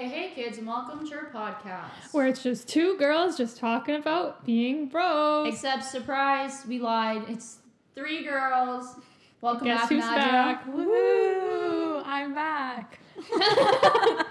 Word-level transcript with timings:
hey, 0.00 0.08
hey, 0.08 0.30
kids, 0.34 0.56
and 0.56 0.66
welcome 0.66 1.06
to 1.06 1.14
our 1.14 1.26
podcast. 1.30 2.12
Where 2.12 2.26
it's 2.26 2.42
just 2.42 2.66
two 2.66 2.96
girls 2.96 3.36
just 3.36 3.58
talking 3.58 3.96
about 3.96 4.46
being 4.46 4.86
bros. 4.88 5.52
Except, 5.52 5.84
surprise, 5.84 6.64
we 6.66 6.78
lied. 6.78 7.24
It's 7.28 7.58
three 7.94 8.24
girls. 8.24 8.94
Welcome 9.42 9.66
Guess 9.66 9.80
back, 9.80 9.88
who's 9.90 10.04
Nadia. 10.04 10.32
back? 10.32 10.66
Woo! 10.68 12.02
I'm 12.02 12.34
back. 12.34 12.98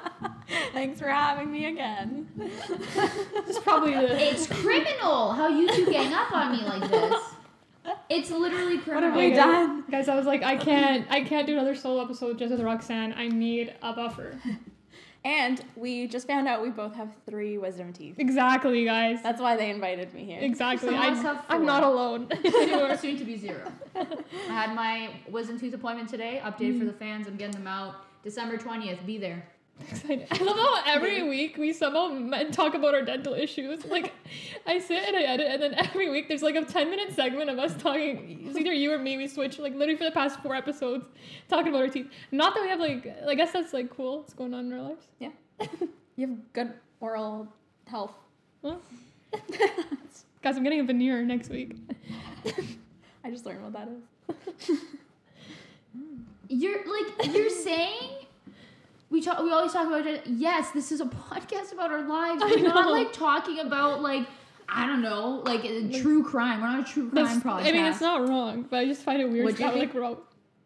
Thanks 0.74 1.00
for 1.00 1.08
having 1.08 1.52
me 1.52 1.68
again. 1.68 2.28
It's 2.40 3.60
probably 3.60 3.94
the. 3.94 4.20
It's 4.20 4.48
criminal 4.48 5.34
how 5.34 5.50
you 5.50 5.72
two 5.72 5.86
gang 5.92 6.12
up 6.16 6.32
on 6.32 6.52
me 6.52 6.64
like 6.64 6.90
this. 6.90 7.24
It's 8.10 8.32
literally 8.32 8.78
What 8.78 8.86
criminal. 8.86 9.12
have 9.12 9.16
we 9.20 9.34
done? 9.36 9.84
Guys, 9.92 10.10
I 10.10 10.16
was 10.16 10.26
like, 10.26 10.42
I 10.42 10.58
can't, 10.58 11.06
I 11.12 11.24
can't 11.24 11.46
do 11.46 11.54
another 11.54 11.76
solo 11.76 12.04
episode 12.04 12.40
just 12.40 12.50
with 12.52 12.62
Roxanne. 12.62 13.14
I 13.16 13.28
need 13.28 13.76
a 13.84 13.94
buffer. 13.94 14.34
And 15.26 15.62
we 15.76 16.08
just 16.08 16.28
found 16.28 16.48
out 16.48 16.62
we 16.62 16.70
both 16.70 16.96
have 16.96 17.10
three 17.26 17.58
wisdom 17.58 17.92
teeth. 17.92 18.16
Exactly, 18.18 18.86
guys. 18.86 19.22
That's 19.22 19.42
why 19.42 19.58
they 19.58 19.70
invited 19.70 20.14
me 20.14 20.24
here. 20.24 20.40
Exactly. 20.42 20.96
I, 20.96 21.10
us 21.10 21.22
have 21.22 21.44
I'm 21.50 21.66
not 21.66 21.84
alone. 21.84 22.30
Soon, 22.52 22.98
soon 22.98 23.18
to 23.18 23.26
be 23.26 23.38
zero. 23.38 23.70
I 23.96 24.06
had 24.48 24.74
my 24.76 25.10
wisdom 25.30 25.60
tooth 25.60 25.74
appointment 25.74 26.10
today. 26.10 26.42
Update 26.44 26.80
for 26.80 26.86
the 26.86 26.94
fans. 26.94 27.28
I'm 27.28 27.36
getting 27.36 27.56
them 27.56 27.68
out 27.68 27.96
December 28.24 28.58
20th. 28.58 29.06
Be 29.06 29.18
there. 29.18 29.46
Excited. 29.80 30.28
I 30.32 30.44
love 30.44 30.58
how 30.58 30.82
every 30.86 31.28
week 31.28 31.58
we 31.58 31.74
somehow 31.74 32.10
talk 32.52 32.74
about 32.74 32.94
our 32.94 33.02
dental 33.02 33.34
issues. 33.34 33.86
Like, 33.86 34.14
I 34.68 34.80
sit 34.80 35.04
and 35.08 35.16
I 35.16 35.22
edit, 35.22 35.48
and 35.50 35.62
then 35.62 35.74
every 35.76 36.10
week 36.10 36.28
there's 36.28 36.44
like 36.44 36.56
a 36.56 36.66
10 36.66 36.90
minute 36.90 37.16
segment 37.16 37.50
of 37.50 37.58
us 37.60 37.76
talking. 37.82 38.46
It's 38.46 38.58
either 38.58 38.74
you 38.74 38.92
or 38.92 39.00
me. 39.00 39.18
We 39.18 39.28
switch, 39.28 39.58
like, 39.60 39.74
literally 39.74 39.98
for 39.98 40.04
the 40.04 40.12
past 40.12 40.40
four 40.42 40.56
episodes, 40.56 41.06
talking 41.48 41.70
about 41.70 41.82
our 41.82 41.90
teeth. 41.90 42.08
Not 42.32 42.54
that 42.56 42.62
we 42.62 42.70
have, 42.70 42.80
like, 42.80 43.16
I 43.28 43.36
guess 43.36 43.52
that's, 43.52 43.74
like, 43.74 43.90
cool. 43.90 44.20
What's 44.20 44.34
going 44.34 44.54
on 44.54 44.66
in 44.66 44.74
our 44.74 44.82
lives? 44.82 45.08
Yeah. 45.20 45.32
You 46.16 46.28
have 46.28 46.52
good 46.52 46.74
oral 47.00 47.48
health. 47.88 48.12
Well, 48.62 48.82
guys, 50.42 50.58
I'm 50.58 50.64
getting 50.64 50.82
a 50.82 50.84
veneer 50.84 51.24
next 51.24 51.50
week. 51.50 51.78
I 53.24 53.32
just 53.32 53.46
learned 53.46 53.64
what 53.64 53.72
that 53.72 53.88
is. 53.88 54.80
You're 56.50 56.80
like 56.80 57.34
you're 57.34 57.50
saying 57.50 58.26
we 59.10 59.22
talk, 59.22 59.42
we 59.42 59.52
always 59.52 59.74
talk 59.74 59.88
about 59.88 60.06
it. 60.06 60.24
Yes, 60.28 60.72
this 60.72 60.92
is 60.92 61.02
a 61.02 61.06
podcast 61.32 61.74
about 61.74 61.92
our 61.92 62.08
lives. 62.08 62.42
We're 62.44 62.62
not 62.62 62.92
like 62.92 63.14
talking 63.14 63.60
about 63.60 64.02
like 64.02 64.28
I 64.72 64.86
don't 64.86 65.02
know, 65.02 65.42
like 65.46 65.64
a 65.66 65.90
true 66.00 66.24
crime. 66.24 66.62
We're 66.62 66.68
not 66.68 66.88
a 66.88 66.92
true 66.92 67.10
crime 67.10 67.42
podcast. 67.42 67.66
I 67.66 67.72
mean, 67.72 67.86
it's 67.86 68.02
not 68.02 68.28
wrong, 68.28 68.68
but 68.70 68.78
I 68.78 68.86
just 68.86 69.02
find 69.02 69.22
it 69.22 69.30
weird. 69.30 69.46
What'd 69.46 69.60
like, 69.60 69.94
we're 69.94 70.16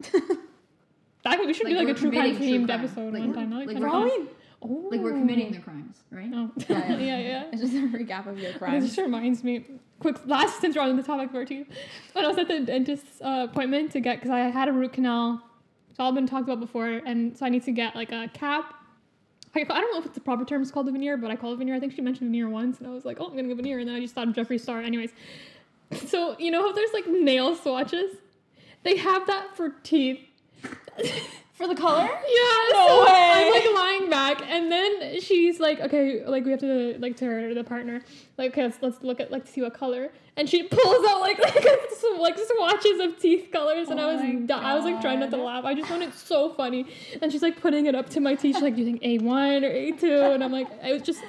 That 1.23 1.39
we 1.39 1.53
should 1.53 1.65
Like, 1.65 1.73
do 1.77 1.85
like 1.85 1.95
a 1.95 1.99
true 1.99 2.11
crime 2.11 2.35
themed 2.35 2.69
episode 2.69 3.13
Like, 3.13 3.21
one 3.21 3.33
time. 3.33 3.51
Like 3.51 3.67
like, 3.67 3.77
we're. 3.77 4.27
Oh. 4.65 4.87
like 4.91 5.01
we're 5.01 5.11
committing 5.11 5.51
the 5.51 5.59
crimes, 5.59 6.03
right? 6.11 6.29
Oh. 6.33 6.51
Yeah, 6.69 6.89
yeah, 6.89 6.97
yeah. 6.97 7.19
yeah. 7.19 7.43
It's 7.51 7.61
just 7.61 7.73
a 7.73 7.77
recap 7.77 8.27
of 8.27 8.39
your 8.39 8.53
crimes. 8.53 8.85
just 8.85 8.97
reminds 8.97 9.43
me. 9.43 9.65
Quick, 9.99 10.25
last 10.25 10.59
since 10.59 10.75
we're 10.75 10.81
on 10.81 10.97
the 10.97 11.03
topic 11.03 11.29
of 11.29 11.35
our 11.35 11.45
teeth, 11.45 11.67
when 12.11 12.25
I 12.25 12.27
was 12.27 12.37
at 12.37 12.49
the 12.49 12.59
dentist's 12.59 13.21
uh, 13.21 13.47
appointment 13.49 13.91
to 13.93 14.01
get, 14.01 14.17
because 14.17 14.31
I 14.31 14.39
had 14.39 14.67
a 14.67 14.73
root 14.73 14.93
canal, 14.93 15.41
it's 15.93 15.99
all 15.99 16.11
been 16.11 16.25
talked 16.25 16.45
about 16.49 16.59
before, 16.59 16.87
and 16.87 17.37
so 17.37 17.45
I 17.45 17.49
need 17.49 17.61
to 17.65 17.71
get 17.71 17.95
like 17.95 18.11
a 18.11 18.27
cap. 18.33 18.73
I, 19.55 19.59
I 19.59 19.63
don't 19.63 19.93
know 19.93 19.99
if 19.99 20.07
it's 20.07 20.15
the 20.15 20.21
proper 20.21 20.43
term 20.43 20.63
It's 20.63 20.71
called 20.71 20.89
a 20.89 20.91
veneer, 20.91 21.17
but 21.17 21.29
I 21.29 21.35
call 21.35 21.53
it 21.53 21.57
veneer. 21.57 21.75
I 21.75 21.79
think 21.79 21.93
she 21.93 22.01
mentioned 22.01 22.31
veneer 22.31 22.49
once, 22.49 22.79
and 22.79 22.87
I 22.87 22.89
was 22.89 23.05
like, 23.05 23.17
oh, 23.19 23.27
I'm 23.27 23.35
gonna 23.35 23.47
get 23.47 23.57
veneer, 23.57 23.77
and 23.77 23.87
then 23.87 23.95
I 23.95 23.99
just 23.99 24.15
thought 24.15 24.27
of 24.27 24.33
Jeffree 24.33 24.59
Star. 24.59 24.81
Anyways, 24.81 25.11
so 26.07 26.35
you 26.39 26.49
know 26.49 26.63
how 26.63 26.71
there's 26.71 26.93
like 26.93 27.05
nail 27.05 27.55
swatches? 27.55 28.15
They 28.81 28.97
have 28.97 29.27
that 29.27 29.55
for 29.55 29.69
teeth. 29.83 30.19
For 31.53 31.67
the 31.67 31.75
color? 31.75 32.01
Yeah, 32.01 32.69
No 32.71 32.87
so 32.87 33.03
way. 33.05 33.31
I'm 33.31 33.53
like 33.53 33.75
lying 33.75 34.09
back, 34.09 34.41
and 34.49 34.71
then 34.71 35.21
she's 35.21 35.59
like, 35.59 35.79
"Okay, 35.79 36.25
like 36.25 36.45
we 36.45 36.49
have 36.51 36.59
to 36.61 36.97
like 36.97 37.15
to 37.17 37.25
her 37.25 37.53
the 37.53 37.63
partner, 37.63 38.01
like 38.39 38.53
okay, 38.53 38.63
let's, 38.63 38.79
let's 38.81 39.03
look 39.03 39.19
at 39.19 39.31
like 39.31 39.45
to 39.45 39.51
see 39.51 39.61
what 39.61 39.75
color." 39.75 40.09
And 40.35 40.49
she 40.49 40.63
pulls 40.63 41.05
out 41.07 41.21
like 41.21 41.37
like 41.65 41.89
some 41.99 42.17
like 42.19 42.37
swatches 42.39 42.99
of 43.01 43.19
teeth 43.19 43.49
colors, 43.51 43.89
and 43.89 43.99
Oh 43.99 44.09
I 44.09 44.13
was 44.15 44.47
di- 44.47 44.53
I 44.53 44.75
was 44.75 44.83
like 44.83 44.99
trying 44.99 45.19
not 45.19 45.29
to 45.31 45.37
laugh. 45.37 45.63
I 45.63 45.75
just 45.75 45.87
found 45.89 46.01
it 46.01 46.13
so 46.15 46.49
funny, 46.53 46.87
and 47.21 47.31
she's 47.31 47.43
like 47.43 47.61
putting 47.61 47.85
it 47.85 47.93
up 47.93 48.09
to 48.09 48.19
my 48.19 48.33
teeth. 48.33 48.55
She's 48.55 48.63
like, 48.63 48.75
"Do 48.75 48.81
you 48.81 48.87
think 48.87 49.03
A 49.03 49.19
one 49.19 49.63
or 49.63 49.69
A 49.69 49.91
2 49.91 50.21
And 50.33 50.43
I'm 50.43 50.51
like, 50.51 50.67
it 50.83 50.91
was 50.91 51.03
just. 51.03 51.23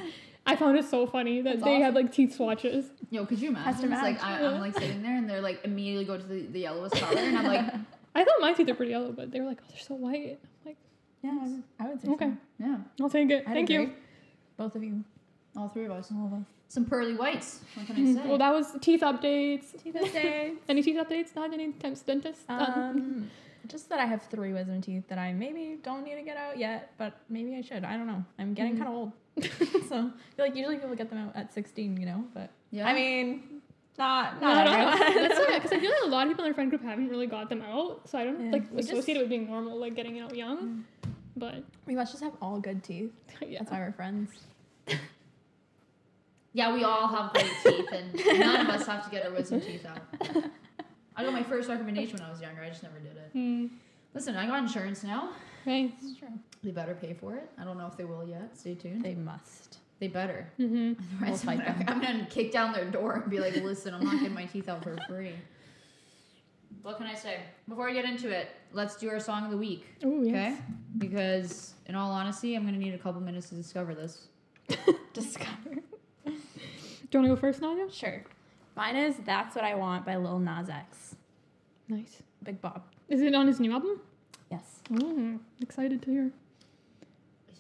I 0.47 0.57
found 0.57 0.77
it 0.79 0.85
so 0.85 1.07
funny 1.07 1.41
that 1.41 1.55
That's 1.55 1.65
they 1.65 1.81
have 1.81 1.95
awesome. 1.95 2.05
like 2.07 2.13
teeth 2.13 2.35
swatches. 2.37 2.87
Yo, 3.11 3.25
could 3.25 3.39
you 3.41 3.55
Has 3.55 3.83
imagine? 3.83 3.93
It's 3.95 4.03
like. 4.03 4.23
I, 4.25 4.47
I'm 4.47 4.61
like 4.61 4.75
sitting 4.75 5.03
there 5.03 5.17
and 5.17 5.29
they're 5.29 5.41
like 5.43 5.61
immediately 5.65 6.05
go 6.07 6.17
to 6.19 6.23
the, 6.23 6.47
the 6.47 6.61
yellowest 6.61 6.95
color, 6.97 7.19
and 7.19 7.39
I'm 7.39 7.47
like, 7.47 7.75
I 8.15 8.25
thought 8.25 8.41
my 8.41 8.53
teeth 8.55 8.69
are 8.71 8.75
pretty 8.75 8.93
yellow, 8.93 9.13
but 9.13 9.31
they 9.31 9.41
were 9.41 9.47
like, 9.47 9.59
oh, 9.63 9.67
they're 9.69 9.79
so 9.81 9.95
white. 9.95 10.39
I'm 10.43 10.67
like, 10.67 10.77
Yeah, 11.23 11.31
I 11.31 11.45
would- 11.47 11.63
I 11.81 11.89
would 11.89 12.01
say 12.03 12.09
okay, 12.11 12.31
so. 12.31 12.37
yeah, 12.67 12.77
I'll 13.03 13.11
take 13.11 13.31
it. 13.31 13.45
I'd 13.47 13.53
Thank 13.55 13.69
agree. 13.71 13.85
you. 13.87 13.93
Both 14.57 14.75
of 14.77 14.83
you. 14.85 15.03
all 15.57 15.69
three 15.69 15.85
of 15.87 15.93
us. 15.93 16.11
All 16.15 16.27
of 16.27 16.33
us. 16.35 16.47
Some 16.69 16.85
pearly 16.87 17.15
whites. 17.15 17.61
What 17.75 17.87
can 17.87 17.97
I 17.97 18.15
say? 18.23 18.29
Well, 18.29 18.39
that 18.39 18.53
was 18.53 18.73
teeth 18.81 19.03
updates. 19.03 19.81
Teeth 19.83 19.95
updates. 19.95 20.57
Any 20.69 20.83
teeth 20.83 20.97
updates? 20.97 21.35
Not 21.37 21.53
any 21.53 21.73
temps 21.73 22.01
dentist? 22.03 22.41
Um, 22.49 23.31
just 23.69 23.89
that 23.91 24.01
I 24.01 24.07
have 24.07 24.23
three 24.23 24.53
wisdom 24.53 24.81
teeth 24.83 25.05
that 25.09 25.19
I 25.19 25.33
maybe 25.33 25.79
don't 25.83 26.05
need 26.05 26.17
to 26.17 26.23
get 26.23 26.37
out 26.37 26.59
yet, 26.59 26.93
but 26.99 27.21
maybe 27.29 27.55
I 27.57 27.61
should. 27.63 27.85
I 27.85 27.97
don't 27.97 28.07
know. 28.07 28.25
I'm 28.39 28.55
getting 28.55 28.75
Mhm. 28.75 28.79
kind 28.79 28.89
of 28.89 28.95
old, 28.95 29.13
so 29.89 29.97
I 29.97 30.35
feel 30.37 30.47
like 30.47 30.57
usually 30.57 30.77
people 30.77 30.95
get 30.97 31.09
them 31.11 31.19
out 31.19 31.37
at 31.37 31.53
16, 31.55 31.97
you 31.99 32.07
know. 32.07 32.25
But 32.35 32.51
yeah. 32.73 32.89
I 32.89 32.93
mean, 32.95 33.61
not 33.97 34.41
No, 34.41 34.49
not 34.49 34.65
no, 34.67 34.73
everyone. 34.73 35.29
That's 35.29 35.41
okay, 35.41 35.55
because 35.59 35.73
I 35.73 35.79
feel 35.81 35.91
like 35.91 36.03
a 36.05 36.09
lot 36.09 36.27
of 36.27 36.31
people 36.33 36.45
in 36.45 36.51
our 36.51 36.55
friend 36.55 36.69
group 36.71 36.83
haven't 36.83 37.09
really 37.09 37.27
got 37.29 37.49
them 37.49 37.63
out, 37.63 38.09
so 38.09 38.19
I 38.19 38.25
don't 38.25 38.47
Yeah, 38.47 38.53
like 38.53 38.71
we 38.73 38.79
just- 38.79 38.93
associate 38.93 39.17
it 39.17 39.21
with 39.21 39.29
being 39.31 39.47
normal, 39.47 39.79
like 39.79 39.95
getting 39.95 40.19
out 40.19 40.35
young. 40.35 40.85
But 41.37 41.63
we 41.87 41.95
must 41.95 42.13
just 42.13 42.23
have 42.23 42.35
all 42.43 42.59
good 42.61 42.83
teeth. 42.85 43.13
yeah, 43.41 43.59
That's 43.61 43.71
why 43.71 43.79
we're 43.79 43.93
friends. 43.93 44.31
Yeah, 46.55 46.73
we 46.73 46.85
all 46.85 47.09
have 47.09 47.33
great 47.33 47.51
teeth, 47.65 47.89
and 47.93 48.15
none 48.41 48.61
of 48.61 48.69
us 48.69 48.87
have 48.87 49.05
to 49.05 49.11
get 49.11 49.27
our 49.27 49.33
wisdom 49.33 49.61
teeth 49.61 49.85
out. 49.85 49.99
I 51.17 51.25
got 51.25 51.33
my 51.33 51.43
first 51.43 51.69
recommendation 51.69 52.17
when 52.19 52.23
I 52.27 52.31
was 52.31 52.41
younger. 52.41 52.63
I 52.63 52.69
just 52.69 52.83
never 52.85 52.99
did 53.01 53.17
it. 53.17 53.31
Hmm. 53.33 53.67
Listen, 54.15 54.37
I 54.37 54.47
got 54.47 54.61
insurance 54.61 55.03
now. 55.03 55.31
Right. 55.67 55.93
It's 56.01 56.17
true. 56.19 56.29
They 56.63 56.71
better 56.71 56.95
pay 56.95 57.13
for 57.13 57.35
it. 57.35 57.51
I 57.59 57.65
don't 57.65 57.77
know 57.77 57.87
if 57.89 57.97
they 57.97 58.05
will 58.05 58.25
yet. 58.27 58.57
Stay 58.57 58.75
tuned. 58.77 59.05
They, 59.05 59.15
must. 59.15 59.79
They 59.99 60.07
better. 60.09 60.47
Mm-hmm. 60.61 60.93
Otherwise, 61.23 61.45
We'll 61.45 61.53
I'm, 61.53 61.59
fight 61.59 61.67
gonna, 61.67 61.79
them. 61.79 61.89
I'm 61.89 62.01
gonna 62.01 62.27
kick 62.31 62.53
down 62.53 62.73
their 62.73 62.85
door 62.85 63.15
and 63.15 63.31
be 63.31 63.41
like, 63.41 63.57
"Listen, 63.57 63.93
I'm 63.95 64.05
not 64.05 64.19
getting 64.21 64.35
my 64.35 64.45
teeth 64.45 64.69
out 64.69 64.83
for 64.85 64.97
free." 65.09 65.33
What 66.83 66.99
can 66.99 67.07
I 67.07 67.15
say? 67.15 67.39
Before 67.69 67.89
I 67.89 67.93
get 67.93 68.05
into 68.05 68.31
it, 68.31 68.49
let's 68.73 68.97
do 68.97 69.09
our 69.09 69.19
song 69.19 69.45
of 69.45 69.51
the 69.51 69.57
week, 69.57 69.87
Oh 70.05 70.21
okay? 70.21 70.31
yes. 70.31 70.61
Because, 70.99 71.75
in 71.87 71.95
all 71.95 72.13
honesty, 72.13 72.55
I'm 72.55 72.65
gonna 72.65 72.77
need 72.77 72.95
a 72.95 72.99
couple 72.99 73.21
minutes 73.21 73.49
to 73.49 73.55
discover 73.57 73.95
this. 73.95 74.29
Discover. 75.15 75.79
Do 77.15 77.19
you 77.21 77.29
want 77.29 77.39
to 77.39 77.47
go 77.47 77.47
first, 77.49 77.63
Nadia? 77.63 77.87
Sure. 77.93 78.25
Mine 78.75 78.97
is 78.97 79.19
"That's 79.25 79.55
What 79.55 79.63
I 79.65 79.77
Want" 79.77 80.05
by 80.05 80.17
Lil 80.17 80.41
Nas 80.41 80.69
X. 80.69 81.15
Nice. 81.89 82.21
Big 82.43 82.61
Bob. 82.61 82.83
Is 83.09 83.23
it 83.23 83.37
on 83.37 83.47
his 83.47 83.61
new 83.61 83.71
album? 83.73 84.01
Yes. 84.51 84.81
Oh, 85.01 85.39
excited 85.63 86.03
to 86.03 86.11
hear. 86.11 86.33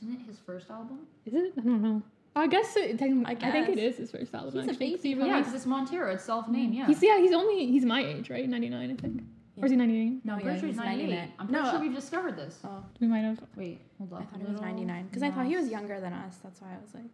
Isn't 0.02 0.12
it 0.14 0.26
his 0.26 0.40
first 0.40 0.68
album? 0.70 1.06
Is 1.24 1.34
it? 1.34 1.52
I 1.56 1.60
don't 1.60 1.82
know. 1.82 2.02
I 2.34 2.48
guess 2.48 2.74
it. 2.76 2.98
technically- 2.98 3.26
I, 3.26 3.48
I 3.48 3.52
think 3.52 3.68
it 3.68 3.78
is 3.78 3.96
his 3.98 4.10
first 4.10 4.34
album. 4.34 4.60
He's 4.66 4.74
a 4.74 4.76
baby. 4.76 4.98
he 5.00 5.10
Yeah, 5.10 5.18
released- 5.22 5.38
because 5.38 5.54
it's 5.54 5.66
Montero. 5.66 6.12
It's 6.14 6.24
self-named. 6.24 6.74
Yeah. 6.74 6.86
He's 6.88 7.00
yeah. 7.00 7.18
He's 7.20 7.32
only 7.32 7.64
he's 7.66 7.84
my 7.84 8.04
age, 8.04 8.30
right? 8.30 8.48
Ninety 8.48 8.70
nine, 8.70 8.90
I 8.90 9.00
think. 9.00 9.22
Or 9.56 9.66
is 9.66 9.70
he 9.70 9.76
ninety 9.76 10.00
eight? 10.00 10.24
no, 10.24 10.32
I'm 10.32 10.38
Oh, 10.40 10.42
pretty 10.42 10.56
yeah, 10.56 10.60
sure 10.62 10.66
he's 10.66 10.76
he's 10.78 10.84
98. 10.84 11.30
I'm 11.38 11.46
pretty 11.46 11.62
No. 11.62 11.70
sure 11.70 11.78
uh, 11.78 11.80
we've 11.80 11.94
discovered 11.94 12.36
this. 12.36 12.58
Oh, 12.64 12.82
We 12.98 13.06
might 13.06 13.20
have. 13.20 13.38
Wait, 13.54 13.78
hold 13.98 14.14
on. 14.14 14.22
I 14.22 14.24
thought 14.24 14.40
he 14.40 14.46
was 14.50 14.60
99 14.60 15.06
because 15.06 15.22
I 15.22 15.30
thought 15.30 15.46
he 15.46 15.54
was 15.54 15.68
younger 15.68 16.00
than 16.00 16.12
us. 16.12 16.38
That's 16.42 16.60
why 16.60 16.70
I 16.76 16.80
was 16.82 16.92
like, 16.92 17.04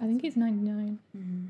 I 0.00 0.04
think 0.06 0.22
he's 0.22 0.36
ninety 0.36 0.68
nine. 0.68 0.98
mm-hmm. 1.16 1.46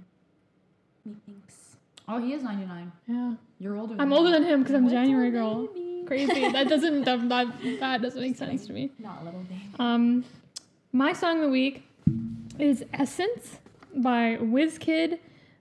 methinks. 1.05 1.77
Oh, 2.09 2.19
he 2.19 2.33
is 2.33 2.43
99. 2.43 2.91
Yeah. 3.07 3.35
You're 3.61 3.77
older. 3.77 3.95
Than 3.95 4.01
I'm 4.01 4.13
older 4.13 4.33
than 4.33 4.43
him 4.43 4.63
because 4.63 4.75
I'm 4.75 4.83
a 4.83 4.89
Little 4.89 5.01
January 5.05 5.31
girl. 5.31 5.67
baby. 5.69 6.03
Crazy. 6.07 6.49
That 6.53 6.69
doesn't 6.69 7.05
that, 7.05 7.29
that, 7.29 7.47
that 7.79 8.03
doesn't 8.03 8.21
make 8.21 8.37
sense 8.37 8.67
to 8.67 8.73
me. 8.73 8.91
Not 8.99 9.23
a 9.23 9.25
little 9.27 9.41
baby. 9.43 9.63
Um, 9.79 10.25
my 10.93 11.13
song 11.13 11.37
of 11.37 11.43
the 11.45 11.51
week 11.51 11.85
is 12.59 12.85
"Essence" 12.93 13.59
by 13.95 14.39
Wizkid, 14.41 15.21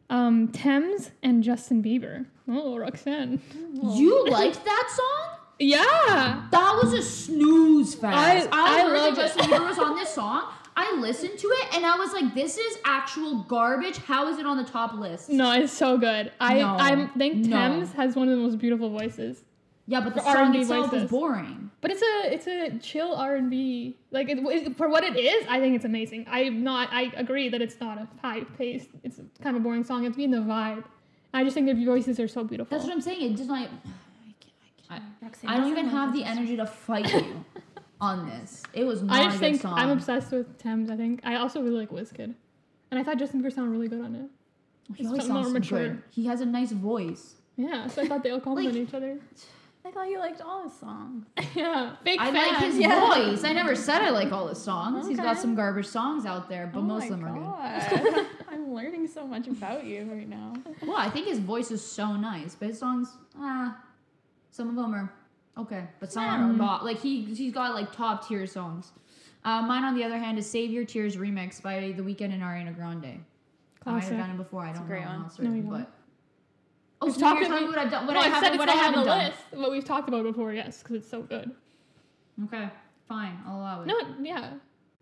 um, 0.09 0.47
Tems, 0.47 1.11
and 1.21 1.43
Justin 1.43 1.83
Bieber. 1.83 2.25
Oh, 2.47 2.77
Roxanne. 2.79 3.39
You 3.83 4.25
liked 4.27 4.65
that 4.65 4.87
song? 4.95 5.37
Yeah. 5.59 6.47
That 6.49 6.79
was 6.81 6.93
a 6.93 7.01
snooze 7.03 7.93
fest. 7.93 8.15
I- 8.15 8.47
I, 8.51 8.77
I 8.77 8.81
heard 8.89 8.97
love. 8.97 9.15
Justin 9.17 9.45
Bieber 9.45 9.67
was 9.69 9.77
on 9.77 9.95
this 9.95 10.09
song. 10.15 10.45
I 10.81 10.95
listened 10.99 11.37
to 11.37 11.47
it 11.47 11.75
and 11.75 11.85
I 11.85 11.97
was 11.97 12.13
like, 12.13 12.33
"This 12.33 12.57
is 12.57 12.77
actual 12.85 13.43
garbage. 13.43 13.97
How 13.97 14.27
is 14.29 14.37
it 14.39 14.45
on 14.45 14.55
the 14.57 14.63
top 14.63 14.93
list?" 14.93 15.29
No, 15.29 15.51
it's 15.51 15.73
so 15.73 15.97
good. 15.97 16.31
I 16.39 16.59
No. 16.59 16.77
I 16.79 17.07
think 17.17 17.45
No. 17.45 17.57
Tems 17.57 17.91
has 17.93 18.15
one 18.15 18.29
of 18.29 18.37
the 18.37 18.41
most 18.41 18.57
beautiful 18.59 18.89
voices. 18.89 19.43
Yeah, 19.87 20.01
but 20.01 20.13
the 20.13 20.21
For 20.21 20.31
song 20.31 20.47
R&B 20.47 20.59
itself 20.59 20.93
is 20.93 21.09
boring. 21.09 21.71
But 21.81 21.91
it's 21.91 22.01
a 22.01 22.33
it's 22.33 22.47
a 22.47 22.77
chill 22.79 23.13
R 23.15 23.35
and 23.35 23.49
B. 23.49 23.97
Like 24.11 24.29
it, 24.29 24.37
it- 24.37 24.77
for 24.77 24.87
what 24.87 25.03
it 25.03 25.17
is, 25.17 25.45
I 25.49 25.59
think 25.59 25.75
it's 25.75 25.85
amazing. 25.85 26.25
I'm 26.29 26.63
not. 26.63 26.89
I 26.93 27.11
agree 27.15 27.49
that 27.49 27.61
it's 27.61 27.79
not 27.81 27.97
a 27.97 28.07
high 28.21 28.41
paced. 28.57 28.89
It's 29.03 29.17
kind 29.43 29.55
of 29.55 29.61
a 29.61 29.63
boring 29.63 29.83
song. 29.83 30.05
It's 30.05 30.15
being 30.15 30.31
the 30.31 30.37
vibe. 30.37 30.83
I 31.33 31.43
just 31.43 31.55
think 31.55 31.65
their 31.65 31.75
voices 31.75 32.19
are 32.19 32.27
so 32.27 32.43
beautiful. 32.43 32.69
That's 32.75 32.87
what 32.87 32.93
I'm 32.93 33.01
saying. 33.01 33.21
It 33.33 33.35
does 33.37 33.47
not. 33.55 33.67
I, 34.91 34.95
I, 34.97 35.29
I 35.47 35.57
don't 35.57 35.69
even 35.69 35.87
have 35.89 36.13
the 36.13 36.23
energy 36.23 36.55
to 36.57 36.65
fight 36.65 37.11
you. 37.13 37.45
on 38.01 38.29
this. 38.29 38.63
It 38.73 38.83
was 38.85 39.01
not 39.01 39.15
I 39.15 39.21
a 39.21 39.23
just 39.25 39.35
good 39.35 39.41
think 39.41 39.61
song. 39.61 39.73
I'm 39.77 39.89
obsessed 39.89 40.31
with 40.31 40.57
Tems. 40.57 40.89
I 40.89 40.95
think 40.97 41.21
I 41.23 41.35
also 41.35 41.61
really 41.61 41.75
like 41.77 41.89
Wizkid, 41.89 42.33
and 42.91 42.99
I 42.99 43.03
thought 43.03 43.17
Justin 43.19 43.41
Bieber 43.43 43.51
sounded 43.53 43.71
really 43.71 43.87
good 43.87 44.01
on 44.01 44.15
it. 44.15 44.29
He 44.95 45.05
always 45.05 45.21
something 45.21 45.33
more 45.35 45.43
sounds 45.43 45.53
mature. 45.53 45.79
good. 45.89 46.03
He 46.11 46.25
has 46.27 46.41
a 46.41 46.45
nice 46.45 46.71
voice. 46.71 47.35
Yeah, 47.57 47.87
so 47.87 48.01
I 48.01 48.07
thought 48.07 48.23
they 48.23 48.31
all 48.31 48.39
complement 48.49 48.75
each 48.77 48.93
other. 48.93 49.19
I 49.85 49.91
thought 49.91 50.09
you 50.09 50.19
liked 50.19 50.41
all 50.41 50.63
his 50.63 50.73
songs. 50.73 51.25
Yeah, 51.55 51.95
big 52.03 52.19
I 52.19 52.31
fan. 52.31 52.53
like 52.53 52.57
his 52.63 52.77
Yeah. 52.77 53.07
voice. 53.29 53.43
I 53.43 53.53
never 53.53 53.75
said 53.75 54.01
I 54.01 54.09
like 54.11 54.31
all 54.31 54.47
his 54.47 54.61
songs. 54.61 55.07
He's 55.07 55.17
got 55.19 55.37
some 55.37 55.55
garbage 55.55 55.87
songs 55.87 56.25
out 56.25 56.47
there, 56.49 56.69
but 56.71 56.79
oh 56.79 56.83
most 56.83 57.09
of 57.09 57.19
them 57.19 57.25
are 57.25 57.89
good. 57.89 58.25
I'm 58.51 58.73
learning 58.73 59.07
so 59.07 59.25
much 59.27 59.47
about 59.47 59.85
you 59.85 60.03
right 60.11 60.27
now. 60.27 60.53
Well, 60.81 60.97
I 60.97 61.09
think 61.09 61.27
his 61.27 61.39
voice 61.39 61.71
is 61.71 61.83
so 61.85 62.15
nice, 62.15 62.55
but 62.55 62.69
his 62.69 62.79
songs, 62.79 63.09
ah, 63.37 63.77
some 64.51 64.69
of 64.69 64.75
them 64.75 64.93
are 64.93 65.11
okay, 65.59 65.85
but 65.99 66.11
some 66.11 66.23
Yeah. 66.23 66.49
are 66.49 66.53
bop. 66.53 66.83
Like 66.83 66.99
he 66.99 67.21
he's 67.25 67.53
got 67.53 67.73
like 67.73 67.91
top 67.91 68.27
tier 68.27 68.45
songs. 68.47 68.91
Uh, 69.45 69.61
mine, 69.61 69.83
on 69.83 69.95
the 69.95 70.03
other 70.03 70.17
hand, 70.17 70.37
is 70.37 70.49
"Save 70.49 70.69
Your 70.71 70.83
Tears" 70.85 71.15
remix 71.15 71.61
by 71.61 71.91
The 71.95 72.01
Weeknd 72.03 72.33
and 72.33 72.41
Ariana 72.43 72.75
Grande. 72.75 73.05
I 73.05 73.09
might 73.91 73.99
Classic. 74.01 74.09
have 74.17 74.19
done 74.27 74.31
it 74.31 74.37
before. 74.37 74.63
I 74.63 74.73
don't 74.73 74.85
great 74.87 75.03
know. 75.05 75.09
I'm 75.11 75.21
not 75.21 75.33
certain, 75.33 75.63
No, 75.65 75.71
but 75.77 75.91
oh, 77.01 77.05
We've 77.05 77.15
so 77.15 77.21
talked 77.21 77.41
about- 77.45 77.67
what 77.67 77.77
I've 77.77 77.89
done, 77.91 78.05
what 78.07 78.13
no, 78.13 78.19
I 78.19 78.23
I 78.23 78.25
said 78.25 78.33
haven't, 78.33 78.49
it's 78.53 78.59
what 78.59 78.69
I 78.69 78.73
not 78.75 78.85
on 78.97 78.99
the 78.99 79.05
done. 79.05 79.25
list. 79.25 79.37
What 79.53 79.71
we've 79.71 79.85
talked 79.85 80.09
about 80.09 80.23
before, 80.23 80.53
yes, 80.53 80.83
because 80.83 80.97
it's 80.97 81.09
so 81.09 81.21
good. 81.21 81.51
Okay, 82.45 82.69
fine, 83.07 83.37
I'll 83.47 83.57
allow 83.59 83.81
it. 83.81 83.87
No, 83.87 83.95
yeah. 84.21 84.51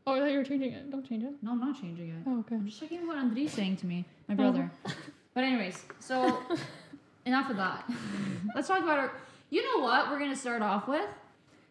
Oh, 0.05 0.13
I 0.13 0.19
thought 0.19 0.31
you 0.31 0.37
were 0.37 0.43
changing 0.45 0.71
it. 0.71 0.89
Don't 0.91 1.05
change 1.07 1.23
it. 1.23 1.33
no, 1.41 1.51
I'm 1.51 1.59
not 1.59 1.81
changing 1.81 2.09
it. 2.09 2.15
Oh, 2.27 2.39
okay. 2.39 2.55
I'm 2.55 2.65
just 2.67 2.79
checking 2.79 3.05
what 3.07 3.17
Andri's 3.17 3.51
saying 3.51 3.77
to 3.77 3.85
me, 3.87 4.05
my 4.27 4.35
Oh. 4.35 4.37
brother. 4.37 4.71
But 5.33 5.43
anyways, 5.43 5.85
so 5.99 6.39
enough 7.25 7.49
of 7.51 7.57
that. 7.57 7.87
Let's 8.55 8.67
talk 8.67 8.79
about 8.83 8.97
our. 8.99 9.11
You 9.49 9.63
know 9.63 9.83
what? 9.83 10.09
We're 10.09 10.19
gonna 10.19 10.35
start 10.35 10.61
off 10.61 10.87
with 10.87 11.07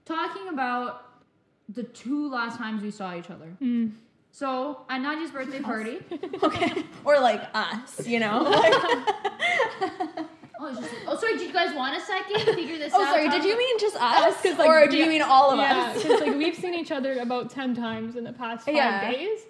talking 0.05 0.49
about 0.49 1.03
the 1.69 1.83
two 1.83 2.31
last 2.31 2.59
times 2.59 2.83
we 2.83 2.91
saw 2.91 3.15
each 3.17 3.31
other. 3.31 3.57
Mm. 3.61 3.93
So 4.33 4.83
at 4.89 5.01
Nadia's 5.01 5.31
birthday 5.31 5.61
party. 5.61 5.99
Okay. 6.43 6.85
Or 7.05 7.21
like 7.21 7.43
us, 7.55 8.07
you 8.07 8.19
know? 8.21 8.45
Oh, 10.59 10.75
just, 10.75 10.91
oh, 11.07 11.17
sorry. 11.19 11.37
Did 11.37 11.49
you 11.49 11.53
guys 11.53 11.75
want 11.77 11.95
a 11.97 12.01
second 12.01 12.41
to 12.47 12.55
figure 12.55 12.79
this 12.79 12.91
oh, 12.95 13.03
out? 13.03 13.09
Oh, 13.09 13.13
sorry. 13.13 13.29
Did 13.29 13.45
you 13.45 13.59
mean 13.59 13.79
just 13.79 13.95
Us, 13.97 14.35
us? 14.35 14.43
'cause, 14.43 14.59
like, 14.59 14.67
or 14.69 14.87
do 14.89 14.97
you 14.97 15.07
mean 15.07 15.21
all 15.21 15.51
of 15.51 15.59
us? 15.59 15.71
yeah, 15.71 15.91
us? 15.91 16.03
because 16.03 16.21
like 16.23 16.35
we've 16.35 16.55
seen 16.57 16.75
each 16.75 16.91
other 16.91 17.19
about 17.19 17.51
ten 17.51 17.75
times 17.75 18.17
in 18.17 18.25
the 18.25 18.33
past 18.33 18.65
five 18.65 18.75
Yeah. 18.75 19.11
days. 19.11 19.41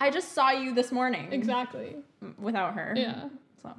I 0.00 0.10
just 0.10 0.32
saw 0.32 0.50
you 0.50 0.74
this 0.74 0.90
morning. 0.90 1.32
Exactly. 1.32 1.96
Without 2.36 2.74
her. 2.74 2.94
Yeah. 2.96 3.28
So. 3.62 3.72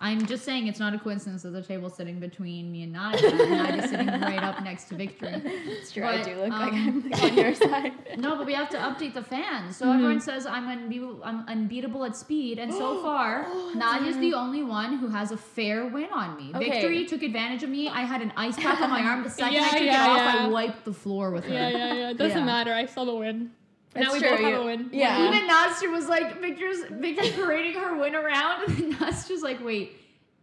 I'm 0.00 0.26
just 0.26 0.44
saying 0.44 0.66
it's 0.66 0.80
not 0.80 0.92
a 0.94 0.98
coincidence 0.98 1.42
that 1.42 1.50
the 1.50 1.62
table's 1.62 1.94
sitting 1.96 2.20
between 2.20 2.70
me 2.70 2.82
and 2.82 2.92
Nadia. 2.92 3.30
and 3.30 3.38
Nadia's 3.38 3.90
sitting 3.90 4.06
right 4.20 4.42
up 4.42 4.62
next 4.62 4.84
to 4.90 4.96
Victory. 4.96 5.40
It's 5.44 5.92
true. 5.92 6.04
I 6.04 6.22
do 6.22 6.34
look 6.34 6.50
like 6.50 6.72
um, 6.72 7.10
I'm 7.14 7.22
on 7.30 7.36
your 7.36 7.54
side. 7.66 7.92
No, 8.18 8.36
but 8.36 8.44
we 8.46 8.52
have 8.54 8.68
to 8.70 8.76
update 8.76 9.14
the 9.14 9.22
fans. 9.22 9.76
So 9.76 9.86
Mhm. 9.86 9.94
everyone 9.94 10.20
says 10.20 10.46
I'm 10.46 10.68
unbeatable, 10.68 11.20
I'm 11.24 11.46
unbeatable 11.48 12.04
at 12.04 12.16
speed, 12.16 12.58
and 12.58 12.72
so 12.72 13.02
far, 13.02 13.46
Nadia's 13.74 14.18
the 14.18 14.34
only 14.34 14.62
one 14.62 14.98
who 14.98 15.08
has 15.08 15.30
a 15.32 15.36
fair 15.36 15.86
win 15.86 16.08
on 16.12 16.36
me. 16.36 16.52
Okay. 16.54 16.70
Victory 16.70 17.06
took 17.06 17.22
advantage 17.22 17.62
of 17.62 17.70
me. 17.70 17.88
I 17.88 18.00
had 18.02 18.20
an 18.20 18.32
ice 18.36 18.56
pack 18.56 18.80
on 18.80 18.90
my 18.90 19.00
arm. 19.02 19.22
The 19.22 19.30
second 19.42 19.62
I 19.62 19.68
took 19.70 19.80
yeah, 19.82 20.04
it 20.04 20.08
off, 20.10 20.18
yeah. 20.34 20.46
I 20.46 20.48
wiped 20.48 20.84
the 20.84 20.92
floor 20.92 21.30
with 21.30 21.44
her. 21.46 21.54
Yeah, 21.54 21.68
yeah, 21.70 21.94
yeah. 21.94 22.10
It 22.10 22.18
doesn't 22.18 22.38
Yeah. 22.38 22.44
matter. 22.44 22.72
I 22.72 22.86
still 22.86 23.18
win. 23.18 23.52
It's 23.94 24.04
now 24.06 24.12
we 24.12 24.18
true, 24.20 24.28
both 24.30 24.40
have 24.40 24.50
you- 24.50 24.56
a 24.56 24.64
win. 24.64 24.90
yeah. 24.92 25.26
Even 25.28 25.48
Nastia 25.48 25.90
was 25.92 26.08
like, 26.08 26.40
Victor's 26.40 26.84
Victor's 26.90 27.30
parading 27.32 27.74
her 27.80 27.96
win 27.96 28.14
around, 28.14 28.64
and 28.68 28.76
then 28.76 28.90
Nastia's 28.98 29.42
like, 29.42 29.62
wait, 29.64 29.92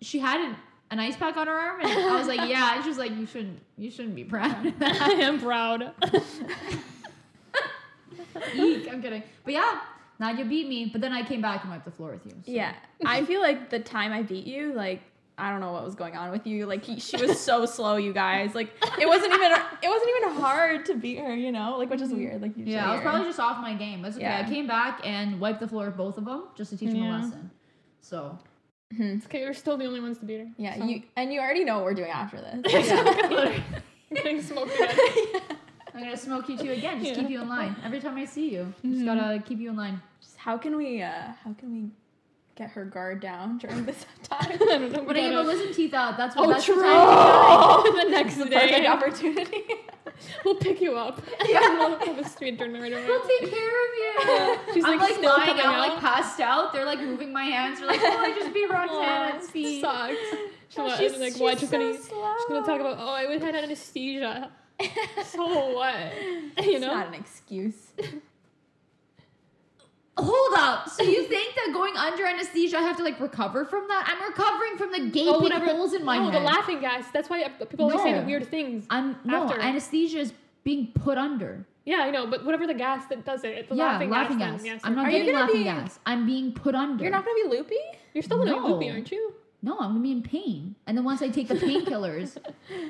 she 0.02 0.20
had 0.20 0.40
an, 0.42 0.56
an 0.90 1.00
ice 1.00 1.16
pack 1.18 1.36
on 1.38 1.48
her 1.48 1.54
arm, 1.54 1.82
and 1.82 1.90
I 1.92 2.18
was 2.18 2.28
like, 2.28 2.50
yeah. 2.50 2.76
And 2.76 2.84
she 2.84 2.90
was 2.90 2.98
like, 2.98 3.12
you 3.16 3.26
shouldn't, 3.26 3.60
you 3.78 3.92
shouldn't 3.92 4.16
be 4.16 4.24
proud 4.24 4.66
of 4.66 4.74
I 4.82 5.12
am 5.22 5.40
proud. 5.40 5.92
Eek, 8.56 8.88
I'm 8.92 9.02
kidding, 9.02 9.24
but 9.44 9.54
yeah, 9.54 9.82
Nadia 10.20 10.46
beat 10.46 10.68
me. 10.68 10.86
But 10.92 11.02
then 11.02 11.12
I 11.12 11.24
came 11.24 11.42
back 11.42 11.62
and 11.64 11.72
wiped 11.72 11.86
the 11.86 11.92
floor 11.92 12.12
with 12.12 12.26
you. 12.26 12.32
so. 12.32 12.52
Yeah. 12.52 12.74
I 13.06 13.26
feel 13.26 13.42
like 13.42 13.70
the 13.70 13.80
time 13.80 14.12
I 14.14 14.22
beat 14.24 14.46
you, 14.48 14.74
like, 14.74 15.02
I 15.42 15.50
don't 15.50 15.60
know 15.60 15.72
what 15.72 15.84
was 15.84 15.96
going 15.96 16.16
on 16.16 16.30
with 16.32 16.46
you. 16.46 16.66
Like 16.68 16.86
he, 16.86 17.00
she 17.00 17.18
was 17.18 17.40
so 17.40 17.66
slow, 17.66 17.96
you 17.96 18.14
guys. 18.14 18.54
Like 18.54 18.70
it 19.00 19.08
wasn't 19.08 19.34
even 19.34 19.52
it 19.52 19.90
wasn't 19.90 20.10
even 20.18 20.36
hard 20.42 20.86
to 20.86 20.96
beat 20.96 21.18
her, 21.20 21.36
you 21.36 21.52
know. 21.52 21.78
Like 21.78 21.90
which 21.90 22.02
is 22.02 22.14
weird. 22.14 22.42
Like 22.42 22.56
usually 22.56 22.76
Yeah, 22.76 22.86
I 22.86 22.92
was 22.92 23.00
you're- 23.00 23.10
probably 23.10 23.28
just 23.28 23.40
off 23.40 23.60
my 23.60 23.74
game. 23.74 24.02
That's 24.02 24.16
okay. 24.18 24.26
Yeah. 24.26 24.44
I 24.46 24.50
came 24.50 24.68
back 24.68 25.02
and 25.04 25.40
wiped 25.40 25.60
the 25.60 25.68
floor 25.68 25.88
with 25.88 25.98
both 25.98 26.18
of 26.18 26.26
them 26.26 26.44
just 26.56 26.70
to 26.72 26.78
teach 26.78 26.92
them 26.92 27.04
a 27.04 27.18
lesson. 27.20 27.50
So 28.02 28.38
Mhm. 28.94 29.16
It's 29.18 29.26
okay. 29.26 29.46
We're 29.46 29.54
still 29.54 29.78
the 29.78 29.86
only 29.86 30.02
ones 30.02 30.18
to 30.20 30.26
beat 30.26 30.40
her. 30.42 30.48
Yeah, 30.58 30.78
so. 30.78 30.84
you 30.86 31.04
and 31.16 31.32
you 31.34 31.40
already 31.40 31.64
know 31.64 31.78
what 31.78 31.86
we're 31.86 31.94
doing 31.94 32.12
after 32.12 32.38
this. 32.42 32.92
Literally. 32.92 33.64
Getting 34.14 34.42
smoked 34.42 34.76
again. 34.76 35.42
I'm 35.94 36.02
gonna 36.04 36.18
smoke 36.18 36.48
you 36.50 36.58
two 36.58 36.72
again. 36.72 37.00
Just 37.00 37.12
Yeah. 37.16 37.22
keep 37.22 37.30
you 37.32 37.42
in 37.42 37.48
line. 37.50 37.76
Every 37.84 38.00
time 38.00 38.18
I 38.18 38.26
see 38.26 38.50
you, 38.54 38.74
just 38.84 39.02
Mhm. 39.02 39.06
gotta 39.06 39.40
keep 39.40 39.60
you 39.60 39.70
in 39.70 39.76
line. 39.78 40.02
Just 40.22 40.38
how 40.38 40.58
can 40.58 40.76
we 40.76 41.02
uh 41.02 41.32
how 41.44 41.54
can 41.54 41.72
we 41.72 41.90
get 42.62 42.72
her 42.72 42.86
guard 42.86 43.20
down 43.20 43.58
during 43.58 43.86
this 43.86 44.06
time? 44.24 44.52
I 44.52 44.58
don't 44.58 44.92
know. 44.92 45.04
When 45.04 45.18
I 45.18 45.22
get 45.22 45.34
my 45.34 45.42
wisdom 45.44 45.74
teeth 45.74 45.94
out, 45.94 46.16
that's 46.18 46.36
oh, 46.38 46.42
what. 46.42 46.50
Oh, 46.50 46.54
that's 46.54 46.66
true. 46.66 46.76
The 46.76 46.82
time 46.84 47.96
the 48.06 48.12
next 48.12 48.38
It's 48.38 48.46
a 48.46 48.50
day, 48.50 48.60
perfect 48.70 48.88
opportunity. 48.88 49.64
we'll 50.46 50.56
pick 50.56 50.80
you 50.80 50.96
up. 50.96 51.22
Yeah. 51.48 51.60
we'll 51.80 51.98
have 51.98 52.20
a 52.20 52.28
street 52.30 52.58
tournament 52.60 52.94
right 52.94 53.08
We'll 53.08 53.22
take 53.28 53.50
care 53.50 53.70
of 53.86 53.92
you. 53.98 54.74
She's, 54.74 54.86
I'm 54.86 54.92
like, 54.92 55.10
like, 55.10 55.14
still 55.18 55.36
lying 55.36 55.60
out, 55.60 55.66
out. 55.66 55.90
like 55.90 56.00
passed 56.00 56.40
out. 56.40 56.72
They're 56.74 56.86
like 56.86 57.00
moving 57.00 57.34
my 57.34 57.44
hands. 57.46 57.80
They're 57.80 57.88
like, 57.88 58.00
oh, 58.04 58.18
I 58.20 58.32
just 58.32 58.54
beat 58.54 58.70
Roxanne's 58.70 59.50
feet. 59.50 59.82
Sucks. 59.82 60.16
Oh, 60.78 60.90
She's, 60.90 60.98
she's- 61.00 61.20
like, 61.20 61.36
what? 61.38 61.54
she's 61.60 61.62
She's 61.62 61.70
gonna, 61.72 61.94
so 61.94 62.00
she's 62.38 62.46
gonna 62.48 62.66
talk 62.66 62.80
about, 62.80 62.98
oh, 63.00 63.10
I 63.14 63.26
would 63.28 63.42
had 63.42 63.56
anesthesia. 63.56 64.52
So 65.26 65.74
what? 65.76 65.96
You 66.24 66.52
It's 66.58 66.82
know? 66.82 66.94
not 66.94 67.08
an 67.08 67.14
excuse. 67.16 67.76
Hold 70.18 70.54
up. 70.58 70.90
So 70.90 71.04
you 71.04 71.24
think 71.28 71.56
that 71.56 71.72
going 71.74 71.96
under 71.96 72.26
anesthesia, 72.26 72.78
I 72.78 72.82
have 72.82 72.98
to 72.98 73.04
like 73.04 73.20
recover 73.20 73.66
from 73.66 73.88
that? 73.88 74.06
I'm 74.08 74.22
recovering 74.30 74.78
from 74.78 74.92
the 74.92 75.10
gaping 75.10 75.34
Oh, 75.34 75.40
whatever. 75.40 75.66
holes 75.66 75.94
in 75.94 76.04
my 76.04 76.18
oh, 76.18 76.26
head. 76.26 76.34
the 76.34 76.40
laughing 76.40 76.82
gas. 76.82 77.06
That's 77.14 77.30
why 77.30 77.48
people 77.70 77.86
always 77.86 78.02
say 78.04 78.20
the 78.20 78.26
weird 78.26 78.48
things. 78.50 78.86
I'm 78.90 79.16
no 79.24 79.44
after. 79.46 79.60
anesthesia 79.62 80.20
is 80.20 80.34
being 80.64 80.88
put 80.94 81.18
under. 81.18 81.66
Yeah, 81.86 81.98
I 82.02 82.12
know, 82.12 82.28
but 82.28 82.46
whatever 82.46 82.68
the 82.68 82.76
gas 82.76 83.08
that 83.08 83.26
does 83.26 83.44
it, 83.44 83.58
it's 83.58 83.70
the 83.70 83.76
yeah, 83.76 83.86
laughing, 83.86 84.10
laughing 84.12 84.38
gas. 84.38 84.58
gas. 84.58 84.66
yes, 84.66 84.82
I'm 84.84 84.94
not 84.96 85.08
Are 85.08 85.12
getting 85.12 85.34
laughing 85.34 85.56
be- 85.58 85.64
gas. 85.64 85.98
I'm 86.06 86.28
being 86.28 86.52
put 86.54 86.76
under. 86.76 87.04
You're 87.04 87.12
not 87.12 87.26
gonna 87.26 87.44
be 87.50 87.58
loopy? 87.58 87.76
You're 88.14 88.22
still 88.22 88.38
gonna 88.38 88.54
be 88.54 88.60
loopy, 88.60 88.90
aren't 88.92 89.12
you? 89.12 89.34
No, 89.64 89.78
I'm 89.80 89.92
gonna 89.92 90.00
be 90.00 90.12
in 90.12 90.24
pain. 90.24 90.76
And 90.88 90.98
then 90.98 91.04
once 91.06 91.22
I 91.22 91.30
take 91.30 91.48
the 91.48 91.54
painkillers, 91.68 92.38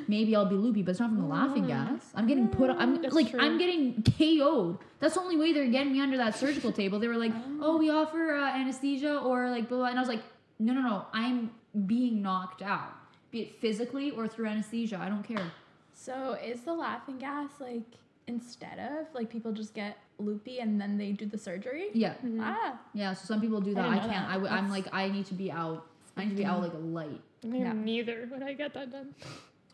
maybe 0.07 0.35
I'll 0.35 0.45
be 0.45 0.56
loopy, 0.56 0.81
but 0.83 0.91
it's 0.91 1.00
not 1.00 1.09
from 1.09 1.19
the 1.21 1.27
laughing 1.27 1.63
Mm. 1.65 1.68
gas. 1.68 2.12
I'm 2.15 2.27
getting 2.27 2.47
put 2.47 2.69
I'm 2.69 3.01
That's 3.01 3.13
like 3.13 3.31
true. 3.31 3.41
I'm 3.41 3.57
getting 3.57 4.01
KO'd. 4.03 4.77
That's 5.00 5.15
the 5.15 5.21
only 5.21 5.38
way 5.38 5.51
they're 5.53 5.68
getting 5.68 5.91
me 5.94 6.00
under 6.01 6.18
that 6.18 6.35
surgical 6.35 6.71
table. 6.71 6.97
They 7.00 7.07
were 7.09 7.18
like, 7.18 7.33
"Oh, 7.59 7.77
we 7.77 7.89
offer 7.89 8.36
uh, 8.36 8.55
anesthesia 8.57 9.17
or 9.19 9.50
like 9.50 9.67
blah, 9.67 9.79
blah," 9.79 9.88
and 9.88 9.98
I 9.98 10.01
was 10.01 10.10
like, 10.10 10.24
"No, 10.60 10.74
no, 10.74 10.81
no. 10.81 11.05
I'm 11.13 11.51
being 11.88 12.22
knocked 12.22 12.62
out, 12.62 12.93
be 13.31 13.41
it 13.41 13.60
physically 13.60 14.12
or 14.12 14.27
through 14.27 14.48
anesthesia. 14.48 14.98
I 15.01 15.10
don't 15.10 15.24
care." 15.24 15.51
So 15.93 16.38
is 16.43 16.62
the 16.62 16.74
laughing 16.74 17.17
gas 17.17 17.50
like 17.60 17.84
instead 18.27 18.79
of 18.79 19.13
like 19.13 19.29
people 19.29 19.51
just 19.51 19.74
get 19.74 19.98
loopy 20.19 20.60
and 20.60 20.79
then 20.79 20.98
they 20.98 21.12
do 21.12 21.25
the 21.25 21.38
surgery? 21.38 21.88
Yeah. 21.93 22.13
Mhm. 22.25 22.38
Ah, 22.41 22.79
Yeah, 22.93 23.13
so 23.13 23.25
some 23.25 23.41
people 23.41 23.60
do 23.60 23.74
that. 23.74 23.81
didn't 23.81 23.93
I, 23.98 24.00
can't. 24.00 24.12
that. 24.27 24.29
I 24.29 24.34
w- 24.34 24.51
I'm 24.53 24.69
like 24.69 24.88
I 24.93 25.10
need 25.10 25.25
to 25.27 25.34
be 25.34 25.51
out. 25.51 25.86
I 26.18 26.24
need 26.25 26.32
to 26.32 26.36
be 26.36 26.46
out 26.46 26.62
like 26.62 26.74
a 26.74 26.77
light. 26.77 27.22
Yeah. 27.44 27.74
Neither 27.74 28.27
would 28.32 28.44
I 28.44 28.53
get 28.53 28.74
that 28.75 28.91
done. 28.91 29.15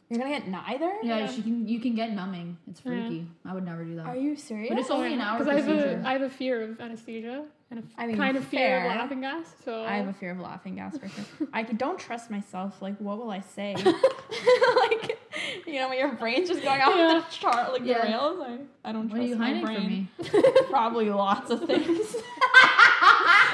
you're 0.10 0.20
gonna 0.20 0.32
get 0.32 0.48
neither? 0.48 0.94
Yeah, 1.04 1.18
Yeah. 1.20 1.32
you 1.32 1.44
can 1.44 1.68
you 1.68 1.80
can 1.80 1.96
get 1.96 2.14
numbing. 2.14 2.58
It's 2.70 2.82
Yeah. 2.86 2.92
freaky. 2.92 3.28
I 3.46 3.54
would 3.54 3.66
never 3.66 3.84
do 3.84 3.96
that. 3.98 4.06
Are 4.06 4.16
you 4.16 4.36
serious? 4.36 4.70
But 4.70 4.80
it's 4.80 4.90
only 4.92 5.14
an 5.14 5.22
hour 5.22 5.40
Because 5.40 5.54
I 5.54 5.56
have 5.58 5.66
procedure. 5.66 6.02
a 6.04 6.08
I 6.08 6.12
have 6.14 6.22
a 6.22 6.30
fear 6.30 6.62
of 6.62 6.80
anesthesia 6.80 7.46
and 7.70 7.80
a 7.80 7.84
I 7.98 8.08
mean, 8.08 8.16
kind 8.18 8.38
of 8.38 8.46
fear 8.46 8.60
fair. 8.80 8.90
of 8.92 8.96
laughing 8.98 9.20
gas. 9.22 9.54
So 9.66 9.84
I 9.84 9.98
have 9.98 10.08
a 10.08 10.14
fear 10.14 10.32
of 10.32 10.40
laughing 10.40 10.76
gas 10.76 10.98
for 10.98 11.10
sure. 11.10 11.26
I 11.54 11.66
c- 11.66 11.74
don't 11.74 12.00
trust 12.00 12.32
myself. 12.32 12.82
Like, 12.82 12.96
what 13.00 13.18
will 13.18 13.32
I 13.32 13.42
say? 13.42 13.76
like, 14.80 15.18
you 15.66 15.74
know, 15.80 15.90
when 15.90 15.98
your 15.98 16.14
brain's 16.14 16.48
just 16.48 16.64
going 16.64 16.80
off 16.82 16.96
Yeah. 16.96 17.20
the 17.20 17.36
chart, 17.36 17.74
like 17.74 17.82
Yeah. 17.84 18.02
the 18.06 18.08
rails. 18.08 18.40
I, 18.86 18.90
I 18.90 18.92
don't 18.94 19.10
what 19.10 19.18
trust 19.18 19.26
are 19.26 19.28
you 19.28 19.36
my 19.36 19.46
hiding 19.48 19.66
brain. 19.66 20.08
from 20.18 20.42
me? 20.44 20.52
Probably 20.70 21.10
lots 21.10 21.50
of 21.52 21.66
things. 21.66 22.16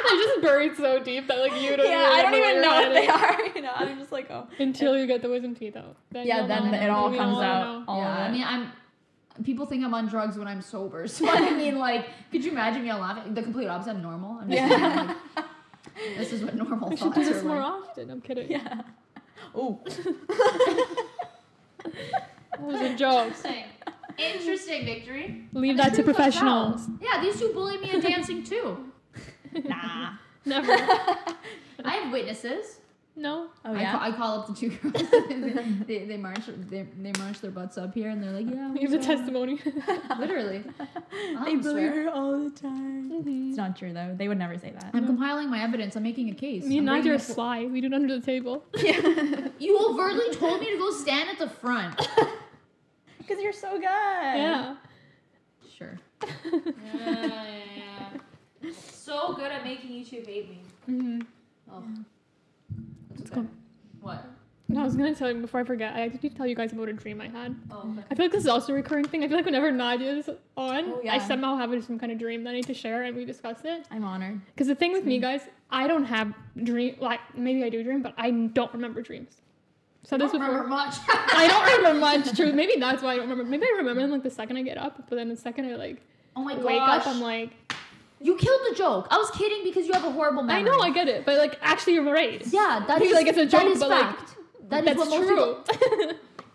They're 0.09 0.17
just 0.19 0.41
buried 0.41 0.75
so 0.75 1.03
deep 1.03 1.27
that 1.27 1.39
like 1.39 1.61
you 1.61 1.75
don't. 1.77 1.87
yeah, 1.89 2.09
I 2.13 2.21
don't 2.23 2.31
remember 2.33 2.49
even 2.49 2.61
know 2.61 2.75
what 2.75 2.93
they 2.93 3.07
are. 3.07 3.39
You 3.55 3.61
know, 3.61 3.71
I'm 3.75 3.97
just 3.99 4.11
like, 4.11 4.29
oh. 4.31 4.47
until 4.59 4.97
you 4.97 5.05
get 5.07 5.21
the 5.21 5.29
wisdom 5.29 5.53
teeth 5.55 5.75
out. 5.77 5.95
Then 6.11 6.25
Yeah, 6.27 6.45
then 6.47 6.71
know. 6.71 6.77
it 6.77 6.89
all 6.89 7.09
We 7.11 7.17
comes 7.17 7.35
all 7.37 7.41
out. 7.41 7.83
All 7.87 7.99
yeah, 7.99 8.17
I 8.23 8.31
mean, 8.31 8.43
I'm. 8.43 8.71
People 9.43 9.65
think 9.65 9.83
I'm 9.83 9.93
on 9.95 10.07
drugs 10.07 10.37
when 10.37 10.47
I'm 10.47 10.61
sober, 10.61 11.07
so 11.15 11.27
I 11.29 11.51
mean, 11.55 11.79
like, 11.79 12.05
could 12.31 12.43
you 12.45 12.51
imagine 12.51 12.83
me 12.83 12.89
all 12.91 12.99
laughing? 12.99 13.33
The 13.33 13.41
complete 13.43 13.67
opposite. 13.67 13.91
I'm 13.91 14.01
normal. 14.01 14.39
I'm 14.41 14.49
just 14.49 14.61
Yeah. 14.61 15.15
like, 15.35 15.45
this 16.17 16.33
is 16.33 16.43
what 16.43 16.55
normal 16.55 16.89
We 16.89 16.95
thoughts 16.97 17.15
should 17.15 17.23
do 17.27 17.33
this 17.33 17.43
more 17.43 17.57
like. 17.57 17.65
often. 17.65 18.09
I'm 18.11 18.21
kidding. 18.21 18.51
Yeah. 18.51 18.81
Oh. 19.55 19.79
That 21.83 22.61
was 22.61 22.81
a 22.81 22.95
joke. 22.95 23.27
Interesting. 23.27 23.63
Interesting 24.17 24.85
victory. 24.85 25.47
Leave 25.53 25.77
that 25.77 25.93
to 25.95 26.03
professionals. 26.03 26.87
Yeah, 27.01 27.21
these 27.21 27.39
two 27.39 27.51
bullied 27.53 27.81
me 27.81 27.91
in 27.91 27.99
dancing 27.99 28.43
too. 28.43 28.91
Nah. 29.65 30.13
Never. 30.45 30.71
I 31.85 31.91
have 31.95 32.11
witnesses. 32.11 32.79
No. 33.15 33.47
Oh 33.63 33.73
I, 33.75 33.81
yeah. 33.81 33.91
call, 33.91 34.01
I 34.01 34.11
call 34.11 34.39
up 34.39 34.47
the 34.47 34.53
two 34.55 34.69
girls. 34.71 35.85
they, 35.87 36.05
they 36.05 36.17
march 36.17 36.41
they, 36.47 36.87
they 36.99 37.11
march 37.19 37.39
their 37.41 37.51
butts 37.51 37.77
up 37.77 37.93
here, 37.93 38.09
and 38.09 38.21
they're 38.23 38.31
like, 38.31 38.47
"Yeah, 38.49 38.69
have 38.69 38.73
we 38.73 38.87
the 38.87 39.01
saw 39.03 39.07
testimony. 39.15 39.59
Literally, 40.19 40.63
I 41.37 41.45
they 41.45 41.55
bully 41.57 41.61
swear. 41.87 42.03
her 42.05 42.09
all 42.09 42.39
the 42.43 42.49
time. 42.49 43.11
Mhm. 43.11 43.49
It's 43.49 43.57
not 43.57 43.77
true 43.77 43.93
though. 43.93 44.15
They 44.17 44.27
would 44.27 44.39
never 44.39 44.57
say 44.57 44.71
that. 44.71 44.89
I'm 44.93 45.05
compiling 45.05 45.49
my 45.51 45.61
evidence. 45.61 45.95
I'm 45.95 46.01
making 46.03 46.29
a 46.31 46.33
case. 46.33 46.65
Me 46.65 46.77
and 46.77 46.87
Nadia 46.87 47.13
are 47.13 47.19
sly. 47.19 47.65
We 47.65 47.81
do 47.81 47.87
it 47.87 47.93
under 47.93 48.19
the 48.19 48.25
table. 48.25 48.65
Yeah. 48.75 49.47
You 49.59 49.77
overtly 49.79 50.33
told 50.35 50.59
me 50.59 50.71
to 50.71 50.77
go 50.77 50.91
stand 50.91 51.29
at 51.29 51.37
the 51.37 51.49
front. 51.49 51.95
Because 53.19 53.39
you're 53.41 53.53
so 53.53 53.73
good. 53.73 53.83
Yeah. 53.83 54.75
Sure. 55.77 55.99
yeah. 56.95 57.59
So 58.71 59.33
good 59.33 59.51
at 59.51 59.63
making 59.63 59.89
YouTube 59.91 60.25
hate 60.25 60.49
me. 60.49 60.59
hmm 60.85 61.19
Oh. 61.71 61.83
That's 63.09 63.19
Let's 63.19 63.31
okay. 63.31 63.41
go. 63.41 63.47
What? 64.01 64.25
No, 64.69 64.81
I 64.81 64.83
was 64.85 64.95
gonna 64.95 65.13
tell 65.13 65.31
you 65.31 65.39
before 65.41 65.59
I 65.59 65.63
forget. 65.63 65.93
I 65.95 66.07
need 66.07 66.21
to 66.21 66.29
tell 66.29 66.47
you 66.47 66.55
guys 66.55 66.71
about 66.71 66.87
a 66.89 66.93
dream 66.93 67.21
I 67.21 67.27
had. 67.27 67.55
Oh, 67.69 67.79
okay. 67.91 68.03
I 68.09 68.15
feel 68.15 68.25
like 68.25 68.31
this 68.31 68.43
is 68.43 68.47
also 68.47 68.71
a 68.73 68.75
recurring 68.75 69.05
thing. 69.05 69.23
I 69.23 69.27
feel 69.27 69.37
like 69.37 69.45
whenever 69.45 69.71
Nadia's 69.71 70.29
on, 70.57 70.85
Oh, 70.87 71.01
I 71.09 71.19
somehow 71.19 71.57
have 71.57 71.71
some 71.83 71.99
kind 71.99 72.11
of 72.11 72.17
dream 72.17 72.43
that 72.45 72.51
I 72.51 72.53
need 72.53 72.67
to 72.67 72.73
share, 72.73 73.03
and 73.03 73.15
we 73.15 73.25
discuss 73.25 73.59
it. 73.65 73.85
I'm 73.91 74.03
honored. 74.03 74.39
Because 74.47 74.67
the 74.67 74.75
thing 74.75 74.93
with 74.93 75.05
me, 75.05 75.19
guys, 75.19 75.41
I 75.69 75.87
don't 75.87 76.05
have 76.05 76.33
dream. 76.63 76.95
Like 76.99 77.19
maybe 77.35 77.63
I 77.63 77.69
do 77.69 77.83
dream, 77.83 78.01
but 78.01 78.13
I 78.17 78.31
don't 78.31 78.73
remember 78.73 79.01
dreams. 79.01 79.41
So 80.03 80.15
I 80.15 80.19
this 80.19 80.31
don't 80.31 80.41
before. 80.41 80.53
remember 80.55 80.69
much. 80.69 80.95
I 81.09 81.47
don't 81.47 81.77
remember 81.77 81.99
much. 82.27 82.35
True. 82.35 82.51
Maybe 82.53 82.79
that's 82.79 83.03
why 83.03 83.13
I 83.13 83.15
don't 83.17 83.29
remember. 83.29 83.49
Maybe 83.49 83.65
I 83.65 83.77
remember 83.77 84.01
them 84.01 84.11
like 84.11 84.23
the 84.23 84.29
second 84.31 84.57
I 84.57 84.63
get 84.63 84.77
up, 84.77 84.97
but 85.09 85.15
then 85.15 85.29
the 85.29 85.37
second 85.37 85.65
I 85.65 85.75
like 85.75 86.01
Oh 86.35 86.43
my 86.43 86.55
wake 86.55 86.79
gosh. 86.79 87.01
up, 87.01 87.07
I'm 87.07 87.21
like, 87.21 87.51
you 88.23 88.37
killed 88.37 88.61
the 88.69 88.75
joke. 88.75 89.07
I 89.11 89.17
was 89.17 89.29
kidding 89.31 89.63
because 89.65 89.85
you 89.85 89.93
have 89.93 90.05
a 90.05 90.11
horrible 90.11 90.43
memory. 90.43 90.61
I 90.61 90.63
know, 90.63 90.79
I 90.79 90.91
get 90.91 91.09
it, 91.09 91.25
but 91.25 91.37
like 91.37 91.59
actually 91.61 91.95
you're 91.95 92.11
right. 92.11 92.41
Yeah, 92.47 92.83
that 92.87 93.01
is 93.01 93.13
like 93.13 93.27
it's 93.27 93.37
a 93.37 93.45
joke, 93.45 93.65
is 93.65 93.79
but, 93.79 93.89
like, 93.89 94.17
fact. 94.17 94.35
That 94.69 94.79
is 94.79 94.85
That's 94.85 94.97
what 94.97 95.09
most 95.09 95.29
people. 95.29 95.63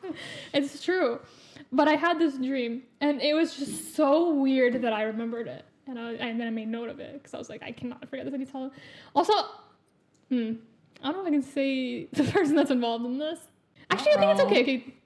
true. 0.03 0.15
it's 0.55 0.83
true. 0.83 1.21
But 1.71 1.87
I 1.87 1.97
had 1.97 2.19
this 2.19 2.39
dream, 2.39 2.85
and 3.03 3.21
it 3.21 3.35
was 3.35 3.55
just 3.55 3.95
so 3.95 4.33
weird 4.33 4.81
that 4.81 4.95
I 4.95 5.03
remembered 5.03 5.47
it, 5.47 5.67
and 5.87 5.99
I 5.99 6.13
and 6.13 6.41
then 6.41 6.47
I 6.47 6.51
made 6.51 6.69
note 6.69 6.89
of 6.89 7.01
it 7.01 7.13
because 7.13 7.35
I 7.35 7.39
was 7.39 7.51
like, 7.51 7.63
I 7.63 7.73
cannot 7.73 8.09
forget 8.09 8.25
this 8.25 8.33
anytime. 8.33 8.71
Also, 9.15 9.35
hmm, 10.31 10.55
I 11.03 11.13
don't 11.13 11.17
know 11.17 11.21
if 11.21 11.27
I 11.27 11.31
can 11.31 11.43
say 11.43 12.05
the 12.13 12.25
person 12.25 12.57
that's 12.57 12.71
involved 12.71 13.05
in 13.05 13.19
this. 13.19 13.41
Actually, 13.91 14.13
I 14.13 14.17
think 14.17 14.31
it's 14.33 14.41
okay. 14.41 14.61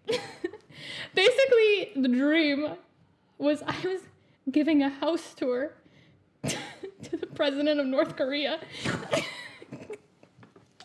okay. 0.09 0.21
Basically, 1.15 2.03
the 2.03 2.09
dream 2.09 2.77
was 3.39 3.63
I 3.67 3.75
was 3.85 4.01
giving 4.51 4.85
a 4.85 4.91
house 4.91 5.35
tour 5.35 5.73
to 7.13 7.17
the 7.21 7.27
president 7.29 7.79
of 7.81 7.87
North 7.87 8.17
Korea. 8.17 8.59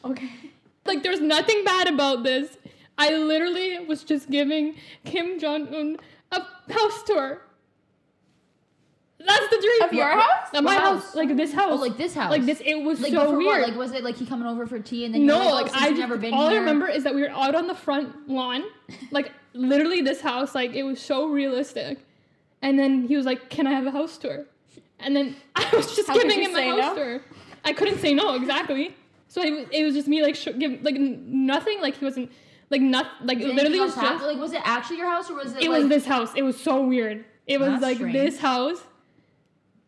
Okay. 0.06 0.30
Like, 0.86 1.04
there's 1.04 1.20
nothing 1.20 1.66
bad 1.66 1.88
about 1.90 2.24
this. 2.24 2.58
I 2.98 3.14
literally 3.14 3.80
was 3.86 4.06
just 4.06 4.30
giving 4.30 4.76
Kim 5.04 5.38
Jong 5.38 5.68
Un 5.74 5.98
a 6.32 6.42
house 6.72 7.04
tour. 7.04 7.42
That's 9.20 9.50
the 9.50 9.58
dream. 9.58 9.82
Of 9.82 9.94
your 9.94 10.12
house? 10.12 10.48
Of 10.54 10.64
my 10.64 10.76
house? 10.76 11.04
house? 11.04 11.16
like 11.16 11.36
this 11.36 11.52
oh, 11.54 11.56
house. 11.58 11.72
Oh, 11.74 11.82
like 11.82 11.98
this 11.98 12.14
house. 12.14 12.32
Like 12.32 12.46
this. 12.46 12.62
It 12.64 12.76
was 12.76 13.02
Like, 13.02 13.12
so 13.12 13.36
weird. 13.36 13.46
what? 13.46 13.70
Like, 13.70 13.78
was 13.78 13.92
it 13.92 14.04
like 14.04 14.16
he 14.16 14.26
coming 14.26 14.48
over 14.48 14.66
for 14.66 14.80
tea 14.80 15.04
and 15.04 15.14
then 15.14 15.26
no, 15.26 15.40
like, 15.40 15.54
like, 15.54 15.66
oh, 15.66 15.68
since 15.70 15.82
I 15.82 15.88
you've 15.88 15.98
just, 15.98 16.00
never 16.08 16.18
been 16.18 16.34
here. 16.34 16.42
all 16.42 16.50
here. 16.50 16.60
I 16.60 16.62
remember 16.62 16.88
is 16.88 17.04
that 17.04 17.14
we 17.14 17.22
were 17.22 17.32
out 17.32 17.56
on 17.56 17.68
the 17.68 17.76
front 17.76 18.30
lawn, 18.30 18.64
like 19.12 19.32
literally 19.54 20.02
this 20.02 20.22
house. 20.22 20.56
Like 20.56 20.74
it 20.74 20.84
was 20.84 21.02
so 21.02 21.28
realistic. 21.28 22.00
And 22.62 22.80
then 22.80 23.08
he 23.08 23.18
was 23.18 23.26
like, 23.26 23.50
"Can 23.50 23.68
I 23.68 23.74
have 23.74 23.86
a 23.86 23.92
house 23.92 24.18
tour?" 24.18 24.46
And 25.00 25.16
then 25.16 25.36
I 25.56 25.70
was 25.76 25.96
just 25.96 26.08
How 26.08 26.16
giving 26.16 26.42
him 26.42 26.56
a 26.56 26.70
house 26.70 26.80
no? 26.80 26.96
tour. 26.96 27.22
I 27.66 27.74
couldn't 27.74 28.00
say 28.00 28.14
no 28.14 28.36
exactly. 28.36 28.96
So 29.28 29.42
it 29.42 29.52
was, 29.52 29.66
it 29.72 29.84
was 29.84 29.94
just 29.94 30.08
me 30.08 30.22
like 30.24 30.36
sh- 30.36 30.48
give 30.58 30.82
like 30.84 30.96
nothing. 30.96 31.82
Like 31.82 31.98
he 31.98 32.06
wasn't 32.06 32.32
like 32.70 32.82
not 32.82 33.08
like 33.24 33.40
Did 33.40 33.56
literally 33.56 33.80
was 33.80 33.96
just 33.96 34.24
like 34.24 34.38
was 34.38 34.54
it 34.54 34.62
actually 34.64 34.98
your 34.98 35.10
house 35.10 35.30
or 35.30 35.36
was 35.36 35.54
it? 35.54 35.64
it 35.64 35.70
like, 35.70 35.80
was 35.82 35.90
this 35.90 36.06
house. 36.06 36.32
It 36.36 36.44
was 36.44 36.60
so 36.60 36.86
weird. 36.86 37.26
It 37.46 37.60
was 37.60 37.82
like 37.82 37.98
strange. 37.98 38.14
this 38.14 38.40
house, 38.40 38.82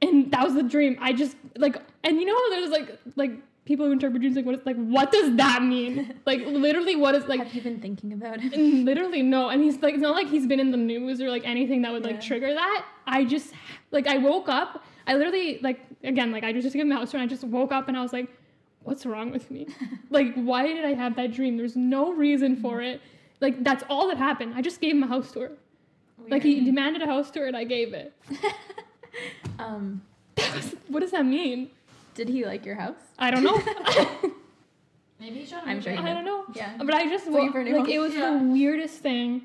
and 0.02 0.32
that 0.32 0.44
was 0.44 0.54
the 0.54 0.64
dream. 0.64 0.98
I 1.02 1.14
just 1.14 1.36
like, 1.58 1.76
and 2.04 2.18
you 2.20 2.26
know, 2.26 2.36
how 2.36 2.50
there's 2.52 2.70
like 2.70 3.00
like 3.16 3.32
people 3.66 3.86
who 3.86 3.92
interpret 3.92 4.22
dreams 4.22 4.36
like 4.36 4.46
what 4.46 4.56
is 4.56 4.66
like 4.66 4.78
what 4.78 5.12
does 5.12 5.36
that 5.38 5.62
mean? 5.64 6.20
like 6.26 6.42
literally, 6.46 6.96
what 6.96 7.16
is 7.16 7.26
like 7.28 7.40
Have 7.42 7.54
you 7.54 7.62
been 7.62 7.80
thinking 7.82 8.14
about 8.14 8.40
it? 8.44 8.58
literally 8.58 9.22
no. 9.22 9.50
And 9.50 9.62
he's 9.64 9.78
like, 9.82 9.94
it's 9.94 10.02
not 10.04 10.16
like 10.16 10.28
he's 10.28 10.48
been 10.48 10.60
in 10.60 10.72
the 10.72 10.78
news 10.78 11.22
or 11.22 11.30
like 11.30 11.46
anything 11.46 11.82
that 11.84 11.92
would 11.92 12.04
like 12.04 12.16
Yeah. 12.16 12.28
trigger 12.28 12.54
that. 12.54 12.86
I 13.08 13.26
just 13.26 13.54
like 13.92 14.08
I 14.08 14.18
woke 14.18 14.50
up. 14.50 14.84
I 15.10 15.16
literally 15.16 15.60
like 15.62 15.80
again 16.04 16.32
like 16.32 16.44
I 16.44 16.54
just 16.54 16.74
gave 16.74 16.84
him 16.84 16.92
a 16.92 16.96
house 16.96 17.12
tour 17.12 17.20
and 17.20 17.28
I 17.30 17.34
just 17.34 17.44
woke 17.44 17.72
up 17.72 17.88
and 17.88 17.98
I 17.98 18.02
was 18.02 18.14
like, 18.14 18.28
what's 18.84 19.06
wrong 19.06 19.32
with 19.32 19.50
me? 19.50 19.68
like 20.12 20.34
why 20.36 20.68
did 20.68 20.86
I 20.86 20.94
have 20.94 21.16
that 21.16 21.34
dream? 21.34 21.58
There's 21.58 21.76
no 21.76 22.14
reason 22.14 22.56
for 22.56 22.80
it. 22.82 23.02
Like 23.42 23.64
that's 23.64 23.84
all 23.90 24.08
that 24.10 24.18
happened. 24.18 24.54
I 24.56 24.62
just 24.62 24.80
gave 24.80 24.96
him 24.96 25.02
a 25.04 25.08
house 25.08 25.32
tour. 25.32 25.50
Like 26.28 26.44
he 26.44 26.64
demanded 26.64 27.02
a 27.02 27.08
house 27.08 27.32
tour 27.32 27.48
and 27.48 27.58
I 27.58 27.64
gave 27.64 27.94
it. 27.94 28.14
um, 29.60 30.02
what 30.88 31.00
does 31.00 31.12
that 31.12 31.26
mean? 31.26 31.72
did 32.14 32.28
he 32.28 32.46
like 32.46 32.66
your 32.66 32.76
house? 32.76 33.00
I 33.18 33.32
don't 33.32 33.44
know. 33.44 33.58
maybe 35.22 35.40
he 35.40 35.48
trying 35.48 35.64
to 35.64 35.70
I'm 35.70 35.82
sure 35.82 35.94
in. 35.94 36.00
he 36.04 36.10
I 36.10 36.14
don't 36.14 36.26
know. 36.26 36.44
Yeah. 36.54 36.76
But 36.78 36.94
I 36.94 37.06
just 37.06 37.28
Looking 37.28 37.52
for 37.52 37.62
a 37.62 37.64
like 37.64 37.74
home. 37.74 37.90
it 37.90 38.00
was 38.00 38.14
Yeah. 38.14 38.38
the 38.38 38.44
weirdest 38.44 39.00
thing. 39.00 39.44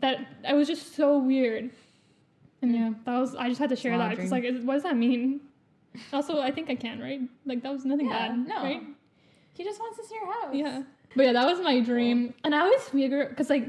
That 0.00 0.18
I 0.48 0.54
was 0.54 0.68
just 0.68 0.94
so 0.94 1.18
weird. 1.18 1.70
And 2.62 2.74
yeah, 2.74 2.90
that 3.04 3.18
was 3.18 3.34
I 3.34 3.48
just 3.48 3.58
had 3.60 3.70
to 3.70 3.76
share 3.76 3.98
that 3.98 4.10
because 4.10 4.30
like 4.30 4.44
what 4.62 4.74
does 4.74 4.82
that 4.84 4.96
mean? 4.96 5.40
Also, 6.12 6.40
I 6.40 6.50
think 6.50 6.70
I 6.70 6.74
can 6.74 7.00
right. 7.00 7.20
Like 7.44 7.62
that 7.62 7.72
was 7.72 7.84
nothing 7.84 8.08
Yeah, 8.08 8.28
bad, 8.28 8.48
no. 8.48 8.62
right? 8.62 8.82
He 9.54 9.64
just 9.64 9.78
wants 9.80 9.98
to 9.98 10.04
see 10.06 10.14
your 10.14 10.32
house. 10.32 10.54
Yeah. 10.54 10.82
But 11.14 11.24
yeah, 11.26 11.32
that 11.34 11.44
was 11.46 11.60
my 11.60 11.80
dream, 11.80 12.32
and 12.44 12.54
I 12.54 12.60
always 12.60 12.82
figure 12.84 13.26
because 13.28 13.50
like 13.50 13.66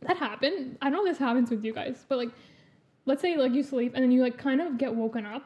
that 0.00 0.16
happened. 0.16 0.78
I 0.82 0.90
don't 0.90 1.04
know 1.04 1.10
if 1.10 1.18
this 1.18 1.18
happens 1.18 1.50
with 1.50 1.64
you 1.64 1.72
guys, 1.72 2.04
but 2.08 2.18
like 2.18 2.30
let's 3.06 3.22
say 3.22 3.36
like 3.36 3.52
you 3.52 3.62
sleep 3.62 3.92
and 3.94 4.02
then 4.02 4.10
you 4.10 4.22
like 4.22 4.38
kind 4.38 4.60
of 4.60 4.78
get 4.78 4.92
woken 4.94 5.24
up. 5.26 5.44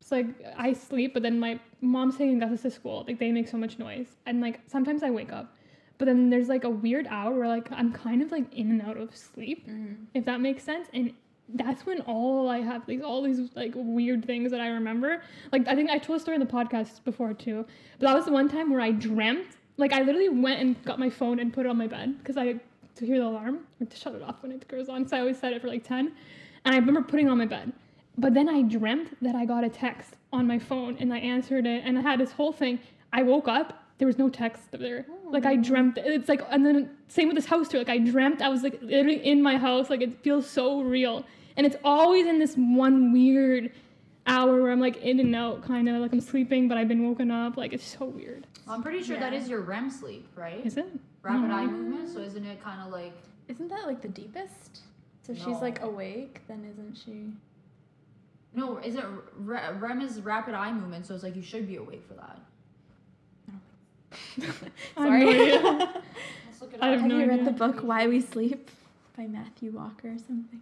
It's 0.00 0.10
like 0.10 0.26
I 0.56 0.72
sleep, 0.72 1.12
but 1.12 1.22
then 1.22 1.38
my 1.38 1.60
mom's 1.82 2.16
taking 2.16 2.42
us 2.42 2.62
to 2.62 2.70
school. 2.70 3.04
Like 3.06 3.18
they 3.18 3.30
make 3.32 3.48
so 3.48 3.58
much 3.58 3.78
noise, 3.78 4.06
and 4.24 4.40
like 4.40 4.60
sometimes 4.66 5.02
I 5.02 5.10
wake 5.10 5.32
up, 5.32 5.54
but 5.98 6.06
then 6.06 6.30
there's 6.30 6.48
like 6.48 6.64
a 6.64 6.70
weird 6.70 7.06
hour 7.08 7.34
where 7.36 7.48
like 7.48 7.70
I'm 7.72 7.92
kind 7.92 8.22
of 8.22 8.32
like 8.32 8.54
in 8.54 8.70
and 8.70 8.80
out 8.80 8.96
of 8.96 9.14
sleep, 9.14 9.68
Mhm. 9.68 10.06
if 10.14 10.24
that 10.24 10.40
makes 10.40 10.62
sense. 10.62 10.88
And 10.94 11.12
that's 11.54 11.86
when 11.86 12.00
all 12.02 12.48
I 12.48 12.58
have 12.60 12.86
these 12.86 13.02
all 13.02 13.22
these 13.22 13.50
like 13.54 13.72
weird 13.74 14.24
things 14.24 14.50
that 14.50 14.60
I 14.60 14.68
remember. 14.68 15.22
Like 15.52 15.66
I 15.66 15.74
think 15.74 15.90
I 15.90 15.98
told 15.98 16.18
a 16.18 16.20
story 16.20 16.34
in 16.34 16.40
the 16.40 16.46
podcast 16.46 17.02
before 17.04 17.32
too. 17.32 17.64
But 17.98 18.08
that 18.08 18.14
was 18.14 18.26
the 18.26 18.32
one 18.32 18.48
time 18.48 18.70
where 18.70 18.80
I 18.80 18.92
dreamt. 18.92 19.46
Like 19.76 19.92
I 19.92 20.02
literally 20.02 20.28
went 20.28 20.60
and 20.60 20.82
got 20.84 20.98
my 20.98 21.08
phone 21.08 21.38
and 21.38 21.52
put 21.52 21.66
it 21.66 21.68
on 21.68 21.78
my 21.78 21.86
bed 21.86 22.18
because 22.18 22.36
I 22.36 22.56
to 22.96 23.06
hear 23.06 23.18
the 23.18 23.26
alarm 23.26 23.60
or 23.80 23.86
to 23.86 23.96
shut 23.96 24.14
it 24.14 24.22
off 24.22 24.42
when 24.42 24.52
it 24.52 24.66
goes 24.68 24.88
on. 24.88 25.06
So 25.06 25.16
I 25.16 25.20
always 25.20 25.38
set 25.38 25.52
it 25.52 25.62
for 25.62 25.68
like 25.68 25.84
ten. 25.84 26.12
And 26.64 26.74
I 26.74 26.78
remember 26.78 27.02
putting 27.02 27.28
on 27.28 27.38
my 27.38 27.46
bed. 27.46 27.72
But 28.18 28.34
then 28.34 28.48
I 28.48 28.62
dreamt 28.62 29.16
that 29.22 29.36
I 29.36 29.44
got 29.44 29.64
a 29.64 29.68
text 29.68 30.14
on 30.32 30.46
my 30.46 30.58
phone 30.58 30.96
and 30.98 31.14
I 31.14 31.18
answered 31.18 31.66
it 31.66 31.82
and 31.84 31.96
I 31.96 32.02
had 32.02 32.18
this 32.18 32.32
whole 32.32 32.52
thing. 32.52 32.80
I 33.12 33.22
woke 33.22 33.48
up, 33.48 33.84
there 33.98 34.06
was 34.06 34.18
no 34.18 34.28
text 34.28 34.62
there. 34.72 35.06
Oh, 35.10 35.30
like 35.30 35.44
I 35.44 35.56
dreamt 35.56 35.98
it's 35.98 36.28
like 36.28 36.42
and 36.50 36.64
then 36.64 36.96
same 37.08 37.28
with 37.28 37.36
this 37.36 37.46
house 37.46 37.68
too. 37.68 37.78
Like 37.78 37.88
I 37.88 37.98
dreamt 37.98 38.40
I 38.40 38.48
was 38.48 38.62
like 38.62 38.80
literally 38.80 39.24
in 39.24 39.42
my 39.42 39.58
house. 39.58 39.90
Like 39.90 40.00
it 40.00 40.22
feels 40.22 40.48
so 40.48 40.80
real. 40.82 41.24
And 41.56 41.66
it's 41.66 41.76
always 41.84 42.26
in 42.26 42.38
this 42.38 42.54
one 42.54 43.12
weird 43.12 43.72
hour 44.26 44.62
where 44.62 44.70
I'm 44.70 44.80
like 44.80 44.98
in 44.98 45.18
and 45.18 45.34
out 45.34 45.62
kind 45.62 45.88
of 45.88 46.00
like 46.00 46.12
I'm 46.12 46.20
sleeping 46.20 46.68
but 46.68 46.78
I've 46.78 46.88
been 46.88 47.06
woken 47.06 47.30
up. 47.30 47.56
Like 47.56 47.72
it's 47.72 47.84
so 47.84 48.06
weird. 48.06 48.46
I'm 48.68 48.82
pretty 48.82 49.02
sure 49.02 49.18
that 49.18 49.32
Yeah. 49.32 49.40
is 49.40 49.48
your 49.48 49.60
REM 49.62 49.90
sleep, 49.90 50.28
right? 50.36 50.64
Is 50.64 50.76
it? 50.76 50.86
Rapid 51.22 51.42
mm-hmm. 51.42 51.52
eye 51.52 51.66
movement. 51.66 52.08
So 52.08 52.20
isn't 52.20 52.44
it 52.44 52.62
kind 52.62 52.80
of 52.80 52.92
like 52.92 53.14
Isn't 53.48 53.68
that 53.68 53.86
like 53.86 54.00
the 54.00 54.08
deepest? 54.08 54.80
So 55.22 55.34
she's 55.34 55.60
like 55.60 55.82
awake, 55.82 56.40
then 56.48 56.64
isn't 56.64 56.96
she? 56.96 57.32
no? 58.54 58.78
Is 58.78 58.94
it 58.94 59.04
REM 59.36 60.00
is 60.00 60.20
rapid 60.20 60.54
eye 60.54 60.72
movement? 60.72 61.06
So 61.06 61.14
it's 61.14 61.22
like 61.22 61.36
you 61.36 61.42
should 61.42 61.66
be 61.66 61.76
awake 61.76 62.04
for 62.06 62.14
that. 62.14 62.40
I 64.12 64.16
have 64.44 64.70
Sorry. 64.96 65.24
no 65.24 65.30
idea. 65.30 65.62
Let's 66.46 66.60
look 66.60 66.72
it 66.74 66.78
I 66.82 66.86
up. 66.88 66.92
have 66.92 67.00
Have 67.00 67.08
no 67.08 67.18
you 67.18 67.26
read 67.26 67.40
idea. 67.40 67.44
the 67.44 67.50
book 67.52 67.80
Why 67.82 68.06
We 68.06 68.20
Sleep 68.20 68.70
by 69.16 69.26
Matthew 69.26 69.70
Walker 69.72 70.08
or 70.08 70.18
something? 70.18 70.60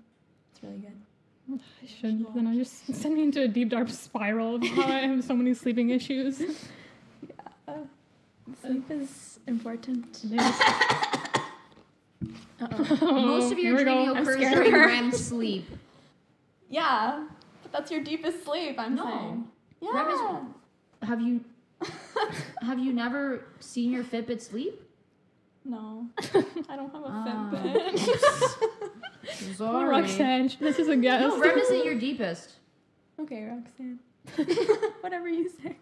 It's 0.53 0.63
really 0.63 0.79
good. 0.79 1.61
I 1.83 1.87
should. 1.87 2.35
Then 2.35 2.47
I 2.49 2.57
just 2.57 2.87
send 2.95 3.15
me 3.15 3.23
into 3.23 3.43
a 3.43 3.49
deep 3.49 3.69
dark 3.69 3.89
spiral 3.91 4.57
of 4.57 4.65
how 4.65 4.83
I 4.83 5.01
have 5.07 5.23
so 5.23 5.35
many 5.35 5.55
sleeping 5.55 5.91
issues. 5.91 6.41
Yeah. 7.69 7.77
sleep 8.63 8.91
is 8.91 9.39
important. 9.47 10.23
Uh-oh. 12.61 12.99
Oh, 13.03 13.27
Most 13.27 13.53
of 13.53 13.59
your 13.59 13.77
Here 13.77 13.77
we 13.77 13.85
go. 13.85 14.05
dreaming 14.07 14.17
occurs 14.17 14.37
during 14.55 14.73
REM 14.73 15.13
sleep. 15.13 15.67
yeah, 16.71 17.27
but 17.63 17.73
that's 17.73 17.91
your 17.91 18.03
deepest 18.03 18.45
sleep. 18.45 18.79
I'm 18.79 18.95
No. 18.95 19.05
saying. 19.05 19.49
Yeah. 19.81 20.03
REM 20.03 20.11
is- 20.11 21.09
Have 21.09 21.21
you 21.21 21.45
have 22.63 22.79
you 22.79 22.93
never 22.93 23.45
seen 23.61 23.93
your 23.93 24.05
Fitbit 24.05 24.41
sleep? 24.41 24.83
no, 25.65 26.07
I 26.69 26.77
don't 26.77 26.93
have 26.93 27.03
a 27.03 27.09
Ah. 27.09 27.51
Fitbit. 27.53 28.73
Oh, 29.61 29.85
Roxanne, 29.85 30.51
this 30.61 30.79
is 30.79 30.87
a 30.89 30.97
guess. 30.97 31.21
No, 31.23 31.39
REM 31.41 31.59
isn't 31.59 31.85
your 31.85 31.97
deepest. 31.99 32.53
okay, 33.21 33.43
Roxanne. 33.45 33.99
Whatever 35.01 35.29
you 35.29 35.51
say. 35.51 35.77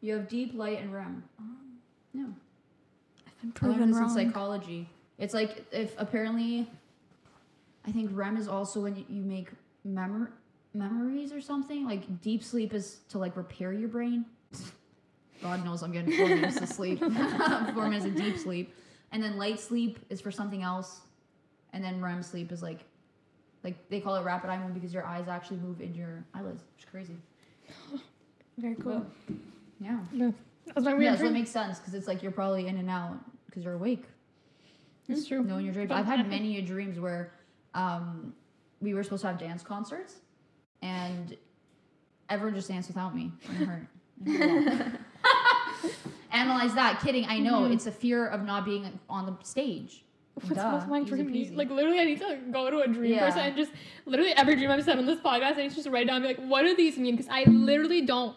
You 0.00 0.14
have 0.14 0.28
deep, 0.28 0.54
light, 0.54 0.80
and 0.80 0.92
REM. 0.92 1.22
No. 2.12 2.26
I've 3.26 3.40
been 3.40 3.44
I 3.44 3.44
learned 3.44 3.54
proven 3.54 3.88
this 3.90 3.96
in 3.98 4.02
wrong. 4.02 4.14
psychology. 4.14 4.88
It's 5.18 5.32
like 5.34 5.64
if 5.70 5.94
apparently, 5.98 6.68
I 7.86 7.92
think 7.92 8.10
REM 8.12 8.36
is 8.36 8.48
also 8.48 8.80
when 8.80 8.96
you- 8.96 9.06
you 9.08 9.22
make 9.22 9.50
memor- 9.84 10.32
memories 10.74 11.32
or 11.32 11.40
something. 11.40 11.86
Like 11.86 12.20
deep 12.20 12.42
sleep 12.42 12.74
is 12.74 13.00
to 13.10 13.18
like 13.18 13.36
repair 13.36 13.72
your 13.72 13.88
brain. 13.88 14.24
God 15.42 15.64
knows 15.64 15.82
I'm 15.82 15.92
getting 15.92 16.16
four 16.16 16.28
minutes 16.28 16.60
of 16.60 16.68
sleep, 16.68 16.98
four 17.74 17.88
minutes 17.88 18.06
of 18.06 18.14
deep 18.14 18.38
sleep, 18.38 18.74
and 19.10 19.22
then 19.22 19.36
light 19.36 19.58
sleep 19.58 19.98
is 20.08 20.20
for 20.20 20.30
something 20.30 20.62
else, 20.62 21.00
and 21.72 21.82
then 21.82 22.00
REM 22.00 22.22
sleep 22.22 22.52
is 22.52 22.62
like, 22.62 22.80
like 23.64 23.76
they 23.88 24.00
call 24.00 24.14
it 24.14 24.24
rapid 24.24 24.50
eye 24.50 24.56
movement 24.56 24.74
because 24.74 24.94
your 24.94 25.04
eyes 25.04 25.26
actually 25.26 25.56
move 25.58 25.80
in 25.80 25.94
your 25.94 26.24
eyelids, 26.32 26.62
which 26.74 26.84
is 26.84 26.90
crazy. 26.90 27.16
Very 28.58 28.76
cool. 28.76 29.04
Yeah. 29.80 29.98
That 30.12 30.76
was 30.76 30.84
my 30.84 30.92
weird 30.92 31.04
Yeah, 31.04 31.16
so 31.16 31.26
it 31.26 31.32
makes 31.32 31.50
sense 31.50 31.78
because 31.78 31.94
it's 31.94 32.06
like 32.06 32.22
you're 32.22 32.30
probably 32.30 32.68
in 32.68 32.76
and 32.76 32.88
out 32.88 33.16
because 33.46 33.64
you're 33.64 33.74
awake. 33.74 34.04
It's 35.08 35.26
true. 35.26 35.42
knowing 35.42 35.64
your 35.64 35.74
dreams. 35.74 35.88
But 35.88 35.96
I've 35.98 36.06
had 36.06 36.28
many 36.28 36.58
a 36.58 36.62
dreams 36.62 37.00
where 37.00 37.32
um, 37.74 38.32
we 38.80 38.94
were 38.94 39.02
supposed 39.02 39.22
to 39.22 39.28
have 39.28 39.38
dance 39.38 39.62
concerts, 39.62 40.16
and 40.82 41.36
everyone 42.28 42.54
just 42.54 42.68
danced 42.68 42.88
without 42.88 43.14
me. 43.14 43.32
It 43.42 43.66
hurt. 43.66 43.86
Analyze 46.32 46.74
that. 46.74 47.00
Kidding. 47.04 47.26
I 47.26 47.38
know 47.38 47.62
Mhm. 47.62 47.74
it's 47.74 47.86
a 47.86 47.92
fear 47.92 48.26
of 48.26 48.44
not 48.44 48.64
being 48.64 48.98
on 49.08 49.26
the 49.26 49.36
stage. 49.44 50.04
What's, 50.34 50.48
Duh, 50.48 50.70
what's 50.72 50.86
my 50.86 51.02
dream? 51.02 51.54
Like 51.54 51.68
literally, 51.70 52.00
I 52.00 52.04
need 52.04 52.18
to 52.20 52.38
go 52.50 52.70
to 52.70 52.80
a 52.80 52.88
dream 52.88 53.12
Yeah. 53.14 53.26
person 53.26 53.40
and 53.42 53.56
just 53.56 53.70
literally 54.06 54.32
every 54.32 54.56
dream 54.56 54.70
I've 54.70 54.82
said 54.82 54.98
on 54.98 55.04
this 55.04 55.20
podcast, 55.20 55.56
I 55.58 55.62
need 55.62 55.70
to 55.70 55.76
just 55.76 55.88
write 55.88 56.06
down 56.06 56.16
and 56.16 56.24
be 56.24 56.28
like, 56.28 56.50
what 56.50 56.62
do 56.62 56.74
these 56.74 56.96
mean? 56.96 57.16
Because 57.16 57.30
I 57.30 57.44
literally 57.44 58.00
don't 58.06 58.34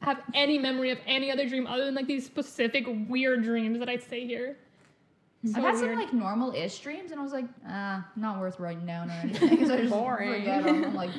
have 0.00 0.20
any 0.34 0.58
memory 0.58 0.90
of 0.90 0.98
any 1.06 1.30
other 1.30 1.48
dream 1.48 1.66
other 1.68 1.84
than 1.84 1.94
like 1.94 2.06
these 2.08 2.26
specific 2.26 2.86
weird 3.08 3.42
dreams 3.44 3.78
that 3.78 3.88
I 3.88 3.98
say 3.98 4.26
here. 4.26 4.56
So 5.44 5.58
I've 5.58 5.64
had 5.64 5.76
some 5.76 5.94
like 5.94 6.12
normal-ish 6.12 6.80
dreams, 6.80 7.12
and 7.12 7.20
I 7.20 7.22
was 7.22 7.32
like, 7.32 7.44
ah, 7.68 8.04
not 8.16 8.40
worth 8.40 8.58
writing 8.58 8.84
down 8.86 9.08
or 9.08 9.12
anything. 9.22 9.62
I 9.70 9.76
just 9.76 9.90
Boring. 9.92 10.40
forget. 10.40 10.66
I'm 10.66 10.94
like 10.96 11.10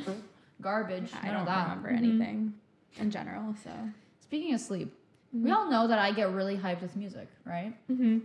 garbage. 0.61 1.11
I 1.21 1.27
don't 1.31 1.45
remember 1.45 1.89
Mhm. 1.91 1.97
anything 1.97 2.53
in 2.99 3.11
general, 3.11 3.55
so 3.63 3.71
Speaking 4.21 4.53
of 4.53 4.59
sleep, 4.61 4.93
Mm-hmm. 5.35 5.45
we 5.45 5.51
all 5.51 5.69
know 5.69 5.87
that 5.87 5.99
I 5.99 6.11
get 6.11 6.31
really 6.31 6.57
hyped 6.57 6.81
with 6.81 6.95
music, 6.95 7.27
right? 7.45 7.73
hmm 7.87 8.17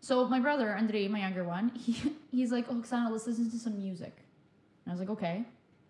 So 0.00 0.28
my 0.28 0.38
brother, 0.40 0.72
Andre, 0.74 1.08
my 1.08 1.18
younger 1.20 1.42
one, 1.44 1.68
he, 1.74 1.96
he's 2.30 2.52
like, 2.52 2.66
oh, 2.70 2.74
Oksana, 2.74 3.10
let's 3.10 3.26
listen 3.26 3.50
to 3.50 3.58
some 3.58 3.76
music. 3.76 4.14
And 4.84 4.90
I 4.90 4.90
was 4.92 5.00
like, 5.00 5.10
okay. 5.10 5.44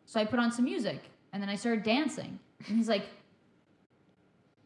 So 0.06 0.18
I 0.20 0.24
put 0.24 0.38
on 0.38 0.50
some 0.50 0.64
music, 0.64 1.00
and 1.32 1.42
then 1.42 1.48
I 1.50 1.56
started 1.56 1.82
dancing. 1.84 2.38
And 2.66 2.76
he's 2.78 2.88
like, 2.88 3.04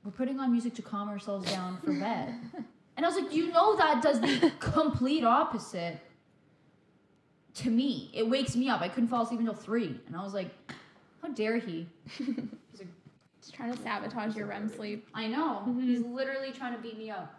we're 0.04 0.12
putting 0.12 0.38
on 0.38 0.52
music 0.52 0.74
to 0.74 0.82
calm 0.82 1.08
ourselves 1.08 1.50
down 1.50 1.78
for 1.84 1.92
bed. 2.08 2.34
And 2.96 3.04
I 3.04 3.08
was 3.08 3.16
like, 3.20 3.32
you 3.34 3.50
know 3.52 3.76
that 3.76 4.02
does 4.02 4.20
the 4.20 4.52
complete 4.60 5.24
opposite 5.24 5.98
to 7.54 7.70
me. 7.70 8.10
It 8.14 8.28
wakes 8.28 8.54
me 8.54 8.68
up. 8.68 8.80
I 8.82 8.88
couldn't 8.88 9.08
fall 9.08 9.22
asleep 9.24 9.40
until 9.40 9.54
three. 9.54 10.00
And 10.06 10.14
I 10.16 10.22
was 10.22 10.32
like, 10.34 10.50
how 11.26 11.33
dare 11.35 11.59
he? 11.59 11.87
He's 12.16 12.28
like, 12.78 12.88
just 13.40 13.54
trying 13.54 13.73
to 13.75 13.83
sabotage 13.83 14.37
your 14.37 14.47
REM 14.47 14.68
sleep. 14.68 15.09
I 15.14 15.26
know. 15.26 15.62
Mhm. 15.66 15.83
He's 15.83 16.02
literally 16.02 16.52
trying 16.52 16.75
to 16.75 16.80
beat 16.80 16.97
me 16.99 17.11
up. 17.11 17.35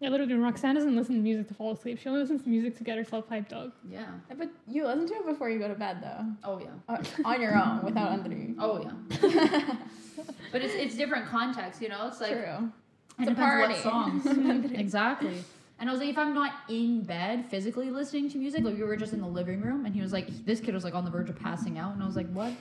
Yeah, 0.00 0.08
literally, 0.08 0.32
Roxanne 0.34 0.74
doesn't 0.76 0.96
listen 0.96 1.16
to 1.16 1.20
music 1.20 1.48
to 1.48 1.54
fall 1.54 1.72
asleep. 1.72 1.98
She 1.98 2.08
only 2.08 2.22
listens 2.22 2.42
to 2.44 2.48
music 2.48 2.74
to 2.78 2.84
get 2.84 2.96
herself 2.96 3.28
hyped 3.28 3.52
up. 3.52 3.72
Yeah. 3.90 4.06
But 4.38 4.48
you 4.66 4.86
listen 4.86 5.06
to 5.08 5.14
it 5.14 5.26
before 5.26 5.50
you 5.50 5.58
go 5.58 5.68
to 5.68 5.74
bed, 5.74 5.98
though, 6.02 6.24
Oh, 6.42 6.58
yeah. 6.58 6.68
Uh, 6.88 7.02
on 7.24 7.40
your 7.40 7.54
own 7.54 7.82
without 7.84 8.08
Andre. 8.10 8.54
Oh, 8.58 8.80
yeah. 8.82 9.74
But 10.52 10.62
it's, 10.62 10.74
it's 10.74 10.94
different 10.96 11.26
context, 11.26 11.80
you 11.82 11.88
know? 11.90 12.06
It's 12.08 12.20
like, 12.20 12.32
True. 12.32 12.40
It 13.18 13.22
It's 13.22 13.30
a 13.30 13.34
depends 13.34 13.38
party. 13.38 13.72
what 13.74 13.82
songs. 13.82 14.70
exactly. 14.74 15.44
And 15.78 15.88
I 15.88 15.92
was 15.92 16.00
like, 16.00 16.10
if 16.10 16.18
I'm 16.18 16.34
not 16.34 16.52
in 16.68 17.02
bed 17.02 17.46
physically 17.50 17.90
listening 17.90 18.30
to 18.30 18.38
music, 18.38 18.64
like 18.64 18.76
we 18.76 18.82
were 18.82 18.96
just 18.96 19.12
in 19.12 19.20
the 19.20 19.26
living 19.28 19.60
room, 19.60 19.84
and 19.86 19.94
he 19.94 20.00
was 20.02 20.12
like, 20.14 20.28
this 20.46 20.60
kid 20.60 20.74
was 20.74 20.84
like 20.84 20.94
on 20.94 21.04
the 21.04 21.10
verge 21.10 21.28
of 21.30 21.38
passing 21.38 21.78
out, 21.78 21.94
and 21.94 22.02
I 22.02 22.06
was 22.06 22.16
like, 22.16 22.30
what? 22.32 22.52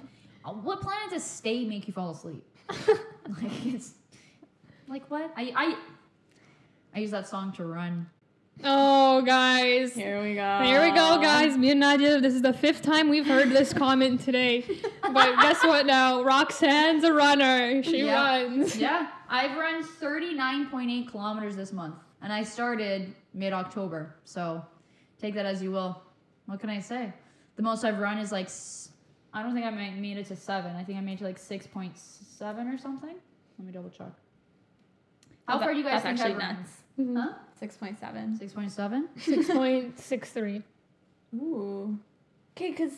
Uh, 0.46 0.52
What 0.52 0.82
planet 0.82 1.10
does 1.12 1.24
stay 1.24 1.66
make 1.66 1.88
you 1.88 1.94
fall 1.94 2.12
asleep? 2.12 2.44
like 2.70 3.66
it's 3.66 3.94
like 4.88 5.10
what? 5.10 5.32
I 5.36 5.52
I 5.56 5.78
I 6.96 7.00
use 7.00 7.12
that 7.12 7.28
song 7.28 7.52
to 7.54 7.66
run. 7.66 8.10
Oh, 8.62 9.22
guys. 9.22 9.94
Here 9.94 10.22
we 10.22 10.36
go. 10.36 10.60
Here 10.64 10.82
we 10.84 10.90
go, 10.92 11.18
guys. 11.22 11.58
Me 11.58 11.72
and 11.72 11.80
Nadia, 11.80 12.20
this 12.20 12.34
is 12.34 12.42
the 12.42 12.52
fifth 12.52 12.82
time 12.82 13.08
we've 13.08 13.26
heard 13.26 13.52
this 13.52 13.72
comment 13.74 14.20
today. 14.22 14.66
But 15.02 15.40
guess 15.42 15.64
what 15.64 15.86
now? 15.86 16.22
Roxanne's 16.24 17.04
a 17.06 17.12
runner. 17.14 17.82
She 17.82 18.00
Yeah. 18.06 18.42
runs. 18.44 18.76
Yeah, 18.76 19.08
I've 19.30 19.58
run 19.58 19.82
39.8 19.84 21.08
kilometers 21.10 21.56
this 21.56 21.72
month, 21.72 21.96
and 22.22 22.32
I 22.34 22.44
started 22.44 23.16
mid 23.34 23.54
October. 23.54 24.16
So 24.26 24.64
take 25.20 25.34
that 25.36 25.46
as 25.46 25.64
you 25.64 25.72
will. 25.72 26.00
What 26.46 26.60
can 26.60 26.70
I 26.70 26.80
say? 26.80 27.14
The 27.56 27.64
most 27.64 27.84
I've 27.86 27.98
run 28.00 28.18
is 28.20 28.32
like, 28.32 28.48
s- 28.48 28.89
I 29.34 29.44
don't 29.44 29.54
think 29.54 29.66
I 29.66 29.70
made 29.72 30.18
it 30.18 30.26
to 30.28 30.36
seven. 30.36 30.76
I 30.76 30.84
think 30.84 30.98
I 30.98 31.02
made 31.02 31.14
it 31.14 31.18
to 31.20 31.24
like 31.26 31.40
6.7 31.40 32.74
or 32.74 32.78
something. 32.78 33.16
Let 33.60 33.66
me 33.68 33.72
double 33.72 33.90
check. 33.90 34.12
How 35.48 35.58
Oh, 35.58 35.60
far 35.60 35.72
do 35.74 35.78
you 35.80 35.84
guys 35.84 36.04
that's 36.04 36.20
think 36.20 36.20
actually 36.20 36.44
I've 36.44 36.50
run? 36.50 36.58
nuts. 36.58 36.72
Mhm. 37.00 37.18
Huh? 37.18 37.34
Six 37.60 37.78
point 37.78 38.00
seven. 38.00 38.40
6.7? 38.42 39.08
6.63. 39.20 40.64
Ooh. 41.36 42.00
Okay, 42.58 42.72
because 42.72 42.92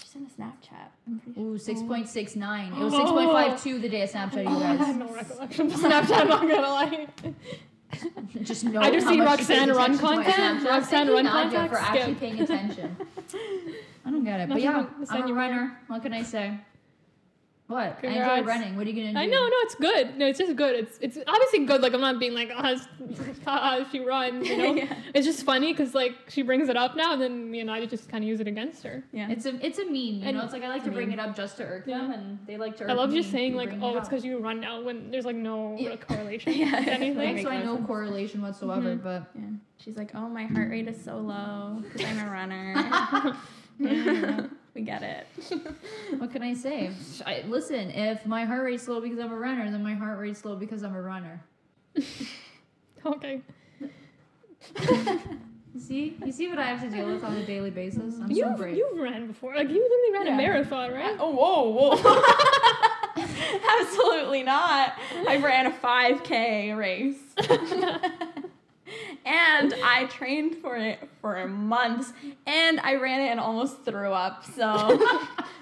she 0.00 0.06
sent 0.08 0.28
a 0.28 0.40
Snapchat. 0.40 0.88
I'm 1.06 1.18
pretty 1.20 1.40
Ooh, 1.40 1.54
6.69. 1.54 2.76
It 2.80 2.84
was 2.84 2.94
Oh. 2.94 3.16
6.52 3.58 3.80
the 3.82 3.88
day 3.88 4.02
of 4.02 4.10
Snapchat 4.10 4.38
you 4.38 4.44
guys. 4.60 4.80
I 4.80 4.84
have 4.84 4.86
guys. 4.86 4.96
no 4.96 5.14
recollection 5.14 5.66
of 5.66 5.72
Snapchat, 5.80 6.20
I'm 6.20 6.28
not 6.28 6.40
gonna 6.42 6.60
lie. 6.62 7.06
Just 8.42 8.64
know 8.64 8.80
I 8.80 8.90
just 8.90 9.04
how 9.04 9.12
see 9.12 9.18
much 9.18 9.40
you 9.40 9.46
Roxanne 9.46 9.70
run 9.70 9.92
attention 9.92 9.98
to 9.98 10.04
my 10.04 10.24
content, 10.24 10.68
Roxanne 10.68 11.08
run 11.08 11.24
Nadia, 11.24 11.50
content, 11.50 11.70
for 11.70 11.78
actually 11.78 12.14
paying 12.14 12.40
attention. 12.40 12.96
I 14.04 14.10
don't 14.10 14.24
get 14.24 14.40
it, 14.40 14.48
but 14.48 14.60
yeah, 14.60 14.86
I'm 15.10 15.30
a 15.30 15.34
runner. 15.34 15.78
What 15.86 16.02
can 16.02 16.12
I 16.12 16.22
say? 16.22 16.58
What? 17.68 17.78
I 17.86 17.90
Congrats. 18.00 18.38
enjoy 18.40 18.48
running. 18.52 18.76
What 18.76 18.86
are 18.86 18.90
you 18.90 18.96
gonna 19.02 19.12
do? 19.14 19.18
I 19.18 19.24
know, 19.26 19.38
no, 19.48 19.54
it's 19.60 19.74
good. 19.76 20.18
No, 20.18 20.26
it's 20.26 20.38
just 20.38 20.56
good. 20.56 20.74
It's 20.76 20.98
it's 21.00 21.16
obviously 21.26 21.64
good. 21.64 21.80
Like 21.80 21.94
I'm 21.94 22.02
not 22.02 22.18
being 22.20 22.34
like, 22.34 22.50
oh, 22.54 22.72
it's- 22.72 22.88
haha, 23.46 23.84
she 23.90 24.00
runs. 24.00 24.46
You 24.46 24.56
know, 24.58 24.74
Yeah. 24.82 24.94
it's 25.14 25.24
just 25.26 25.44
funny 25.44 25.72
because 25.72 25.94
like 25.94 26.12
she 26.28 26.42
brings 26.42 26.68
it 26.68 26.76
up 26.76 26.96
now, 26.96 27.14
and 27.14 27.22
then 27.22 27.50
me 27.50 27.60
and 27.60 27.70
I 27.70 27.86
just 27.86 28.10
kind 28.10 28.22
of 28.24 28.28
use 28.28 28.40
it 28.40 28.46
against 28.48 28.82
her. 28.82 29.02
Yeah. 29.12 29.30
It's 29.30 29.46
a 29.46 29.64
it's 29.64 29.78
a 29.78 29.84
meme, 29.84 29.94
you 29.94 30.22
And- 30.24 30.36
know. 30.36 30.44
It's 30.44 30.52
like 30.52 30.64
I 30.64 30.68
like 30.68 30.84
to 30.84 30.90
bring 30.90 31.08
Meme. 31.08 31.18
it 31.18 31.22
up 31.22 31.34
just 31.36 31.56
to 31.58 31.64
irk 31.64 31.86
them, 31.86 32.10
and 32.10 32.38
they 32.46 32.58
like 32.58 32.76
to. 32.78 32.84
Irk 32.84 32.90
I 32.90 32.92
love 32.92 33.10
me 33.10 33.20
just 33.20 33.30
saying 33.30 33.54
like, 33.54 33.70
oh, 33.80 33.94
it 33.94 33.98
it's 34.00 34.08
because 34.08 34.24
you 34.24 34.38
run 34.38 34.60
now 34.60 34.82
when 34.82 35.10
there's 35.10 35.24
like 35.24 35.36
no 35.36 35.74
Yeah. 35.78 35.96
correlation 35.96 36.52
Yeah, 36.56 36.76
anything. 36.86 37.16
Makes 37.16 37.42
so 37.42 37.48
I 37.48 37.60
no 37.60 37.64
know 37.64 37.74
sense. 37.76 37.86
correlation 37.86 38.42
whatsoever, 38.42 38.96
Mhm. 38.96 39.02
but 39.02 39.30
yeah. 39.34 39.44
She's 39.78 39.96
like, 39.96 40.14
oh, 40.14 40.28
my 40.28 40.44
heart 40.44 40.68
rate 40.68 40.88
is 40.88 41.02
so 41.02 41.16
low 41.16 41.82
because 41.82 42.04
I'm 42.04 42.18
a 42.28 42.30
runner. 42.30 43.36
Yeah, 44.74 44.80
we 44.80 44.82
get 44.82 45.02
it. 45.02 45.26
what 46.18 46.32
can 46.32 46.42
I 46.42 46.54
say? 46.54 46.90
I, 47.26 47.42
listen, 47.46 47.90
if 47.90 48.24
my 48.26 48.44
heart 48.44 48.64
rate's 48.64 48.84
slow 48.84 49.00
because 49.00 49.18
I'm 49.18 49.32
a 49.32 49.36
runner, 49.38 49.70
then 49.70 49.82
my 49.82 49.94
heart 49.94 50.18
rate's 50.18 50.40
slow 50.40 50.56
because 50.56 50.82
I'm 50.82 50.94
a 50.94 51.02
runner. 51.02 51.40
Okay. 53.04 53.42
You 54.78 55.80
see, 55.80 56.16
you 56.24 56.30
see 56.30 56.46
what 56.46 56.60
I 56.60 56.66
have 56.66 56.80
to 56.82 56.88
deal 56.88 57.08
with 57.08 57.24
on 57.24 57.36
a 57.36 57.44
daily 57.44 57.70
basis. 57.72 58.14
I'm 58.20 58.28
so 58.28 58.32
You've, 58.32 58.56
brave. 58.56 58.76
you've 58.76 58.96
ran 58.96 59.26
before. 59.26 59.56
Like 59.56 59.68
you 59.68 59.82
literally 59.82 60.12
ran 60.12 60.26
Yeah. 60.28 60.34
a 60.34 60.36
marathon, 60.36 60.92
right? 60.92 61.16
Oh, 61.18 61.30
whoa, 61.32 61.96
whoa. 61.96 63.80
Absolutely 63.80 64.44
not. 64.44 64.92
I 65.26 65.38
ran 65.38 65.66
a 65.66 65.72
5K 65.72 66.76
race. 66.78 67.18
And 69.24 69.74
I 69.84 70.06
trained 70.06 70.56
for 70.56 70.76
it 70.76 70.98
for 71.20 71.46
months 71.46 72.12
and 72.46 72.80
I 72.80 72.96
ran 72.96 73.20
it 73.20 73.28
and 73.28 73.40
almost 73.40 73.84
threw 73.84 74.12
up. 74.12 74.44
So 74.44 74.64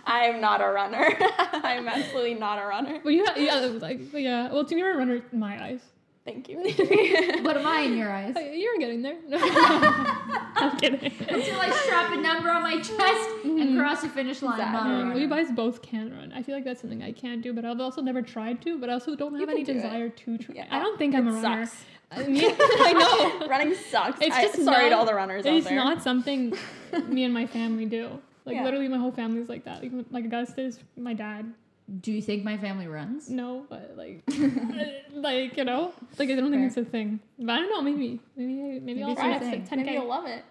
I 0.07 0.25
am 0.25 0.41
not 0.41 0.61
a 0.61 0.69
runner. 0.69 1.09
I'm 1.53 1.89
absolutely 1.89 2.35
not 2.35 2.59
a 2.63 2.67
runner. 2.67 3.01
But 3.03 3.11
you, 3.11 3.25
ha- 3.27 3.35
yeah, 3.37 3.57
like 3.81 4.13
yeah. 4.13 4.53
Well, 4.53 4.67
you're 4.71 4.95
a 4.95 4.97
runner 4.97 5.23
in 5.33 5.39
my 5.39 5.63
eyes. 5.63 5.81
Thank 6.25 6.49
you. 6.51 6.59
what 7.43 7.57
am 7.57 7.67
I 7.67 7.81
in 7.81 7.97
your 7.97 8.13
eyes? 8.13 8.37
Uh, 8.37 8.41
You're 8.41 8.77
getting 8.79 9.01
there. 9.01 9.17
I'm 9.33 10.77
kidding. 10.79 11.01
Until 11.03 11.61
I 11.61 11.71
strap 11.83 12.13
a 12.13 12.21
number 12.21 12.51
on 12.51 12.63
my 12.63 12.77
chest 12.77 13.45
and 13.45 13.79
cross 13.79 14.03
the 14.03 14.11
finish 14.11 14.43
line. 14.43 14.61
I'm 14.61 14.73
not 14.73 14.87
a 14.87 14.91
Exactly. 14.93 15.25
Um, 15.25 15.31
we 15.31 15.45
guys 15.45 15.51
both 15.51 15.81
can 15.81 16.13
run. 16.13 16.33
I 16.33 16.43
feel 16.43 16.55
like 16.55 16.65
that's 16.65 16.83
something 16.83 17.03
I 17.03 17.13
can't 17.13 17.41
do, 17.41 17.55
but 17.55 17.65
I've 17.65 17.81
also 17.81 18.03
never 18.03 18.21
tried 18.21 18.61
to. 18.63 18.79
But 18.79 18.91
I 18.91 18.95
also 18.95 19.17
don't 19.17 19.41
have 19.41 19.49
any 19.49 19.65
do 19.65 19.73
it. 19.73 19.77
desire 19.77 20.11
to 20.11 20.39
try. 20.39 20.57
Yeah. 20.57 20.67
I 20.71 20.79
don't 20.79 20.99
think 20.99 21.15
I'm 21.15 21.27
a 21.27 21.33
runner. 21.33 21.65
sucks. 21.65 21.85
I, 22.17 22.25
mean, 22.27 22.45
I 22.59 22.93
know. 23.41 23.47
Running 23.47 23.75
sucks. 23.75 24.21
It's 24.21 24.35
I- 24.35 24.43
just 24.43 24.65
sorry 24.65 24.89
to 24.91 24.97
all 24.97 25.05
the 25.07 25.15
runners 25.15 25.47
out 25.47 25.55
It's 25.55 25.67
there. 25.67 25.77
not 25.77 26.03
something 26.03 26.55
me 27.09 27.25
and 27.25 27.33
my 27.33 27.47
family 27.47 27.87
do. 27.87 28.21
Like 28.45 28.57
Yeah. 28.57 28.65
literally, 28.65 28.89
my 28.89 28.99
whole 28.99 29.13
family's 29.13 29.49
like 29.49 29.65
that. 29.65 29.83
Like, 29.83 29.93
like 30.11 30.25
Augustus, 30.25 30.79
my 30.97 31.15
dad. 31.15 31.53
Do 32.01 32.13
you 32.13 32.23
think 32.23 32.45
my 32.45 32.57
family 32.57 32.87
runs? 32.87 33.29
No, 33.29 33.67
but 33.69 33.95
like, 33.97 34.23
uh, 34.31 34.85
like 35.13 35.57
you 35.57 35.65
know, 35.65 35.93
like 36.19 36.31
I 36.31 36.37
don't 36.37 36.51
think 36.53 36.67
it's 36.67 36.77
a 36.77 36.85
thing. 36.85 37.19
But 37.37 37.51
I 37.53 37.57
don't 37.59 37.71
know. 37.71 37.83
Maybe, 37.83 38.21
maybe, 38.37 38.53
maybe, 38.55 38.81
Maybe 38.81 39.03
I'll 39.03 39.17
try 39.17 39.33
a 39.33 39.37
it. 39.37 39.41
thing. 39.41 39.65
Ten 39.67 39.79
Maybe 39.79 39.93
you'll 39.93 40.07
love 40.07 40.25
it. 40.27 40.45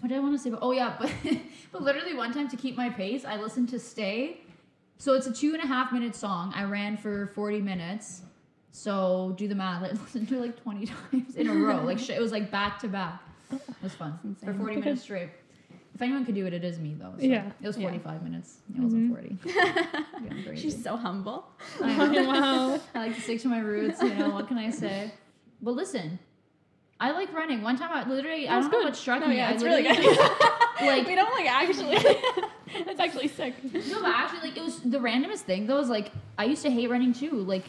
What 0.00 0.08
did 0.08 0.16
I 0.16 0.18
want 0.20 0.34
to 0.34 0.38
say? 0.42 0.50
But, 0.50 0.58
oh 0.60 0.72
yeah, 0.72 0.96
but 1.00 1.10
but 1.72 1.82
literally 1.82 2.14
one 2.14 2.32
time 2.32 2.48
to 2.48 2.56
keep 2.56 2.76
my 2.76 2.90
pace, 2.90 3.24
I 3.24 3.36
listened 3.40 3.68
to 3.70 3.78
"Stay" 3.78 4.38
So 4.98 5.14
it's 5.14 5.26
a 5.28 5.32
two 5.32 5.54
and 5.54 5.62
a 5.62 5.66
half 5.66 5.92
minute 5.92 6.16
song. 6.16 6.52
I 6.54 6.64
ran 6.64 6.96
for 6.96 7.28
40 7.34 7.60
minutes. 7.60 8.22
So 8.84 9.34
do 9.38 9.46
the 9.46 9.54
math. 9.54 9.84
I 9.84 9.90
listened 10.02 10.28
to 10.30 10.36
it 10.38 10.40
like 10.40 10.60
20 10.62 10.86
times 10.86 11.36
in 11.36 11.48
a 11.48 11.54
row. 11.54 11.82
Like 11.84 11.98
sh- 12.00 12.10
it 12.10 12.20
was 12.20 12.32
like 12.32 12.50
back 12.50 12.80
to 12.80 12.88
back. 12.88 13.22
It 13.52 13.60
was 13.80 13.94
fun 13.94 14.18
for 14.44 14.52
40 14.52 14.76
minutes 14.76 15.02
straight. 15.02 15.28
If 15.94 16.02
anyone 16.02 16.24
could 16.26 16.34
do 16.34 16.44
it, 16.44 16.52
it 16.52 16.64
is 16.64 16.80
me 16.80 16.96
though. 16.98 17.14
So 17.16 17.24
Yeah. 17.24 17.52
It 17.62 17.66
was 17.68 17.76
Yeah. 17.78 17.84
45 17.90 18.22
minutes. 18.24 18.56
It 18.74 18.80
wasn't 18.82 19.12
Mhm. 19.12 19.14
40. 19.14 19.38
Yeah, 20.48 20.54
She's 20.56 20.82
so 20.82 20.96
humble. 20.96 21.46
I 21.80 22.08
know. 22.08 22.24
wow. 22.28 22.80
I 22.96 22.98
like 23.06 23.14
to 23.14 23.20
stick 23.20 23.40
to 23.42 23.48
my 23.48 23.60
roots. 23.60 24.02
You 24.02 24.12
know 24.14 24.30
what 24.30 24.48
can 24.48 24.58
I 24.58 24.70
say? 24.70 25.12
But 25.62 25.72
listen, 25.76 26.18
I 26.98 27.12
like 27.12 27.32
running. 27.32 27.62
One 27.62 27.76
time, 27.78 27.90
I 27.92 28.08
literally, 28.08 28.48
I 28.48 28.56
That's 28.60 28.68
don't 28.72 28.80
know 28.80 28.86
what 28.88 28.96
struck 28.96 29.20
No, 29.20 29.28
me. 29.28 29.36
yeah, 29.36 29.50
I 29.50 29.52
it's 29.52 29.62
really 29.62 29.82
literally- 29.84 30.16
good. 30.16 30.30
Like- 30.80 31.06
we 31.06 31.14
don't 31.14 31.32
like 31.32 31.46
actually. 31.48 31.96
it's 32.88 32.98
actually 32.98 33.28
sick. 33.28 33.54
No, 33.72 34.02
but 34.02 34.10
actually, 34.16 34.48
like 34.48 34.56
it 34.58 34.64
was 34.64 34.80
the 34.80 34.98
randomest 34.98 35.42
thing. 35.42 35.68
Though 35.68 35.76
was 35.76 35.88
like 35.88 36.10
I 36.36 36.46
used 36.46 36.62
to 36.62 36.70
hate 36.72 36.90
running 36.90 37.12
too. 37.12 37.30
Like 37.30 37.66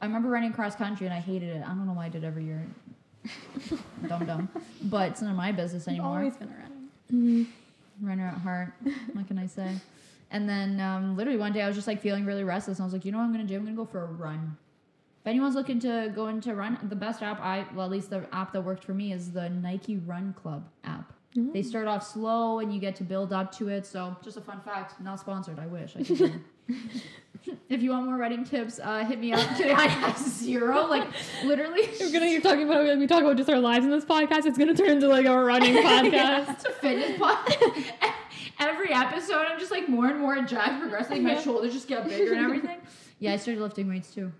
I 0.00 0.06
remember 0.06 0.28
running 0.28 0.52
cross 0.52 0.74
country 0.74 1.06
and 1.06 1.14
I 1.14 1.20
hated 1.20 1.50
it. 1.56 1.62
I 1.64 1.68
don't 1.68 1.86
know 1.86 1.92
why 1.92 2.06
I 2.06 2.08
did 2.08 2.24
every 2.24 2.44
year. 2.44 2.66
dumb 4.08 4.24
dumb. 4.26 4.48
But 4.84 5.10
it's 5.10 5.20
none 5.22 5.30
of 5.30 5.36
my 5.36 5.52
business 5.52 5.86
anymore. 5.88 6.08
I've 6.12 6.16
always 6.18 6.36
been 6.36 6.48
around. 6.48 6.88
Mhm. 7.12 7.46
Runner 8.00 8.26
at 8.26 8.38
heart. 8.38 8.72
What 9.12 9.26
can 9.26 9.38
I 9.38 9.46
say? 9.46 9.76
And 10.30 10.48
then 10.48 10.80
um, 10.80 11.16
literally 11.16 11.38
one 11.38 11.52
day 11.52 11.60
I 11.60 11.66
was 11.66 11.76
just 11.76 11.86
like 11.86 12.00
feeling 12.00 12.24
really 12.24 12.44
restless. 12.44 12.78
And 12.78 12.84
I 12.84 12.86
was 12.86 12.92
like, 12.94 13.04
you 13.04 13.12
know 13.12 13.18
what 13.18 13.24
I'm 13.24 13.32
gonna 13.32 13.44
do? 13.44 13.56
I'm 13.56 13.64
gonna 13.64 13.76
go 13.76 13.84
for 13.84 14.02
a 14.02 14.06
run. 14.06 14.56
If 15.20 15.26
anyone's 15.26 15.54
looking 15.54 15.78
to 15.80 16.10
go 16.14 16.28
into 16.28 16.54
run, 16.54 16.78
the 16.88 16.96
best 16.96 17.22
app 17.22 17.40
I 17.40 17.66
well 17.74 17.84
at 17.84 17.92
least 17.92 18.08
the 18.08 18.26
app 18.32 18.52
that 18.54 18.62
worked 18.62 18.84
for 18.84 18.94
me 18.94 19.12
is 19.12 19.32
the 19.32 19.50
Nike 19.50 19.98
Run 19.98 20.32
Club 20.32 20.66
app. 20.84 21.12
They 21.52 21.62
start 21.62 21.86
off 21.86 22.04
slow 22.04 22.58
and 22.58 22.74
you 22.74 22.80
get 22.80 22.96
to 22.96 23.04
build 23.04 23.32
up 23.32 23.52
to 23.58 23.68
it. 23.68 23.86
So 23.86 24.16
just 24.24 24.36
a 24.36 24.40
fun 24.40 24.60
fact, 24.62 25.00
not 25.00 25.20
sponsored. 25.20 25.58
I 25.60 25.66
wish 25.66 25.94
I 25.96 26.02
could. 26.02 26.40
Do. 26.72 27.56
if 27.68 27.82
you 27.82 27.90
want 27.90 28.06
more 28.06 28.16
running 28.16 28.44
tips, 28.44 28.78
uh, 28.82 29.04
hit 29.04 29.18
me 29.18 29.32
up. 29.32 29.56
Today 29.56 29.72
I 29.72 29.86
have 29.88 30.18
zero. 30.18 30.86
Like 30.86 31.06
literally, 31.44 31.88
We're 32.00 32.12
gonna 32.12 32.26
you're 32.26 32.40
talking 32.40 32.68
about 32.68 32.98
we 32.98 33.06
talk 33.06 33.22
about 33.22 33.36
just 33.36 33.48
our 33.50 33.58
lives 33.58 33.84
in 33.84 33.90
this 33.90 34.04
podcast. 34.04 34.46
It's 34.46 34.58
gonna 34.58 34.74
turn 34.74 34.90
into 34.90 35.08
like 35.08 35.26
a 35.26 35.36
running 35.42 35.74
podcast. 35.82 36.50
it's 36.50 36.64
a 36.66 36.70
fitness 36.70 37.18
podcast. 37.18 37.84
Every 38.60 38.92
episode, 38.92 39.46
I'm 39.48 39.58
just 39.58 39.70
like 39.70 39.88
more 39.88 40.06
and 40.08 40.20
more 40.20 40.40
jacked 40.42 40.80
progressively. 40.80 41.20
My 41.20 41.32
Yeah. 41.32 41.40
shoulders 41.40 41.72
just 41.72 41.88
get 41.88 42.06
bigger 42.06 42.34
and 42.34 42.44
everything. 42.44 42.78
Yeah, 43.18 43.32
I 43.32 43.36
started 43.36 43.62
lifting 43.62 43.88
weights 43.88 44.14
too. 44.14 44.32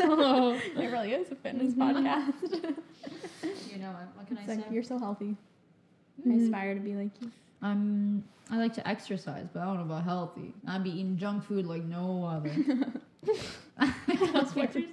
oh. 0.00 0.52
It 0.76 0.90
really 0.90 1.12
is 1.12 1.30
a 1.32 1.34
fitness 1.34 1.72
Mm-hmm. 1.74 2.06
podcast. 2.06 2.74
You 3.72 3.78
know, 3.78 3.92
what 4.14 4.26
can 4.28 4.36
It's 4.38 4.48
I 4.48 4.54
like 4.54 4.64
say? 4.68 4.72
you're 4.74 4.82
so 4.84 4.98
healthy. 4.98 5.36
I 6.24 6.28
Mhm. 6.28 6.44
aspire 6.44 6.74
to 6.74 6.80
be 6.80 6.94
like 6.94 7.10
you. 7.20 7.30
I'm. 7.62 8.24
I 8.50 8.56
like 8.56 8.74
to 8.74 8.88
exercise, 8.88 9.46
but 9.52 9.60
I 9.60 9.66
don't 9.66 9.76
know 9.76 9.82
about 9.82 10.04
healthy. 10.04 10.52
I'd 10.66 10.82
be 10.82 10.90
eating 10.90 11.16
junk 11.16 11.44
food 11.44 11.66
like 11.66 11.84
no 11.84 12.24
other. 12.24 12.50
Those 14.32 14.52
pictures, 14.52 14.84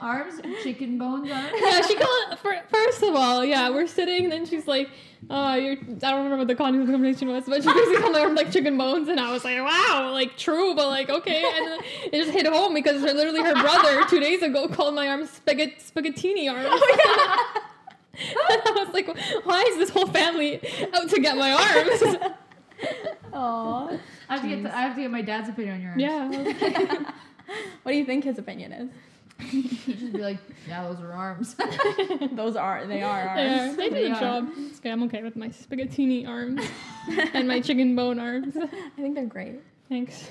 arms, 0.00 0.40
chicken 0.62 0.98
bones, 0.98 1.30
arms. 1.30 1.50
yeah, 1.60 1.80
she 1.82 1.94
called. 1.96 2.38
For, 2.38 2.54
first 2.68 3.02
of 3.02 3.14
all, 3.14 3.44
yeah, 3.44 3.70
we're 3.70 3.86
sitting, 3.86 4.24
and 4.24 4.32
then 4.32 4.46
she's 4.46 4.66
like, 4.66 4.90
"Oh, 5.30 5.54
you're." 5.54 5.72
I 5.72 6.10
don't 6.10 6.16
remember 6.16 6.38
what 6.38 6.48
the 6.48 6.54
content 6.54 6.82
of 6.82 6.86
the 6.86 6.92
conversation 6.92 7.28
was, 7.28 7.44
but 7.44 7.62
she 7.62 7.72
basically 7.72 8.02
called 8.02 8.14
them 8.14 8.34
like 8.34 8.52
chicken 8.52 8.76
bones, 8.76 9.08
and 9.08 9.18
I 9.20 9.32
was 9.32 9.44
like, 9.44 9.58
"Wow, 9.58 10.10
like 10.12 10.36
true," 10.36 10.74
but 10.74 10.88
like 10.88 11.10
okay, 11.10 11.42
and 11.42 11.82
it 12.12 12.24
just 12.24 12.30
hit 12.30 12.46
home 12.46 12.74
because 12.74 13.02
her, 13.02 13.12
literally 13.12 13.42
her 13.42 13.54
brother 13.54 14.04
two 14.08 14.20
days 14.20 14.42
ago 14.42 14.68
called 14.68 14.94
my 14.94 15.08
arms 15.08 15.30
spaghetti 15.30 15.76
spaghettini 15.76 16.50
arms. 16.50 16.68
Oh, 16.70 17.54
and 17.56 17.64
I 18.36 18.84
was 18.84 18.94
like, 18.94 19.06
"Why 19.44 19.62
is 19.70 19.78
this 19.78 19.90
whole 19.90 20.06
family 20.06 20.60
out 20.94 21.08
to 21.10 21.20
get 21.20 21.36
my 21.36 21.52
arms?" 21.52 22.16
Aww. 23.32 23.98
I 24.28 24.32
have 24.32 24.42
to 24.42 24.48
get. 24.48 24.58
Jeez. 24.58 24.62
The, 24.64 24.76
I 24.76 24.80
have 24.82 24.94
to 24.96 25.02
get 25.02 25.10
my 25.10 25.22
dad's 25.22 25.48
opinion 25.48 25.74
on 25.76 25.80
your 25.80 25.90
arms. 25.90 26.02
yeah, 26.60 27.12
what 27.82 27.92
do 27.92 27.98
you 27.98 28.04
think 28.04 28.24
his 28.24 28.38
opinion 28.38 28.72
is? 28.72 28.90
He'd 29.40 29.98
just 29.98 30.12
be 30.12 30.18
like, 30.22 30.38
"Yeah, 30.68 30.84
those 30.88 31.00
are 31.00 31.12
arms." 31.12 31.56
Those 32.32 32.56
are 32.56 32.86
they 32.86 33.02
are 33.02 33.34
they, 33.36 33.48
ours. 33.48 33.72
are. 33.72 33.76
they 33.76 33.88
They 33.90 34.02
did 34.02 34.12
a 34.12 34.20
job. 34.20 34.48
It's 34.56 34.78
okay. 34.78 34.90
I'm 34.92 35.02
okay 35.04 35.22
with 35.22 35.34
my 35.36 35.48
spaghettini 35.48 36.26
arms 36.28 36.62
and 37.34 37.48
my 37.48 37.60
chicken 37.60 37.96
bone 37.96 38.18
arms. 38.18 38.56
I 38.56 38.68
think 39.00 39.14
they're 39.16 39.26
great. 39.26 39.60
Thanks. 39.88 40.28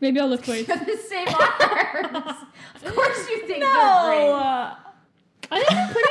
Maybe 0.00 0.20
I'll 0.20 0.28
lift 0.28 0.46
weights. 0.48 0.68
The 0.68 0.96
same 1.08 1.28
arms. 1.28 2.36
of 2.84 2.94
course, 2.94 3.28
you 3.30 3.38
think 3.46 3.48
they're 3.48 3.58
No. 3.60 4.76
I 5.50 5.58
think 5.62 5.70
they're 5.70 5.88
pretty. 5.92 6.08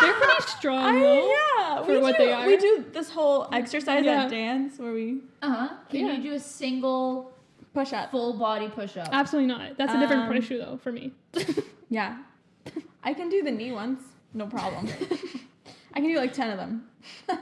They're 0.00 0.14
pretty 0.20 0.42
strong 0.58 0.96
I, 0.96 1.00
though. 1.00 1.28
yeah, 1.58 1.82
for 1.84 1.92
we 1.92 1.98
what 1.98 2.16
do, 2.18 2.24
they 2.24 2.32
are. 2.32 2.46
We 2.46 2.56
do 2.56 2.84
this 2.92 3.10
whole 3.10 3.48
exercise 3.52 4.04
Yeah. 4.04 4.24
at 4.24 4.30
dance 4.30 4.78
where 4.78 4.92
we. 4.92 5.20
Uh 5.42 5.50
huh. 5.50 5.68
Can 5.90 6.06
Yeah. 6.06 6.12
you 6.14 6.22
do 6.22 6.32
a 6.34 6.40
single 6.40 7.32
push 7.72 7.92
up. 7.92 8.10
full 8.10 8.34
body 8.34 8.68
push 8.68 8.96
up? 8.96 9.08
Absolutely 9.12 9.48
not. 9.48 9.76
That's 9.78 9.92
a 9.94 9.98
different 9.98 10.28
Um, 10.30 10.36
issue 10.36 10.58
though 10.58 10.76
for 10.82 10.92
me. 10.92 11.12
Yeah. 11.90 12.16
I 13.04 13.14
can 13.14 13.28
do 13.28 13.42
the 13.44 13.50
knee 13.52 13.70
ones, 13.70 14.00
no 14.32 14.46
problem. 14.46 14.88
I 15.92 16.00
can 16.00 16.08
do 16.08 16.16
like 16.16 16.32
10 16.32 16.50
of 16.50 16.56
them. 16.58 16.88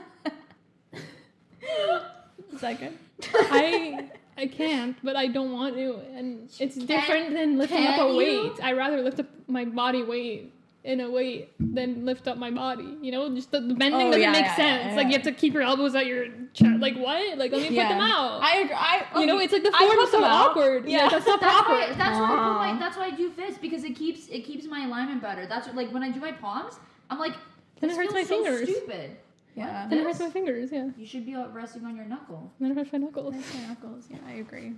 Is 2.53 2.61
that 2.61 2.79
good? 2.79 2.93
I 3.33 4.09
I 4.37 4.47
can't, 4.47 4.95
but 5.03 5.15
I 5.15 5.27
don't 5.27 5.53
want 5.53 5.75
to, 5.75 5.99
and 6.15 6.49
it's 6.59 6.75
different 6.75 7.33
than 7.33 7.57
lifting 7.57 7.85
up 7.87 7.95
can 7.95 8.05
a 8.05 8.11
you? 8.11 8.17
weight. 8.17 8.51
I 8.61 8.73
rather 8.73 9.01
lift 9.01 9.19
up 9.21 9.27
my 9.47 9.65
body 9.65 10.03
weight 10.03 10.52
in 10.83 10.99
a 10.99 11.09
weight 11.09 11.53
than 11.59 12.05
lift 12.05 12.27
up 12.27 12.37
my 12.37 12.51
body. 12.51 12.97
You 13.01 13.11
know, 13.13 13.33
just 13.33 13.51
the, 13.51 13.61
the 13.61 13.73
bending 13.73 14.01
Oh, 14.07 14.11
doesn't 14.11 14.21
yeah, 14.21 14.31
make 14.31 14.45
yeah, 14.45 14.55
sense. 14.55 14.83
yeah, 14.91 14.95
like 14.97 15.07
you 15.07 15.13
have 15.13 15.23
to 15.23 15.31
keep 15.31 15.53
your 15.53 15.63
elbows 15.63 15.95
at 15.95 16.05
your 16.05 16.27
chest. 16.53 16.79
Like 16.79 16.97
what? 16.97 17.37
Like 17.37 17.51
let 17.51 17.61
me 17.61 17.69
put 17.69 17.87
them 17.89 18.01
out. 18.01 18.41
I 18.43 18.57
agree. 18.57 18.75
I, 18.75 19.05
you 19.21 19.25
know, 19.25 19.39
it's 19.39 19.53
like 19.53 19.63
the 19.63 19.71
form 19.71 19.97
is 19.99 20.11
so 20.11 20.23
awkward. 20.23 20.85
Yeah, 20.87 21.03
Yeah. 21.03 21.09
that's 21.09 21.25
not 21.25 21.39
That's 21.39 21.53
proper. 21.53 21.71
why. 21.73 21.87
That's 21.93 22.19
why 22.19 22.25
I 22.25 22.27
put 22.27 22.73
my. 22.73 22.79
That's 22.79 22.97
why 22.97 23.05
I 23.05 23.11
do 23.11 23.29
fists 23.31 23.59
because 23.61 23.83
it 23.85 23.95
keeps 23.95 24.27
it 24.27 24.41
keeps 24.45 24.65
my 24.65 24.85
alignment 24.85 25.21
better. 25.21 25.45
That's 25.47 25.67
what, 25.67 25.75
like 25.75 25.91
when 25.93 26.03
I 26.03 26.11
do 26.11 26.19
my 26.19 26.31
palms, 26.33 26.75
I'm 27.09 27.19
like. 27.19 27.33
Then 27.79 27.89
it 27.89 27.93
this 27.93 27.97
hurts 27.97 28.13
feels 28.13 28.29
my 28.29 28.35
so 28.35 28.43
fingers. 28.43 28.69
Stupid. 28.69 29.17
Yeah. 29.55 29.85
then 29.89 29.99
it 29.99 30.03
hurts 30.03 30.17
This? 30.17 30.27
my 30.27 30.31
fingers. 30.33 30.71
Yeah, 30.71 30.89
You 30.97 31.05
should 31.05 31.25
be 31.25 31.35
out 31.35 31.53
resting 31.53 31.85
on 31.85 31.95
your 31.95 32.05
knuckle. 32.05 32.51
then 32.59 32.71
it 32.71 32.75
hurts 32.77 32.91
my 32.91 32.97
knuckles. 32.99 33.33
There's 33.33 33.53
my 33.53 33.67
knuckles. 33.67 34.05
Yeah, 34.09 34.17
I 34.27 34.31
agree. 34.33 34.73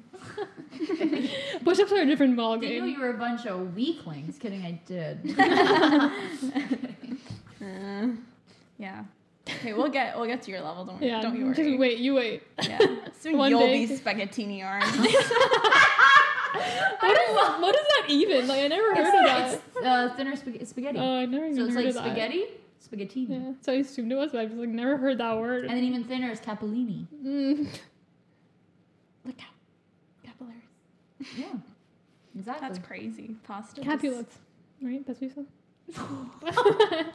Push-ups 1.63 1.91
are 1.91 2.01
a 2.01 2.05
different 2.05 2.35
ball 2.35 2.57
Didn't 2.57 2.79
know 2.79 2.85
game. 2.85 2.93
you 2.95 2.99
were 2.99 3.11
a 3.11 3.17
bunch 3.17 3.45
of 3.45 3.73
weaklings. 3.75 4.37
Kidding, 4.37 4.63
I 4.65 4.79
did. 4.85 5.19
Uh, 7.61 8.07
yeah. 8.77 9.03
Okay, 9.49 9.73
we'll 9.73 9.89
get 9.89 10.15
we'll 10.17 10.27
get 10.27 10.41
to 10.43 10.51
your 10.51 10.61
level. 10.61 10.85
Don't 10.85 11.01
Yeah, 11.01 11.21
don't 11.21 11.35
you 11.35 11.47
just 11.53 11.59
worry. 11.61 11.77
wait. 11.77 11.97
You 11.99 12.13
wait. 12.13 12.43
Yeah. 12.61 12.79
Soon 13.19 13.37
One 13.37 13.49
you'll 13.49 13.59
day. 13.61 13.85
be 13.87 13.95
spaghettini 13.95 14.63
arms. 14.63 14.85
What 14.95 15.07
is 17.17 17.35
what 17.61 17.75
is 17.75 17.81
that 17.87 18.05
even? 18.09 18.47
Like 18.47 18.61
I 18.63 18.67
never 18.67 18.95
heard 18.95 19.05
of 19.07 19.13
that. 19.25 19.53
It's 19.53 19.85
uh, 19.85 20.13
thinner 20.15 20.35
spag- 20.35 20.65
spaghetti. 20.67 20.99
Oh, 20.99 21.17
I 21.19 21.25
never 21.25 21.45
even 21.45 21.55
so 21.57 21.65
it's 21.65 21.73
heard 21.75 21.85
like 21.85 21.89
of 21.89 21.93
that. 21.95 22.05
spaghetti, 22.05 22.45
spaghettini, 22.87 23.29
Yeah, 23.29 23.53
so 23.61 23.71
I 23.73 23.75
assumed 23.77 24.11
it 24.11 24.15
was, 24.15 24.31
but 24.31 24.41
I've 24.41 24.49
just 24.49 24.59
like 24.59 24.69
never 24.69 24.97
heard 24.97 25.17
that 25.19 25.37
word. 25.37 25.65
and 25.65 25.71
then 25.77 25.83
even 25.83 26.03
thinner 26.03 26.29
is 26.31 26.39
capellini. 26.39 27.05
Mm. 27.23 27.67
Look 29.25 29.35
out. 29.39 29.53
Capillaries. 30.23 30.63
Yeah, 31.37 31.53
exactly. 32.37 32.67
That's 32.67 32.79
crazy. 32.79 33.35
Pasta. 33.43 33.81
just- 33.81 33.87
Capulets, 33.89 34.37
right? 34.81 35.05
That's 35.07 35.19
what 35.21 35.29
you 35.29 35.33
said. 35.35 37.05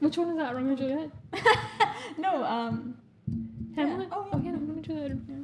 Which 0.00 0.16
one 0.18 0.30
is 0.30 0.36
that? 0.36 0.54
Romeo 0.54 0.70
and 0.70 0.78
Juliet? 0.78 1.10
no, 2.18 2.44
um. 2.44 2.96
Hamlet? 3.76 4.08
Oh, 4.12 4.24
yeah. 4.26 4.30
Oh, 4.32 4.40
yeah, 4.44 4.50
no, 4.52 4.58
Romeo 4.58 4.74
and 4.74 4.84
Juliet. 4.84 5.10
Capulets. 5.10 5.43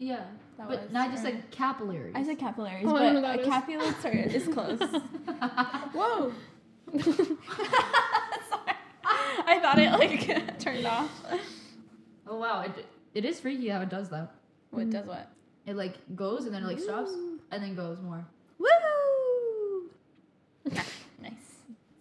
Yeah, 0.00 0.24
That 0.58 0.68
but 0.68 0.82
was 0.82 0.90
now 0.90 1.02
I 1.02 1.08
just 1.08 1.22
her- 1.24 1.30
said 1.30 1.50
capillaries. 1.52 2.14
I 2.16 2.24
said 2.24 2.38
capillaries, 2.38 2.84
Oh, 2.88 2.92
but 2.94 3.12
know 3.12 3.20
what 3.20 3.24
uh, 3.24 3.36
that 3.36 3.40
are 3.40 3.44
is 4.34 4.48
close. 4.48 4.80
Whoa. 5.94 6.32
Sorry. 8.50 8.76
I 9.46 9.58
thought 9.62 9.78
it 9.78 9.92
like 9.92 10.58
turned 10.58 10.86
off. 10.86 11.10
oh 12.26 12.38
wow, 12.38 12.62
it, 12.62 12.84
it 13.14 13.24
is 13.24 13.38
freaky 13.40 13.68
how 13.68 13.80
it 13.82 13.88
does 13.90 14.08
that. 14.10 14.32
What 14.70 14.90
does 14.90 15.06
what? 15.06 15.30
It 15.66 15.76
like 15.76 15.94
goes 16.16 16.46
and 16.46 16.54
then 16.54 16.62
it 16.64 16.66
like 16.66 16.80
stops 16.80 17.12
and 17.52 17.62
then 17.62 17.74
goes 17.76 17.98
more. 18.00 18.24
Woo! 18.58 18.68
nice. 21.22 21.32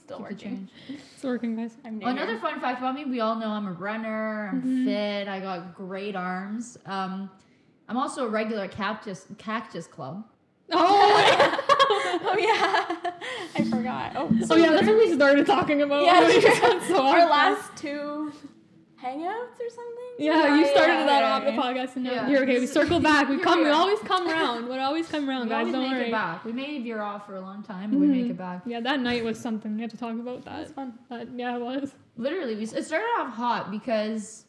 Still 0.04 0.18
Keep 0.18 0.26
working. 0.26 0.38
change. 0.88 1.00
It's 1.16 1.24
working, 1.24 1.56
guys. 1.56 1.76
I'm 1.86 2.00
new 2.00 2.06
Another 2.08 2.32
here. 2.34 2.40
fun 2.42 2.60
fact 2.62 2.80
about 2.80 2.96
me: 2.96 3.06
we 3.06 3.20
all 3.20 3.36
know 3.36 3.50
I'm 3.50 3.68
a 3.68 3.74
runner. 3.74 4.50
I'm 4.54 4.62
Mhm. 4.62 4.86
fit. 4.86 5.28
I 5.28 5.40
got 5.40 5.76
great 5.76 6.16
arms. 6.16 6.78
Um, 6.86 7.30
I'm 7.90 7.98
also 7.98 8.26
a 8.26 8.30
regular 8.30 8.68
cactus 8.68 9.26
cactus 9.38 9.88
club. 9.88 10.24
Oh, 10.72 12.20
oh 12.26 12.38
yeah, 12.40 13.12
I 13.56 13.64
forgot. 13.70 14.12
Oh, 14.16 14.30
oh 14.52 14.56
yeah, 14.56 14.72
that's 14.74 14.86
what 14.88 14.98
we 14.98 15.12
started 15.14 15.48
talking 15.48 15.82
about. 15.82 16.04
Yeah, 16.04 16.28
We 16.28 16.40
just 16.40 16.60
true. 16.62 16.70
went 16.70 16.84
so 16.84 17.02
our 17.08 17.28
last 17.28 17.76
two 17.76 18.32
hangouts 19.04 19.58
or 19.60 19.70
something. 19.70 20.14
Yeah, 20.20 20.56
you 20.58 20.68
started 20.68 20.94
yeah, 20.94 21.06
that 21.08 21.20
yeah, 21.22 21.34
off 21.36 21.44
the 21.46 21.54
yeah. 21.54 21.58
podcast, 21.86 21.96
and 21.96 22.04
now 22.06 22.12
Yeah. 22.12 22.28
here, 22.28 22.44
okay, 22.44 22.60
we 22.60 22.68
circle 22.80 23.00
back. 23.00 23.30
We 23.30 23.40
come, 23.40 23.60
we 23.60 23.66
we 23.66 23.72
always 23.72 23.98
come 24.02 24.28
around. 24.30 24.70
We 24.70 24.78
always 24.78 25.08
come 25.08 25.28
around, 25.28 25.44
we 25.46 25.50
guys. 25.50 25.60
always 25.62 25.74
Don't 25.74 25.84
make 25.90 25.92
worry. 25.94 26.08
it 26.10 26.12
back. 26.12 26.46
We 26.46 26.52
may 26.52 26.80
veer 26.84 27.02
off 27.02 27.26
for 27.26 27.36
a 27.36 27.42
long 27.42 27.64
time, 27.64 27.90
but 27.90 28.00
we 28.00 28.06
make 28.08 28.26
Mhm. 28.26 28.32
it 28.32 28.38
back. 28.38 28.62
Yeah, 28.68 28.80
that 28.82 29.00
night 29.00 29.24
was 29.24 29.40
something. 29.40 29.76
We 29.76 29.82
have 29.82 29.92
to 29.92 29.98
talk 29.98 30.14
about 30.14 30.46
that. 30.46 30.70
fun. 30.76 31.00
That 31.10 31.30
yeah, 31.36 31.56
it 31.56 31.62
was. 31.62 31.96
Literally, 32.18 32.56
we, 32.56 32.64
it 32.64 32.86
started 32.86 33.08
off 33.20 33.34
hot 33.34 33.72
because 33.72 34.46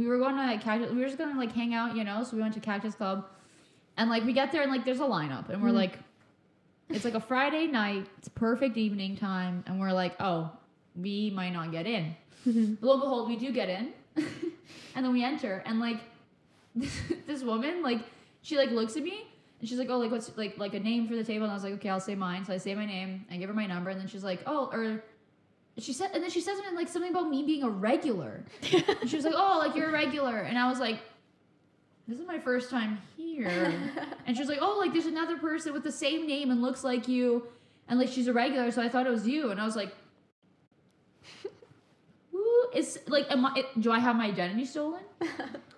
we 0.00 0.06
were 0.06 0.18
going 0.18 0.34
to 0.34 0.40
like, 0.42 0.62
Cactus. 0.62 0.90
We 0.90 1.00
were 1.00 1.06
just 1.06 1.18
gonna 1.18 1.38
like 1.38 1.52
hang 1.52 1.74
out, 1.74 1.94
you 1.94 2.04
know. 2.04 2.24
So 2.24 2.34
we 2.36 2.42
went 2.42 2.54
to 2.54 2.60
Cactus 2.60 2.94
Club, 2.94 3.26
and 3.98 4.08
like 4.08 4.24
we 4.24 4.32
get 4.32 4.50
there 4.50 4.62
and 4.62 4.72
like 4.72 4.84
there's 4.86 5.00
a 5.00 5.04
lineup, 5.04 5.50
and 5.50 5.62
we're 5.62 5.68
Mhm. 5.68 5.74
like, 5.74 5.98
it's 6.88 7.04
like 7.04 7.14
a 7.14 7.20
Friday 7.20 7.66
night. 7.66 8.06
It's 8.18 8.28
perfect 8.28 8.76
evening 8.78 9.16
time, 9.16 9.62
and 9.66 9.78
we're 9.78 9.92
like, 9.92 10.14
oh, 10.18 10.50
we 10.96 11.30
might 11.30 11.50
not 11.52 11.70
get 11.70 11.86
in. 11.86 12.16
Lo 12.46 12.92
and 12.94 13.00
behold, 13.02 13.28
we 13.28 13.36
do 13.36 13.52
get 13.52 13.68
in, 13.68 13.92
and 14.94 15.04
then 15.04 15.12
we 15.12 15.22
enter, 15.22 15.62
and 15.66 15.78
like 15.80 15.98
this 17.26 17.42
woman, 17.42 17.82
like 17.82 18.00
she 18.42 18.56
like 18.56 18.70
looks 18.70 18.96
at 18.96 19.02
me 19.02 19.26
and 19.60 19.68
she's 19.68 19.78
like, 19.78 19.90
oh, 19.90 19.98
like 19.98 20.10
what's 20.10 20.34
like 20.38 20.56
like 20.56 20.72
a 20.72 20.80
name 20.80 21.06
for 21.06 21.14
the 21.14 21.24
table, 21.24 21.44
and 21.44 21.50
I 21.52 21.54
was 21.54 21.64
like, 21.64 21.74
okay, 21.74 21.90
I'll 21.90 22.00
say 22.00 22.14
mine. 22.14 22.44
So 22.46 22.54
I 22.54 22.56
say 22.56 22.74
my 22.74 22.86
name, 22.86 23.26
I 23.30 23.36
give 23.36 23.48
her 23.50 23.54
my 23.54 23.66
number, 23.66 23.90
and 23.90 24.00
then 24.00 24.08
she's 24.08 24.24
like, 24.24 24.40
oh, 24.46 24.70
or 24.72 25.04
she 25.78 25.92
said, 25.92 26.10
and 26.12 26.22
then 26.22 26.30
she 26.30 26.40
says 26.40 26.56
something 26.56 26.74
like 26.74 26.88
something 26.88 27.10
about 27.10 27.30
me 27.30 27.44
being 27.44 27.62
a 27.62 27.70
regular. 27.70 28.44
And 28.72 28.84
she 29.08 29.16
was 29.16 29.24
like, 29.24 29.34
oh, 29.36 29.62
like 29.64 29.74
you're 29.74 29.88
a 29.88 29.92
regular, 29.92 30.38
and 30.38 30.58
I 30.58 30.68
was 30.68 30.80
like. 30.80 31.00
This 32.08 32.18
is 32.18 32.26
my 32.26 32.40
first 32.40 32.70
time 32.70 32.98
here. 33.16 33.72
And 34.26 34.36
she 34.36 34.42
was 34.42 34.48
like, 34.48 34.58
"Oh, 34.60 34.78
like 34.78 34.92
there's 34.92 35.06
another 35.06 35.36
person 35.36 35.72
with 35.72 35.84
the 35.84 35.92
same 35.92 36.26
name 36.26 36.50
and 36.50 36.60
looks 36.60 36.82
like 36.82 37.06
you, 37.06 37.46
and 37.88 38.00
like 38.00 38.08
she's 38.08 38.26
a 38.26 38.32
regular." 38.32 38.70
So 38.72 38.82
I 38.82 38.88
thought 38.88 39.06
it 39.06 39.10
was 39.10 39.28
you, 39.28 39.50
and 39.50 39.60
I 39.60 39.64
was 39.64 39.76
like, 39.76 39.92
"Ooh, 42.34 42.70
it's 42.74 42.98
like, 43.08 43.30
am 43.30 43.46
I? 43.46 43.64
Do 43.78 43.92
I 43.92 44.00
have 44.00 44.16
my 44.16 44.26
identity 44.26 44.64
stolen?" 44.64 45.02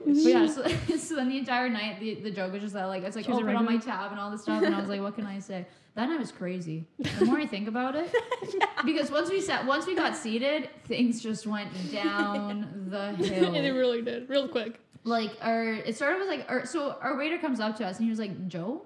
But 0.04 0.16
yeah, 0.16 0.46
so, 0.46 0.66
so 0.96 1.16
then 1.16 1.28
the 1.28 1.38
entire 1.38 1.68
night, 1.68 2.00
the, 2.00 2.14
the 2.16 2.30
joke 2.30 2.52
was 2.52 2.62
just 2.62 2.74
that, 2.74 2.86
like, 2.86 3.02
it's 3.04 3.16
like, 3.16 3.24
She's 3.24 3.34
oh, 3.34 3.40
a 3.40 3.44
put 3.44 3.54
on 3.54 3.64
my 3.64 3.76
tab 3.76 4.10
and 4.10 4.20
all 4.20 4.30
this 4.30 4.42
stuff, 4.42 4.62
and 4.62 4.74
I 4.74 4.80
was 4.80 4.88
like, 4.88 5.00
what 5.00 5.14
can 5.14 5.26
I 5.26 5.38
say? 5.38 5.66
That 5.94 6.08
night 6.08 6.18
was 6.18 6.32
crazy. 6.32 6.86
The 7.18 7.26
more 7.26 7.38
I 7.38 7.46
think 7.46 7.68
about 7.68 7.94
it, 7.96 8.10
because 8.84 9.10
once 9.10 9.28
we 9.30 9.40
sat, 9.42 9.66
once 9.66 9.86
we 9.86 9.94
got 9.94 10.16
seated, 10.16 10.70
things 10.86 11.22
just 11.22 11.46
went 11.46 11.70
down 11.92 12.86
the 12.88 13.12
hill 13.16 13.54
and 13.54 13.66
it 13.66 13.72
really 13.72 14.00
did, 14.00 14.28
real 14.30 14.48
quick. 14.48 14.80
like 15.04 15.32
our 15.42 15.72
it 15.74 15.94
started 15.96 16.18
with 16.20 16.28
like 16.28 16.46
our 16.48 16.64
so 16.64 16.96
our 17.02 17.16
waiter 17.18 17.36
comes 17.38 17.60
up 17.60 17.76
to 17.76 17.84
us 17.86 17.96
and 17.98 18.04
he 18.04 18.10
was 18.10 18.18
like 18.18 18.48
Joe 18.48 18.82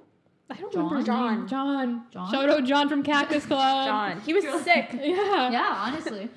I 0.51 0.55
don't 0.55 0.73
John? 0.73 0.85
remember 0.85 1.07
John. 1.07 1.49
John. 1.49 2.03
John? 2.12 2.31
Shout 2.33 2.49
out 2.49 2.64
John 2.64 2.88
from 2.88 3.03
Cactus 3.03 3.45
Club. 3.47 3.87
John. 3.87 4.21
He 4.23 4.33
was 4.35 4.45
sick. 4.64 4.90
Yeah. 4.92 5.51
yeah 5.51 5.75
honestly 5.77 6.29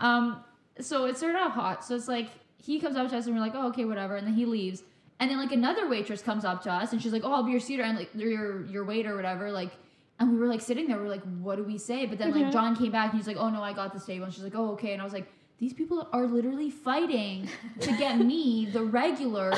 um 0.00 0.42
so 0.80 1.06
it 1.06 1.16
started 1.16 1.38
off 1.38 1.52
hot 1.52 1.84
so 1.84 1.94
it's 1.94 2.08
like 2.08 2.30
he 2.56 2.80
comes 2.80 2.96
up 2.96 3.08
to 3.10 3.16
us 3.16 3.26
and 3.26 3.34
we're 3.34 3.40
like 3.40 3.54
oh 3.54 3.68
okay 3.68 3.84
whatever 3.84 4.16
and 4.16 4.26
then 4.26 4.34
he 4.34 4.44
leaves 4.44 4.82
and 5.20 5.30
then 5.30 5.38
like 5.38 5.52
another 5.52 5.88
waitress 5.88 6.20
comes 6.22 6.44
up 6.44 6.62
to 6.62 6.70
us 6.72 6.92
and 6.92 7.00
she's 7.00 7.12
like 7.12 7.22
oh 7.24 7.32
I'll 7.32 7.42
be 7.44 7.52
your 7.52 7.60
seater 7.60 7.82
and 7.84 7.96
like 7.96 8.10
your 8.14 8.64
your 8.66 8.84
waiter 8.84 9.12
or 9.12 9.16
whatever 9.16 9.52
like 9.52 9.70
and 10.18 10.32
we 10.32 10.38
were 10.38 10.46
like 10.46 10.60
sitting 10.60 10.86
there 10.88 10.96
we're 10.98 11.08
like 11.08 11.22
what 11.40 11.56
do 11.56 11.64
we 11.64 11.78
say? 11.78 12.06
But 12.06 12.18
then 12.18 12.30
like 12.32 12.46
Mhm. 12.46 12.52
John 12.52 12.76
came 12.76 12.92
back 12.92 13.10
and 13.10 13.18
he's 13.18 13.26
like 13.26 13.36
oh 13.38 13.50
no 13.50 13.62
I 13.62 13.72
got 13.72 13.92
this 13.92 14.04
table 14.06 14.24
and 14.24 14.32
she's 14.34 14.44
like 14.44 14.54
oh 14.56 14.72
okay. 14.72 14.92
And 14.92 15.00
I 15.00 15.04
was 15.04 15.12
like 15.12 15.28
these 15.58 15.72
people 15.72 16.08
are 16.12 16.26
literally 16.26 16.70
fighting 16.70 17.48
to 17.80 17.96
get 17.96 18.18
me 18.32 18.66
the 18.72 18.82
regular 18.84 19.52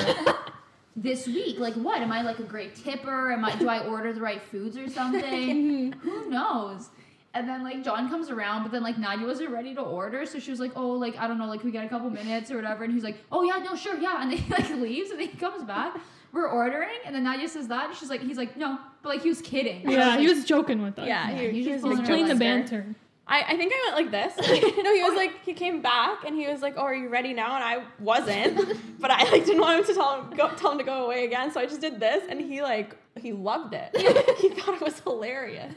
this 0.95 1.27
week. 1.27 1.59
Like 1.59 1.73
what? 1.75 2.01
Am 2.01 2.11
I 2.11 2.21
like 2.21 2.39
a 2.39 2.43
great 2.43 2.75
tipper? 2.75 3.31
Am 3.31 3.43
I 3.45 3.55
do 3.55 3.67
I 3.69 3.85
order 3.87 4.11
the 4.13 4.21
right 4.21 4.41
foods 4.41 4.77
or 4.77 4.87
something? 4.89 5.91
Who 6.01 6.29
knows? 6.29 6.89
And 7.33 7.47
then 7.47 7.63
like 7.63 7.83
John 7.83 8.09
comes 8.09 8.29
around, 8.31 8.63
but 8.63 8.71
then 8.71 8.81
like 8.81 8.97
Nadia 8.97 9.25
wasn't 9.25 9.51
ready 9.51 9.75
to 9.75 9.81
order, 9.81 10.25
so 10.25 10.39
she 10.39 10.49
was 10.49 10.59
like, 10.59 10.71
"Oh, 10.75 10.89
like 10.93 11.15
I 11.19 11.27
don't 11.27 11.37
know, 11.37 11.45
like 11.45 11.63
we 11.63 11.69
got 11.71 11.85
a 11.85 11.89
couple 11.89 12.09
minutes 12.09 12.49
or 12.49 12.55
whatever." 12.55 12.83
And 12.83 12.91
he's 12.91 13.03
like, 13.03 13.17
"Oh 13.31 13.43
yeah, 13.43 13.59
no, 13.63 13.75
sure, 13.75 13.97
yeah." 13.99 14.21
And 14.23 14.31
then 14.31 14.39
he 14.39 14.51
like 14.51 14.67
leaves, 14.87 15.11
and 15.11 15.19
then 15.19 15.27
he 15.29 15.37
comes 15.37 15.63
back. 15.63 15.95
We're 16.33 16.47
ordering, 16.47 16.97
and 17.05 17.13
then 17.13 17.23
Nadia 17.23 17.47
says 17.47 17.67
that, 17.67 17.89
and 17.89 17.95
she's 17.95 18.09
like, 18.09 18.21
"He's 18.21 18.37
like, 18.37 18.57
no," 18.57 18.79
but 19.01 19.09
like 19.09 19.21
he 19.21 19.29
was 19.29 19.41
kidding. 19.41 19.89
Yeah, 19.89 20.11
was 20.11 20.19
he 20.19 20.27
like, 20.27 20.35
was 20.37 20.45
joking 20.45 20.81
with 20.81 20.99
us. 20.99 21.07
Yeah, 21.07 21.29
Yeah, 21.31 21.37
he, 21.37 21.49
he 21.49 21.63
he 21.63 21.63
just 21.63 21.83
was 21.83 21.91
wasn't 21.91 21.99
like 21.99 22.07
playing 22.07 22.27
the 22.27 22.35
banter. 22.35 22.95
I, 23.29 23.43
I 23.49 23.57
think 23.57 23.71
I 23.71 23.91
went 23.93 24.11
like 24.11 24.11
this. 24.11 24.37
no, 24.83 24.93
he 24.93 25.03
was 25.03 25.15
like 25.15 25.43
he 25.45 25.53
came 25.53 25.81
back 25.81 26.25
and 26.25 26.35
he 26.35 26.47
was 26.47 26.61
like, 26.61 26.73
"Oh, 26.77 26.81
are 26.81 26.95
you 26.95 27.09
ready 27.09 27.33
now?" 27.33 27.55
And 27.55 27.63
I 27.63 27.83
wasn't, 27.99 28.77
but 28.99 29.11
I 29.11 29.23
like 29.31 29.45
didn't 29.45 29.61
want 29.61 29.79
him 29.79 29.85
to 29.85 29.93
tell 29.93 30.21
him 30.21 30.35
go, 30.35 30.49
tell 30.55 30.71
him 30.71 30.79
to 30.79 30.83
go 30.83 31.05
away 31.05 31.25
again, 31.25 31.51
so 31.51 31.59
I 31.59 31.65
just 31.65 31.81
did 31.81 31.99
this, 31.99 32.23
and 32.27 32.41
he 32.41 32.61
like 32.61 32.95
he 33.17 33.31
loved 33.31 33.73
it. 33.75 33.95
he 34.39 34.49
thought 34.49 34.75
it 34.75 34.81
was 34.81 34.99
hilarious. 35.01 35.75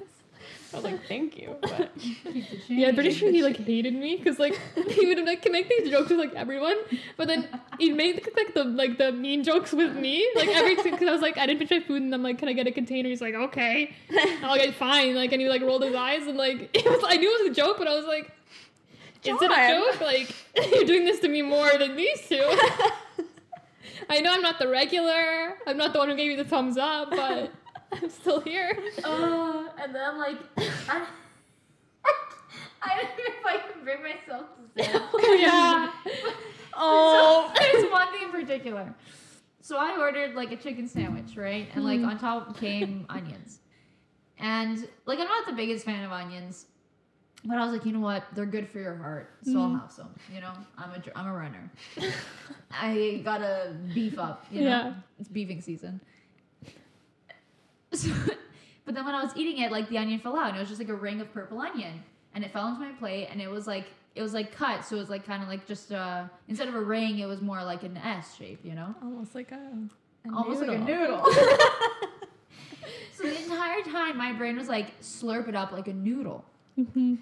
I 0.72 0.76
was 0.76 0.84
like, 0.84 1.06
"Thank 1.06 1.38
you," 1.38 1.56
but 1.60 1.90
Yeah, 2.68 2.88
I'm 2.88 2.94
pretty 2.94 3.12
sure 3.12 3.30
he 3.30 3.42
like 3.42 3.56
hated 3.56 3.94
me 3.94 4.16
because 4.16 4.38
like 4.38 4.58
he 4.88 5.06
would 5.06 5.24
like 5.24 5.46
make 5.50 5.68
these 5.68 5.90
jokes 5.90 6.10
with 6.10 6.18
like 6.18 6.34
everyone, 6.34 6.76
but 7.16 7.28
then 7.28 7.48
he'd 7.78 7.94
make 7.94 8.28
like 8.36 8.54
the 8.54 8.64
like 8.64 8.98
the 8.98 9.12
mean 9.12 9.44
jokes 9.44 9.72
with 9.72 9.94
me 9.96 10.26
like 10.34 10.48
every 10.48 10.76
because 10.76 11.08
I 11.08 11.12
was 11.12 11.22
like 11.22 11.38
I 11.38 11.46
didn't 11.46 11.66
finish 11.66 11.82
my 11.82 11.86
food 11.86 12.02
and 12.02 12.14
I'm 12.14 12.22
like 12.22 12.38
can 12.38 12.48
I 12.48 12.52
get 12.52 12.66
a 12.66 12.72
container? 12.72 13.08
He's 13.08 13.20
like 13.20 13.34
okay, 13.34 13.94
I'll 14.42 14.56
get 14.56 14.74
fine. 14.74 15.14
Like 15.14 15.32
and 15.32 15.40
he 15.40 15.48
like 15.48 15.62
rolled 15.62 15.82
his 15.82 15.94
eyes 15.94 16.26
and 16.26 16.36
like 16.36 16.70
it 16.74 16.84
was 16.84 17.02
I 17.06 17.16
knew 17.16 17.28
it 17.28 17.42
was 17.42 17.52
a 17.52 17.54
joke, 17.60 17.78
but 17.78 17.86
I 17.86 17.94
was 17.94 18.06
like, 18.06 18.32
is 19.24 19.40
it 19.40 19.50
a 19.50 19.68
joke? 19.68 20.00
Like 20.00 20.34
you're 20.74 20.84
doing 20.84 21.04
this 21.04 21.20
to 21.20 21.28
me 21.28 21.42
more 21.42 21.70
than 21.78 21.96
these 21.96 22.26
two. 22.28 22.58
I 24.08 24.20
know 24.20 24.32
I'm 24.32 24.42
not 24.42 24.58
the 24.58 24.68
regular. 24.68 25.56
I'm 25.66 25.76
not 25.76 25.92
the 25.92 25.98
one 25.98 26.08
who 26.08 26.16
gave 26.16 26.30
you 26.30 26.36
the 26.36 26.44
thumbs 26.44 26.76
up, 26.76 27.10
but 27.10 27.52
I'm 28.02 28.10
still 28.10 28.40
here. 28.40 28.76
Uh, 29.04 29.64
and 29.82 29.94
then 29.94 30.02
I'm 30.04 30.18
like 30.18 30.38
I, 30.88 31.06
I 32.82 32.96
don't 32.96 33.16
know 33.16 33.24
if 33.28 33.46
I 33.46 33.58
can 33.72 33.84
bring 33.84 34.02
myself 34.02 34.46
to 34.76 34.82
say. 34.82 34.90
it. 34.90 35.40
yeah. 35.40 35.90
oh, 36.74 37.52
So, 37.54 37.60
there's 37.60 37.90
one 37.92 38.12
thing 38.12 38.22
in 38.24 38.30
particular. 38.30 38.94
So 39.60 39.76
I 39.76 39.96
ordered 39.98 40.34
like 40.34 40.50
a 40.50 40.56
chicken 40.56 40.88
sandwich, 40.88 41.36
right? 41.36 41.68
And 41.74 41.84
like 41.84 42.00
Mhm. 42.00 42.08
on 42.08 42.18
top 42.18 42.56
came 42.58 43.06
onions. 43.08 43.60
And 44.38 44.88
like 45.06 45.20
I'm 45.20 45.28
not 45.28 45.46
the 45.46 45.52
biggest 45.52 45.84
fan 45.84 46.04
of 46.04 46.10
onions, 46.10 46.66
but 47.44 47.58
I 47.58 47.64
was 47.64 47.72
like, 47.72 47.84
you 47.86 47.92
know 47.92 48.00
what? 48.00 48.24
They're 48.34 48.46
good 48.46 48.68
for 48.68 48.80
your 48.80 48.96
heart, 48.96 49.30
so 49.44 49.60
I'll 49.60 49.68
Mhm. 49.68 49.80
have 49.80 49.92
some. 49.92 50.10
You 50.34 50.40
know, 50.40 50.52
I'm 50.76 50.90
a 50.90 51.02
I'm 51.18 51.26
a 51.28 51.32
runner. 51.32 51.70
I 52.72 53.20
gotta 53.24 53.76
beef 53.94 54.18
up. 54.18 54.46
You 54.50 54.62
know, 54.62 54.68
Yeah. 54.70 54.94
it's 55.20 55.28
beefing 55.28 55.60
season. 55.60 56.00
So, 57.92 58.10
but 58.84 58.94
then 58.94 59.04
when 59.04 59.14
I 59.14 59.22
was 59.22 59.32
eating 59.36 59.62
it, 59.62 59.70
like 59.70 59.88
the 59.88 59.98
onion 59.98 60.20
fell 60.20 60.36
out, 60.36 60.48
and 60.48 60.56
it 60.56 60.60
was 60.60 60.68
just 60.68 60.80
like 60.80 60.88
a 60.88 60.94
ring 60.94 61.20
of 61.20 61.32
purple 61.32 61.60
onion, 61.60 62.02
and 62.34 62.44
it 62.44 62.52
fell 62.52 62.68
into 62.68 62.80
my 62.80 62.92
plate, 62.92 63.28
and 63.30 63.40
it 63.40 63.50
was 63.50 63.66
like 63.66 63.86
it 64.14 64.22
was 64.22 64.34
like 64.34 64.54
cut, 64.54 64.84
so 64.84 64.96
it 64.96 64.98
was 64.98 65.10
like 65.10 65.26
kind 65.26 65.42
of 65.42 65.48
like 65.48 65.66
just 65.66 65.92
uh 65.92 66.24
instead 66.48 66.68
of 66.68 66.74
a 66.74 66.80
ring, 66.80 67.18
it 67.18 67.26
was 67.26 67.40
more 67.40 67.62
like 67.64 67.82
an 67.82 67.96
S 67.96 68.34
shape, 68.36 68.60
you 68.64 68.74
know, 68.74 68.94
almost 69.02 69.34
like 69.34 69.52
a, 69.52 69.54
a 70.28 70.34
almost 70.34 70.60
like 70.60 70.70
a 70.70 70.78
noodle. 70.78 71.16
noodle. 71.18 71.32
so 73.12 73.22
the 73.24 73.42
entire 73.42 73.82
time, 73.82 74.16
my 74.16 74.32
brain 74.32 74.56
was 74.56 74.68
like 74.68 74.98
slurp 75.00 75.48
it 75.48 75.54
up 75.54 75.72
like 75.72 75.88
a 75.88 75.92
noodle. 75.92 76.44
Mhm. 76.78 77.18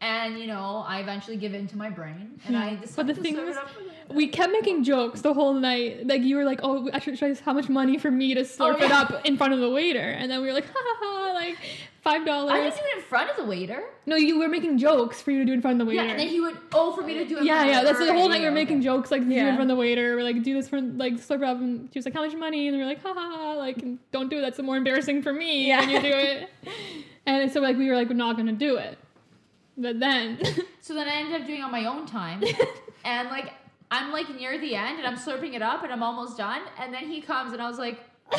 And 0.00 0.38
you 0.38 0.46
know, 0.46 0.84
I 0.86 1.00
eventually 1.00 1.36
give 1.36 1.54
in 1.54 1.66
to 1.68 1.76
my 1.76 1.90
brain, 1.90 2.40
and 2.46 2.56
I 2.56 2.70
Yeah. 2.70 2.76
decided 2.82 2.96
But 2.96 3.06
the 3.06 3.14
to 3.14 3.20
thing 3.20 3.36
was, 3.44 3.56
it 3.56 3.62
up. 3.62 3.68
with 3.76 3.86
a- 4.10 4.14
we 4.14 4.28
kept 4.28 4.52
making 4.52 4.84
jokes 4.84 5.20
the 5.22 5.34
whole 5.34 5.52
night. 5.54 6.06
Like 6.06 6.22
you 6.22 6.36
were 6.36 6.44
like, 6.44 6.60
"Oh, 6.62 6.88
I 6.92 7.00
should 7.00 7.18
try 7.18 7.34
how 7.44 7.52
much 7.52 7.68
money 7.68 7.98
for 7.98 8.10
me 8.10 8.32
to 8.34 8.42
slurp 8.42 8.74
oh, 8.74 8.76
it 8.76 8.82
Oh, 8.84 8.86
yeah. 8.86 9.00
up 9.00 9.26
in 9.26 9.36
front 9.36 9.54
of 9.54 9.60
the 9.60 9.68
waiter," 9.70 9.98
and 10.00 10.30
then 10.30 10.40
we 10.40 10.46
were 10.46 10.52
like, 10.54 10.66
"Ha 10.66 10.72
ha 10.74 10.96
ha!" 11.00 11.32
Like 11.34 11.56
five 12.02 12.22
I 12.22 12.24
dollars. 12.24 12.52
didn't 12.74 12.76
do 12.76 12.82
it 12.92 12.96
in 12.98 13.02
front 13.02 13.28
of 13.30 13.36
the 13.36 13.44
waiter. 13.44 13.82
No, 14.06 14.14
you 14.16 14.38
were 14.38 14.48
making 14.48 14.78
jokes 14.78 15.20
for 15.20 15.30
you 15.32 15.40
to 15.40 15.44
do 15.44 15.52
in 15.52 15.60
front 15.60 15.80
of 15.80 15.86
the 15.86 15.90
waiter. 15.90 16.04
Yeah, 16.04 16.10
and 16.12 16.20
then 16.20 16.28
he 16.28 16.40
would 16.40 16.56
oh 16.72 16.92
for 16.92 17.02
me 17.02 17.14
to 17.14 17.24
do 17.24 17.38
it. 17.38 17.44
yeah, 17.44 17.64
yeah. 17.64 17.82
That's 17.82 17.98
the 17.98 18.12
whole 18.14 18.28
night 18.28 18.38
we 18.40 18.46
were 18.46 18.52
making 18.52 18.82
jokes, 18.82 19.10
like 19.10 19.22
do 19.24 19.30
it 19.32 19.38
in 19.38 19.56
front 19.56 19.62
of 19.62 19.76
the 19.76 19.80
waiter. 19.80 20.14
We're 20.14 20.22
like, 20.22 20.42
do 20.44 20.54
this 20.54 20.68
for 20.68 20.80
like 20.80 21.14
slurp 21.14 21.38
it 21.38 21.42
up, 21.44 21.58
and 21.58 21.88
she 21.92 21.98
was 21.98 22.04
like, 22.06 22.14
"How 22.14 22.24
much 22.24 22.34
money?" 22.36 22.68
And 22.68 22.76
we 22.76 22.82
are 22.84 22.86
like, 22.86 23.02
"Ha 23.02 23.12
ha 23.12 23.30
ha!" 23.36 23.52
Like, 23.54 23.84
don't 24.12 24.30
do 24.30 24.38
it. 24.38 24.42
That's 24.42 24.60
more 24.60 24.76
embarrassing 24.76 25.22
for 25.22 25.32
me 25.32 25.66
Yeah. 25.66 25.80
when 25.80 25.90
you 25.90 26.00
do 26.00 26.16
it. 26.16 26.48
and 27.26 27.50
so 27.52 27.60
like 27.60 27.76
we 27.76 27.88
were 27.88 27.96
like, 27.96 28.08
we're 28.08 28.14
not 28.14 28.36
gonna 28.36 28.52
do 28.52 28.76
it. 28.76 28.96
But 29.78 30.00
then, 30.00 30.40
So 30.80 30.94
then 30.94 31.08
I 31.08 31.16
ended 31.20 31.40
up 31.40 31.46
doing 31.46 31.60
it 31.60 31.62
on 31.62 31.70
my 31.70 31.84
own 31.84 32.04
time, 32.06 32.42
and 33.04 33.28
like 33.28 33.52
I'm 33.90 34.12
like 34.12 34.34
near 34.34 34.58
the 34.58 34.74
end, 34.74 34.98
and 34.98 35.06
I'm 35.06 35.16
slurping 35.16 35.54
it 35.54 35.62
up, 35.62 35.84
and 35.84 35.92
I'm 35.92 36.02
almost 36.02 36.36
done, 36.36 36.62
and 36.78 36.92
then 36.92 37.08
he 37.08 37.20
comes, 37.20 37.52
and 37.52 37.62
I 37.62 37.68
was 37.68 37.78
like. 37.78 38.00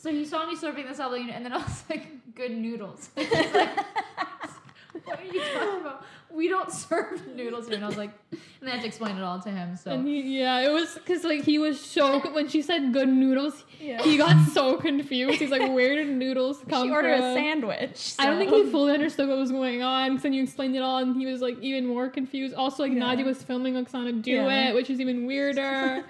So 0.00 0.12
he 0.12 0.24
saw 0.24 0.46
me 0.46 0.54
slurping 0.54 0.86
this 0.86 1.00
up, 1.00 1.12
and 1.12 1.44
then 1.44 1.52
I 1.52 1.56
was 1.56 1.82
like, 1.90 2.06
"Good 2.36 2.52
noodles." 2.52 3.10
Like, 3.16 3.32
what 3.32 5.18
are 5.18 5.24
you 5.24 5.40
talking 5.40 5.80
about? 5.80 6.04
We 6.32 6.48
don't 6.48 6.70
serve 6.72 7.26
noodles 7.34 7.66
here, 7.66 7.76
and 7.76 7.84
I 7.84 7.88
was 7.88 7.96
like, 7.96 8.10
and 8.30 8.40
then 8.60 8.68
I 8.70 8.72
had 8.72 8.80
to 8.82 8.86
explain 8.86 9.16
it 9.16 9.22
all 9.22 9.40
to 9.40 9.48
him. 9.50 9.76
So 9.76 9.92
and 9.92 10.06
he, 10.06 10.38
yeah, 10.40 10.60
it 10.60 10.70
was 10.72 10.94
because 10.94 11.24
like 11.24 11.42
he 11.44 11.58
was 11.58 11.80
so 11.80 12.20
when 12.32 12.48
she 12.48 12.60
said 12.62 12.92
good 12.92 13.08
noodles, 13.08 13.64
Yeah. 13.80 14.02
he 14.02 14.16
got 14.18 14.48
so 14.48 14.76
confused. 14.76 15.38
He's 15.40 15.50
like, 15.50 15.72
"Where 15.72 15.96
did 15.96 16.08
noodles 16.08 16.62
come 16.68 16.86
she 16.86 16.92
ordered 16.92 17.16
from?" 17.18 17.24
a 17.24 17.34
sandwich. 17.34 18.14
I 18.18 18.26
don't 18.26 18.38
think 18.38 18.50
he 18.52 18.70
fully 18.70 18.92
understood 18.92 19.28
what 19.28 19.38
was 19.38 19.50
going 19.50 19.82
on 19.82 20.10
because 20.10 20.22
then 20.24 20.32
you 20.34 20.42
explained 20.42 20.76
it 20.76 20.80
all 20.82 20.98
and 20.98 21.16
he 21.16 21.26
was 21.26 21.40
like 21.40 21.58
even 21.60 21.86
more 21.86 22.08
confused. 22.08 22.54
Also, 22.54 22.82
like 22.82 22.92
Yeah. 22.92 22.98
Nadia 22.98 23.24
was 23.24 23.42
filming 23.42 23.74
Oksana 23.74 24.20
do 24.22 24.30
Yeah. 24.32 24.68
it, 24.70 24.74
which 24.74 24.90
is 24.90 25.00
even 25.00 25.26
weirder. 25.26 26.04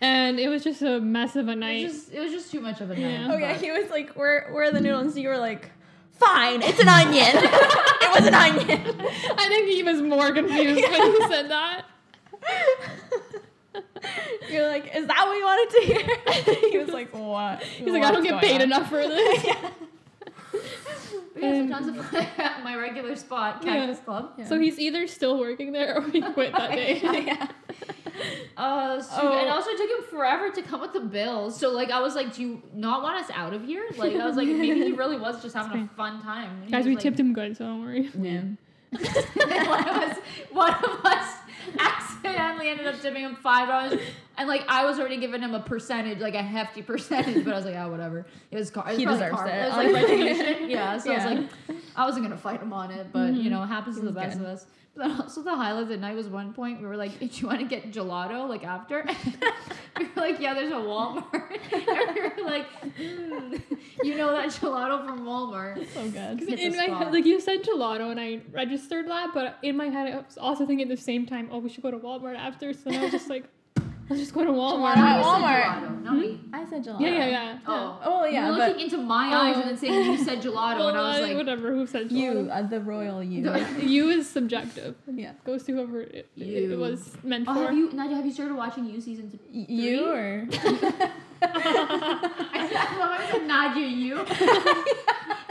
and 0.00 0.38
it 0.40 0.48
was 0.48 0.64
just 0.64 0.80
a 0.82 1.00
mess 1.00 1.36
of 1.36 1.48
a 1.48 1.52
it 1.52 1.56
night. 1.56 1.84
was 1.84 1.92
just 1.92 2.12
it 2.14 2.20
was 2.20 2.32
just 2.32 2.50
too 2.50 2.60
much 2.60 2.80
of 2.80 2.90
a 2.90 2.96
Yeah. 2.98 3.26
night. 3.26 3.34
Oh 3.34 3.38
yeah, 3.38 3.52
but- 3.54 3.62
he 3.62 3.70
was 3.70 3.90
like, 3.90 4.10
"Where, 4.14 4.48
where 4.52 4.64
are 4.64 4.70
the 4.72 4.80
noodles?" 4.80 5.14
And 5.14 5.22
you 5.22 5.28
were 5.28 5.38
like, 5.38 5.70
"Fine, 6.20 6.62
it's 6.62 6.78
an 6.78 6.88
onion. 6.88 7.26
it 7.34 8.10
was 8.14 8.26
an 8.26 8.34
onion." 8.34 8.80
I 9.36 9.48
think 9.48 9.68
he 9.68 9.82
was 9.82 10.00
more 10.02 10.32
confused 10.32 10.82
when 10.90 11.12
he 11.12 11.20
said 11.28 11.50
that. 11.50 11.84
You're 14.50 14.66
like, 14.68 14.94
"Is 14.96 15.06
that 15.06 15.26
what 15.26 15.36
you 15.36 15.44
wanted 15.44 15.70
to 15.74 15.80
hear?" 15.86 16.06
he 16.70 16.78
was 16.78 16.88
like, 16.88 17.12
"What?" 17.14 17.62
He's 17.62 17.92
like, 17.92 18.02
I 18.02 18.10
don't 18.10 18.24
get 18.24 18.40
paid 18.40 18.62
enough 18.62 18.88
for 18.88 19.06
this. 19.06 19.46
But 20.52 20.62
yeah, 21.42 21.48
And- 21.48 21.70
sometimes 21.70 21.98
if 21.98 22.14
I'm 22.14 22.26
at 22.44 22.64
my 22.64 22.74
regular 22.76 23.14
spot, 23.16 23.62
Yeah. 23.64 23.74
Cactus 23.86 24.00
Club. 24.04 24.32
So 24.48 24.58
he's 24.58 24.78
either 24.80 25.06
still 25.06 25.38
working 25.38 25.70
there 25.72 25.96
or 25.98 26.02
he 26.10 26.20
quit 26.20 26.52
that 26.52 26.72
day. 26.72 27.00
yeah. 27.02 27.46
Uh, 28.56 29.00
so, 29.00 29.16
Oh. 29.22 29.38
and 29.38 29.48
also 29.48 29.70
it 29.70 29.76
took 29.78 29.90
him 29.90 30.04
forever 30.10 30.50
to 30.50 30.62
come 30.62 30.80
with 30.80 30.92
the 30.92 31.00
bills. 31.00 31.58
So 31.58 31.70
like 31.70 31.90
I 31.90 32.00
was 32.00 32.14
like, 32.14 32.34
do 32.34 32.42
you 32.42 32.62
not 32.74 33.02
want 33.02 33.22
us 33.24 33.30
out 33.34 33.52
of 33.54 33.64
here? 33.64 33.84
Like 33.96 34.14
I 34.16 34.26
was 34.26 34.36
like, 34.36 34.48
maybe 34.48 34.82
he 34.84 34.92
really 35.02 35.18
was 35.18 35.42
just 35.42 35.54
having 35.54 35.82
a 35.82 35.88
fun 35.96 36.20
time. 36.22 36.62
He 36.64 36.70
Guys, 36.72 36.84
we 36.86 36.94
like- 36.94 37.02
tipped 37.02 37.18
him 37.20 37.32
good, 37.32 37.56
so 37.56 37.64
don't 37.64 37.82
worry. 37.82 38.10
Yeah. 38.20 38.42
one 39.68 39.88
of 39.88 39.96
us, 39.96 40.18
one 40.50 40.74
of 40.74 41.04
us 41.04 41.34
accidentally 41.78 42.68
ended 42.68 42.86
up 42.86 43.00
tipping 43.00 43.22
him 43.22 43.36
five 43.36 43.68
dollars, 43.68 44.00
and 44.36 44.48
like 44.48 44.62
I 44.68 44.84
was 44.84 44.98
already 44.98 45.18
giving 45.18 45.40
him 45.42 45.54
a 45.54 45.60
percentage, 45.60 46.18
like 46.20 46.34
a 46.34 46.42
hefty 46.42 46.82
percentage, 46.82 47.44
but 47.44 47.52
I 47.52 47.56
was 47.56 47.64
like, 47.64 47.76
oh, 47.76 47.90
whatever. 47.90 48.26
It 48.50 48.56
was 48.56 48.70
car. 48.70 48.84
It 48.86 48.90
was 48.92 48.98
He 48.98 49.04
deserves 49.06 49.36
karma. 49.36 49.50
it, 49.52 49.56
It 49.56 49.66
was 49.66 49.76
like 49.76 49.92
retribution. 49.94 50.70
Yeah. 50.70 50.98
So 50.98 51.12
I 51.12 51.16
was 51.16 51.24
like, 51.24 51.50
I 51.96 52.04
wasn't 52.06 52.24
gonna 52.24 52.36
fight 52.36 52.60
him 52.60 52.72
on 52.72 52.90
it, 52.90 53.08
but 53.12 53.34
you 53.34 53.50
know, 53.50 53.62
it 53.62 53.66
happens 53.68 53.96
to 53.98 54.04
the 54.04 54.12
best 54.12 54.38
good. 54.38 54.46
of 54.46 54.52
us. 54.52 54.66
But 54.96 55.06
then 55.06 55.20
also 55.20 55.42
the 55.42 55.54
highlight 55.54 55.84
of 55.84 55.88
the 55.88 55.96
night 55.96 56.16
was 56.16 56.26
one 56.26 56.52
point 56.52 56.80
we 56.80 56.86
were 56.86 56.96
like, 56.96 57.16
"Do 57.20 57.26
you 57.26 57.46
want 57.46 57.60
to 57.60 57.64
get 57.66 57.92
gelato 57.92 58.48
like 58.48 58.64
after?" 58.64 59.06
we 59.98 60.04
were 60.04 60.10
like, 60.16 60.40
"Yeah, 60.40 60.52
there's 60.52 60.72
a 60.72 60.74
Walmart." 60.74 61.58
and 61.72 62.14
we 62.16 62.42
were 62.42 62.50
like, 62.50 62.66
mm, 62.98 63.62
"You 64.02 64.16
know 64.16 64.32
that 64.32 64.48
gelato 64.48 65.06
from 65.06 65.20
Walmart?" 65.24 65.86
So 65.94 66.10
good. 66.10 66.42
In 66.42 66.76
my 66.76 66.86
head, 66.86 67.12
like 67.12 67.24
you 67.24 67.40
said 67.40 67.62
gelato, 67.62 68.10
and 68.10 68.18
I 68.18 68.40
registered 68.50 69.06
that, 69.08 69.30
but 69.32 69.58
in 69.62 69.76
my 69.76 69.86
head, 69.86 70.12
I 70.12 70.16
was 70.16 70.36
also 70.36 70.66
thinking 70.66 70.90
at 70.90 70.96
the 70.96 71.00
same 71.00 71.24
time, 71.24 71.49
oh, 71.50 71.58
we 71.58 71.68
should 71.68 71.82
go 71.82 71.90
to 71.90 71.98
Walmart 71.98 72.36
after. 72.36 72.72
So 72.72 72.90
then 72.90 73.00
I 73.00 73.02
was 73.04 73.12
just 73.12 73.28
like, 73.30 73.44
let's 74.08 74.20
just 74.20 74.34
go 74.34 74.44
to 74.44 74.50
Walmart. 74.50 74.94
Gelato. 74.94 75.18
You 75.18 75.22
said 75.24 75.24
Walmart. 75.24 75.62
gelato, 75.64 76.02
not 76.04 76.14
me. 76.16 76.40
I 76.52 76.64
said 76.68 76.84
gelato. 76.84 77.00
Yeah, 77.00 77.08
yeah, 77.08 77.26
yeah. 77.28 77.58
Oh, 77.66 78.00
Oh 78.04 78.24
you 78.24 78.32
yeah, 78.34 78.50
were 78.50 78.56
but 78.56 78.68
looking 78.70 78.84
into 78.84 78.98
my 78.98 79.26
eyes 79.34 79.54
Oh. 79.56 79.60
and 79.60 79.70
then 79.70 79.76
saying 79.78 80.10
you 80.12 80.18
said 80.18 80.40
gelato, 80.42 80.78
Well, 80.78 80.88
and 80.88 80.98
I 80.98 81.08
was 81.10 81.20
like, 81.28 81.36
whatever. 81.36 81.70
Who 81.72 81.86
said 81.86 82.10
you, 82.10 82.30
gelato? 82.32 82.50
uh, 82.50 82.62
the 82.68 82.80
royal 82.80 83.22
you. 83.22 83.54
you 83.82 84.08
is 84.10 84.28
subjective. 84.28 84.94
yeah. 85.12 85.32
Goes 85.44 85.62
to 85.64 85.72
whoever 85.72 86.00
it, 86.02 86.28
it 86.36 86.46
You. 86.70 86.78
was 86.78 87.16
meant 87.22 87.46
"Oh, 87.48 87.54
for. 87.54 87.60
have 87.66 87.74
you 87.76 87.92
Nadia? 87.92 88.16
Have 88.16 88.26
you 88.26 88.32
started 88.32 88.54
watching 88.56 88.84
You 88.86 89.00
season 89.00 89.30
two? 89.30 89.38
Y- 89.52 89.66
You 89.68 90.10
or 90.10 90.46
I 91.42 92.68
said, 92.68 93.00
I 93.02 93.28
said 93.30 93.46
Nadia, 93.46 93.86
you. 93.86 94.24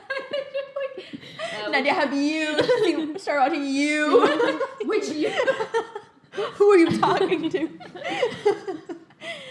Uh, 1.65 1.69
Nadia, 1.69 1.93
have 1.93 2.13
you 2.13 3.17
start 3.19 3.39
watching 3.49 3.65
you? 3.65 4.59
Which 4.85 5.09
you? 5.09 5.31
Who 6.31 6.71
are 6.71 6.77
you 6.77 6.97
talking 6.99 7.49
to? 7.49 7.59
You 7.59 7.69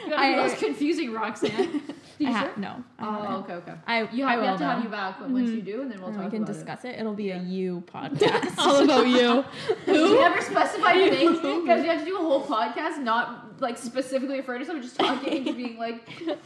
got 0.09 0.19
I- 0.19 0.31
the 0.37 0.43
most 0.43 0.57
confusing 0.59 1.13
Roxanne. 1.13 1.83
Did 2.19 2.27
I 2.29 2.33
ha- 2.33 2.51
no. 2.57 2.83
I 2.99 3.27
Oh, 3.29 3.37
okay, 3.45 3.53
okay. 3.55 3.75
I, 3.87 4.09
You 4.11 4.25
I 4.27 4.31
have, 4.33 4.41
we 4.41 4.43
will 4.43 4.49
have 4.49 4.59
to 4.59 4.65
have 4.65 4.83
you 4.83 4.89
back 4.89 5.21
but 5.21 5.31
once 5.31 5.51
Mhm. 5.51 5.55
you 5.55 5.63
do, 5.63 5.83
and 5.83 5.91
then 5.93 5.99
we'll 6.01 6.09
And 6.09 6.17
talk 6.17 6.25
we 6.25 6.31
can 6.33 6.45
discuss 6.45 6.85
it. 6.85 6.99
It'll 6.99 7.15
be 7.15 7.31
a 7.31 7.39
you 7.39 7.85
podcast. 7.87 8.59
All 8.59 8.83
about 8.83 9.07
you. 9.07 9.43
Who? 9.87 9.93
You 9.95 10.21
never 10.21 10.41
specify 10.43 10.95
things? 10.95 11.37
Because 11.39 11.83
we 11.83 11.87
have 11.89 12.01
to 12.01 12.05
do 12.05 12.17
a 12.17 12.21
whole 12.21 12.45
podcast, 12.45 12.99
not 13.03 13.61
like 13.61 13.79
specifically 13.79 14.39
referring 14.39 14.61
to 14.61 14.67
someone, 14.67 14.83
just 14.83 14.99
talking 14.99 15.47
and 15.47 15.57
being 15.57 15.79
like 15.79 16.03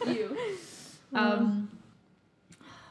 you. 0.06 0.36
Um, 1.14 1.70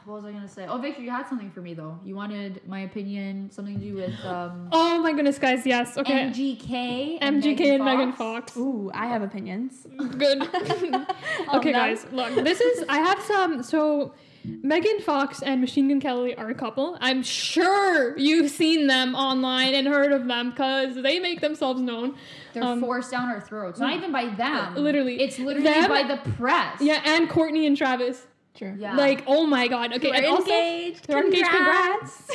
what 0.04 0.16
was 0.22 0.24
I 0.24 0.32
gonna 0.32 0.48
say? 0.48 0.66
Oh, 0.68 0.78
Victor, 0.78 1.02
you 1.02 1.10
had 1.10 1.28
something 1.28 1.50
for 1.50 1.60
me 1.60 1.74
though. 1.74 1.98
You 2.04 2.14
wanted 2.16 2.60
my 2.66 2.80
opinion, 2.80 3.50
something 3.50 3.78
to 3.78 3.84
do 3.84 3.94
with 3.94 4.14
um, 4.24 4.68
Oh 4.72 4.98
my 5.00 5.12
goodness, 5.12 5.38
guys. 5.38 5.64
Yes. 5.66 5.96
Okay. 5.96 6.24
MGK, 6.30 7.20
MGK 7.20 7.74
and 7.74 7.84
Megan 7.84 8.12
Fox. 8.12 8.56
Ooh, 8.56 8.90
I 8.94 9.06
have 9.06 9.22
opinions. 9.22 9.86
Good. 10.18 10.42
Okay, 11.54 11.72
guys, 11.72 12.06
look. 12.12 12.34
This 12.44 12.60
is. 12.60 12.84
I 12.88 12.98
have 12.98 13.20
some. 13.22 13.62
So, 13.62 14.14
Megan 14.44 15.00
Fox 15.00 15.42
and 15.42 15.60
Machine 15.60 15.88
Gun 15.88 16.00
Kelly 16.00 16.34
are 16.34 16.48
a 16.48 16.54
couple. 16.54 16.96
I'm 17.00 17.22
sure 17.22 18.16
you've 18.18 18.50
seen 18.50 18.86
them 18.86 19.14
online 19.14 19.74
and 19.74 19.86
heard 19.86 20.12
of 20.12 20.26
them 20.26 20.50
because 20.50 20.94
they 20.96 21.18
make 21.20 21.40
themselves 21.40 21.80
known. 21.80 22.14
They're 22.54 22.62
Um, 22.64 22.80
forced 22.80 23.10
down 23.10 23.28
our 23.28 23.40
throats. 23.40 23.78
Not 23.80 23.94
even 23.96 24.12
by 24.12 24.26
them. 24.26 24.74
literally. 24.76 25.20
It's 25.20 25.38
literally 25.38 25.68
Them- 25.68 25.88
by 25.88 26.02
the 26.04 26.16
press. 26.32 26.80
Yeah, 26.80 27.00
and 27.04 27.28
Kourtney 27.28 27.66
and 27.66 27.76
Travis. 27.76 28.26
True. 28.54 28.74
Yeah. 28.78 28.96
Like, 28.96 29.24
oh 29.26 29.46
my 29.46 29.66
god. 29.68 29.94
Okay, 29.94 30.10
and 30.10 30.26
also, 30.26 30.42
engaged. 30.42 31.06
they're 31.06 31.24
engaged, 31.24 31.48
Congrats. 31.48 32.30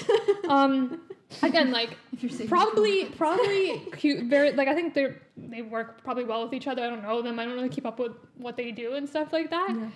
um, 0.50 1.02
again, 1.44 1.72
like 1.72 1.96
if 2.14 2.24
you're 2.24 2.32
saying 2.32 2.50
probably 2.50 3.06
probably 3.06 3.82
cute 3.98 4.24
very 4.26 4.52
like 4.54 4.68
i 4.68 4.74
think 4.74 4.94
they're 4.94 5.22
they 5.38 5.62
work 5.62 6.02
probably 6.04 6.24
well 6.24 6.44
with 6.44 6.54
each 6.54 6.68
other 6.68 6.82
i 6.84 6.90
don't 6.90 7.04
know 7.04 7.22
them 7.22 7.38
i 7.38 7.46
don't 7.46 7.54
really 7.54 7.70
keep 7.70 7.86
up 7.86 8.00
with 8.00 8.14
what 8.38 8.56
they 8.58 8.72
do 8.72 8.94
and 8.96 9.08
stuff 9.08 9.32
like 9.32 9.50
that 9.52 9.70
Yeah. 9.70 9.90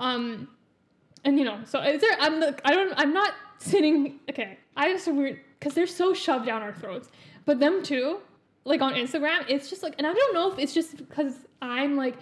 um 0.00 0.48
and 1.24 1.38
you 1.38 1.44
know 1.44 1.60
so 1.64 1.80
is 1.80 2.00
there 2.00 2.16
i'm 2.18 2.40
the, 2.40 2.58
i 2.64 2.74
don't 2.74 2.92
i'm 2.96 3.12
not 3.12 3.34
sitting 3.58 4.18
okay 4.28 4.58
i 4.76 4.86
have 4.86 4.96
just 4.96 5.12
weird 5.12 5.38
because 5.60 5.74
they're 5.74 5.86
so 5.86 6.12
shoved 6.14 6.46
down 6.46 6.62
our 6.62 6.72
throats 6.72 7.10
but 7.44 7.60
them 7.60 7.82
too 7.84 8.18
like 8.64 8.80
on 8.80 8.94
instagram 8.94 9.44
it's 9.48 9.68
just 9.70 9.82
like 9.84 9.94
and 9.98 10.06
i 10.06 10.12
don't 10.12 10.34
know 10.34 10.50
if 10.50 10.58
it's 10.58 10.72
just 10.74 10.96
because 10.96 11.34
i'm 11.62 11.94
like 11.96 12.16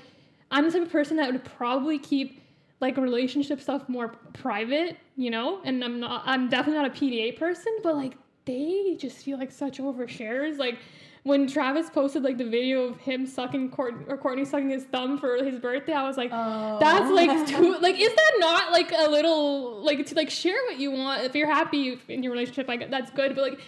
i'm 0.51 0.65
the 0.65 0.73
type 0.73 0.83
of 0.83 0.91
person 0.91 1.17
that 1.17 1.31
would 1.33 1.45
probably 1.45 1.99
keep 1.99 2.43
like 2.81 2.97
relationship 2.97 3.61
stuff 3.61 3.89
more 3.89 4.09
private 4.33 4.97
you 5.17 5.31
know? 5.31 5.61
And 5.65 5.83
i'm 5.83 5.99
not 6.01 6.23
i'm 6.27 6.49
definitely 6.49 6.83
not 6.83 6.91
a 6.91 7.01
pda 7.01 7.39
person 7.39 7.73
but 7.83 7.97
like 7.97 8.15
they 8.49 8.97
just 8.99 9.19
feel 9.19 9.39
like 9.39 9.53
such 9.53 9.79
overshares. 9.79 10.57
Like 10.57 10.79
when 11.23 11.47
Travis 11.47 11.91
posted 11.91 12.23
like 12.23 12.39
the 12.39 12.49
video 12.49 12.85
of 12.85 12.97
him 12.97 13.27
sucking 13.27 13.71
Court 13.71 14.07
or 14.09 14.17
Kourtney 14.17 14.47
sucking 14.47 14.71
his 14.71 14.85
thumb 14.85 15.19
for 15.19 15.37
his 15.45 15.61
birthday, 15.61 15.93
I 15.93 16.05
was 16.05 16.17
like, 16.17 16.31
Oh. 16.33 16.79
that's 16.81 17.11
like 17.11 17.47
too 17.47 17.77
like 17.81 18.01
is 18.01 18.15
that 18.15 18.33
not 18.39 18.73
like 18.73 18.91
a 18.97 19.09
little 19.11 19.83
like 19.85 20.05
to 20.07 20.15
like 20.15 20.31
share 20.31 20.59
what 20.67 20.81
you 20.81 20.91
want? 20.91 21.23
If 21.25 21.35
you're 21.35 21.47
happy 21.47 22.01
in 22.09 22.23
your 22.23 22.33
relationship 22.33 22.67
like 22.67 22.91
that's 22.91 23.11
good. 23.11 23.37
But 23.37 23.51
like 23.51 23.61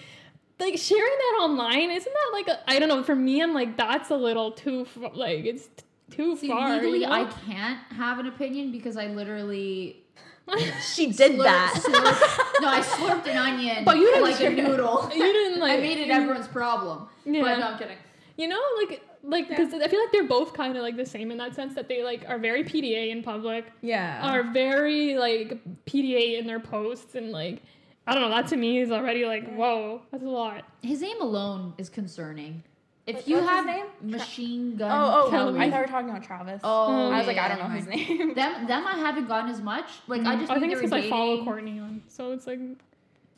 like 0.58 0.78
sharing 0.78 1.02
that 1.02 1.38
online 1.42 1.90
isn't 1.90 2.12
that 2.12 2.30
like 2.32 2.48
a, 2.48 2.70
I 2.70 2.78
don't 2.78 2.88
know 2.88 3.02
for 3.02 3.14
me 3.14 3.42
I'm 3.42 3.52
like 3.54 3.76
that's 3.76 4.10
a 4.10 4.16
little 4.16 4.52
too 4.52 4.86
like 5.14 5.44
it's 5.44 5.68
too 6.10 6.36
See, 6.36 6.48
far 6.48 6.74
legally, 6.76 7.00
you 7.00 7.06
know? 7.06 7.12
I 7.12 7.24
can't 7.46 7.78
have 7.92 8.18
an 8.18 8.26
opinion 8.26 8.72
because 8.72 8.96
I 8.96 9.06
literally 9.06 10.02
she 10.94 11.12
did 11.12 11.32
slurp- 11.32 11.44
that. 11.44 11.74
slurped- 11.76 12.60
no, 12.62 12.68
I 12.68 12.80
slurped 12.80 13.26
an 13.28 13.36
onion 13.36 13.84
But 13.84 13.96
you 13.98 14.06
didn't 14.06 14.22
like 14.24 14.40
a 14.40 14.50
noodle. 14.50 15.10
you 15.14 15.20
didn't 15.32 15.60
like 15.66 15.78
I 15.78 15.82
made 15.82 15.98
it 15.98 16.10
everyone's 16.10 16.48
problem. 16.48 17.08
Yeah. 17.24 17.42
But 17.42 17.58
no, 17.58 17.66
I'm 17.68 17.78
kidding. 17.78 17.96
you 18.36 18.48
know 18.48 18.60
like 18.78 19.02
like 19.22 19.48
because 19.48 19.72
I 19.74 19.86
feel 19.86 20.00
like 20.00 20.12
they're 20.12 20.24
both 20.26 20.54
kind 20.54 20.76
of 20.76 20.82
like 20.82 20.96
the 20.96 21.04
same 21.06 21.30
in 21.30 21.38
that 21.38 21.54
sense 21.54 21.74
that 21.74 21.88
they 21.88 22.02
like 22.02 22.24
are 22.28 22.38
very 22.38 22.64
PDA 22.64 23.10
in 23.10 23.22
public 23.22 23.66
yeah. 23.82 24.20
are 24.22 24.42
very 24.52 25.14
like 25.16 25.58
PDA 25.84 26.38
in 26.38 26.46
their 26.46 26.58
posts 26.60 27.14
and 27.14 27.30
like 27.30 27.62
I 28.06 28.14
don't 28.14 28.22
know 28.22 28.30
that 28.30 28.48
to 28.48 28.56
me 28.56 28.78
is 28.78 28.90
already 28.90 29.24
like 29.26 29.54
whoa 29.54 30.00
that's 30.10 30.24
a 30.24 30.26
lot 30.26 30.64
His 30.82 31.02
name 31.02 31.20
alone 31.20 31.74
is 31.78 31.88
concerning. 31.90 32.64
If 33.10 33.16
What- 33.16 33.28
you 33.28 33.36
what's 33.36 33.48
his 33.48 33.56
have 33.56 33.66
name? 33.66 33.86
machine 34.02 34.76
gun 34.76 34.90
oh, 34.90 35.24
oh, 35.26 35.30
Kelly, 35.30 35.58
I 35.60 35.70
thought 35.70 35.76
we 35.76 35.82
were 35.82 35.86
talking 35.88 36.10
about 36.10 36.22
Travis. 36.24 36.60
oh, 36.64 37.10
I 37.10 37.18
was 37.18 37.26
like, 37.26 37.36
yeah, 37.36 37.44
I 37.44 37.48
don't 37.48 37.58
know 37.58 37.68
never 37.68 37.76
his 37.76 37.86
name. 37.86 38.34
Them, 38.34 38.66
them, 38.66 38.86
I 38.86 38.94
haven't 38.98 39.26
gotten 39.28 39.50
as 39.50 39.60
much. 39.60 39.86
Like 40.06 40.22
I 40.22 40.36
just 40.36 40.50
I 40.50 40.58
think 40.58 40.72
they 40.72 40.72
it's 40.72 40.82
were 40.82 40.88
because 40.88 41.06
I 41.06 41.10
follow. 41.10 41.44
Kourtney 41.44 41.80
on 41.82 42.02
so 42.08 42.32
it's 42.32 42.46
like 42.46 42.58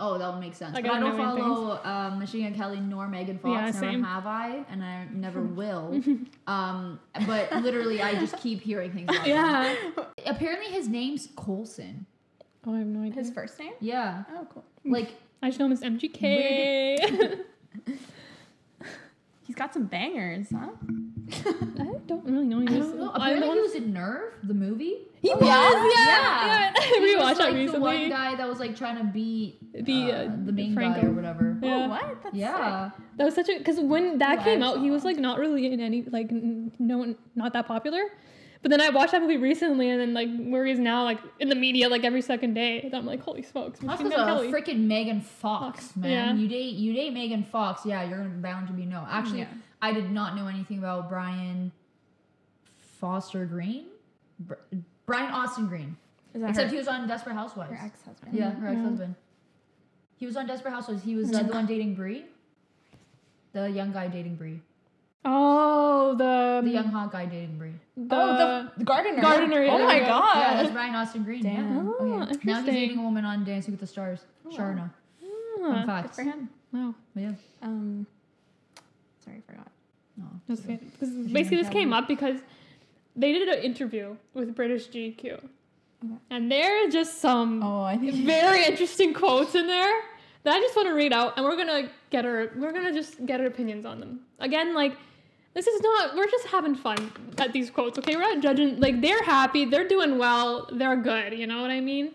Oh, 0.00 0.18
that 0.18 0.32
would 0.32 0.40
make 0.40 0.54
sense. 0.56 0.74
Like, 0.74 0.82
but 0.84 0.94
I 0.94 0.96
I 0.96 1.00
don't 1.00 1.16
follow 1.16 1.78
um, 1.84 2.18
Machine 2.18 2.42
Gun 2.42 2.54
Kelly 2.54 2.80
nor 2.80 3.06
Megan 3.06 3.38
Fox. 3.38 3.52
Yeah, 3.54 3.64
never 3.66 3.78
same. 3.78 4.02
have 4.02 4.26
I, 4.26 4.64
and 4.68 4.82
I 4.82 5.06
never 5.12 5.40
will. 5.60 6.00
um, 6.48 6.98
but 7.26 7.52
literally, 7.62 8.02
I 8.02 8.14
just 8.14 8.36
keep 8.38 8.62
hearing 8.62 8.90
things. 8.92 9.08
About 9.10 9.24
them. 9.24 9.28
yeah 9.28 10.04
Apparently, 10.26 10.72
his 10.72 10.88
name's 10.88 11.28
Colson. 11.36 12.06
oh 12.66 12.74
I 12.74 12.78
have 12.78 12.86
no 12.88 13.02
idea 13.02 13.22
His 13.22 13.30
first 13.30 13.56
name? 13.60 13.74
Yeah. 13.80 14.24
Oh, 14.34 14.46
cool. 14.52 14.64
Like 14.84 15.10
I 15.40 15.50
just 15.50 15.60
know 15.60 15.66
him 15.66 15.72
as 15.72 15.82
MGK 15.82 17.38
He's 19.44 19.56
got 19.56 19.74
some 19.74 19.86
bangers, 19.86 20.48
huh? 20.50 20.68
I 21.78 21.98
don't 22.06 22.24
really 22.24 22.44
know 22.46 22.58
I 22.58 22.60
him 22.60 22.66
don't 22.80 22.98
know. 22.98 23.10
I 23.10 23.16
Apparently, 23.16 23.48
don't- 23.48 23.56
he 23.56 23.62
was 23.62 23.74
in 23.74 23.92
Nerve, 23.92 24.32
the 24.44 24.54
movie. 24.54 24.98
he 25.20 25.30
Oh, 25.32 25.36
was 25.36 25.94
yeah? 25.96 26.06
yeah 26.06 26.72
yeah, 26.74 26.82
He 26.94 27.00
we 27.00 27.16
watched 27.16 27.40
like 27.40 27.54
that 27.54 27.72
the 27.72 27.80
one 27.80 28.08
guy 28.08 28.34
that 28.36 28.48
was 28.48 28.60
like 28.60 28.76
trying 28.76 28.98
to 28.98 29.04
beat 29.04 29.58
The, 29.72 30.12
uh, 30.12 30.16
uh, 30.16 30.30
the 30.44 30.52
main 30.52 30.74
Franco. 30.74 31.00
guy 31.00 31.06
or 31.08 31.12
whatever. 31.12 31.56
Yeah. 31.62 31.84
Oh, 31.84 31.88
what? 31.88 32.22
That's 32.22 32.34
Yeah. 32.34 32.90
That 33.16 33.24
was 33.24 33.34
such 33.34 33.48
a 33.48 33.58
because 33.58 33.78
when 33.80 34.18
that 34.18 34.40
Oh, 34.40 34.44
came 34.44 34.62
out, 34.62 34.80
he 34.80 34.90
was 34.90 35.04
like 35.04 35.16
not 35.18 35.38
really 35.38 35.72
in 35.72 35.80
any 35.80 36.02
like 36.02 36.30
n- 36.30 36.72
no 36.78 36.98
one 36.98 37.16
not 37.34 37.52
that 37.54 37.66
popular. 37.66 38.02
But 38.62 38.70
then 38.70 38.80
I 38.80 38.90
watched 38.90 39.10
that 39.10 39.20
movie 39.22 39.38
recently, 39.38 39.90
and 39.90 40.00
then 40.00 40.14
like 40.14 40.28
where 40.50 40.64
he's 40.64 40.78
now 40.78 41.02
like 41.02 41.18
in 41.40 41.48
the 41.48 41.54
media 41.56 41.88
like 41.88 42.04
every 42.04 42.22
second 42.22 42.54
day. 42.54 42.80
And 42.82 42.94
I'm 42.94 43.04
like, 43.04 43.20
holy 43.20 43.42
smokes, 43.42 43.82
Machine 43.82 44.08
Gun 44.08 44.24
Kelly. 44.26 44.52
freaking 44.52 44.86
Megan 44.86 45.20
Fox, 45.20 45.86
Fox, 45.86 45.96
man. 45.96 46.10
yeah. 46.36 46.40
You 46.42 46.46
date 46.48 46.74
you 46.74 46.92
date 46.94 47.12
Megan 47.12 47.42
Fox, 47.42 47.84
yeah, 47.84 48.04
you're 48.08 48.22
bound 48.22 48.68
to 48.68 48.72
be 48.72 48.84
no. 48.86 49.04
Actually, 49.10 49.40
Yeah. 49.40 49.48
I 49.80 49.92
did 49.92 50.12
not 50.12 50.36
know 50.36 50.46
anything 50.46 50.78
about 50.78 51.08
Brian 51.08 51.72
Foster 53.00 53.44
Green, 53.46 53.86
Br- 54.38 54.54
Brian 55.06 55.32
Austin 55.32 55.66
Green, 55.66 55.96
Is 56.32 56.40
that 56.42 56.50
except 56.50 56.66
her, 56.68 56.70
he 56.72 56.78
was 56.78 56.86
on 56.86 57.08
Desperate 57.08 57.34
Housewives. 57.34 57.72
her 57.72 57.84
ex-husband? 57.84 58.32
Yeah, 58.32 58.50
her 58.52 58.66
Yeah. 58.72 58.78
ex-husband. 58.78 59.14
He 60.16 60.26
was 60.26 60.36
on 60.36 60.46
Desperate 60.46 60.70
Housewives. 60.70 61.02
He 61.02 61.16
was 61.16 61.34
uh, 61.34 61.42
the 61.42 61.52
one 61.52 61.66
dating 61.66 61.96
Bree. 61.96 62.26
The 63.54 63.68
young 63.68 63.90
guy 63.92 64.06
dating 64.06 64.36
Bree. 64.36 64.60
Oh, 65.24 66.14
the 66.16 66.60
The 66.64 66.70
young 66.72 66.86
hot 66.86 67.12
guy 67.12 67.26
dating 67.26 67.56
Bree. 67.58 67.72
the, 67.96 68.16
oh, 68.16 68.36
the, 68.36 68.72
the 68.78 68.84
gardener. 68.84 69.20
Gardener, 69.22 69.62
yeah, 69.62 69.72
Oh 69.72 69.78
my 69.84 70.00
god. 70.00 70.36
Yeah, 70.36 70.62
that's 70.62 70.74
Ryan 70.74 70.94
Austin 70.96 71.22
Green. 71.22 71.42
Damn. 71.42 71.76
Yeah. 71.86 71.92
Oh, 72.00 72.22
Okay. 72.22 72.38
Now 72.44 72.56
he's 72.62 72.66
dating 72.74 72.98
a 72.98 73.02
woman 73.02 73.24
on 73.24 73.44
Dancing 73.44 73.72
with 73.72 73.80
the 73.80 73.86
Stars. 73.86 74.20
Oh, 74.44 74.50
wow. 74.50 74.56
Sharna. 74.56 74.90
Ah, 75.22 75.58
Fun 75.60 75.74
Good 75.78 75.86
facts. 75.86 76.16
for 76.16 76.22
him. 76.24 76.48
wow. 76.72 76.94
Yeah. 77.14 77.32
Um, 77.62 78.06
sorry, 79.24 79.36
I 79.38 79.50
forgot. 79.52 79.68
No. 80.16 80.24
Just 80.48 80.62
kidding. 80.66 80.90
'Cause 80.98 81.08
basically, 81.32 81.58
this 81.58 81.68
came 81.68 81.92
up 81.92 82.08
because 82.08 82.38
they 83.14 83.32
did 83.32 83.48
an 83.48 83.62
interview 83.62 84.16
with 84.34 84.54
British 84.56 84.88
GQ, 84.88 85.40
and 86.30 86.50
there 86.50 86.84
are 86.84 86.88
just 86.90 87.20
some 87.20 87.62
Oh, 87.62 87.82
I 87.82 87.96
think. 87.96 88.14
very 88.26 88.64
interesting 88.64 89.14
quotes 89.14 89.54
in 89.54 89.66
there 89.68 90.00
that 90.42 90.54
I 90.56 90.60
just 90.60 90.74
want 90.74 90.88
to 90.88 90.94
read 90.94 91.12
out, 91.12 91.34
and 91.36 91.46
we're 91.46 91.56
gonna 91.56 91.88
get 92.10 92.26
our 92.26 92.50
we're 92.56 92.72
gonna 92.72 92.92
just 92.92 93.24
get 93.24 93.40
our 93.40 93.46
opinions 93.46 93.86
on 93.86 94.00
them. 94.00 94.20
Again, 94.40 94.74
like 94.74 94.96
this 95.54 95.66
is 95.66 95.80
not 95.82 96.14
we're 96.16 96.26
just 96.30 96.46
having 96.46 96.74
fun 96.74 97.12
at 97.38 97.52
these 97.52 97.70
quotes, 97.70 97.98
okay? 97.98 98.16
We're 98.16 98.22
not 98.22 98.42
judging. 98.42 98.80
Like 98.80 99.00
they're 99.00 99.22
happy, 99.22 99.64
they're 99.64 99.88
doing 99.88 100.18
well, 100.18 100.68
they're 100.72 100.96
good. 100.96 101.34
You 101.34 101.46
know 101.46 101.60
what 101.62 101.70
I 101.70 101.80
mean? 101.80 102.12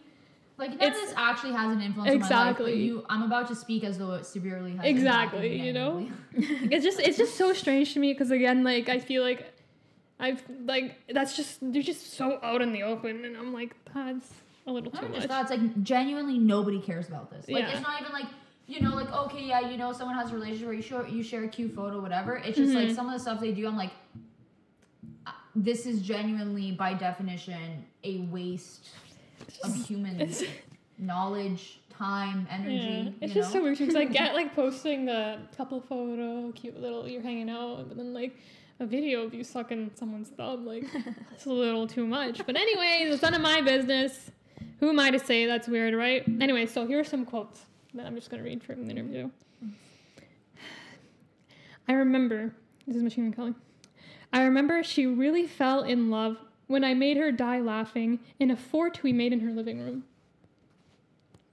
Like 0.58 0.72
none 0.72 0.82
It's- 0.82 0.96
of 0.98 1.08
this 1.10 1.14
actually 1.18 1.54
has 1.54 1.72
an 1.72 1.82
influence 1.82 2.10
on 2.10 2.18
my 2.20 2.26
life, 2.26 2.32
Exactly. 2.56 2.84
you, 2.84 3.06
I'm 3.10 3.22
about 3.22 3.48
to 3.50 3.56
speak 3.56 3.84
as 3.84 4.00
though 4.00 4.14
it 4.14 4.26
severely 4.26 4.72
has. 4.76 4.86
Exactly, 4.86 5.60
you 5.62 5.72
know? 5.72 6.08
It's 6.36 6.84
just 6.84 7.00
it's 7.00 7.18
just 7.18 7.36
so 7.38 7.54
strange 7.54 7.94
to 7.94 8.00
me 8.00 8.14
because 8.14 8.32
again, 8.32 8.64
like 8.64 8.90
I 8.90 9.00
feel 9.00 9.22
like 9.22 9.54
I've 10.20 10.42
like 10.66 10.96
that's 11.14 11.36
just 11.38 11.60
they're 11.62 11.84
just 11.84 12.14
so 12.14 12.40
out 12.42 12.62
in 12.64 12.72
the 12.74 12.82
open, 12.84 13.24
and 13.24 13.38
I'm 13.38 13.54
like 13.54 13.76
that's 13.94 14.32
a 14.66 14.72
little 14.72 14.90
too 14.92 15.02
much. 15.10 15.14
just 15.16 15.28
that, 15.28 15.42
it's 15.44 15.52
like 15.52 15.84
genuinely 15.84 16.40
nobody 16.40 16.80
cares 16.80 17.08
about 17.08 17.30
this. 17.30 17.48
Like 17.48 17.64
Yeah. 17.64 17.70
it's 17.74 17.82
not 17.82 18.02
even 18.02 18.12
like 18.14 18.26
you 18.68 18.82
know, 18.82 18.94
like 18.96 19.12
okay, 19.12 19.44
yeah, 19.44 19.62
you 19.70 19.78
know, 19.78 19.94
someone 19.94 20.16
has 20.18 20.32
a 20.32 20.36
relationship 20.36 20.66
where 20.68 20.76
you 20.76 20.82
share 20.82 21.08
you 21.08 21.24
share 21.24 21.44
a 21.44 21.48
cute 21.48 21.74
photo, 21.74 22.02
whatever. 22.02 22.36
It's 22.36 22.58
just 22.58 22.74
like 22.74 22.90
Mhm. 22.90 22.96
some 22.96 23.08
of 23.08 23.14
the 23.14 23.20
stuff 23.20 23.40
they 23.40 23.52
do. 23.54 23.68
I'm 23.68 23.78
like, 23.78 23.92
uh, 25.26 25.32
this 25.56 25.86
is 25.86 26.02
genuinely 26.02 26.72
by 26.72 26.94
definition 26.94 27.86
a 28.04 28.20
waste 28.32 28.90
of 29.64 29.74
human 29.88 30.20
It's- 30.22 30.44
knowledge, 31.00 31.80
time, 31.90 32.48
energy. 32.50 32.76
Yeah, 32.76 33.12
it's 33.22 33.34
just 33.34 33.54
know? 33.54 33.60
so 33.60 33.64
weird 33.64 33.78
because 33.78 33.96
I 33.96 34.06
get 34.06 34.34
like 34.40 34.56
posting 34.56 35.06
the 35.06 35.38
couple 35.56 35.80
photo, 35.80 36.52
cute 36.54 36.80
little 36.82 37.08
you're 37.08 37.22
hanging 37.22 37.50
out, 37.50 37.88
but 37.88 37.98
then 37.98 38.14
like 38.14 38.36
a 38.80 38.86
video 38.86 39.22
of 39.24 39.34
you 39.34 39.44
sucking 39.44 39.92
someone's 39.96 40.30
thumb, 40.30 40.66
like 40.66 40.84
that's 41.30 41.46
a 41.46 41.52
little 41.52 41.88
too 41.88 42.06
much. 42.06 42.46
But 42.46 42.56
anyway, 42.56 43.00
it's 43.10 43.22
none 43.22 43.34
of 43.36 43.42
my 43.42 43.62
business. 43.62 44.32
Who 44.80 44.90
am 44.90 45.00
I 45.00 45.12
to 45.12 45.20
say 45.20 45.46
that's 45.46 45.68
weird, 45.68 45.94
right? 45.96 46.24
Anyway, 46.42 46.66
so 46.66 46.86
here 46.86 47.00
are 47.00 47.04
some 47.04 47.24
quotes 47.26 47.62
that 47.98 48.06
I'm 48.06 48.16
just 48.16 48.30
gonna 48.30 48.44
read 48.44 48.64
from 48.64 48.76
mm-hmm. 48.76 48.86
the 48.86 48.92
interview. 48.92 49.30
I 51.88 51.94
remember 51.94 52.54
this 52.86 52.96
is 52.96 53.04
Machine 53.04 53.32
Gun 53.32 53.34
Kelly. 53.34 53.54
I 54.34 54.44
remember 54.44 54.84
she 54.84 55.06
really 55.06 55.48
fell 55.48 55.84
in 55.84 56.10
love 56.10 56.38
when 56.68 56.84
I 56.84 56.94
made 56.94 57.18
her 57.18 57.32
die 57.32 57.60
laughing 57.60 58.20
in 58.40 58.52
a 58.52 58.58
fort 58.58 59.02
we 59.04 59.14
made 59.14 59.32
in 59.32 59.40
her 59.40 59.52
living 59.52 59.80
room. 59.80 60.04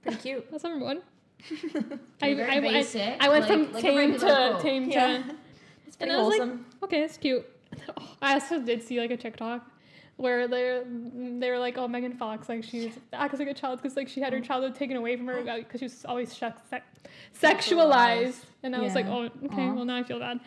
Pretty 0.03 0.17
cute. 0.17 0.51
That's 0.51 0.63
number 0.63 0.83
one. 0.83 1.01
Very 2.19 2.43
I, 2.43 2.57
I, 2.57 2.59
basic, 2.59 3.15
I 3.19 3.29
went 3.29 3.47
like- 3.47 3.51
from 3.51 3.73
like 3.73 3.81
tame 3.81 4.19
to 4.19 4.57
tame 4.61 4.89
Yeah. 4.89 5.07
to 5.07 5.23
It's 5.87 5.97
And 5.99 6.09
pretty 6.09 6.13
I 6.13 6.17
was 6.17 6.27
like- 6.27 6.39
wholesome. 6.39 6.65
okay, 6.83 7.01
that's 7.01 7.17
cute. 7.17 7.45
I 8.21 8.33
also 8.33 8.59
did 8.59 8.83
see 8.83 8.99
like 8.99 9.11
a 9.11 9.17
TikTok 9.17 9.65
where 10.17 10.47
they're 10.47 10.83
they're 10.85 11.59
like, 11.59 11.77
oh, 11.77 11.87
Megan 11.87 12.13
Fox, 12.13 12.47
like 12.47 12.63
she's 12.63 12.97
acts 13.13 13.39
like 13.39 13.47
a 13.47 13.53
child 13.53 13.81
because 13.81 13.97
like 13.97 14.07
she 14.07 14.21
had 14.21 14.33
her 14.33 14.39
childhood 14.39 14.75
taken 14.75 14.95
away 14.95 15.17
from 15.17 15.27
her 15.27 15.43
because 15.43 15.79
she 15.79 15.85
was 15.85 16.05
always 16.05 16.35
shuck, 16.35 16.57
sec- 16.69 16.85
sexualized, 17.39 18.45
and 18.63 18.75
I 18.75 18.81
was 18.81 18.95
like, 18.95 19.07
oh, 19.07 19.29
okay, 19.45 19.67
Aw. 19.67 19.73
well 19.73 19.85
now 19.85 19.97
I 19.97 20.03
feel 20.03 20.19
bad. 20.19 20.39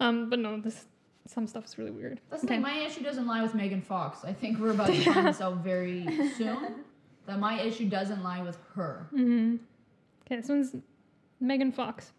Um, 0.00 0.28
but 0.28 0.38
no, 0.38 0.60
this 0.60 0.86
some 1.26 1.46
stuff 1.46 1.64
is 1.64 1.78
really 1.78 1.92
weird. 1.92 2.20
That's 2.30 2.42
the 2.42 2.48
okay. 2.48 2.56
thing. 2.56 2.62
My 2.62 2.78
issue 2.78 3.02
doesn't 3.02 3.26
lie 3.26 3.42
with 3.42 3.54
Megan 3.54 3.80
Fox. 3.80 4.24
I 4.24 4.32
think 4.32 4.58
we're 4.58 4.70
about 4.72 4.86
to 4.92 5.04
find 5.04 5.28
this 5.28 5.40
out 5.40 5.58
very 5.58 6.04
soon. 6.36 6.84
That 7.26 7.38
my 7.38 7.60
issue 7.60 7.88
doesn't 7.88 8.22
lie 8.24 8.42
with 8.42 8.58
her. 8.74 9.06
Mm-hmm. 9.12 9.56
Okay, 10.26 10.40
this 10.40 10.48
one's 10.48 10.74
Megan 11.40 11.70
Fox. 11.70 12.12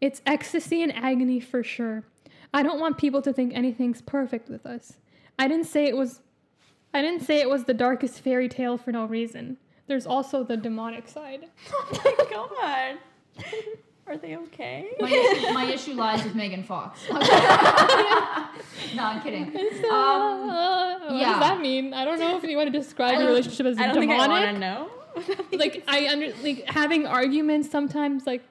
It's 0.00 0.22
ecstasy 0.26 0.82
and 0.82 0.94
agony 0.94 1.40
for 1.40 1.64
sure. 1.64 2.04
I 2.52 2.62
don't 2.62 2.78
want 2.78 2.98
people 2.98 3.20
to 3.22 3.32
think 3.32 3.52
anything's 3.54 4.00
perfect 4.02 4.48
with 4.48 4.64
us. 4.64 4.98
I 5.38 5.48
didn't 5.48 5.66
say 5.66 5.86
it 5.86 5.96
was 5.96 6.20
I 6.92 7.02
didn't 7.02 7.22
say 7.22 7.40
it 7.40 7.48
was 7.50 7.64
the 7.64 7.74
darkest 7.74 8.20
fairy 8.20 8.48
tale 8.48 8.78
for 8.78 8.92
no 8.92 9.04
reason. 9.04 9.56
There's 9.86 10.06
also 10.06 10.42
the 10.44 10.56
demonic 10.56 11.08
side. 11.08 11.46
Oh 11.72 12.14
my 12.18 12.24
god. 12.30 12.98
Are 14.06 14.18
they 14.18 14.36
okay? 14.36 14.90
My 15.00 15.08
issue, 15.08 15.50
my 15.52 15.64
issue 15.64 15.94
lies 15.94 16.22
with 16.24 16.34
Megan 16.34 16.62
Fox. 16.62 17.00
no, 17.10 17.16
I'm 17.16 19.22
kidding. 19.22 19.50
So, 19.80 19.90
Um, 19.90 20.50
uh, 20.50 20.98
what 21.06 21.14
yeah. 21.16 21.30
does 21.30 21.40
that 21.40 21.58
mean? 21.60 21.94
I 21.94 22.04
don't 22.04 22.18
know 22.18 22.36
if 22.36 22.44
you 22.44 22.54
want 22.56 22.70
to 22.70 22.78
describe 22.78 23.18
your 23.18 23.28
relationship 23.28 23.64
as 23.64 23.76
demonic. 23.76 23.90
I 23.90 23.94
don't 23.94 24.08
think 24.08 24.20
I 24.20 24.28
want 24.28 24.54
to 24.54 24.58
know. 24.60 24.90
like 25.58 25.84
I 25.88 26.08
under 26.08 26.34
like 26.42 26.64
having 26.68 27.06
arguments 27.06 27.70
sometimes 27.70 28.26
like 28.26 28.42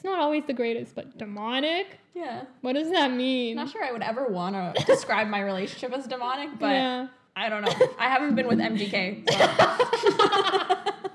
it's 0.00 0.04
not 0.06 0.18
always 0.18 0.44
the 0.46 0.54
greatest, 0.54 0.94
but 0.94 1.18
demonic? 1.18 1.98
yeah. 2.14 2.44
What 2.62 2.72
does 2.72 2.90
that 2.90 3.12
mean? 3.12 3.58
I'm 3.58 3.66
not 3.66 3.72
sure 3.72 3.84
I 3.84 3.92
would 3.92 4.00
ever 4.02 4.28
want 4.28 4.54
to 4.56 4.72
describe 4.86 5.28
my 5.28 5.42
relationship 5.42 5.92
as 5.92 6.06
demonic, 6.06 6.58
but 6.58 6.70
yeah. 6.72 7.08
I 7.36 7.50
don't 7.50 7.60
know. 7.62 7.72
I 7.98 8.08
haven't 8.08 8.34
been 8.34 8.46
with 8.48 8.58
MGK. 8.58 9.30
so- 9.30 9.36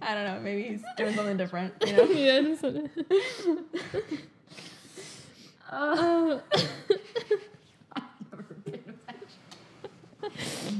I 0.00 0.14
don't 0.14 0.24
know. 0.24 0.40
Maybe 0.40 0.62
he's 0.62 0.82
doing 0.96 1.14
something 1.14 1.36
different. 1.36 1.74
You 1.86 1.92
know? 1.96 2.04
yeah, 2.04 2.54
Uh, 5.70 6.38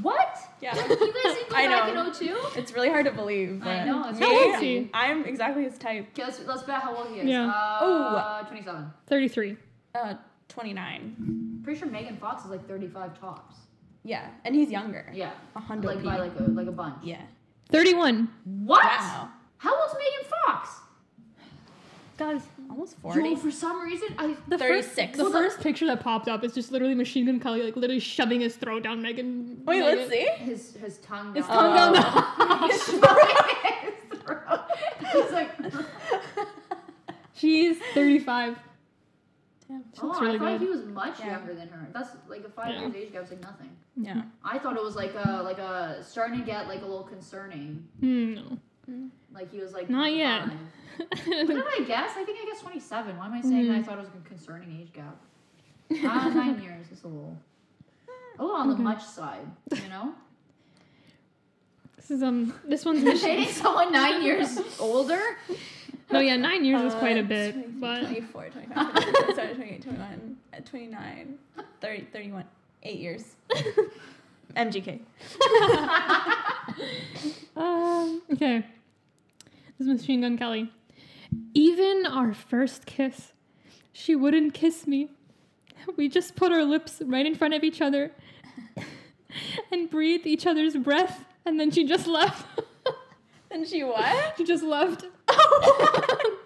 what? 0.03 0.39
Yeah. 0.61 0.75
You 0.75 0.81
guys 0.89 0.89
didn't 0.99 1.53
I 1.55 1.67
back 1.69 1.95
know. 1.95 2.07
in 2.07 2.13
02? 2.13 2.37
It's 2.57 2.73
really 2.73 2.89
hard 2.89 3.07
to 3.07 3.13
believe. 3.13 3.65
I 3.65 3.85
know, 3.85 4.09
it's 4.09 4.19
Me, 4.19 4.27
How 4.27 4.45
old 4.45 4.55
is 4.57 4.61
he? 4.61 4.91
I'm 4.93 5.25
exactly 5.25 5.63
his 5.65 5.79
type. 5.79 6.07
let's, 6.19 6.41
let's 6.47 6.63
bet 6.65 6.83
how 6.83 6.97
old 6.97 7.09
he 7.09 7.21
is. 7.21 7.27
Yeah. 7.29 7.49
Uh, 7.49 8.43
27. 8.45 8.91
33. 9.07 9.57
Uh, 9.95 10.15
29. 10.49 11.61
Pretty 11.63 11.79
sure 11.79 11.89
Megan 11.89 12.17
Fox 12.17 12.45
is 12.45 12.51
like 12.51 12.67
35 12.67 13.21
tops. 13.21 13.55
Yeah, 14.05 14.29
and 14.45 14.55
he's 14.55 14.71
younger. 14.71 15.11
Yeah. 15.13 15.33
A 15.55 15.61
hundred. 15.61 15.97
Like 15.97 16.05
by 16.05 16.17
like 16.19 16.33
a, 16.39 16.43
like 16.45 16.67
a 16.67 16.73
bunch. 16.73 17.05
Yeah. 17.05 17.21
31. 17.71 18.29
What? 18.65 18.83
Wow. 18.85 19.29
How 19.59 19.79
old's 19.79 19.95
Megan 19.95 20.31
Fox? 20.47 20.71
Guys, 22.17 22.43
Almost 22.71 22.97
Yo, 23.03 23.13
40. 23.13 23.37
for 23.37 23.51
some 23.51 23.81
reason, 23.83 24.09
I 24.19 24.37
the 24.47 24.59
first, 24.59 24.95
the 24.97 25.31
first 25.33 25.61
picture 25.61 25.87
that 25.87 26.01
popped 26.01 26.29
up 26.29 26.45
is 26.45 26.53
just 26.55 26.71
literally 26.71 26.95
Machine 26.95 27.27
Gun 27.27 27.41
Kelly, 27.41 27.63
like 27.63 27.77
literally 27.77 28.01
shoving 28.01 28.41
his 28.41 28.57
throat 28.57 28.83
down 28.83 29.01
Megan. 29.03 29.63
Wait, 29.65 29.81
Megan. 29.81 29.99
let's 29.99 30.11
see. 30.11 30.27
his 30.45 30.75
his 30.77 30.99
tongue 30.99 31.35
His 31.35 31.47
down. 31.47 31.75
tongue 31.75 31.93
down 31.95 32.05
Oh. 32.39 32.69
He's 32.71 32.85
shoving 32.85 33.93
his 34.11 34.21
throat. 34.21 34.61
He's 35.13 35.33
like, 35.33 35.51
She's 37.35 37.79
35. 37.95 38.57
Damn. 39.69 39.85
She 39.95 40.01
oh, 40.03 40.07
looks 40.07 40.19
I 40.19 40.39
thought 40.39 40.39
good. 40.39 40.61
he 40.61 40.67
was 40.67 40.85
much 40.85 41.21
Yeah. 41.21 41.37
younger 41.39 41.55
than 41.55 41.69
her. 41.69 41.89
That's 41.93 42.11
like 42.29 42.45
a 42.45 42.49
five 42.51 42.75
Yeah. 42.75 42.81
years 42.83 42.95
age 42.97 43.13
gap's 43.13 43.31
like 43.31 43.41
nothing. 43.43 43.71
Yeah. 43.97 44.23
I 44.45 44.59
thought 44.59 44.77
it 44.77 44.83
was 44.83 44.97
like 44.97 45.15
a 45.15 45.41
like 45.43 45.59
a 45.59 46.03
starting 46.05 46.39
to 46.41 46.45
get 46.45 46.69
like 46.69 46.83
a 46.83 46.87
little 46.87 47.05
concerning. 47.05 47.87
Hmm, 48.01 48.35
no. 48.35 48.59
Like 49.33 49.51
he 49.53 49.59
was 49.61 49.73
like 49.73 49.89
Not 49.91 50.13
yet. 50.13 50.43
fine. 50.49 50.59
What 51.27 51.47
did 51.47 51.59
I 51.59 51.85
guess? 51.87 52.11
I 52.17 52.25
think 52.25 52.39
I 52.43 52.47
guessed 52.47 52.63
27. 52.63 53.17
Why 53.17 53.27
am 53.27 53.33
I 53.35 53.41
saying 53.41 53.69
that 53.69 53.75
I 53.75 53.79
Mhm. 53.81 53.85
thought 53.87 53.99
it 53.99 54.01
was 54.01 54.09
a 54.09 54.29
concerning 54.29 54.81
age 54.81 54.93
gap? 54.93 55.17
Ah, 56.05 56.29
nine 56.35 56.61
years 56.61 56.91
is 56.91 57.05
a 57.05 57.07
little, 57.09 57.37
a 58.39 58.43
little 58.43 58.57
on 58.57 58.69
the 58.69 58.77
much 58.77 59.05
side, 59.05 59.47
you 59.73 59.89
know. 59.89 60.13
this 61.97 62.11
is 62.11 62.23
um 62.23 62.53
this 62.65 62.85
one's 62.85 63.03
Machine. 63.05 63.37
Dating 63.39 63.55
someone 63.55 63.93
nine 63.93 64.23
years 64.23 64.59
older. 64.81 65.21
no, 66.11 66.19
yeah, 66.21 66.37
nine 66.37 66.65
years 66.65 66.83
is 66.83 66.95
quite 66.95 67.17
a 67.17 67.21
Uh, 67.21 67.25
bit, 67.25 67.53
23, 67.55 67.81
but 67.81 68.01
24, 68.01 68.49
25, 68.51 68.93
26, 68.93 69.13
27, 69.35 69.57
28, 69.57 69.83
29, 69.83 70.37
uh, 70.53 70.61
29, 70.65 71.39
30, 71.81 72.05
31. 72.13 72.45
Eight 72.83 72.99
years. 73.01 73.25
MGK. 74.57 75.01
um 77.57 78.23
okay. 78.33 78.65
This 79.79 79.87
is 79.89 80.01
Machine 80.01 80.23
Gun 80.23 80.37
Kelly. 80.39 80.71
Even 81.55 82.07
our 82.07 82.33
first 82.35 82.87
kiss, 82.87 83.33
she 83.93 84.17
wouldn't 84.17 84.55
kiss 84.55 84.87
me. 84.87 85.09
We 85.97 86.09
just 86.09 86.37
put 86.37 86.53
our 86.53 86.65
lips 86.65 87.01
right 87.05 87.25
in 87.25 87.35
front 87.35 87.55
of 87.55 87.63
each 87.63 87.81
other 87.81 88.11
and 89.73 89.89
breathed 89.91 90.27
each 90.27 90.47
other's 90.47 90.77
breath, 90.77 91.25
and 91.47 91.59
then 91.61 91.71
she 91.71 91.85
just 91.85 92.07
left. 92.07 92.47
And 93.51 93.67
she 93.67 93.83
what? 93.83 94.35
she 94.37 94.45
just 94.45 94.63
left. 94.63 95.07
Oh, 95.31 96.39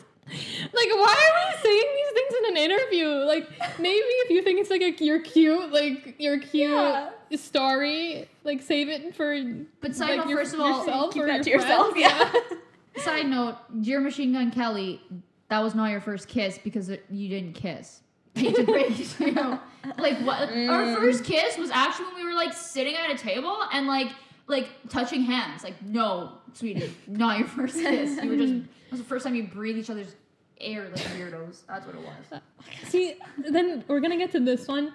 like, 0.73 0.89
why 0.89 1.31
are 1.31 1.51
we 1.51 1.63
saying 1.63 1.85
these 1.97 2.13
things 2.15 2.35
in 2.39 2.53
an 2.53 2.57
interview? 2.71 3.07
Like, 3.27 3.51
maybe 3.81 3.99
if 3.99 4.31
you 4.31 4.41
think 4.43 4.61
it's 4.61 4.71
like 4.71 4.81
a 4.83 5.05
your 5.05 5.21
cute, 5.21 5.73
like 5.73 6.15
your 6.19 6.39
cute 6.39 6.71
Yeah. 6.71 7.11
story, 7.37 8.29
like 8.45 8.63
save 8.63 8.89
it 8.89 9.15
for 9.17 9.37
But 9.81 9.99
like, 9.99 10.29
your- 10.29 10.39
first 10.39 10.55
of 10.55 10.61
all, 10.61 10.79
yourself 10.79 11.13
Keep 11.13 11.25
that 11.25 11.35
your 11.35 11.43
to 11.43 11.51
yourself. 11.51 11.91
friends. 11.93 12.01
Yeah. 12.01 12.57
Side 12.97 13.27
note, 13.27 13.57
dear 13.83 14.01
Machine 14.01 14.33
Gun 14.33 14.51
Kelly, 14.51 15.01
that 15.49 15.61
was 15.63 15.75
not 15.75 15.91
your 15.91 16.01
first 16.01 16.29
kiss 16.29 16.59
because 16.59 16.89
it, 16.89 17.05
you 17.11 17.29
didn't 17.29 17.55
kiss. 17.55 18.01
Hate 18.35 18.55
to 18.57 18.65
break 18.65 18.99
it 18.99 19.07
to 19.19 19.27
you. 19.31 19.59
Like 19.99 20.19
what? 20.21 20.49
Our 20.49 20.85
Mm. 20.85 20.97
first 20.97 21.25
kiss 21.25 21.59
was 21.59 21.71
actually 21.71 22.07
when 22.07 22.17
we 22.17 22.25
were 22.25 22.35
like 22.35 22.53
sitting 22.53 22.95
at 22.97 23.11
a 23.11 23.17
table 23.19 23.57
and 23.73 23.87
like 23.87 24.09
like 24.47 24.69
touching 24.89 25.23
hands. 25.23 25.63
Like 25.65 25.81
no, 25.83 26.39
sweetie, 26.55 26.95
not 27.07 27.39
your 27.39 27.49
first 27.49 27.75
kiss. 27.77 28.23
You 28.23 28.31
were 28.31 28.37
just. 28.37 28.53
It 28.55 28.65
was 28.91 29.01
the 29.01 29.07
first 29.07 29.25
time 29.25 29.35
you 29.35 29.45
breathed 29.49 29.79
each 29.79 29.91
other's 29.91 30.15
air 30.61 30.85
like 30.89 31.01
weirdos. 31.17 31.63
That's 31.67 31.87
what 31.87 31.95
it 31.97 32.01
was. 32.03 32.41
See, 32.89 33.15
then 33.49 33.85
we're 33.89 34.01
gonna 34.01 34.17
get 34.19 34.33
to 34.33 34.41
this 34.41 34.67
one, 34.69 34.93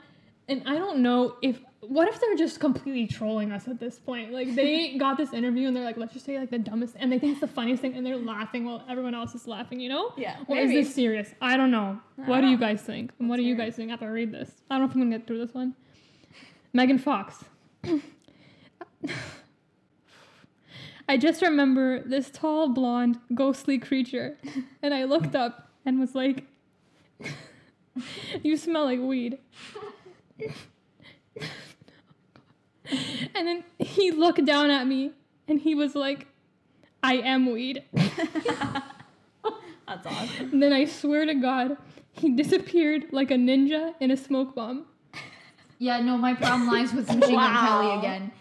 and 0.47 0.63
I 0.67 0.75
don't 0.75 0.99
know 0.99 1.35
if 1.41 1.59
what 1.81 2.07
if 2.07 2.19
they're 2.19 2.35
just 2.35 2.59
completely 2.59 3.05
trolling 3.07 3.51
us 3.51 3.67
at 3.67 3.79
this 3.79 3.99
point? 3.99 4.33
Like 4.33 4.55
they 4.55 4.97
got 4.99 5.17
this 5.17 5.33
interview 5.33 5.67
and 5.67 5.75
they're 5.75 5.83
like, 5.83 5.97
let's 5.97 6.13
just 6.13 6.25
say 6.25 6.39
like 6.39 6.49
the 6.49 6.57
dumbest, 6.57 6.95
and 6.99 7.11
they 7.11 7.19
think 7.19 7.33
it's 7.33 7.41
the 7.41 7.47
funniest 7.47 7.81
thing, 7.81 7.93
and 7.95 8.05
they're 8.05 8.17
laughing 8.17 8.65
while 8.65 8.83
everyone 8.89 9.13
else 9.13 9.35
is 9.35 9.47
laughing. 9.47 9.79
You 9.79 9.89
know? 9.89 10.13
Yeah, 10.17 10.37
Or 10.47 10.57
is 10.57 10.71
this 10.71 10.93
serious? 10.93 11.33
I 11.41 11.57
don't 11.57 11.71
know. 11.71 11.99
I 12.17 12.21
what 12.21 12.37
don't 12.37 12.45
do 12.45 12.49
you 12.49 12.57
guys 12.57 12.81
think? 12.81 13.11
And 13.19 13.29
what 13.29 13.37
do 13.37 13.43
you 13.43 13.55
guys 13.55 13.75
think 13.75 13.91
after 13.91 14.05
I 14.05 14.09
read 14.09 14.31
this? 14.31 14.51
I 14.69 14.75
don't 14.75 14.81
know 14.83 14.89
if 14.89 14.95
I'm 14.95 15.01
gonna 15.01 15.17
get 15.17 15.27
through 15.27 15.45
this 15.45 15.53
one. 15.53 15.75
Megan 16.73 16.97
Fox. 16.97 17.45
I 21.09 21.15
just 21.15 21.41
remember 21.41 22.01
this 22.03 22.29
tall, 22.29 22.67
blonde, 22.69 23.19
ghostly 23.33 23.77
creature, 23.77 24.37
and 24.81 24.93
I 24.93 25.05
looked 25.05 25.35
up 25.35 25.69
and 25.85 25.99
was 25.99 26.15
like, 26.15 26.43
"You 28.43 28.57
smell 28.57 28.85
like 28.85 28.99
weed." 28.99 29.37
and 33.35 33.47
then 33.47 33.63
he 33.79 34.11
looked 34.11 34.43
down 34.45 34.69
at 34.69 34.87
me, 34.87 35.11
and 35.47 35.59
he 35.59 35.75
was 35.75 35.95
like, 35.95 36.27
"I 37.03 37.15
am 37.15 37.51
weed." 37.51 37.83
That's 37.93 38.85
awesome. 40.05 40.49
And 40.51 40.61
then 40.61 40.73
I 40.73 40.85
swear 40.85 41.25
to 41.25 41.33
God, 41.33 41.77
he 42.11 42.35
disappeared 42.35 43.05
like 43.11 43.31
a 43.31 43.35
ninja 43.35 43.93
in 44.01 44.11
a 44.11 44.17
smoke 44.17 44.53
bomb. 44.53 44.85
Yeah, 45.79 46.01
no, 46.01 46.17
my 46.17 46.33
problem 46.33 46.67
lies 46.67 46.93
with 46.93 47.07
Machine 47.07 47.21
Gun 47.21 47.33
Wow. 47.35 47.81
Kelly 47.81 47.97
again. 47.99 48.31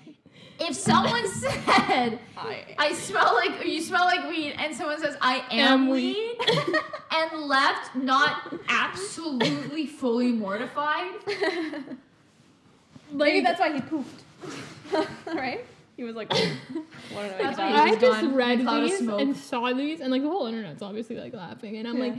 If 0.59 0.74
someone 0.74 1.28
said, 1.32 2.18
I, 2.36 2.64
I 2.78 2.92
smell 2.94 3.34
like, 3.34 3.64
you 3.66 3.80
smell 3.82 4.07
like 4.07 4.28
weed, 4.28 4.55
and 4.59 4.74
someone 4.74 4.99
says, 5.01 5.16
I 5.20 5.44
am, 5.51 5.82
Am 5.82 5.88
weed, 5.88 6.16
weed. 6.16 6.76
and 7.12 7.42
left 7.42 7.94
not 7.94 8.53
absolutely 8.68 9.86
fully 9.86 10.32
mortified, 10.32 11.12
maybe 13.12 13.40
that's 13.42 13.61
why 13.61 13.72
he 13.72 13.80
poofed. 13.80 14.22
right? 15.26 15.64
He 15.97 16.05
was 16.05 16.14
like, 16.14 16.28
"Oh, 16.30 16.53
what 17.12 17.22
did 17.22 17.32
I 17.34 17.39
That's 17.43 17.59
why 17.59 17.72
I 17.72 17.91
just 17.97 18.20
gone, 18.20 18.34
read 18.34 18.61
cloud 18.61 18.82
of 18.82 18.91
these 18.91 18.99
smoke. 18.99 19.20
and 19.20 19.37
saw 19.37 19.72
these, 19.72 20.01
and 20.01 20.11
like 20.11 20.22
the 20.22 20.28
whole 20.28 20.47
internet's 20.47 20.82
obviously 20.82 21.16
like 21.16 21.32
laughing, 21.34 21.76
and 21.78 21.89
I'm 21.89 21.97
Yeah. 21.97 22.05
like, 22.05 22.14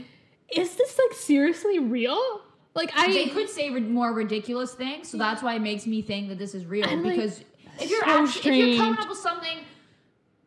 is 0.56 0.76
this 0.76 0.98
like 0.98 1.18
seriously 1.18 1.78
real? 1.80 2.42
Like 2.74 2.92
I 2.96 3.08
they 3.12 3.28
could 3.28 3.50
say 3.50 3.70
ri- 3.70 3.82
more 3.82 4.14
ridiculous 4.14 4.74
things, 4.74 5.10
so 5.10 5.18
that's 5.18 5.44
why 5.44 5.56
it 5.56 5.62
makes 5.62 5.86
me 5.86 6.02
think 6.02 6.30
that 6.30 6.38
this 6.40 6.56
is 6.56 6.66
real. 6.66 6.88
I'm 6.88 7.04
like, 7.04 7.16
because 7.16 7.44
if 7.80 7.90
you're 7.90 8.02
so 8.02 8.24
actually, 8.24 8.62
if 8.62 8.68
you're 8.68 8.78
coming 8.78 8.94
strange. 8.96 9.00
up 9.00 9.10
with 9.10 9.18
something, 9.20 9.58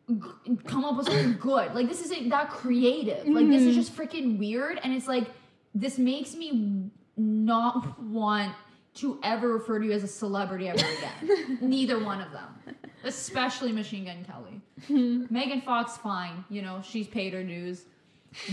g- 0.09 0.57
come 0.65 0.83
up 0.85 0.97
with 0.97 1.07
something 1.07 1.37
good. 1.39 1.73
Like 1.73 1.87
this 1.87 2.01
isn't 2.05 2.29
that 2.29 2.49
creative. 2.49 3.25
Like 3.27 3.47
this 3.47 3.61
is 3.63 3.73
Mhm. 3.75 3.79
just 3.79 3.95
freaking 3.95 4.37
weird, 4.37 4.79
and 4.83 4.93
it's 4.93 5.07
like 5.07 5.27
this 5.73 5.97
makes 5.97 6.35
me 6.35 6.89
not 7.17 8.01
want 8.01 8.53
to 8.95 9.19
ever 9.23 9.49
refer 9.49 9.79
to 9.79 9.85
you 9.85 9.91
as 9.91 10.03
a 10.03 10.07
celebrity 10.07 10.67
ever 10.67 10.77
again. 10.79 11.57
Neither 11.61 12.03
one 12.03 12.21
of 12.21 12.31
them, 12.31 12.75
especially 13.03 13.71
Machine 13.71 14.05
Gun 14.05 14.25
Kelly. 14.25 14.61
Megan 15.29 15.61
Fox, 15.61 15.97
fine. 15.97 16.43
You 16.49 16.61
know 16.61 16.81
she's 16.83 17.07
paid 17.07 17.33
her 17.33 17.43
dues. 17.43 17.85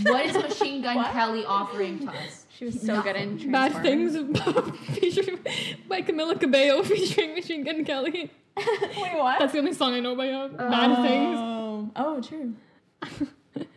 What 0.03 0.25
is 0.25 0.33
Machine 0.35 0.81
Gun 0.81 0.95
What? 0.97 1.11
Kelly 1.11 1.45
offering 1.45 1.99
to 1.99 2.11
us? 2.11 2.45
She 2.57 2.65
was 2.65 2.81
so 2.81 3.01
good 3.01 3.15
in 3.15 3.51
bad 3.51 3.71
Transformers. 3.71 4.13
things 4.13 4.97
featuring 4.99 5.39
by 5.87 6.01
Camila 6.01 6.39
Cabello 6.39 6.83
featuring 6.83 7.35
Machine 7.35 7.63
Gun 7.63 7.85
Kelly. 7.85 8.31
Wait, 8.57 9.17
what? 9.17 9.39
That's 9.39 9.53
the 9.53 9.59
only 9.59 9.73
song 9.73 9.93
I 9.93 9.99
know 10.01 10.15
by 10.15 10.27
her. 10.27 10.49
Bad 10.49 10.91
oh. 10.91 11.03
things. 11.03 11.37
Oh, 11.39 11.91
oh, 11.95 12.21
true. 12.21 12.53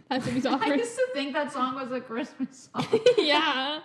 That's 0.09 0.27
what 0.27 0.35
he's 0.35 0.45
I 0.45 0.55
offering. 0.55 0.79
used 0.81 0.97
to 0.97 1.07
think 1.15 1.33
that 1.35 1.53
song 1.53 1.75
was 1.77 1.93
a 1.93 2.01
Christmas 2.01 2.69
song. 2.75 3.01
yeah. 3.17 3.81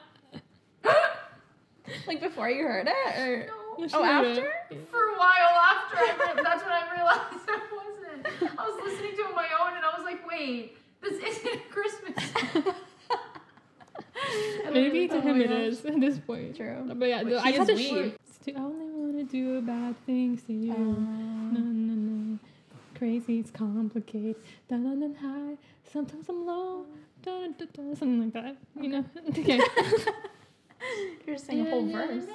Like 2.08 2.22
before 2.22 2.50
you 2.50 2.64
heard 2.64 2.88
it, 2.88 3.20
or 3.20 3.48
No, 3.78 3.88
oh, 3.94 4.04
after? 4.04 4.54
it. 4.72 4.88
For 4.92 4.98
a 5.04 5.18
while 5.18 5.56
after, 5.72 5.98
I 5.98 6.34
re- 6.36 6.42
that's 6.44 6.64
when 6.64 6.72
I 6.74 6.84
realized 6.96 7.48
it 7.48 7.62
wasn't. 7.72 8.60
I 8.60 8.68
was 8.70 8.80
listening 8.84 9.12
to 9.16 9.22
it 9.22 9.28
on 9.28 9.36
my 9.36 9.48
own 9.62 9.76
and 9.78 9.86
I 9.86 9.96
was 9.98 10.04
like, 10.06 10.28
wait, 10.28 10.78
this 11.02 11.14
isn't 11.24 11.70
Christmas. 11.70 12.74
Maybe 14.72 15.08
to 15.08 15.16
Oh 15.16 15.22
him 15.22 15.38
my 15.38 15.44
it 15.46 15.50
gosh. 15.50 15.60
is 15.60 15.86
at 15.86 16.00
this 16.00 16.18
point. 16.20 16.56
True. 16.58 16.92
But 16.94 17.08
yeah, 17.08 17.24
But 17.24 17.34
I 17.38 17.52
he 17.52 17.58
had 17.58 17.68
to 17.68 17.74
weird. 17.76 17.90
short. 18.46 18.58
I 18.58 18.60
only 18.62 18.86
want 18.92 19.18
to 19.18 19.24
do 19.26 19.62
bad 19.62 19.96
things 20.06 20.44
to 20.44 20.54
you. 20.54 20.72
Um, 20.74 21.50
No, 21.54 21.60
no, 21.60 21.94
no. 21.94 22.40
Crazy, 22.98 23.40
it's 23.40 23.52
complicated. 23.52 24.36
Dun 24.70 24.84
dun 24.84 25.00
dun 25.02 25.16
high. 25.16 25.58
Sometimes 25.92 26.28
I'm 26.30 26.46
low. 26.46 26.86
Dun, 27.24 27.54
dun, 27.58 27.68
dun, 27.74 27.96
something 27.96 28.22
like 28.24 28.34
that. 28.34 28.58
You 28.82 28.90
know? 28.90 29.06
Okay. 29.30 29.60
You're 31.26 31.36
just 31.36 31.48
saying 31.48 31.68
a 31.68 31.70
whole 31.70 31.86
verse. 31.88 32.26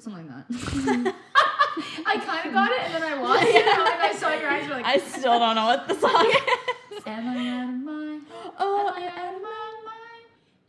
Something 0.00 0.26
like 0.28 0.48
that. 0.48 1.14
I 2.04 2.16
kind 2.26 2.46
of 2.48 2.52
got 2.52 2.72
it, 2.72 2.80
and 2.80 2.94
then 2.94 3.02
I 3.04 3.14
lost 3.22 3.42
it. 3.44 3.54
And 3.66 4.02
I 4.02 4.12
saw 4.12 4.34
your 4.34 4.50
eyes 4.50 4.68
were 4.68 4.74
like, 4.74 4.84
I 4.84 4.98
still 4.98 5.38
don't 5.38 5.54
know 5.54 5.66
what 5.66 5.88
the 5.88 5.94
song 5.94 6.26
is. 6.92 7.02
Am 7.06 7.28
I 7.28 7.48
out 7.48 7.68
of 7.68 7.74
mind? 7.76 8.22
Oh, 8.58 8.88
Am 8.88 9.02
I 9.02 9.06
out 9.06 9.34
of 9.34 9.42
my 9.42 9.82
mind? 9.84 9.90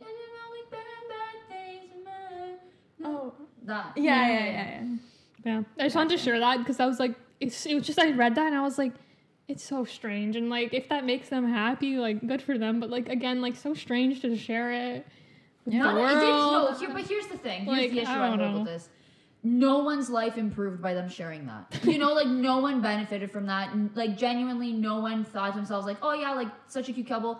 Oh, 0.00 0.06
is 0.06 0.14
it 0.14 0.30
only 0.46 0.60
bad, 0.70 0.86
bad 1.08 1.48
things 1.48 1.90
in 1.96 2.04
my- 2.04 3.08
oh, 3.10 3.34
That. 3.64 3.92
yeah, 3.96 4.28
yeah, 4.28 4.44
yeah, 4.44 4.84
yeah. 4.84 4.84
yeah. 5.44 5.62
I 5.78 5.82
just 5.84 5.96
wanted 5.96 6.16
to 6.16 6.22
share 6.22 6.38
that 6.38 6.58
because 6.58 6.78
I 6.80 6.86
was 6.86 6.98
like, 7.00 7.14
it's, 7.40 7.66
it 7.66 7.74
was 7.74 7.84
just, 7.86 7.98
I 7.98 8.12
read 8.12 8.34
that 8.36 8.46
and 8.46 8.54
I 8.56 8.62
was 8.62 8.78
like, 8.78 8.92
it's 9.48 9.62
so 9.64 9.84
strange. 9.84 10.36
And 10.36 10.50
like, 10.50 10.74
if 10.74 10.88
that 10.88 11.04
makes 11.04 11.28
them 11.28 11.48
happy, 11.48 11.96
like, 11.98 12.26
good 12.26 12.42
for 12.42 12.58
them. 12.58 12.80
But 12.80 12.90
like, 12.90 13.08
again, 13.08 13.40
like, 13.40 13.56
so 13.56 13.74
strange 13.74 14.20
to 14.22 14.36
share 14.36 14.72
it 14.72 15.06
with 15.64 15.74
No, 15.74 15.94
the 15.94 16.04
it 16.04 16.08
did, 16.14 16.20
no, 16.20 16.74
here, 16.78 16.90
but 16.92 17.02
here's 17.08 17.26
the 17.28 17.38
thing. 17.38 17.64
Here's 17.64 17.78
Like, 17.78 17.90
the 17.92 18.00
issue 18.00 18.10
I 18.10 18.26
I, 18.26 18.28
don't 18.30 18.38
hold 18.38 18.52
know. 18.52 18.58
with 18.60 18.66
this. 18.68 18.88
No 19.44 19.78
one's 19.78 20.10
life 20.10 20.36
improved 20.38 20.82
by 20.82 20.94
them 20.94 21.08
sharing 21.08 21.46
that. 21.46 21.78
You 21.84 21.98
know, 21.98 22.12
like 22.14 22.26
no 22.26 22.58
one 22.58 22.82
benefited 22.82 23.30
from 23.30 23.46
that. 23.46 23.70
Like 23.94 24.16
genuinely, 24.16 24.72
no 24.72 24.98
one 25.00 25.24
thought 25.24 25.52
to 25.52 25.56
themselves 25.58 25.86
like, 25.86 25.98
"Oh 26.02 26.12
yeah, 26.14 26.32
like 26.32 26.48
such 26.66 26.88
a 26.88 26.92
cute 26.92 27.06
couple." 27.06 27.38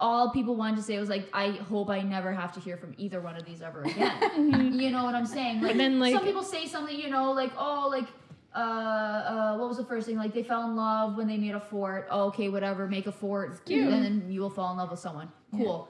All 0.00 0.32
people 0.32 0.56
wanted 0.56 0.76
to 0.78 0.82
say 0.82 0.98
was 0.98 1.08
like, 1.08 1.28
"I 1.32 1.50
hope 1.52 1.90
I 1.90 2.00
never 2.00 2.32
have 2.32 2.52
to 2.54 2.60
hear 2.60 2.76
from 2.76 2.94
either 2.98 3.20
one 3.20 3.36
of 3.36 3.44
these 3.44 3.62
ever 3.62 3.82
again." 3.82 4.20
Mhm. 4.36 4.82
you 4.82 4.90
know 4.90 5.04
what 5.04 5.14
I'm 5.14 5.26
saying? 5.26 5.60
Like, 5.60 5.76
then, 5.76 6.00
like- 6.00 6.14
some 6.14 6.24
people 6.24 6.42
say 6.42 6.66
something, 6.66 6.98
you 6.98 7.08
know, 7.10 7.30
like, 7.30 7.52
"Oh, 7.56 7.86
like." 7.88 8.08
Uh, 8.54 8.58
uh, 8.58 9.56
what 9.56 9.68
was 9.68 9.76
the 9.78 9.84
first 9.84 10.06
thing? 10.06 10.16
Like 10.16 10.32
they 10.32 10.42
fell 10.44 10.68
in 10.68 10.76
love 10.76 11.16
when 11.16 11.26
they 11.26 11.36
made 11.36 11.54
a 11.54 11.60
fort. 11.60 12.06
Oh, 12.10 12.26
okay, 12.28 12.48
whatever, 12.48 12.86
make 12.86 13.06
a 13.06 13.12
fort, 13.12 13.64
cute. 13.66 13.92
and 13.92 14.04
then 14.04 14.30
you 14.30 14.40
will 14.40 14.50
fall 14.50 14.70
in 14.70 14.78
love 14.78 14.90
with 14.90 15.00
someone. 15.00 15.30
Yeah. 15.52 15.64
Cool. 15.64 15.88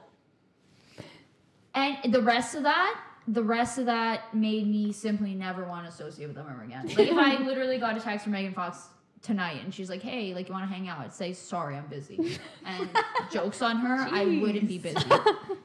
And 1.73 2.13
the 2.13 2.21
rest 2.21 2.55
of 2.55 2.63
that, 2.63 2.99
the 3.27 3.43
rest 3.43 3.77
of 3.77 3.85
that 3.85 4.33
made 4.33 4.67
me 4.67 4.91
simply 4.93 5.33
never 5.35 5.65
want 5.65 5.85
to 5.85 5.89
associate 5.91 6.27
with 6.27 6.35
them 6.35 6.47
ever 6.49 6.63
again. 6.63 6.87
Like 6.87 6.99
if 7.09 7.17
I 7.17 7.37
literally 7.43 7.77
got 7.77 7.97
a 7.97 7.99
text 7.99 8.23
from 8.23 8.31
Megan 8.33 8.53
Fox 8.53 8.87
tonight 9.21 9.61
and 9.63 9.73
she's 9.73 9.89
like, 9.89 10.01
"Hey, 10.01 10.33
like 10.33 10.47
you 10.47 10.53
want 10.53 10.67
to 10.69 10.73
hang 10.73 10.87
out?" 10.87 10.99
I'd 10.99 11.13
say, 11.13 11.33
"Sorry, 11.33 11.75
I'm 11.75 11.87
busy." 11.87 12.39
And 12.65 12.89
jokes 13.31 13.61
on 13.61 13.77
her, 13.77 14.07
I 14.09 14.25
wouldn't 14.41 14.67
be 14.67 14.77
busy. 14.77 14.97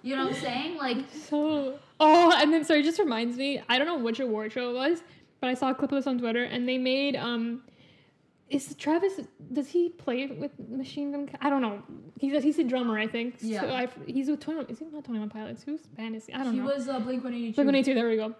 You 0.02 0.16
know 0.16 0.26
what 0.26 0.34
I'm 0.34 0.40
saying? 0.42 0.76
Like, 0.78 0.98
So, 1.28 1.78
oh, 2.00 2.32
and 2.42 2.52
then 2.52 2.64
sorry, 2.64 2.80
it 2.80 2.84
just 2.84 2.98
reminds 2.98 3.36
me. 3.36 3.62
I 3.68 3.78
don't 3.78 3.86
know 3.86 3.98
which 3.98 4.18
award 4.20 4.52
show 4.52 4.70
it 4.70 4.74
was, 4.74 5.02
but 5.40 5.48
I 5.50 5.54
saw 5.54 5.70
a 5.70 5.74
clip 5.74 5.92
of 5.92 5.96
this 5.96 6.06
on 6.06 6.18
Twitter, 6.18 6.44
and 6.44 6.68
they 6.68 6.78
made 6.78 7.16
um, 7.16 7.62
is 8.48 8.74
Travis? 8.74 9.20
Does 9.52 9.68
he 9.68 9.88
play 9.90 10.26
with 10.26 10.50
Machine 10.68 11.12
Gun? 11.12 11.30
I 11.40 11.50
don't 11.50 11.62
know. 11.62 11.82
He's 12.18 12.42
he's 12.42 12.58
a 12.58 12.64
drummer, 12.64 12.98
I 12.98 13.06
think. 13.06 13.36
Yeah. 13.40 13.60
So 13.60 13.68
I, 13.70 13.88
he's 14.06 14.28
with 14.28 14.40
Twenty. 14.40 14.70
Is 14.72 14.78
he 14.80 14.86
not 14.86 15.04
Twenty 15.04 15.20
One 15.20 15.30
Pilots? 15.30 15.62
Who's 15.62 15.80
band 15.82 16.16
is 16.16 16.26
he? 16.26 16.32
I 16.32 16.38
don't 16.42 16.52
she 16.52 16.58
know. 16.58 16.68
He 16.68 16.74
was 16.74 16.88
uh, 16.88 16.98
Blink 16.98 17.22
182. 17.24 17.54
Blink 17.54 17.66
One 17.66 17.74
Eighty 17.76 17.92
Two. 17.92 17.94
There 17.94 18.08
we 18.08 18.16
go. 18.16 18.34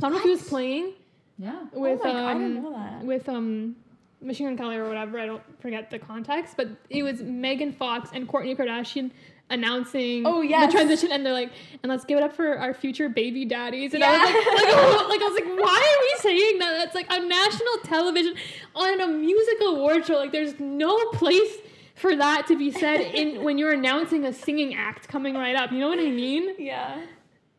So 0.00 0.06
I 0.06 0.10
don't 0.10 0.12
know 0.12 0.18
if 0.18 0.24
he 0.24 0.30
was 0.30 0.42
playing 0.48 0.92
Yeah. 1.38 1.64
with 1.72 2.00
oh 2.02 2.12
my 2.12 2.32
um 2.32 2.38
didn't 2.40 2.62
know 2.62 2.72
that. 2.72 3.04
with 3.04 3.28
um 3.28 3.76
Machine 4.22 4.46
Gun 4.48 4.56
Kelly 4.56 4.76
or 4.76 4.88
whatever. 4.88 5.18
I 5.20 5.26
don't 5.26 5.42
forget 5.60 5.90
the 5.90 5.98
context, 5.98 6.56
but 6.56 6.68
it 6.88 7.02
was 7.02 7.22
Megan 7.22 7.72
Fox 7.72 8.10
and 8.14 8.26
Kourtney 8.28 8.56
Kardashian 8.56 9.10
announcing 9.50 10.24
Oh, 10.26 10.40
yes. 10.40 10.66
the 10.72 10.76
transition, 10.78 11.12
and 11.12 11.24
they're 11.26 11.32
like, 11.32 11.50
and 11.82 11.90
let's 11.90 12.04
give 12.04 12.16
it 12.18 12.24
up 12.24 12.32
for 12.32 12.58
our 12.58 12.72
future 12.72 13.08
baby 13.08 13.44
daddies. 13.44 13.92
And 13.94 14.02
I 14.02 14.12
was 14.12 14.20
like, 14.20 14.34
like, 14.64 14.74
oh, 14.76 15.06
like, 15.08 15.20
I 15.20 15.24
was 15.24 15.34
like, 15.34 15.60
why 15.60 15.78
are 15.78 16.00
we 16.02 16.20
saying 16.20 16.58
that? 16.60 16.72
That's 16.78 16.94
like 16.94 17.10
on 17.12 17.28
national 17.28 17.78
television 17.84 18.34
on 18.74 19.00
a 19.00 19.08
music 19.08 19.58
award 19.66 20.06
show. 20.06 20.14
Like, 20.14 20.32
there's 20.32 20.58
no 20.58 20.96
place. 21.10 21.52
For 21.94 22.16
that 22.16 22.46
to 22.48 22.56
be 22.58 22.72
said 22.72 23.00
in 23.00 23.42
when 23.44 23.58
you're 23.58 23.72
announcing 23.74 24.24
a 24.24 24.32
singing 24.32 24.74
act 24.74 25.06
coming 25.08 25.34
right 25.34 25.54
up, 25.54 25.70
you 25.70 25.78
know 25.78 25.88
what 25.88 25.98
I 26.00 26.10
mean? 26.10 26.54
Yeah. 26.58 27.00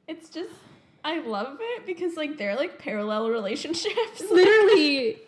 It's 0.07 0.27
just 0.27 0.49
I 1.05 1.19
love 1.19 1.57
it 1.61 1.85
because 1.85 2.17
like 2.17 2.37
they're 2.37 2.55
like 2.55 2.77
parallel 2.79 3.29
relationships. 3.29 4.21
Literally, 4.31 5.19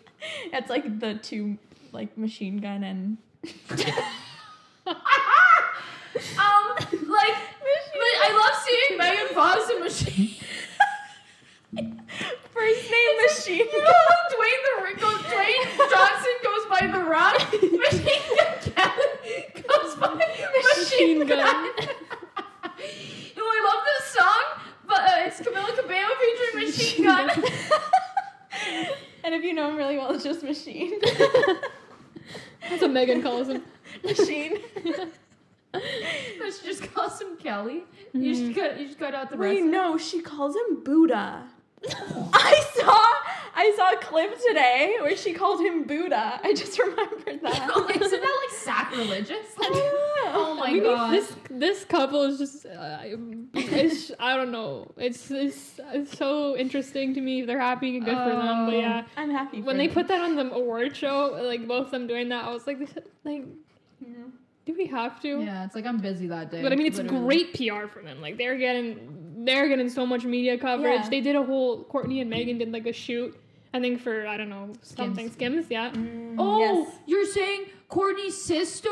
it's 0.52 0.68
like 0.68 0.98
the 1.00 1.14
two 1.14 1.56
like 1.92 2.18
machine 2.18 2.58
gun 2.58 2.82
and 2.82 3.16
um, 6.16 6.76
like, 7.08 7.36
but 7.92 8.14
I 8.24 8.32
love 8.32 8.56
seeing 8.64 8.98
Megan 8.98 9.34
Fox 9.34 9.68
and 9.70 9.80
Machine. 9.80 10.34
First 12.54 12.90
name 12.90 13.16
Machine. 13.26 13.66
You 13.70 13.82
know 13.84 14.00
how 14.08 14.20
Dwayne 14.32 14.62
the 14.64 14.72
Rico, 14.84 15.08
Dwayne 15.28 15.66
Johnson 15.90 16.36
goes 16.42 16.64
by 16.70 16.86
The 16.86 17.04
Rock. 17.04 17.38
Machine 17.52 18.24
Gun 18.38 18.54
Kelly 18.74 19.44
goes 19.68 19.94
by 19.96 20.14
Machine, 20.14 21.18
Machine 21.18 21.26
Gun. 21.26 21.28
gun. 21.28 21.88
Ooh, 23.38 23.42
I 23.42 23.60
love 23.64 23.82
this 23.84 24.06
song, 24.14 24.44
but 24.86 25.00
uh, 25.00 25.26
it's 25.26 25.40
Camila 25.40 25.76
Cabello 25.76 26.14
featuring 26.18 26.66
Machine, 26.66 27.04
Gun. 27.04 27.30
and 29.24 29.34
if 29.34 29.42
you 29.44 29.52
know 29.52 29.68
him 29.68 29.76
really 29.76 29.98
well, 29.98 30.14
it's 30.14 30.24
just 30.24 30.42
Machine. 30.42 30.98
That's 32.68 32.80
what 32.82 32.90
Megan 32.90 33.22
calls 33.22 33.48
him. 33.48 33.62
Machine. 34.02 34.58
Let's 36.40 36.60
just 36.60 36.82
call 36.92 37.08
him 37.10 37.36
Kelly. 37.38 37.84
You 38.12 38.20
Mhm. 38.20 38.46
just 38.46 38.58
cut. 38.58 38.78
You 38.80 38.86
just 38.86 38.98
cut 38.98 39.14
out 39.14 39.30
the 39.30 39.36
Wait, 39.36 39.60
rest. 39.60 39.66
no, 39.70 39.96
she 39.98 40.20
calls 40.20 40.54
him 40.56 40.82
Buddha. 40.82 41.48
I 41.88 42.64
saw 42.74 43.04
I 43.58 43.72
saw 43.76 43.92
a 43.92 43.96
clip 44.02 44.34
today 44.48 44.96
where 45.00 45.16
she 45.16 45.32
called 45.32 45.60
him 45.60 45.84
Buddha. 45.84 46.40
I 46.42 46.52
just 46.54 46.78
remembered 46.86 47.40
that. 47.42 47.70
Oh, 47.74 47.86
Isn't 47.88 48.20
that 48.20 48.38
like 48.50 48.58
sacrilegious? 48.58 49.46
oh 49.60 50.56
my 50.58 50.72
We 50.72 50.80
need- 50.80 50.84
god. 50.84 51.12
This 51.12 51.34
this 51.50 51.84
couple 51.84 52.22
is 52.22 52.38
just 52.38 52.66
uh, 52.66 52.98
it's 53.54 54.10
I 54.18 54.36
don't 54.36 54.50
know. 54.52 54.90
It's, 54.96 55.30
it's 55.30 55.78
it's 55.92 56.16
so 56.16 56.56
interesting 56.56 57.14
to 57.14 57.20
me. 57.20 57.42
They're 57.42 57.60
happy, 57.60 57.96
and 57.96 58.04
good 58.04 58.16
for 58.16 58.30
them. 58.30 58.66
But 58.66 58.74
Oh. 58.74 58.78
yeah, 58.78 59.04
I'm 59.16 59.30
happy. 59.30 59.60
when 59.62 59.76
for 59.76 59.78
they 59.78 59.86
them. 59.86 59.94
put 59.94 60.08
that 60.08 60.20
on 60.22 60.36
the 60.36 60.50
award 60.52 60.96
show, 60.96 61.38
like 61.42 61.66
both 61.68 61.86
of 61.86 61.90
them 61.92 62.06
doing 62.06 62.30
that, 62.30 62.44
I 62.46 62.50
was 62.52 62.66
like, 62.66 62.78
this, 62.78 62.94
like, 63.24 63.44
Yeah. 64.00 64.08
Do 64.66 64.74
we 64.76 64.86
have 64.88 65.20
to? 65.22 65.40
yeah, 65.42 65.64
it's 65.64 65.74
like 65.76 65.86
I'm 65.86 65.98
busy 65.98 66.26
that 66.26 66.50
day. 66.50 66.60
But 66.60 66.72
I 66.72 66.76
mean, 66.76 66.88
it's 66.88 66.98
literally. 66.98 67.44
great 67.44 67.54
PR 67.54 67.86
for 67.86 68.02
them. 68.02 68.20
Like 68.20 68.36
they're 68.36 68.58
getting 68.58 69.44
they're 69.44 69.68
getting 69.68 69.88
so 69.88 70.04
much 70.04 70.24
media 70.24 70.58
coverage. 70.58 71.02
Yeah. 71.02 71.08
They 71.08 71.20
did 71.20 71.36
a 71.36 71.42
whole 71.44 71.84
Kourtney 71.84 72.20
and 72.20 72.28
Megan 72.28 72.58
did 72.58 72.72
like 72.72 72.86
a 72.86 72.92
shoot. 72.92 73.38
I 73.72 73.80
think 73.80 74.00
for 74.00 74.26
I 74.26 74.36
don't 74.36 74.48
know 74.48 74.72
something 74.82 75.30
skims. 75.30 75.66
Yeah. 75.70 75.90
Mm, 75.90 76.34
Oh, 76.38 76.58
yes. 76.58 76.94
you're 77.06 77.26
saying 77.26 77.66
Kourtney's 77.90 78.36
sister, 78.40 78.88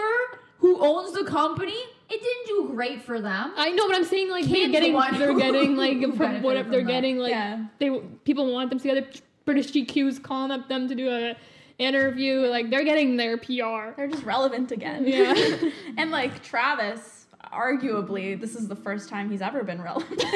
who 0.59 0.79
owns 0.81 1.13
the 1.13 1.25
company, 1.25 1.77
it 2.09 2.23
didn't 2.23 2.47
do 2.47 2.75
great 2.75 3.03
for 3.03 3.21
them. 3.21 3.53
I 3.57 3.71
know, 3.71 3.89
but 3.89 3.97
I'm 3.97 4.05
saying 4.05 4.31
like 4.31 4.45
they're 4.45 4.67
the 4.67 4.73
getting 4.73 4.93
they're 5.19 5.35
getting 5.37 5.77
like 5.85 6.01
from 6.17 6.43
whatever 6.43 6.71
they're 6.71 6.85
that. 6.85 6.87
getting 6.87 7.19
like 7.19 7.31
yeah. 7.31 7.65
they 7.81 7.91
people 8.25 8.53
want 8.53 8.71
them 8.71 8.79
together. 8.79 9.07
British 9.45 9.73
GQ's 9.73 10.19
calling 10.21 10.51
up 10.53 10.69
them 10.69 10.89
to 10.89 10.95
do 10.95 11.11
a 11.11 11.37
interview. 11.79 12.41
Like 12.47 12.71
they're 12.71 12.85
getting 12.85 13.17
their 13.17 13.37
PR. 13.37 13.95
They're 13.97 14.09
just 14.09 14.25
relevant 14.25 14.71
again. 14.73 15.07
Yeah. 15.07 15.35
and 15.97 16.11
like 16.11 16.43
Travis, 16.43 17.27
arguably, 17.53 18.41
this 18.41 18.55
is 18.55 18.69
the 18.69 18.77
first 18.77 19.09
time 19.09 19.31
he's 19.31 19.43
ever 19.43 19.65
been 19.65 19.83
relevant. 19.83 20.23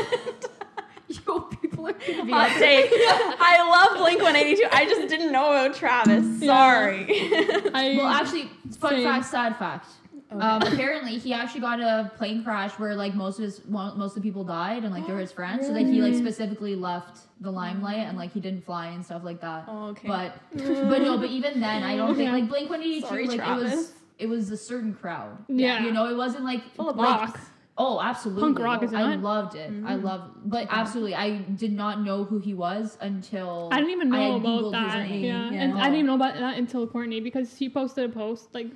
Yo, 1.26 1.40
people 1.40 1.88
are 1.88 1.92
gonna 1.92 2.24
be 2.26 2.32
Hot 2.32 2.50
like, 2.50 2.58
take. 2.58 2.90
I 2.92 3.86
love 3.88 3.98
Blink 3.98 4.20
182. 4.22 4.68
I 4.70 4.84
just 4.84 5.08
didn't 5.08 5.32
know 5.32 5.50
about 5.52 5.74
Travis. 5.74 6.26
Yeah. 6.38 6.46
Sorry. 6.48 7.06
I 7.72 7.94
Well, 7.96 8.06
actually, 8.06 8.50
fun 8.78 8.92
Same. 8.92 9.04
fact, 9.04 9.24
sad 9.24 9.56
fact. 9.56 9.88
Um, 10.30 10.60
apparently, 10.62 11.18
he 11.18 11.32
actually 11.32 11.62
got 11.62 11.80
a 11.80 12.12
plane 12.16 12.44
crash 12.44 12.72
where 12.78 12.94
like 12.94 13.14
most 13.14 13.38
of 13.38 13.44
his 13.44 13.62
most 13.66 13.98
of 13.98 14.14
the 14.14 14.20
people 14.20 14.44
died, 14.44 14.84
and 14.84 14.92
like 14.92 15.06
they 15.06 15.12
were 15.12 15.20
his 15.20 15.32
friends. 15.32 15.66
So 15.66 15.72
like 15.72 15.86
he 15.86 16.02
like 16.02 16.14
specifically 16.14 16.74
left 16.76 17.20
the 17.40 17.50
limelight, 17.50 17.98
and 18.06 18.18
like 18.18 18.32
he 18.32 18.40
didn't 18.40 18.64
fly 18.64 18.88
and 18.88 19.04
stuff 19.04 19.24
like 19.24 19.40
that. 19.40 19.64
oh, 19.68 19.88
okay. 19.88 20.06
But 20.06 20.34
but 20.54 21.02
no, 21.02 21.16
but 21.16 21.30
even 21.30 21.60
then, 21.60 21.82
I 21.82 21.96
don't 21.96 22.14
think 22.14 22.30
like 22.30 22.48
Blink 22.48 22.68
One 22.68 22.82
Eighty 22.82 23.00
Two 23.00 23.24
like 23.24 23.40
it 23.40 23.56
was 23.56 23.92
it 24.18 24.28
was 24.28 24.50
a 24.50 24.56
certain 24.56 24.92
crowd. 24.94 25.38
Yeah. 25.48 25.84
you 25.84 25.92
know, 25.92 26.08
it 26.10 26.16
wasn't 26.16 26.44
like 26.44 26.62
full 26.74 26.90
of 26.90 26.96
like, 26.96 27.20
rock. 27.20 27.40
Oh, 27.80 28.00
absolutely. 28.00 28.42
Punk 28.42 28.58
rock, 28.58 28.82
is 28.82 28.92
I 28.92 29.14
loved 29.14 29.54
it. 29.54 29.68
I 29.86 29.94
Mhm. 29.94 30.02
loved, 30.02 30.32
but 30.44 30.66
absolutely, 30.68 31.14
I 31.14 31.38
did 31.38 31.72
not 31.72 32.02
know 32.02 32.24
who 32.24 32.40
he 32.40 32.52
was 32.52 32.98
until 33.00 33.68
I 33.70 33.76
didn't 33.76 33.92
even 33.92 34.10
know 34.10 34.34
about 34.34 34.62
Googled 34.62 34.72
that. 34.72 35.08
Yeah, 35.08 35.50
Yeah. 35.52 35.62
and 35.62 35.78
I 35.78 35.84
didn't 35.84 35.94
even 35.94 36.06
know 36.06 36.16
about 36.16 36.34
that 36.34 36.58
until 36.58 36.86
Kourtney 36.88 37.22
because 37.22 37.56
she 37.56 37.68
posted 37.70 38.10
a 38.10 38.12
post 38.12 38.52
like 38.52 38.66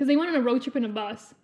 because 0.00 0.08
they 0.08 0.16
went 0.16 0.30
on 0.30 0.36
a 0.36 0.40
road 0.40 0.62
trip 0.62 0.76
in 0.76 0.84
a 0.86 0.88
bus 0.88 1.34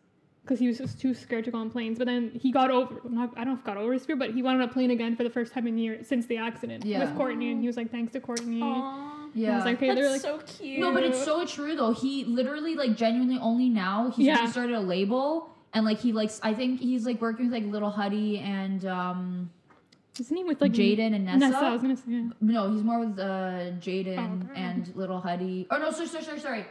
because 0.43 0.59
he 0.59 0.67
was 0.67 0.79
just 0.79 0.99
too 0.99 1.13
scared 1.13 1.45
to 1.45 1.51
go 1.51 1.59
on 1.59 1.69
planes. 1.69 1.99
But 1.99 2.07
then 2.07 2.31
he 2.33 2.51
got 2.51 2.71
over. 2.71 3.03
Not, 3.07 3.35
I 3.37 3.45
don't 3.45 3.49
know 3.49 3.53
if 3.53 3.59
he 3.61 3.67
got 3.67 3.77
over 3.77 3.93
his 3.93 4.07
fear, 4.07 4.17
but 4.17 4.31
he 4.31 4.41
went 4.43 4.57
on 4.63 4.67
a 4.67 4.73
plane 4.73 4.91
again 4.91 5.15
for 5.15 5.25
the 5.25 5.29
first 5.29 5.53
time 5.53 5.67
in 5.67 5.77
years 5.77 6.07
since 6.09 6.25
the 6.25 6.39
accident 6.39 6.83
Yeah. 6.87 7.01
with 7.01 7.11
Kourtney, 7.19 7.53
and 7.53 7.61
he 7.61 7.67
was 7.67 7.77
like, 7.77 7.91
"Thanks 7.91 8.15
to 8.15 8.21
Kourtney." 8.21 8.61
Aww. 8.61 9.29
Yeah. 9.35 9.53
I 9.53 9.57
was 9.57 9.65
like, 9.67 9.77
"Okay, 9.77 9.89
That's 9.89 10.01
they're 10.01 10.11
like." 10.11 10.21
so 10.23 10.39
cute. 10.59 10.81
No, 10.81 10.95
but 10.95 11.03
it's 11.03 11.23
so 11.23 11.45
true 11.45 11.77
though. 11.77 11.93
He 11.93 12.25
literally 12.25 12.77
like 12.77 12.97
genuinely 12.97 13.39
only 13.39 13.69
now 13.69 14.11
he's 14.17 14.25
Yeah. 14.27 14.45
yeah. 14.45 14.51
started 14.51 14.75
a 14.75 14.81
label 14.81 15.51
and 15.75 15.85
like 15.85 15.99
he 15.99 16.13
likes 16.13 16.41
I 16.43 16.55
think 16.55 16.81
he's 16.81 17.05
like 17.05 17.21
working 17.21 17.51
with 17.51 17.53
like 17.63 17.71
Little 17.71 17.91
Huddy 17.91 18.39
and 18.39 18.87
um 18.87 19.51
Isn't 20.19 20.35
he 20.35 20.45
with 20.45 20.63
like 20.63 20.73
Jaden 20.73 21.15
and 21.15 21.27
Nessa. 21.27 21.39
Nessa, 21.39 21.59
I 21.59 21.73
was 21.73 21.83
gonna 21.83 21.97
say. 21.99 22.05
Yeah. 22.07 22.29
No, 22.41 22.73
he's 22.73 22.83
more 22.83 23.01
with 23.01 23.19
uh 23.19 23.73
Jaden 23.85 24.17
Oh, 24.49 24.51
okay. 24.53 24.59
and 24.63 24.97
Little 24.97 25.21
Huddy. 25.21 25.67
Oh 25.71 25.77
no, 25.77 25.91
sorry, 25.91 26.07
sorry, 26.09 26.25
sorry, 26.25 26.41
sorry. 26.41 26.67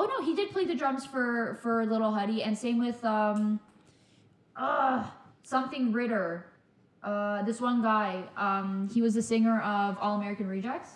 Oh 0.00 0.06
no, 0.06 0.24
he 0.24 0.34
did 0.34 0.50
play 0.50 0.64
the 0.64 0.74
drums 0.74 1.04
for 1.04 1.58
for 1.62 1.84
Little 1.84 2.12
Huddy 2.12 2.42
and 2.42 2.56
same 2.56 2.78
with 2.78 3.04
um 3.04 3.60
uh 4.56 5.04
something 5.42 5.92
Ritter. 5.92 6.46
Uh 7.02 7.42
this 7.42 7.60
one 7.60 7.82
guy, 7.82 8.22
um 8.36 8.88
he 8.94 9.02
was 9.02 9.12
the 9.14 9.22
singer 9.22 9.60
of 9.60 9.98
All 10.00 10.16
American 10.16 10.46
Rejects. 10.48 10.90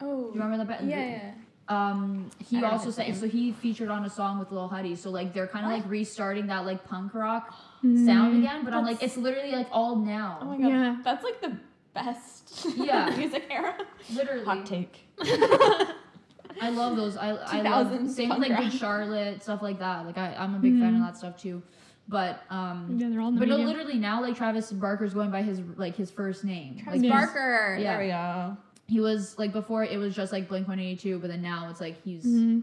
Oh. 0.00 0.30
Do 0.30 0.38
you 0.38 0.42
remember 0.42 0.56
that? 0.64 0.68
ba- 0.80 0.84
Yeah, 0.86 1.04
yeah. 1.04 1.32
um 1.68 2.30
he 2.48 2.58
I 2.64 2.70
also 2.70 2.86
his 2.86 2.94
sang 2.96 3.14
so 3.14 3.26
he 3.28 3.52
featured 3.52 3.90
on 3.90 4.04
a 4.04 4.10
song 4.10 4.38
with 4.40 4.50
Lil 4.50 4.68
Huddy 4.68 4.94
so 4.96 5.10
like 5.10 5.32
they're 5.34 5.46
kind 5.54 5.64
of 5.66 5.70
like 5.72 5.88
restarting 5.88 6.46
that 6.48 6.66
like 6.66 6.84
punk 6.84 7.14
rock 7.14 7.54
Mm. 7.84 8.06
sound 8.10 8.38
again 8.42 8.64
but 8.64 8.74
I'm 8.74 8.84
like 8.84 9.00
it's 9.04 9.16
literally 9.16 9.52
like 9.52 9.68
all 9.70 9.94
now 9.96 10.38
Oh 10.42 10.46
my 10.46 10.58
god. 10.58 10.68
Yeah. 10.68 10.96
That's 11.04 11.22
like 11.22 11.40
the 11.40 11.52
best 11.94 12.66
Yeah. 12.76 13.10
music 13.20 13.44
era. 13.50 13.74
literally 14.18 14.44
Hot 14.44 14.66
take. 14.66 14.94
I 16.60 16.70
love 16.70 16.96
those 16.96 17.16
I 17.16 17.30
I 17.30 17.62
love 17.62 17.88
2000s 17.88 18.10
same 18.10 18.28
with 18.30 18.38
punk 18.38 18.50
like 18.58 18.70
Good. 18.70 18.78
Charlotte 18.78 19.42
stuff 19.42 19.62
like 19.62 19.78
that 19.78 20.06
like 20.06 20.18
I 20.18 20.34
I'm 20.38 20.54
a 20.54 20.58
big 20.58 20.78
fan 20.78 20.94
of 20.94 21.00
Mhm. 21.00 21.06
that 21.06 21.16
stuff 21.16 21.36
too 21.40 21.62
but 22.08 22.42
um 22.50 22.96
Yeah, 22.98 23.08
they're 23.10 23.20
all 23.20 23.30
the 23.32 23.38
but 23.38 23.48
no 23.48 23.56
literally 23.56 23.94
now 23.98 24.20
like 24.22 24.36
Travis 24.36 24.72
Barker's 24.72 25.14
going 25.14 25.30
by 25.30 25.42
his 25.42 25.60
like 25.76 25.94
his 25.96 26.10
first 26.10 26.44
name 26.44 26.78
Travis 26.82 27.02
like 27.02 27.10
Barker. 27.10 27.76
Yeah. 27.80 27.96
There 27.96 28.04
we 28.04 28.10
go. 28.10 28.56
he 28.86 29.00
was 29.00 29.38
like 29.38 29.52
before 29.52 29.84
it 29.84 29.98
was 29.98 30.14
just 30.14 30.32
like 30.32 30.48
Blink 30.48 30.66
182 30.68 31.18
but 31.18 31.28
then 31.28 31.42
now 31.42 31.68
it's 31.70 31.80
like 31.80 32.02
he's 32.02 32.24
Mhm. 32.24 32.62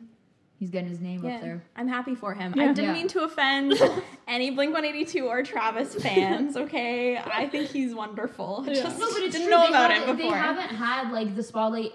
he's 0.57 0.69
getting 0.71 0.89
his 0.89 0.99
name 1.01 1.23
Yeah. 1.23 1.35
up 1.35 1.41
there 1.41 1.63
I'm 1.75 1.87
happy 1.87 2.15
for 2.15 2.33
him. 2.33 2.53
Yeah. 2.55 2.63
I 2.63 2.67
didn't 2.69 2.85
Yeah. 2.85 2.93
mean 2.93 3.07
to 3.09 3.23
offend 3.23 3.73
any 4.27 4.49
Blink 4.51 4.73
182 4.73 5.25
or 5.27 5.43
Travis 5.43 5.93
fans, 5.95 6.57
okay? 6.57 7.17
I 7.17 7.47
think 7.47 7.69
he's 7.69 7.93
wonderful. 7.93 8.63
Yeah. 8.67 8.73
just 8.83 8.99
No, 8.99 9.07
but 9.11 9.21
it's 9.21 9.35
didn't 9.35 9.47
true. 9.49 9.51
know 9.55 9.61
they 9.63 9.67
about 9.69 9.91
haven't, 9.91 10.15
before. 10.17 10.31
They 10.31 10.37
haven't 10.37 10.75
had 10.75 11.11
like 11.11 11.35
the 11.35 11.43
spotlight 11.43 11.91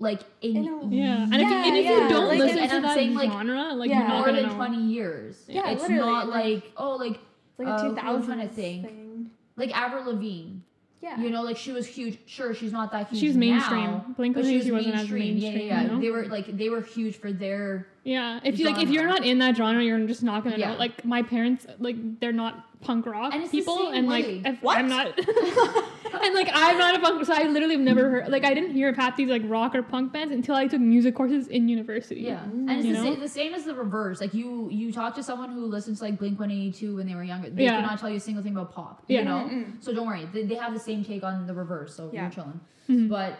like 0.00 0.20
in, 0.42 0.56
In 0.56 0.64
a- 0.66 0.86
Yeah, 0.88 1.22
and 1.24 1.34
if, 1.34 1.40
you, 1.42 1.46
Yeah, 1.48 1.66
and 1.66 1.76
if 1.76 1.84
yeah. 1.84 1.90
you 2.02 2.08
don't 2.08 2.28
Like, 2.28 2.38
listen 2.40 2.56
to 2.68 2.74
I'm 2.74 2.82
that 2.82 2.94
saying, 2.94 3.14
like, 3.14 3.30
genre, 3.30 3.74
like 3.74 3.90
yeah. 3.90 3.98
you're 4.00 4.08
not 4.08 4.14
more 4.16 4.24
gonna 4.26 4.40
than 4.40 4.50
know. 4.50 4.56
twenty 4.56 4.82
years. 4.82 5.44
Yeah, 5.46 5.70
it's 5.70 5.82
literally, 5.82 6.00
not 6.02 6.28
like- 6.28 6.44
like 6.64 6.72
oh 6.76 6.96
like 6.96 7.10
It's 7.12 7.20
like 7.58 7.68
a 7.68 7.70
uh, 7.72 7.82
who 7.82 7.94
2000s 7.94 8.04
I'm 8.16 8.24
trying 8.24 8.48
to 8.48 8.54
think. 8.54 8.84
thing. 8.86 9.30
like 9.56 9.76
Avril 9.76 10.06
Lavigne. 10.12 10.56
Yeah. 11.02 11.18
You 11.18 11.30
know, 11.30 11.42
like 11.42 11.56
she 11.56 11.72
was 11.72 11.86
huge. 11.86 12.18
Sure, 12.26 12.52
she's 12.54 12.72
not 12.72 12.92
that 12.92 13.08
huge. 13.08 13.20
She's 13.20 13.34
mainstream. 13.36 13.84
Now, 13.84 14.04
Blink 14.18 14.34
but 14.34 14.44
she 14.44 14.56
was 14.58 14.66
182 14.66 14.72
wasn't 14.74 14.94
as 14.94 15.10
mainstream. 15.10 15.36
Yeah, 15.38 15.50
yeah, 15.50 15.58
yeah. 15.64 15.82
you 15.82 15.88
know? 15.88 16.00
They 16.00 16.10
were 16.10 16.26
like 16.26 16.56
they 16.58 16.68
were 16.68 16.82
huge 16.82 17.16
for 17.16 17.32
their. 17.32 17.86
Yeah, 18.04 18.40
if 18.44 18.58
you 18.58 18.66
like, 18.66 18.82
if 18.82 18.90
you're 18.90 19.06
not 19.06 19.24
in 19.24 19.38
that 19.38 19.56
genre, 19.56 19.82
you're 19.82 20.06
just 20.06 20.22
not 20.22 20.44
gonna 20.44 20.56
Yeah. 20.58 20.72
know. 20.72 20.78
Like 20.78 21.04
my 21.04 21.22
parents, 21.22 21.66
like 21.78 21.96
they're 22.20 22.32
not 22.32 22.80
punk 22.82 23.06
rock 23.06 23.32
And 23.34 23.50
people, 23.50 23.76
same 23.78 23.94
and 23.94 24.08
like 24.08 24.26
if 24.26 24.62
What? 24.62 24.76
I'm 24.78 24.88
not, 24.88 25.18
and 26.12 26.34
like 26.34 26.48
I'm 26.52 26.78
not 26.78 26.94
a 26.96 26.98
punk, 27.00 27.24
so 27.26 27.32
I 27.34 27.44
literally 27.44 27.74
have 27.74 27.82
never 27.84 28.08
heard. 28.10 28.28
Like 28.28 28.44
I 28.44 28.54
didn't 28.54 28.72
hear 28.72 28.88
of 28.90 28.96
half 28.96 29.16
these 29.16 29.28
like 29.28 29.42
rock 29.44 29.74
or 29.74 29.82
punk 29.82 30.12
bands 30.12 30.32
until 30.32 30.54
I 30.54 30.66
took 30.66 30.80
music 30.80 31.14
courses 31.14 31.46
in 31.48 31.68
university. 31.68 32.20
Yeah, 32.22 32.42
and 32.42 32.70
it's 32.70 32.86
the, 32.86 32.94
sa- 33.14 33.20
the 33.20 33.28
same 33.28 33.54
as 33.54 33.64
the 33.64 33.74
reverse. 33.74 34.20
Like 34.20 34.34
you, 34.34 34.68
you 34.70 34.92
talk 34.92 35.14
to 35.16 35.22
someone 35.22 35.50
who 35.50 35.66
listens 35.66 35.98
to 35.98 36.04
like 36.04 36.18
Blink 36.18 36.38
One 36.40 36.50
Eighty 36.50 36.72
Two 36.72 36.96
when 36.96 37.06
they 37.06 37.14
were 37.14 37.22
younger. 37.24 37.50
They 37.50 37.64
Yeah. 37.64 37.80
cannot 37.80 37.98
tell 38.00 38.10
you 38.10 38.16
a 38.16 38.20
single 38.20 38.42
thing 38.42 38.52
about 38.52 38.72
pop. 38.72 39.04
Yeah. 39.08 39.18
You 39.20 39.24
know, 39.24 39.48
Mm-mm. 39.50 39.82
so 39.84 39.92
don't 39.94 40.06
worry. 40.06 40.26
They, 40.32 40.44
they 40.44 40.54
have 40.56 40.72
the 40.74 40.80
same 40.80 41.04
take 41.04 41.22
on 41.24 41.46
the 41.46 41.54
reverse. 41.54 41.94
So 41.94 42.10
Yeah. 42.12 42.22
you're 42.22 42.30
chilling. 42.30 42.60
Mhm. 42.88 43.08
But 43.08 43.38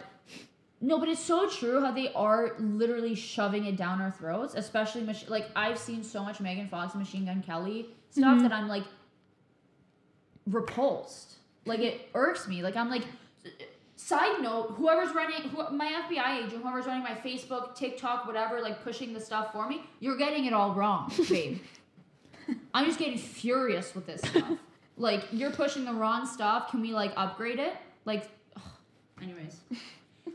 no, 0.83 0.97
but 0.97 1.09
it's 1.09 1.23
so 1.23 1.47
true 1.47 1.79
how 1.81 1.91
they 1.91 2.11
are 2.13 2.55
literally 2.59 3.13
shoving 3.15 3.65
it 3.65 3.75
down 3.77 4.01
our 4.01 4.09
throats, 4.11 4.55
especially 4.55 5.03
mach- 5.03 5.29
like 5.29 5.45
I've 5.55 5.77
seen 5.77 6.03
so 6.03 6.23
much 6.23 6.39
Megan 6.39 6.67
Fox 6.69 6.93
and 6.93 7.01
Machine 7.03 7.25
Gun 7.25 7.43
Kelly 7.43 7.87
stuff 8.09 8.39
Mhm. 8.39 8.41
that 8.43 8.51
I'm 8.51 8.67
like 8.67 8.83
repulsed. 10.47 11.35
Like 11.65 11.79
it 11.79 12.09
irks 12.13 12.47
me. 12.47 12.61
Like 12.63 12.75
I'm 12.75 12.89
like. 12.89 13.03
Side 13.97 14.41
note: 14.41 14.73
Whoever's 14.77 15.13
running, 15.13 15.43
who, 15.49 15.69
my 15.77 15.85
FBI 16.09 16.39
agent, 16.45 16.63
whoever's 16.63 16.87
running 16.87 17.03
my 17.03 17.13
Facebook, 17.13 17.75
TikTok, 17.75 18.25
whatever, 18.25 18.59
like 18.59 18.83
pushing 18.83 19.13
the 19.13 19.19
stuff 19.19 19.51
for 19.53 19.69
me, 19.69 19.83
you're 19.99 20.17
getting 20.17 20.45
it 20.45 20.53
all 20.53 20.73
wrong, 20.73 21.11
babe. 21.29 21.59
I'm 22.73 22.85
just 22.87 22.97
getting 22.97 23.17
furious 23.19 23.93
with 23.93 24.07
this 24.07 24.21
stuff. 24.21 24.57
Like 24.97 25.25
you're 25.31 25.51
pushing 25.51 25.85
the 25.85 25.93
wrong 25.93 26.25
stuff. 26.25 26.69
Can 26.71 26.81
we 26.81 26.93
like 26.93 27.13
upgrade 27.15 27.59
it? 27.59 27.73
Like, 28.05 28.27
ugh. 28.55 28.61
anyways, 29.21 29.61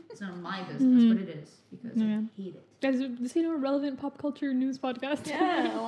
it's 0.09 0.19
not 0.21 0.37
my 0.37 0.63
business, 0.63 1.03
Mhm. 1.03 1.09
but 1.13 1.21
it 1.29 1.29
is 1.37 1.49
because 1.69 1.97
Yeah. 1.97 2.21
I 2.21 2.41
hate 2.41 2.55
it. 2.55 2.63
Guys, 2.81 2.99
this 3.19 3.35
is 3.35 3.45
a 3.45 3.55
relevant 3.55 3.99
pop 3.99 4.17
culture 4.17 4.53
news 4.53 4.77
podcast. 4.79 5.27
Yeah, 5.27 5.75
wow, 5.77 5.83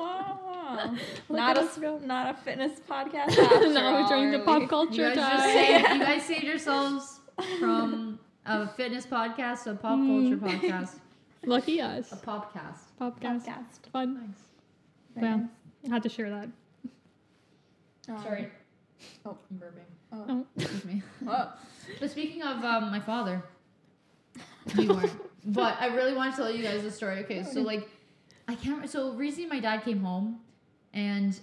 wow, 0.00 0.40
wow. 0.76 0.94
Not 1.28 1.56
a 1.56 1.60
us 1.62 1.78
go. 1.78 1.98
not 1.98 2.34
a 2.34 2.38
fitness 2.38 2.80
podcast. 2.88 3.38
after 3.38 3.68
now 3.72 3.92
we're 3.94 4.00
all, 4.02 4.08
turning 4.08 4.32
to 4.32 4.38
pop 4.44 4.68
culture 4.68 5.10
You 5.10 5.14
guys 5.14 5.16
time. 5.16 5.36
just 5.38 5.52
saved, 5.52 5.88
you 5.94 5.98
guys 6.00 6.24
saved 6.26 6.44
yourselves 6.44 7.20
from 7.58 8.18
a 8.46 8.68
fitness 8.68 9.06
podcast 9.06 9.64
to 9.64 9.70
a 9.72 9.74
pop 9.74 9.98
culture 9.98 10.36
Mm. 10.36 10.40
podcast, 10.60 10.94
Lucky 11.44 11.80
us. 11.80 12.12
a 12.12 12.16
popcast. 12.16 12.78
Popcast. 13.00 13.44
Podcast. 13.46 13.90
Fun. 13.92 14.16
Thanks. 14.16 14.40
Well, 15.16 15.48
I 15.86 15.94
had 15.94 16.02
to 16.02 16.08
share 16.08 16.30
that. 16.30 16.48
Um, 18.08 18.22
Sorry. 18.22 18.48
Oh. 19.24 19.36
I'm 19.50 19.56
burping. 19.58 19.88
Oh. 20.12 20.24
Oh. 20.28 20.46
Excuse 20.56 20.84
me. 20.84 21.02
Oh. 21.28 21.52
But 22.00 22.10
speaking 22.10 22.42
of 22.42 22.62
um, 22.64 22.90
my 22.90 23.00
father, 23.00 23.42
you 24.76 24.88
weren't. 24.92 25.12
but 25.46 25.76
I 25.80 25.86
really 25.86 26.14
want 26.14 26.34
to 26.34 26.42
tell 26.42 26.50
you 26.50 26.62
guys 26.62 26.84
a 26.84 26.90
story. 26.90 27.18
Okay, 27.24 27.42
so 27.44 27.60
like, 27.60 27.88
I 28.48 28.54
can't. 28.56 28.88
So 28.90 29.12
recently, 29.12 29.48
my 29.48 29.60
dad 29.60 29.82
came 29.84 30.00
home, 30.00 30.40
and 30.92 31.38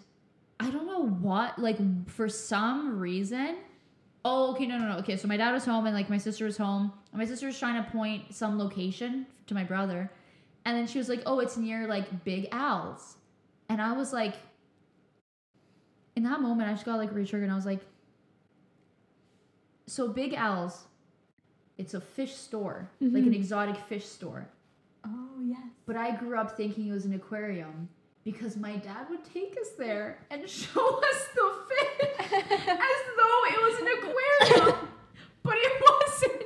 I 0.59 0.69
don't 0.69 0.85
know 0.85 1.05
what. 1.05 1.59
Like 1.59 1.77
for 2.09 2.29
some 2.29 2.99
reason. 2.99 3.57
Oh, 4.25 4.51
okay, 4.51 4.65
no, 4.65 4.77
no, 4.77 4.89
no. 4.89 4.97
Okay, 4.97 5.15
so 5.15 5.27
my 5.27 5.37
dad 5.37 5.53
was 5.53 5.63
home, 5.63 5.85
and 5.85 5.95
like 5.95 6.09
my 6.09 6.17
sister 6.17 6.45
was 6.45 6.57
home, 6.57 6.91
and 7.11 7.19
my 7.19 7.25
sister 7.25 7.45
was 7.45 7.57
trying 7.57 7.81
to 7.81 7.89
point 7.91 8.33
some 8.33 8.57
location 8.57 9.25
to 9.45 9.53
my 9.53 9.63
brother, 9.63 10.11
and 10.65 10.77
then 10.77 10.85
she 10.87 10.97
was 10.97 11.07
like, 11.07 11.21
"Oh, 11.25 11.39
it's 11.39 11.55
near 11.55 11.87
like 11.87 12.25
Big 12.25 12.49
Al's," 12.51 13.15
and 13.69 13.81
I 13.81 13.93
was 13.93 14.11
like, 14.11 14.35
in 16.15 16.23
that 16.23 16.41
moment, 16.41 16.69
I 16.69 16.73
just 16.73 16.83
got 16.83 16.97
like 16.97 17.13
re-triggered, 17.13 17.43
and 17.43 17.51
I 17.51 17.55
was 17.55 17.65
like, 17.65 17.81
"So 19.85 20.07
Big 20.07 20.33
Al's." 20.33 20.83
It's 21.77 21.93
a 21.93 22.01
fish 22.01 22.33
store, 22.33 22.89
like 22.99 23.11
an 23.13 23.25
mm-hmm. 23.25 23.33
exotic 23.33 23.77
fish 23.77 24.05
store. 24.05 24.47
Oh 25.05 25.39
yes. 25.45 25.59
But 25.85 25.95
I 25.95 26.15
grew 26.15 26.35
up 26.35 26.57
thinking 26.57 26.87
it 26.87 26.91
was 26.91 27.05
an 27.05 27.13
aquarium 27.13 27.87
because 28.27 28.57
my 28.57 28.75
dad 28.75 29.07
would 29.09 29.23
take 29.23 29.55
us 29.55 29.69
there 29.77 30.19
and 30.29 30.41
show 30.61 30.99
us 30.99 31.19
the 31.33 31.47
fish 31.69 32.19
as 32.19 33.01
though 33.17 33.39
it 33.47 33.61
was 33.63 33.75
an 33.79 33.87
aquarium. 33.95 34.89
but 35.43 35.55
it 35.55 35.81
wasn't. 35.81 36.43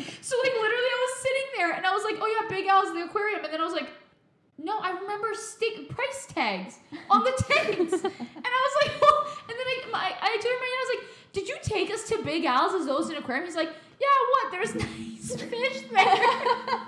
So 0.22 0.36
like 0.42 0.52
literally 0.52 0.90
I 0.96 1.08
was 1.08 1.22
sitting 1.22 1.48
there 1.56 1.72
and 1.72 1.84
I 1.84 1.92
was 1.92 2.04
like, 2.04 2.16
oh 2.20 2.26
yeah, 2.26 2.48
Big 2.48 2.66
Al's 2.68 2.94
the 2.94 3.02
aquarium. 3.04 3.44
And 3.44 3.52
then 3.52 3.60
I 3.60 3.64
was 3.64 3.74
like, 3.74 3.90
no, 4.56 4.78
I 4.78 4.92
remember 4.92 5.34
stick 5.34 5.90
price 5.90 6.26
tags 6.28 6.78
on 7.10 7.24
the 7.24 7.32
tanks. 7.32 7.92
and 7.92 8.12
I 8.46 8.60
was 8.66 8.74
like, 8.80 9.00
well, 9.02 9.26
and 9.48 9.58
then 9.58 9.66
I, 9.66 9.84
my, 9.90 10.14
I 10.22 10.38
turned 10.40 10.60
my 10.60 10.70
I 10.70 10.86
was 10.86 10.92
like, 10.96 11.08
did 11.32 11.48
you 11.48 11.56
take 11.62 11.90
us 11.90 12.08
to 12.10 12.22
Big 12.22 12.44
Al's 12.46 12.74
as 12.74 12.86
though 12.86 12.98
it's 12.98 13.10
an 13.10 13.16
aquarium? 13.16 13.44
He's 13.44 13.56
like, 13.56 13.72
yeah, 14.00 14.18
what? 14.30 14.52
There's 14.52 14.74
nice 14.74 15.34
fish 15.34 15.82
there. 15.90 16.80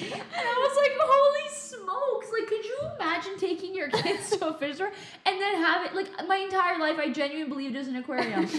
And 0.00 0.44
I 0.48 0.56
was 0.58 0.76
like, 0.76 0.92
holy 1.00 1.49
smokes! 1.70 2.26
Like, 2.32 2.48
could 2.48 2.64
you 2.64 2.78
imagine 2.96 3.38
taking 3.38 3.74
your 3.74 3.88
kids 4.02 4.36
to 4.36 4.48
a 4.48 4.54
fish 4.54 4.76
store 4.76 4.92
and 5.26 5.40
then 5.40 5.54
have 5.56 5.86
it? 5.86 5.94
Like, 5.94 6.08
my 6.26 6.36
entire 6.36 6.78
life, 6.78 6.98
I 6.98 7.10
genuinely 7.10 7.48
believed 7.48 7.74
it 7.74 7.78
was 7.78 7.88
an 7.88 7.96
aquarium. 7.96 8.48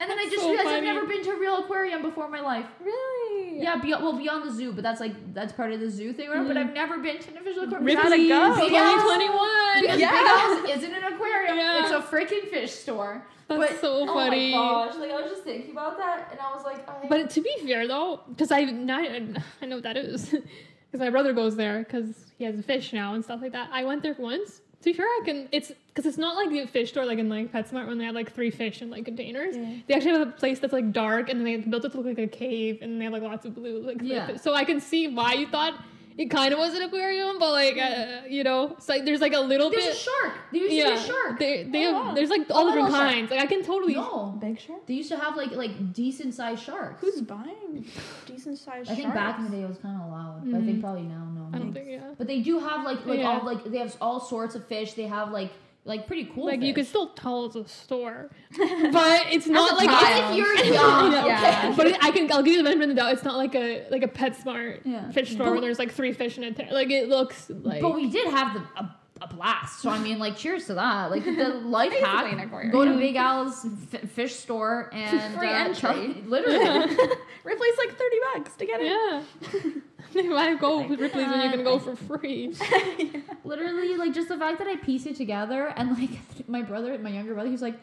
And 0.00 0.10
then 0.10 0.18
I 0.18 0.24
just 0.24 0.42
so 0.42 0.50
realized 0.50 0.68
I've 0.68 0.82
never 0.82 1.06
been 1.06 1.22
to 1.22 1.30
a 1.30 1.38
real 1.38 1.58
aquarium 1.58 2.02
before 2.02 2.24
in 2.26 2.32
my 2.32 2.40
life. 2.40 2.66
Really? 2.80 3.62
Yeah, 3.62 3.76
be, 3.80 3.90
well, 3.90 4.18
beyond 4.18 4.46
the 4.46 4.52
zoo, 4.52 4.72
but 4.72 4.82
that's 4.82 5.00
like 5.00 5.12
that's 5.32 5.52
part 5.52 5.72
of 5.72 5.78
the 5.78 5.88
zoo 5.88 6.12
thing, 6.12 6.28
right? 6.28 6.46
But 6.46 6.56
I've 6.56 6.74
never 6.74 6.98
been 6.98 7.20
to 7.20 7.30
an 7.30 7.38
official 7.38 7.62
aquarium. 7.62 7.86
Ripley's 7.86 8.10
Ripley's 8.10 8.28
go. 8.28 8.54
Big 8.56 8.72
Al's- 8.74 9.02
2021. 9.02 9.80
Because 9.82 10.00
Yeah. 10.00 10.60
Big 10.66 10.76
isn't 10.76 10.92
an 10.92 11.04
aquarium; 11.14 11.56
Yeah. 11.56 11.82
it's 11.82 11.92
a 11.92 12.00
freaking 12.00 12.50
fish 12.50 12.72
store. 12.72 13.24
That's 13.46 13.72
but, 13.72 13.80
so 13.80 14.06
funny. 14.06 14.52
Oh 14.54 14.58
my 14.58 14.86
gosh! 14.86 14.96
Like 14.98 15.10
I 15.12 15.20
was 15.22 15.30
just 15.30 15.44
thinking 15.44 15.70
about 15.70 15.96
that, 15.98 16.28
and 16.32 16.40
I 16.40 16.54
was 16.54 16.64
like, 16.64 16.88
I, 16.88 17.06
But 17.08 17.30
to 17.30 17.40
be 17.40 17.54
fair 17.64 17.86
though, 17.86 18.20
because 18.28 18.50
I 18.50 18.60
I 18.60 19.66
know 19.66 19.76
what 19.76 19.84
that 19.84 19.96
is, 19.96 20.34
because 20.94 21.04
my 21.04 21.10
brother 21.10 21.32
goes 21.32 21.56
there 21.56 21.80
because 21.80 22.14
he 22.38 22.44
has 22.44 22.56
a 22.56 22.62
fish 22.62 22.92
now 22.92 23.14
and 23.14 23.24
stuff 23.24 23.42
like 23.42 23.50
that. 23.50 23.68
I 23.72 23.82
went 23.82 24.04
there 24.04 24.14
once. 24.16 24.60
To 24.82 24.84
be 24.84 24.92
fair, 24.92 25.06
I 25.06 25.22
can. 25.24 25.48
It's 25.50 25.72
because 25.88 26.06
it's 26.06 26.18
not 26.18 26.36
like 26.36 26.50
the 26.50 26.66
fish 26.66 26.90
store 26.90 27.04
like 27.04 27.18
in 27.18 27.28
like 27.28 27.50
PetSmart 27.50 27.88
when 27.88 27.98
they 27.98 28.04
have 28.04 28.14
like 28.14 28.32
three 28.32 28.52
fish 28.52 28.80
in 28.80 28.90
like 28.90 29.04
containers. 29.04 29.56
Yeah. 29.56 29.74
They 29.88 29.94
actually 29.94 30.12
have 30.12 30.28
a 30.28 30.30
place 30.30 30.60
that's 30.60 30.72
like 30.72 30.92
dark 30.92 31.30
and 31.30 31.40
then 31.40 31.44
they 31.44 31.56
built 31.56 31.84
it 31.84 31.90
to 31.90 31.96
look 31.96 32.06
like 32.06 32.18
a 32.20 32.28
cave 32.28 32.78
and 32.80 33.00
they 33.00 33.04
have 33.06 33.12
like 33.12 33.24
lots 33.24 33.44
of 33.44 33.56
blue 33.56 33.80
like 33.80 34.02
Yeah. 34.02 34.36
So 34.36 34.54
I 34.54 34.62
can 34.62 34.80
see 34.80 35.08
why 35.08 35.32
you 35.32 35.48
thought 35.48 35.74
it 36.16 36.26
kind 36.30 36.52
of 36.52 36.58
was 36.60 36.74
an 36.74 36.82
aquarium, 36.82 37.38
but 37.40 37.50
like 37.52 37.76
uh, 37.76 38.22
you 38.28 38.44
know, 38.44 38.72
it's 38.78 38.88
like 38.88 39.04
there's 39.04 39.20
like 39.20 39.32
a 39.32 39.40
little 39.40 39.68
there's 39.70 39.84
bit. 39.84 39.90
There's 39.94 40.06
a 40.06 40.10
shark. 40.28 40.32
There 40.52 40.60
used 40.62 40.72
yeah, 40.74 40.84
to 40.84 40.90
be 40.94 40.96
a 40.96 41.06
shark. 41.06 41.38
They, 41.40 41.62
they 41.64 41.86
Oh, 41.86 41.92
have, 41.94 42.06
wow. 42.06 42.14
there's 42.14 42.30
like 42.30 42.42
all 42.50 42.68
A 42.68 42.70
different 42.70 42.90
little 42.92 43.00
shark. 43.00 43.12
kinds. 43.14 43.30
Like 43.32 43.40
I 43.40 43.46
can 43.46 43.62
totally. 43.64 43.94
no, 43.94 44.38
Big 44.40 44.60
shark. 44.60 44.86
they 44.86 44.94
used 44.94 45.08
to 45.10 45.18
have 45.18 45.36
like 45.36 45.50
like 45.52 45.92
decent 45.92 46.34
sized 46.34 46.62
sharks. 46.62 47.00
Who's 47.00 47.20
buying 47.22 47.84
decent 48.26 48.58
sized 48.58 48.86
sharks? 48.86 48.90
I 48.90 48.94
think 48.94 49.12
back 49.14 49.38
in 49.38 49.44
the 49.44 49.50
day 49.50 49.62
it 49.62 49.68
was 49.68 49.78
kind 49.78 50.00
of 50.00 50.06
allowed, 50.08 50.42
but 50.50 50.58
I 50.58 50.64
think 50.64 50.80
probably 50.80 51.02
now 51.02 51.26
no. 51.34 51.40
Mm-hmm. 51.42 51.54
I 51.54 51.58
don't 51.58 51.72
think 51.72 51.86
yeah. 51.90 52.14
But 52.16 52.26
they 52.28 52.40
do 52.40 52.58
have 52.60 52.84
like 52.84 53.04
like 53.06 53.18
Yeah. 53.18 53.38
all 53.40 53.44
like 53.44 53.64
they 53.64 53.78
have 53.78 53.96
all 54.00 54.20
sorts 54.20 54.54
of 54.54 54.66
fish. 54.68 54.94
They 54.94 55.04
have 55.08 55.30
like 55.32 55.50
like 55.86 56.06
pretty 56.06 56.24
cool. 56.34 56.46
Like 56.46 56.62
you 56.62 56.72
can 56.74 56.84
still 56.84 57.08
tell 57.08 57.46
it's 57.46 57.56
a 57.56 57.66
store, 57.68 58.30
but 58.56 59.26
it's 59.30 59.46
not 59.46 59.76
like 59.76 59.88
child. 59.88 60.30
if 60.32 60.36
you're 60.38 60.54
young. 60.74 61.12
Yeah. 61.12 61.26
Yeah. 61.26 61.74
But 61.76 61.86
it, 61.88 61.96
I 62.04 62.10
can 62.10 62.30
I'll 62.32 62.42
give 62.42 62.52
you 62.54 62.58
the 62.58 62.64
benefit 62.64 62.84
of 62.84 62.88
the 62.90 62.94
doubt. 63.00 63.12
It's 63.12 63.24
not 63.24 63.36
like 63.36 63.54
a 63.54 63.86
like 63.90 64.02
a 64.02 64.08
PetSmart 64.08 64.80
Yeah. 64.84 65.10
fish 65.10 65.32
store 65.32 65.46
But- 65.46 65.52
where 65.52 65.60
there's 65.60 65.78
like 65.78 65.92
three 65.92 66.12
fish 66.12 66.38
in 66.38 66.44
a 66.44 66.52
tank. 66.52 66.70
Like 66.72 66.90
it 66.90 67.08
looks 67.08 67.50
like. 67.50 67.82
But 67.82 67.94
we 67.94 68.08
did 68.08 68.28
have 68.28 68.54
the, 68.54 68.60
a, 68.80 68.96
a 69.20 69.26
blast. 69.28 69.80
So 69.82 69.90
I 69.90 69.98
mean, 69.98 70.18
like, 70.18 70.36
cheers 70.36 70.66
to 70.66 70.74
that. 70.74 71.10
Like 71.10 71.24
the 71.24 71.48
life 71.64 71.92
hack: 71.92 72.70
go 72.72 72.84
to 72.84 72.96
Big 72.96 73.16
Al's 73.16 73.66
f- 73.92 74.08
fish 74.10 74.34
store 74.34 74.90
and 74.92 75.34
Free 75.38 75.48
uh, 75.48 75.52
entry. 75.52 75.80
try- 75.80 76.14
literally. 76.26 76.96
replace 77.44 77.78
like 77.78 77.96
thirty 77.98 78.16
bucks 78.34 78.54
to 78.56 78.66
get 78.66 78.80
it. 78.80 78.86
yeah. 78.86 79.70
Why 80.30 80.54
go 80.54 80.76
Like 80.78 80.90
with 80.90 81.00
Ripley's 81.00 81.26
when 81.28 81.40
you 81.40 81.50
can 81.50 81.58
that. 81.58 81.64
go 81.64 81.78
for 81.78 81.96
free? 81.96 82.54
literally, 83.44 83.96
like, 83.96 84.14
just 84.14 84.28
the 84.28 84.36
fact 84.38 84.58
that 84.58 84.68
I 84.68 84.76
pieced 84.76 85.06
it 85.06 85.16
together 85.16 85.66
and 85.76 85.98
like 85.98 86.48
my 86.48 86.62
brother, 86.62 86.96
my 86.98 87.10
younger 87.10 87.34
brother, 87.34 87.50
he's 87.50 87.62
like, 87.62 87.76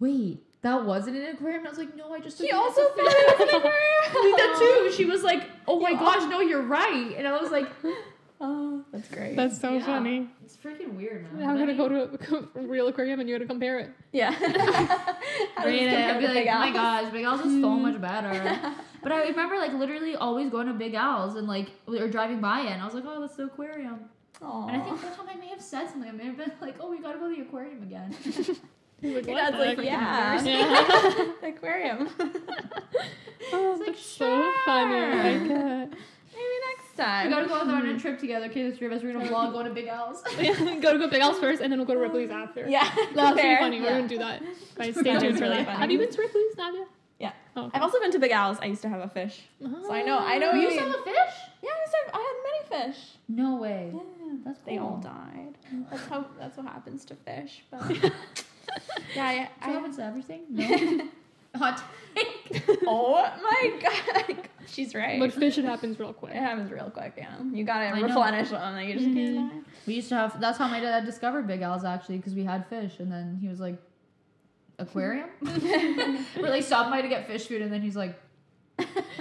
"Wait, 0.00 0.42
that 0.62 0.84
wasn't 0.84 1.16
an 1.16 1.34
aquarium." 1.34 1.60
And 1.60 1.66
I 1.68 1.70
was 1.70 1.78
like, 1.78 1.94
"No, 1.96 2.12
I 2.12 2.20
just." 2.20 2.38
He 2.38 2.48
took 2.48 2.54
it 2.54 2.56
also 2.56 2.80
a 2.82 2.88
thought 2.88 2.98
it 2.98 3.38
was 3.40 3.48
an 3.48 3.56
aquarium. 3.56 4.02
I 4.04 4.34
that 4.38 4.56
too. 4.90 4.96
She 4.96 5.04
was 5.04 5.22
like, 5.22 5.48
"Oh 5.66 5.80
my 5.80 5.90
You 5.90 5.98
gosh, 5.98 6.28
no, 6.30 6.40
you're 6.40 6.62
right," 6.62 7.14
and 7.16 7.26
I 7.28 7.40
was 7.40 7.50
like, 7.50 7.68
that's 8.98 9.14
great. 9.14 9.36
That's 9.36 9.60
so 9.60 9.74
Yeah. 9.74 9.86
funny. 9.86 10.28
"It's 10.44 10.56
freaking 10.56 10.94
weird, 10.94 11.32
man." 11.32 11.48
I'm 11.48 11.58
gonna 11.58 11.72
I 11.72 11.76
go 11.76 11.88
to 11.88 12.48
a 12.56 12.60
real 12.60 12.88
aquarium 12.88 13.20
and 13.20 13.28
you 13.28 13.34
gotta 13.36 13.46
compare 13.46 13.78
it. 13.78 13.90
yeah. 14.12 14.30
How 14.32 14.44
does 14.46 15.66
Read 15.66 15.82
it. 15.82 15.90
compare 15.90 16.14
I'd 16.14 16.20
be 16.20 16.26
to 16.26 16.32
like, 16.32 16.44
Big 16.44 16.48
oh 16.48 16.58
my 16.58 16.66
Al's? 16.66 16.74
gosh, 16.74 17.12
Big 17.12 17.24
Al's 17.24 17.40
is 17.40 17.60
so 17.60 17.68
mm. 17.68 17.80
much 17.80 18.00
better. 18.00 18.74
But 19.00 19.12
I 19.12 19.28
remember 19.28 19.56
like 19.58 19.72
literally 19.74 20.16
always 20.16 20.50
going 20.50 20.66
to 20.66 20.72
Big 20.72 20.94
Al's 20.94 21.36
and 21.36 21.46
like 21.46 21.68
or 21.86 22.08
driving 22.08 22.40
by 22.40 22.62
it, 22.62 22.70
and 22.72 22.82
I 22.82 22.84
was 22.84 22.94
like, 22.94 23.04
oh, 23.06 23.20
that's 23.20 23.36
the 23.36 23.44
aquarium. 23.44 24.00
Aw. 24.42 24.66
And 24.68 24.82
I 24.82 24.84
think 24.84 25.02
one 25.02 25.14
time 25.14 25.26
I 25.32 25.36
may 25.36 25.48
have 25.48 25.62
said 25.62 25.88
something. 25.88 26.08
I 26.08 26.12
may 26.12 26.24
have 26.24 26.36
been 26.36 26.52
like, 26.60 26.76
oh, 26.80 26.90
we 26.90 26.98
gotta 27.00 27.18
go 27.18 27.28
to 27.30 27.34
the 27.36 27.42
aquarium 27.42 27.82
again. 27.84 28.12
He's 28.22 29.14
like, 29.14 29.26
Your 29.26 29.36
dad's 29.36 29.56
like, 29.56 29.78
yeah. 29.78 30.42
Yeah. 30.42 31.32
the 31.40 31.46
aquarium. 31.48 32.08
Oh, 33.52 33.76
like, 33.78 33.86
that's 33.86 34.04
so 34.04 34.52
funny. 34.64 34.96
I 34.96 34.98
sure. 34.98 35.16
like 35.16 35.42
it. 35.42 35.98
Maybe 36.34 36.56
next 36.66 36.87
we 36.98 37.04
time. 37.04 37.30
gotta 37.30 37.46
go 37.46 37.54
on 37.54 37.86
a 37.86 37.98
trip 38.00 38.18
together. 38.18 38.46
Okay, 38.46 38.68
the 38.70 38.76
three 38.76 38.86
of 38.86 38.92
us. 38.92 39.02
We're 39.02 39.12
gonna 39.12 39.28
vlog 39.28 39.52
going 39.52 39.66
to 39.66 39.74
Big 39.74 39.86
Al's. 39.86 40.22
go 40.36 40.92
to 40.92 40.98
go 40.98 41.08
Big 41.08 41.20
Al's 41.20 41.38
first, 41.38 41.62
and 41.62 41.70
then 41.72 41.78
we'll 41.78 41.86
go 41.86 41.94
to 41.94 42.00
oh. 42.00 42.04
Ripley's 42.04 42.30
after. 42.30 42.68
Yeah. 42.68 42.88
That's 43.14 43.36
really 43.36 43.56
funny. 43.56 43.80
We're 43.80 43.90
gonna 43.90 44.08
do 44.08 44.18
that. 44.18 44.42
Guys, 44.76 44.94
stay 44.94 45.12
That 45.12 45.20
tuned 45.20 45.38
for 45.38 45.44
really 45.44 45.56
that. 45.58 45.66
funny. 45.66 45.78
Have 45.78 45.90
you 45.90 45.98
been 45.98 46.10
to 46.10 46.20
Ripley's, 46.20 46.56
Nadia? 46.56 46.86
Yeah. 47.18 47.32
Oh, 47.56 47.66
okay. 47.66 47.76
I've 47.76 47.82
also 47.82 47.98
been 48.00 48.12
to 48.12 48.18
Big 48.18 48.30
Al's. 48.30 48.58
I 48.60 48.66
used 48.66 48.82
to 48.82 48.88
have 48.88 49.00
a 49.00 49.08
fish. 49.08 49.42
Oh. 49.64 49.82
So 49.86 49.92
I 49.92 50.02
know- 50.02 50.18
I 50.18 50.38
know 50.38 50.50
oh, 50.50 50.54
You 50.54 50.62
you 50.62 50.66
used 50.68 50.78
to 50.78 50.84
have 50.84 50.94
a 50.94 51.02
fish? 51.02 51.34
Yeah, 51.62 51.70
I 51.70 51.80
used 51.80 51.92
to 51.92 51.98
have, 52.04 52.14
I 52.14 52.62
had 52.68 52.76
many 52.78 52.92
fish. 52.92 53.04
No 53.28 53.56
way. 53.56 53.92
Yeah. 53.92 54.34
That's 54.44 54.60
They 54.60 54.78
all 54.78 54.98
died. 54.98 55.58
That's 55.90 56.06
how 56.06 56.26
that's 56.38 56.56
what 56.56 56.66
happens 56.66 57.04
to 57.06 57.16
fish. 57.16 57.64
But 57.70 57.90
yeah, 59.14 59.24
I, 59.24 59.48
So 59.64 59.70
I, 59.70 59.70
happens 59.70 59.96
to 59.96 60.04
everything. 60.04 60.42
No. 60.50 61.08
Hot 61.56 61.82
take. 62.14 62.62
oh 62.86 63.30
my 63.42 63.80
god, 63.82 64.48
she's 64.66 64.94
right. 64.94 65.18
But 65.18 65.32
fish, 65.32 65.58
it 65.58 65.64
happens 65.64 65.98
real 65.98 66.12
quick. 66.12 66.34
it 66.34 66.38
happens 66.40 66.70
real 66.70 66.90
quick. 66.90 67.14
Yeah, 67.16 67.36
you 67.52 67.64
gotta 67.64 67.86
I 67.86 68.00
know. 68.00 68.06
replenish 68.06 68.50
them. 68.50 68.74
And 68.74 68.88
you 68.88 68.94
just 68.94 69.06
Mhm. 69.06 69.34
can't. 69.50 69.66
We 69.86 69.94
used 69.94 70.08
to 70.10 70.16
have. 70.16 70.40
That's 70.40 70.58
how 70.58 70.68
my 70.68 70.80
dad 70.80 71.04
discovered 71.06 71.46
Big 71.46 71.62
Al's 71.62 71.84
actually, 71.84 72.16
because 72.18 72.34
we 72.34 72.44
had 72.44 72.66
fish, 72.68 72.98
and 72.98 73.10
then 73.10 73.38
he 73.40 73.48
was 73.48 73.60
like, 73.60 73.76
"Aquarium." 74.78 75.28
really 75.40 75.60
stopped 75.60 76.38
like 76.40 76.62
stopping 76.64 76.90
by 76.92 77.02
to 77.02 77.08
get 77.08 77.26
fish 77.26 77.46
food, 77.46 77.62
and 77.62 77.72
then 77.72 77.82
he's 77.82 77.96
like, 77.96 78.18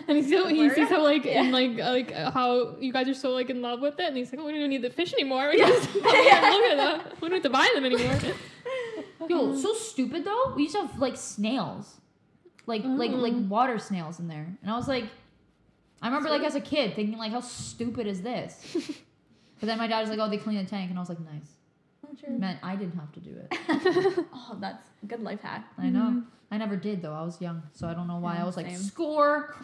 And 0.08 0.18
he's 0.18 0.30
so, 0.30 0.48
he 0.48 0.70
sees 0.70 0.90
how 0.90 1.02
like 1.04 1.26
in 1.26 1.52
like 1.52 1.80
uh, 1.80 1.92
like 1.92 2.12
uh, 2.14 2.30
how 2.32 2.76
you 2.80 2.94
guys 2.94 3.08
are 3.10 3.14
so 3.16 3.32
like 3.32 3.50
in 3.50 3.62
love 3.62 3.80
with 3.82 4.00
it, 4.00 4.06
and 4.06 4.16
he's 4.18 4.32
like, 4.32 4.40
oh, 4.40 4.46
we 4.46 4.52
don't 4.52 4.60
even 4.60 4.70
need 4.70 4.82
the 4.84 4.90
fish 4.90 5.14
anymore. 5.14 5.50
We 5.52 5.58
can 5.60 5.68
just 5.70 5.96
look 5.96 6.06
at 6.06 6.78
them. 6.78 7.12
We 7.22 7.30
don't 7.30 7.38
have 7.38 7.44
to 7.44 7.50
buy 7.50 7.68
them 7.74 7.86
anymore. 7.86 8.18
"Yo, 9.30 9.56
so 9.56 9.74
stupid 9.74 10.24
though." 10.26 10.54
We 10.56 10.64
used 10.64 10.76
to 10.76 10.82
have 10.82 11.00
like 11.00 11.16
snails, 11.18 12.00
like 12.68 12.84
like 12.86 13.12
like 13.12 13.34
Mm. 13.34 13.48
water 13.48 13.80
snails 13.80 14.20
in 14.20 14.28
there, 14.28 14.48
and 14.62 14.70
I 14.72 14.76
was 14.76 14.88
like, 14.88 15.06
I 16.02 16.08
remember 16.08 16.30
like 16.30 16.44
as 16.44 16.54
a 16.56 16.62
kid 16.62 16.94
thinking 16.94 17.18
like, 17.18 17.32
"How 17.32 17.40
stupid 17.42 18.06
is 18.06 18.22
this?" 18.22 18.62
but 19.60 19.66
then 19.68 19.78
my 19.80 19.88
dad 19.88 20.02
was 20.02 20.10
like, 20.12 20.20
"Oh, 20.20 20.30
they 20.30 20.38
clean 20.38 20.58
the 20.58 20.66
tank," 20.70 20.90
and 20.92 21.00
I 21.00 21.02
was 21.02 21.10
like, 21.10 21.20
"Nice." 21.22 21.54
True. 22.20 22.38
Meant 22.40 22.60
I 22.64 22.76
didn't 22.76 22.96
have 22.98 23.12
to 23.14 23.20
do 23.20 23.32
it. 23.32 23.48
oh, 24.34 24.58
that's 24.60 24.88
a 25.04 25.06
good 25.06 25.22
life 25.22 25.42
hack. 25.42 25.68
I 25.78 25.90
know. 25.90 26.24
I 26.50 26.58
never 26.58 26.76
did 26.78 27.02
though. 27.02 27.14
I 27.14 27.22
was 27.24 27.40
young, 27.42 27.62
so 27.74 27.88
I 27.88 27.94
don't 27.94 28.08
know 28.08 28.18
why. 28.18 28.36
Yeah, 28.36 28.44
I 28.44 28.46
was 28.46 28.56
like, 28.58 28.68
same. 28.68 28.78
score. 28.78 29.56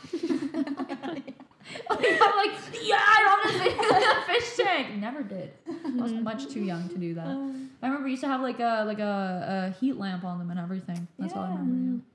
I'm 1.90 1.96
like, 2.38 2.54
yeah, 2.84 3.00
I 3.00 3.20
don't 3.24 3.54
have 3.56 4.18
a 4.18 4.22
fish 4.34 4.58
tank. 4.58 4.96
Never 4.98 5.24
did. 5.24 5.54
I 5.86 6.02
was 6.02 6.12
much 6.14 6.48
too 6.48 6.60
young 6.62 6.90
to 6.90 6.98
do 6.98 7.14
that. 7.16 7.26
I 7.26 7.88
remember 7.88 8.04
we 8.04 8.12
used 8.12 8.22
to 8.24 8.28
have 8.28 8.42
like 8.42 8.60
a 8.60 8.84
like 8.86 9.00
a, 9.00 9.74
a 9.74 9.80
heat 9.80 9.98
lamp 9.98 10.24
on 10.24 10.40
them 10.40 10.50
and 10.52 10.60
everything. 10.60 11.08
That's 11.18 11.34
all 11.34 11.44
I 11.44 11.50
remember. 11.50 11.98
Yeah. 11.98 12.13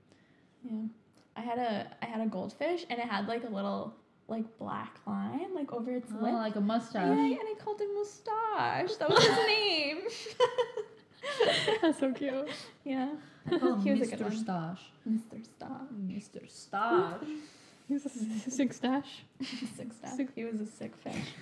I 1.36 1.40
had 1.40 1.58
a 1.58 1.86
I 2.02 2.06
had 2.06 2.20
a 2.20 2.26
goldfish 2.26 2.84
and 2.90 2.98
it 2.98 3.06
had 3.06 3.26
like 3.28 3.44
a 3.44 3.48
little 3.48 3.94
like 4.26 4.58
black 4.58 4.98
line 5.06 5.54
like 5.54 5.72
over 5.72 5.90
its 5.96 6.10
Yeah. 6.10 6.20
lip. 6.22 6.32
Oh, 6.34 6.38
like 6.38 6.56
a 6.56 6.60
mustache. 6.60 7.06
Yeah, 7.06 7.24
and 7.24 7.38
I 7.42 7.54
called 7.62 7.80
him 7.80 7.94
Mustache. 7.94 8.96
That 8.96 9.08
was 9.10 9.24
his 9.24 9.36
name. 9.46 9.98
That's 11.82 11.98
so 12.00 12.12
cute. 12.12 12.48
yeah. 12.84 13.10
Him 13.48 13.80
He 13.82 13.90
was 13.92 14.00
a 14.12 14.16
good 14.16 14.18
Mr. 14.18 14.22
one. 14.22 14.36
Stash. 14.36 14.80
Mr. 15.08 15.44
Stop. 15.44 15.88
Mr. 15.94 16.50
Stash. 16.50 17.28
He's 17.88 18.04
a 18.04 18.08
s- 18.10 18.54
sick 18.54 18.72
stash. 18.74 19.24
sick 19.76 19.92
stuff. 19.94 20.12
Sick- 20.14 20.28
He 20.34 20.44
was 20.44 20.60
a 20.60 20.66
sick 20.66 20.92
fish. 20.96 21.32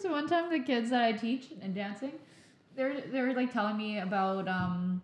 so 0.00 0.12
one 0.12 0.28
time 0.28 0.50
the 0.50 0.60
kids 0.60 0.90
that 0.90 1.02
I 1.02 1.12
teach 1.12 1.48
in 1.60 1.74
dancing, 1.74 2.12
they're 2.76 3.00
they're 3.00 3.34
like 3.34 3.52
telling 3.52 3.76
me 3.76 3.98
about 3.98 4.46
um 4.48 5.02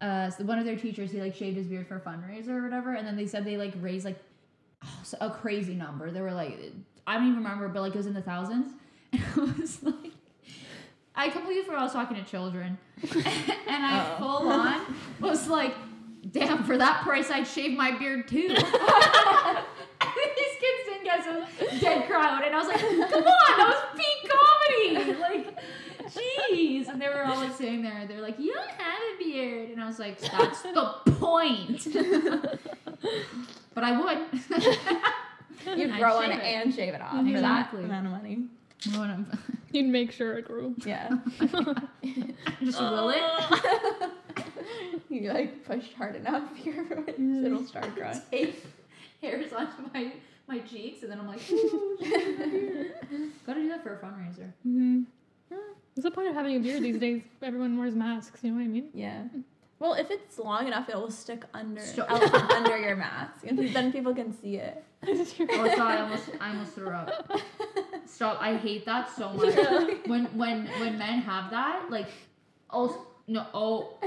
uh 0.00 0.28
so 0.30 0.44
one 0.44 0.58
of 0.58 0.64
their 0.64 0.76
teachers 0.76 1.10
he 1.10 1.20
like 1.20 1.34
shaved 1.34 1.56
his 1.56 1.66
beard 1.66 1.86
for 1.86 1.96
a 1.96 2.00
fundraiser 2.00 2.50
or 2.50 2.62
whatever 2.62 2.94
and 2.94 3.06
then 3.06 3.16
they 3.16 3.26
said 3.26 3.44
they 3.44 3.56
like 3.56 3.72
raised 3.80 4.04
like 4.04 4.18
oh, 4.84 5.00
so- 5.02 5.18
a 5.20 5.30
crazy 5.30 5.74
number. 5.74 6.10
They 6.10 6.20
were 6.20 6.32
like 6.32 6.72
I 7.06 7.14
don't 7.14 7.24
even 7.24 7.36
remember 7.36 7.68
but 7.68 7.80
like 7.82 7.94
it 7.94 7.98
was 7.98 8.06
in 8.06 8.14
the 8.14 8.22
thousands 8.22 8.72
and 9.12 9.22
I 9.36 9.40
was 9.60 9.82
like 9.82 10.12
I 11.14 11.28
completely 11.30 11.62
forgot 11.62 11.80
I 11.80 11.84
was 11.84 11.92
talking 11.92 12.16
to 12.16 12.24
children 12.24 12.76
and 13.14 13.84
I 13.84 14.00
Uh-oh. 14.00 14.18
full 14.18 14.48
on 14.50 14.80
was 15.20 15.46
like 15.48 15.74
damn 16.32 16.64
for 16.64 16.76
that 16.78 17.02
price 17.02 17.30
I'd 17.30 17.46
shave 17.46 17.76
my 17.76 17.92
beard 17.98 18.26
too. 18.28 18.48
These 20.14 20.56
kids 20.60 20.84
didn't 20.86 21.04
get 21.04 21.24
some 21.24 21.78
dead 21.80 22.06
crowd, 22.08 22.42
and 22.44 22.54
I 22.54 22.58
was 22.58 22.68
like, 22.68 22.78
"Come 22.80 23.24
on, 23.24 23.56
that 23.58 23.90
was 23.94 24.00
peak 24.00 24.30
comedy!" 24.30 25.20
Like, 25.20 25.58
jeez. 26.52 26.88
And 26.88 27.00
they 27.00 27.08
were 27.08 27.24
all 27.24 27.36
like 27.36 27.54
sitting 27.54 27.82
there. 27.82 28.06
They're 28.06 28.20
like, 28.20 28.38
"You 28.38 28.52
don't 28.54 28.68
have 28.68 29.02
a 29.14 29.22
beard," 29.22 29.70
and 29.70 29.82
I 29.82 29.86
was 29.86 29.98
like, 29.98 30.18
"That's 30.20 30.62
the 30.62 30.94
point." 31.18 31.86
but 33.74 33.84
I 33.84 33.98
would. 34.00 34.18
You'd 35.78 35.90
I'd 35.90 35.98
grow 36.00 36.16
on 36.18 36.30
it 36.30 36.36
it. 36.38 36.42
and 36.42 36.74
shave 36.74 36.92
it 36.94 37.00
off 37.00 37.26
Exactly. 37.26 37.82
for 37.82 37.88
that 37.88 38.00
amount 38.00 38.06
of 38.06 38.12
money. 38.12 38.48
You'd 39.72 39.86
make 39.86 40.12
sure 40.12 40.36
it 40.38 40.44
grew. 40.46 40.74
Yeah. 40.84 41.08
just 42.62 42.80
will 42.80 43.08
it. 43.10 44.10
you 45.08 45.32
like 45.32 45.64
push 45.64 45.92
hard 45.94 46.16
enough, 46.16 46.44
your 46.64 46.84
it'll 47.18 47.64
start 47.64 47.94
growing. 47.94 48.20
Tape 48.30 48.62
hairs 49.22 49.52
onto 49.52 49.72
my 49.94 50.12
my 50.46 50.58
cheeks, 50.58 51.02
and 51.02 51.10
then 51.10 51.18
I'm 51.20 51.26
like, 51.26 51.40
"Ooh, 51.50 51.96
shave 52.02 52.38
my 52.38 52.44
beard." 52.46 52.92
Gotta 53.46 53.60
do 53.60 53.68
that 53.68 53.82
for 53.82 53.94
a 53.94 53.98
fundraiser. 53.98 54.52
Mm-hmm. 54.66 55.02
What's 55.94 56.04
the 56.04 56.10
point 56.10 56.28
of 56.28 56.34
having 56.34 56.56
a 56.56 56.60
beard 56.60 56.82
these 56.82 56.98
days? 56.98 57.22
Everyone 57.42 57.78
wears 57.78 57.94
masks. 57.94 58.40
You 58.42 58.50
know 58.50 58.56
what 58.56 58.64
I 58.64 58.68
mean? 58.68 58.88
Yeah. 58.92 59.22
Well, 59.78 59.94
if 59.94 60.10
it's 60.10 60.38
long 60.38 60.66
enough, 60.66 60.88
it 60.88 60.96
will 60.96 61.10
stick 61.10 61.44
under 61.52 61.80
Sto- 61.80 62.06
out 62.08 62.34
under 62.52 62.78
your 62.78 62.96
mask, 62.96 63.44
and 63.46 63.58
then 63.74 63.92
people 63.92 64.14
can 64.14 64.32
see 64.32 64.56
it. 64.56 64.82
Oh, 65.06 65.74
sorry, 65.76 65.98
I 65.98 66.00
almost, 66.00 66.30
I 66.40 66.48
almost 66.48 66.72
threw 66.72 66.88
up. 66.88 67.30
Stop! 68.06 68.38
I 68.40 68.56
hate 68.56 68.86
that 68.86 69.10
so 69.14 69.30
much. 69.34 69.54
Really? 69.56 69.96
When 70.06 70.24
when 70.38 70.66
when 70.80 70.96
men 70.98 71.20
have 71.20 71.50
that, 71.50 71.90
like, 71.90 72.08
oh 72.70 73.06
no, 73.26 73.46
oh, 73.52 73.98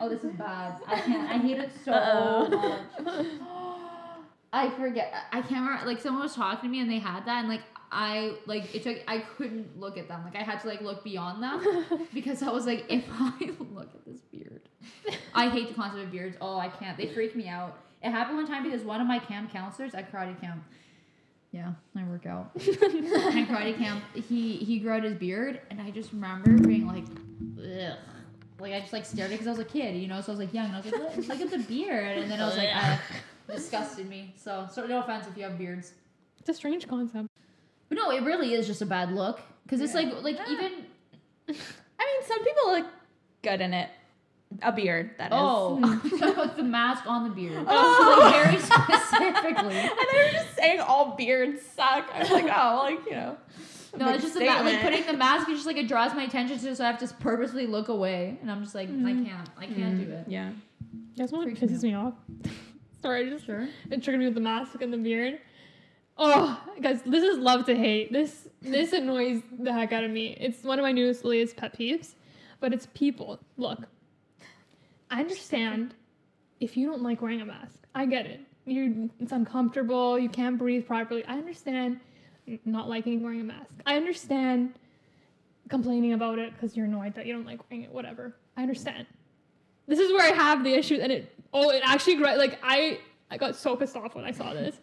oh, 0.00 0.08
this 0.08 0.22
is 0.22 0.32
bad. 0.36 0.76
I 0.86 1.00
can't. 1.00 1.28
I 1.28 1.38
hate 1.38 1.58
it 1.58 1.70
so 1.84 1.92
Uh-oh. 1.92 2.84
much. 3.02 3.26
I 4.52 4.70
forget. 4.70 5.12
I 5.32 5.40
can't 5.42 5.66
remember. 5.66 5.84
Like 5.86 6.00
someone 6.00 6.22
was 6.22 6.34
talking 6.34 6.68
to 6.68 6.72
me 6.72 6.80
and 6.80 6.90
they 6.90 6.98
had 7.00 7.24
that, 7.26 7.40
and 7.40 7.48
like 7.48 7.62
I 7.90 8.34
like 8.46 8.74
it 8.74 8.82
took. 8.82 8.98
I 9.06 9.18
couldn't 9.18 9.78
look 9.78 9.96
at 9.96 10.08
them. 10.08 10.24
Like 10.24 10.36
I 10.36 10.42
had 10.42 10.60
to 10.60 10.68
like 10.68 10.80
look 10.80 11.02
beyond 11.04 11.42
them 11.42 11.84
because 12.14 12.42
I 12.42 12.50
was 12.50 12.66
like, 12.66 12.84
if 12.88 13.04
I 13.10 13.50
look 13.72 13.88
at 13.94 14.04
this 14.06 14.20
beard, 14.30 14.62
I 15.34 15.48
hate 15.48 15.68
the 15.68 15.74
concept 15.74 16.04
of 16.04 16.10
beards. 16.10 16.36
Oh, 16.40 16.58
I 16.58 16.68
can't. 16.68 16.96
They 16.96 17.06
freak 17.06 17.34
me 17.34 17.48
out. 17.48 17.78
It 18.02 18.10
happened 18.10 18.36
one 18.36 18.46
time 18.46 18.62
because 18.62 18.82
one 18.82 19.00
of 19.00 19.06
my 19.06 19.18
camp 19.18 19.52
counselors 19.52 19.94
at 19.94 20.12
karate 20.12 20.38
camp. 20.40 20.62
Yeah, 21.50 21.72
I 21.96 22.04
work 22.04 22.26
out. 22.26 22.50
at 22.56 22.62
karate 22.62 23.76
camp, 23.78 24.04
he 24.14 24.56
he 24.56 24.78
grew 24.78 24.92
out 24.92 25.02
his 25.02 25.14
beard, 25.14 25.62
and 25.70 25.80
I 25.80 25.90
just 25.90 26.12
remember 26.12 26.52
being 26.58 26.86
like, 26.86 27.04
ugh. 27.58 27.98
Like 28.60 28.72
I 28.72 28.80
just 28.80 28.92
like 28.92 29.06
stared 29.06 29.30
at 29.30 29.34
it 29.34 29.38
because 29.38 29.46
I 29.46 29.50
was 29.50 29.60
a 29.60 29.64
kid, 29.64 29.96
you 29.96 30.08
know. 30.08 30.20
So 30.20 30.32
I 30.32 30.36
was 30.36 30.40
like 30.40 30.52
young, 30.52 30.66
and 30.66 30.74
I 30.76 30.80
was 30.80 30.92
like, 30.92 31.16
look, 31.16 31.28
look 31.28 31.40
at 31.40 31.50
the 31.50 31.58
beard, 31.60 32.18
and 32.18 32.30
then 32.30 32.40
I 32.40 32.46
was 32.46 32.56
like, 32.56 32.70
uh, 32.74 32.98
disgusted 33.50 34.08
me. 34.08 34.34
So, 34.36 34.68
so 34.70 34.86
no 34.86 35.00
offense 35.00 35.26
if 35.26 35.36
you 35.36 35.44
have 35.44 35.56
beards, 35.56 35.92
It's 36.40 36.48
a 36.48 36.54
strange 36.54 36.86
concept. 36.86 37.28
But 37.88 37.96
no, 37.96 38.10
it 38.10 38.22
really 38.22 38.54
is 38.54 38.66
just 38.66 38.82
a 38.82 38.86
bad 38.86 39.12
look 39.12 39.40
because 39.64 39.80
it's 39.80 39.94
like 39.94 40.22
like 40.22 40.36
Yeah. 40.36 40.50
even 40.52 40.72
I 41.48 41.52
mean, 41.52 42.26
some 42.26 42.44
people 42.44 42.70
look 42.72 42.86
good 43.42 43.60
in 43.60 43.74
it. 43.74 43.90
A 44.62 44.72
beard, 44.72 45.10
that 45.18 45.26
is. 45.26 45.32
oh 45.38 45.76
the 46.56 46.62
mask 46.62 47.06
on 47.06 47.24
the 47.28 47.34
beard, 47.34 47.66
Oh. 47.68 48.18
like 48.18 48.46
very 48.46 48.58
specifically. 48.58 49.76
And 49.76 49.90
they 49.90 50.18
were 50.24 50.32
just 50.32 50.54
saying 50.56 50.80
all 50.80 51.14
beards 51.16 51.60
suck. 51.62 52.06
I 52.14 52.20
was 52.20 52.30
like, 52.30 52.46
oh, 52.46 52.80
like, 52.82 53.04
you 53.04 53.10
know. 53.12 53.36
No, 53.98 54.08
it's 54.14 54.22
just 54.22 54.34
the 54.34 54.46
ma- 54.46 54.60
like 54.62 54.80
putting 54.80 55.04
the 55.04 55.12
mask. 55.12 55.48
It's 55.50 55.58
just 55.58 55.66
like 55.66 55.76
it 55.76 55.86
draws 55.86 56.14
my 56.14 56.22
attention 56.22 56.58
to, 56.60 56.74
so 56.74 56.82
I 56.82 56.86
have 56.86 56.98
to 57.00 57.08
purposely 57.16 57.66
look 57.66 57.88
away, 57.88 58.38
and 58.40 58.50
I'm 58.50 58.62
just 58.62 58.74
like, 58.74 58.88
I 58.88 58.92
Mhm. 58.92 59.26
can't, 59.26 59.48
I 59.58 59.66
can't 59.66 59.98
do 60.06 60.10
it. 60.12 60.24
Yeah. 60.28 60.50
That's 61.16 61.30
what 61.30 61.42
Freaks 61.42 61.60
pisses 61.60 61.82
me 61.82 61.94
off. 61.94 62.14
Sorry, 63.02 63.26
I 63.26 63.30
just 63.30 63.44
Sure. 63.44 63.68
it 63.90 64.02
triggered 64.02 64.18
me 64.20 64.24
with 64.26 64.34
the 64.34 64.40
mask 64.40 64.80
and 64.80 64.90
the 64.90 64.96
beard. 64.98 65.40
Oh, 66.20 66.60
guys, 66.80 67.00
this 67.02 67.22
is 67.22 67.38
love 67.38 67.64
to 67.66 67.76
hate. 67.76 68.12
This 68.12 68.48
this 68.60 68.92
annoys 68.92 69.40
the 69.56 69.72
heck 69.72 69.92
out 69.92 70.02
of 70.02 70.10
me. 70.10 70.36
It's 70.40 70.64
one 70.64 70.78
of 70.78 70.82
my 70.82 70.90
newest 70.90 71.24
latest 71.24 71.56
pet 71.56 71.78
peeves, 71.78 72.14
but 72.58 72.72
it's 72.72 72.88
people. 72.92 73.38
Look, 73.56 73.86
I 75.10 75.20
understand 75.20 75.94
if 76.58 76.76
you 76.76 76.88
don't 76.88 77.02
like 77.02 77.22
wearing 77.22 77.40
a 77.40 77.46
mask. 77.46 77.86
I 77.94 78.06
get 78.06 78.26
it. 78.26 78.40
You 78.66 79.10
it's 79.20 79.30
uncomfortable. 79.30 80.18
You 80.18 80.28
can't 80.28 80.58
breathe 80.58 80.86
properly. 80.86 81.24
I 81.24 81.34
understand 81.34 82.00
not 82.64 82.88
liking 82.88 83.22
wearing 83.22 83.42
a 83.42 83.44
mask. 83.44 83.74
I 83.86 83.96
understand 83.96 84.74
complaining 85.68 86.14
about 86.14 86.40
it 86.40 86.52
because 86.52 86.76
you're 86.76 86.86
annoyed 86.86 87.14
that 87.14 87.26
you 87.26 87.32
don't 87.32 87.46
like 87.46 87.60
wearing 87.70 87.84
it. 87.84 87.92
Whatever. 87.92 88.34
I 88.56 88.62
understand. 88.62 89.06
This 89.86 90.00
is 90.00 90.10
where 90.10 90.32
I 90.32 90.34
have 90.34 90.64
the 90.64 90.74
issue, 90.74 90.98
and 91.00 91.12
it 91.12 91.32
oh, 91.52 91.70
it 91.70 91.82
actually 91.84 92.16
like 92.16 92.58
I 92.64 92.98
I 93.30 93.36
got 93.36 93.54
so 93.54 93.76
pissed 93.76 93.94
off 93.94 94.16
when 94.16 94.24
I 94.24 94.32
saw 94.32 94.52
this. 94.52 94.80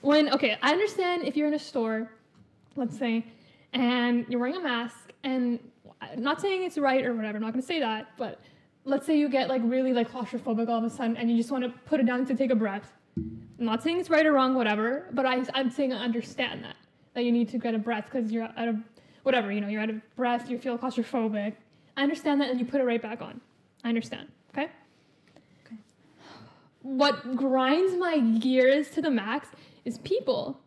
When 0.00 0.32
okay, 0.32 0.56
I 0.62 0.72
understand 0.72 1.24
if 1.24 1.36
you're 1.36 1.48
in 1.48 1.54
a 1.54 1.58
store, 1.58 2.10
let's 2.76 2.96
say, 2.96 3.24
and 3.72 4.24
you're 4.28 4.40
wearing 4.40 4.56
a 4.56 4.60
mask, 4.60 5.12
and 5.24 5.58
I'm 6.00 6.22
not 6.22 6.40
saying 6.40 6.62
it's 6.64 6.78
right 6.78 7.04
or 7.04 7.14
whatever. 7.14 7.36
I'm 7.36 7.42
not 7.42 7.52
gonna 7.52 7.62
say 7.62 7.80
that, 7.80 8.08
but 8.16 8.40
let's 8.84 9.06
say 9.06 9.18
you 9.18 9.28
get 9.28 9.48
like 9.48 9.62
really 9.64 9.92
like 9.92 10.10
claustrophobic 10.10 10.68
all 10.68 10.78
of 10.78 10.84
a 10.84 10.90
sudden, 10.90 11.16
and 11.16 11.30
you 11.30 11.36
just 11.36 11.50
want 11.50 11.64
to 11.64 11.70
put 11.86 12.00
it 12.00 12.06
down 12.06 12.24
to 12.26 12.34
take 12.34 12.50
a 12.50 12.56
breath. 12.56 12.92
I'm 13.16 13.64
not 13.64 13.82
saying 13.82 13.98
it's 13.98 14.10
right 14.10 14.24
or 14.24 14.32
wrong, 14.32 14.54
whatever, 14.54 15.06
but 15.12 15.26
I, 15.26 15.44
I'm 15.54 15.70
saying 15.70 15.92
I 15.92 16.02
understand 16.02 16.64
that 16.64 16.76
that 17.14 17.24
you 17.24 17.32
need 17.32 17.48
to 17.48 17.58
get 17.58 17.74
a 17.74 17.78
breath 17.78 18.04
because 18.04 18.30
you're 18.30 18.44
out 18.44 18.68
of 18.68 18.76
whatever 19.24 19.50
you 19.50 19.60
know 19.60 19.68
you're 19.68 19.82
out 19.82 19.90
of 19.90 20.00
breath, 20.14 20.48
you 20.48 20.58
feel 20.58 20.78
claustrophobic. 20.78 21.54
I 21.96 22.02
understand 22.02 22.40
that, 22.40 22.50
and 22.50 22.60
you 22.60 22.66
put 22.66 22.80
it 22.80 22.84
right 22.84 23.02
back 23.02 23.20
on. 23.20 23.40
I 23.82 23.88
understand. 23.88 24.28
Okay. 24.52 24.68
Okay. 25.66 25.76
What 26.82 27.36
grinds 27.36 27.96
my 27.96 28.20
gears 28.20 28.90
to 28.90 29.02
the 29.02 29.10
max 29.10 29.48
is 29.88 29.98
people 29.98 30.60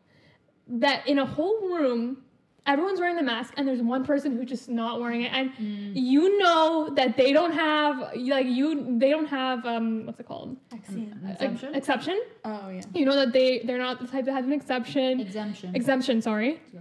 that 0.68 1.08
in 1.08 1.20
a 1.20 1.26
whole 1.26 1.62
room, 1.68 2.18
everyone's 2.66 3.00
wearing 3.00 3.16
the 3.16 3.24
mask, 3.24 3.54
and 3.58 3.68
there's 3.68 3.82
one 3.82 4.04
person 4.04 4.36
who's 4.36 4.50
just 4.50 4.68
not 4.70 5.00
wearing 5.00 5.22
it, 5.22 5.32
and 5.34 5.52
mm. 5.54 5.92
you 5.96 6.38
know 6.40 6.90
that 6.96 7.16
they 7.18 7.32
don't 7.34 7.52
have 7.54 7.96
like 8.16 8.48
you 8.48 8.98
they 9.00 9.10
don't 9.10 9.28
have 9.28 9.66
um 9.66 10.06
what's 10.06 10.20
it 10.20 10.28
called 10.28 10.58
Vaccine. 10.72 11.10
Ex- 11.24 11.42
Exemption? 11.42 11.76
exception. 11.76 12.22
Oh, 12.46 12.70
yeah. 12.70 12.82
You 12.94 13.06
know 13.06 13.16
that 13.16 13.32
they 13.34 13.60
they're 13.66 13.78
not 13.88 14.00
the 14.02 14.08
type 14.08 14.26
that 14.26 14.34
have 14.34 14.46
an 14.46 14.54
exception 14.54 15.20
Exemption. 15.20 15.76
exemption 15.76 16.22
sorry 16.22 16.60
Yeah. 16.74 16.80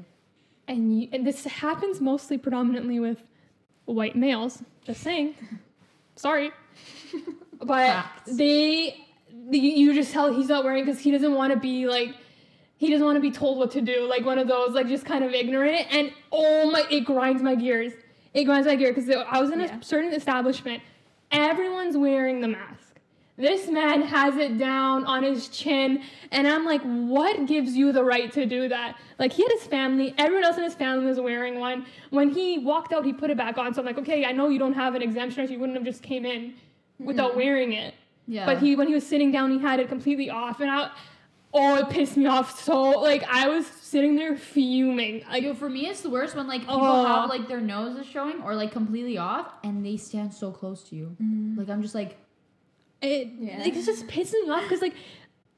and 0.68 0.80
you, 1.02 1.08
and 1.12 1.26
this 1.26 1.44
happens 1.44 2.00
mostly 2.00 2.38
predominantly 2.38 2.98
with 3.00 3.22
white 3.86 4.16
males 4.16 4.62
just 4.84 5.00
saying 5.02 5.34
sorry 6.16 6.52
but 7.72 7.86
Facts. 7.86 8.36
they 8.36 8.96
the, 9.50 9.58
you 9.58 9.92
just 9.94 10.12
tell 10.12 10.32
he's 10.32 10.48
not 10.48 10.62
wearing 10.64 10.84
because 10.84 11.00
he 11.00 11.10
doesn't 11.10 11.34
want 11.34 11.52
to 11.52 11.58
be 11.58 11.86
like 11.86 12.14
he 12.80 12.88
doesn't 12.90 13.04
want 13.04 13.16
to 13.16 13.20
be 13.20 13.30
told 13.30 13.58
what 13.58 13.70
to 13.72 13.82
do 13.82 14.06
like 14.08 14.24
one 14.24 14.38
of 14.38 14.48
those 14.48 14.70
like 14.72 14.88
just 14.88 15.04
kind 15.04 15.22
of 15.22 15.34
ignorant 15.34 15.86
and 15.92 16.10
oh 16.32 16.70
my 16.70 16.82
it 16.90 17.02
grinds 17.02 17.42
my 17.42 17.54
gears. 17.54 17.92
It 18.32 18.44
grinds 18.44 18.66
my 18.66 18.74
gear 18.74 18.92
because 18.94 19.10
i 19.10 19.38
was 19.38 19.50
in 19.50 19.60
Yeah. 19.60 19.78
a 19.78 19.84
certain 19.84 20.14
establishment. 20.14 20.82
Everyone's 21.30 21.96
wearing 21.98 22.40
the 22.40 22.48
mask. 22.48 22.96
This 23.36 23.68
man 23.68 24.00
has 24.02 24.36
it 24.38 24.56
down 24.56 25.04
on 25.04 25.22
his 25.22 25.48
chin 25.48 26.02
and 26.30 26.48
i'm 26.48 26.64
like 26.64 26.80
what 26.82 27.46
gives 27.46 27.76
you 27.76 27.92
the 27.92 28.02
right 28.02 28.32
to 28.32 28.46
do 28.46 28.66
that? 28.68 28.96
Like 29.18 29.34
he 29.34 29.42
had 29.42 29.52
his 29.52 29.66
family 29.66 30.14
everyone 30.16 30.44
else 30.44 30.56
in 30.56 30.64
his 30.64 30.74
family 30.74 31.04
was 31.04 31.20
wearing 31.20 31.60
one. 31.60 31.84
When 32.08 32.30
he 32.30 32.58
walked 32.60 32.94
out 32.94 33.04
he 33.04 33.12
put 33.12 33.28
it 33.28 33.36
back 33.36 33.58
on 33.58 33.74
so 33.74 33.82
i'm 33.82 33.86
like 33.86 33.98
okay 33.98 34.24
i 34.24 34.32
know 34.32 34.48
you 34.48 34.58
don't 34.58 34.72
have 34.72 34.94
an 34.94 35.02
exemption 35.02 35.44
or 35.44 35.48
you 35.52 35.58
wouldn't 35.58 35.76
have 35.76 35.84
just 35.84 36.02
came 36.02 36.24
in 36.24 36.54
without 36.98 37.32
mm-hmm. 37.32 37.40
wearing 37.40 37.72
it. 37.74 37.92
Yeah. 38.26 38.46
but 38.46 38.58
he 38.58 38.74
when 38.76 38.86
he 38.88 38.94
was 38.94 39.06
sitting 39.06 39.30
down 39.32 39.50
he 39.50 39.58
had 39.58 39.80
it 39.80 39.88
completely 39.88 40.30
off 40.30 40.60
and 40.60 40.70
i 40.70 40.90
oh 41.52 41.76
it 41.78 41.88
pissed 41.90 42.16
me 42.16 42.26
off 42.26 42.60
so 42.62 42.90
like 43.00 43.24
i 43.28 43.48
was 43.48 43.66
sitting 43.66 44.14
there 44.16 44.36
fuming 44.36 45.24
like 45.30 45.42
Yo, 45.42 45.52
for 45.54 45.68
me, 45.68 45.86
it's 45.86 46.00
the 46.02 46.10
worst 46.10 46.36
when 46.36 46.46
like 46.46 46.60
people 46.60 46.76
Oh. 46.80 47.04
have 47.06 47.28
like 47.28 47.48
their 47.48 47.60
nose 47.60 47.96
is 47.98 48.06
showing 48.06 48.40
or 48.42 48.54
like 48.54 48.70
completely 48.70 49.18
off, 49.18 49.52
and 49.64 49.84
they 49.84 49.96
stand 49.96 50.32
so 50.32 50.52
close 50.52 50.84
to 50.90 50.94
you. 50.96 51.16
Like 51.56 51.68
I'm 51.68 51.82
just 51.82 51.94
like, 51.96 52.16
it 53.02 53.28
Yeah. 53.38 53.58
like 53.58 53.74
it's 53.74 53.86
just 53.86 54.06
pissing 54.06 54.44
me 54.44 54.50
off 54.50 54.62
because 54.62 54.80
like 54.80 54.94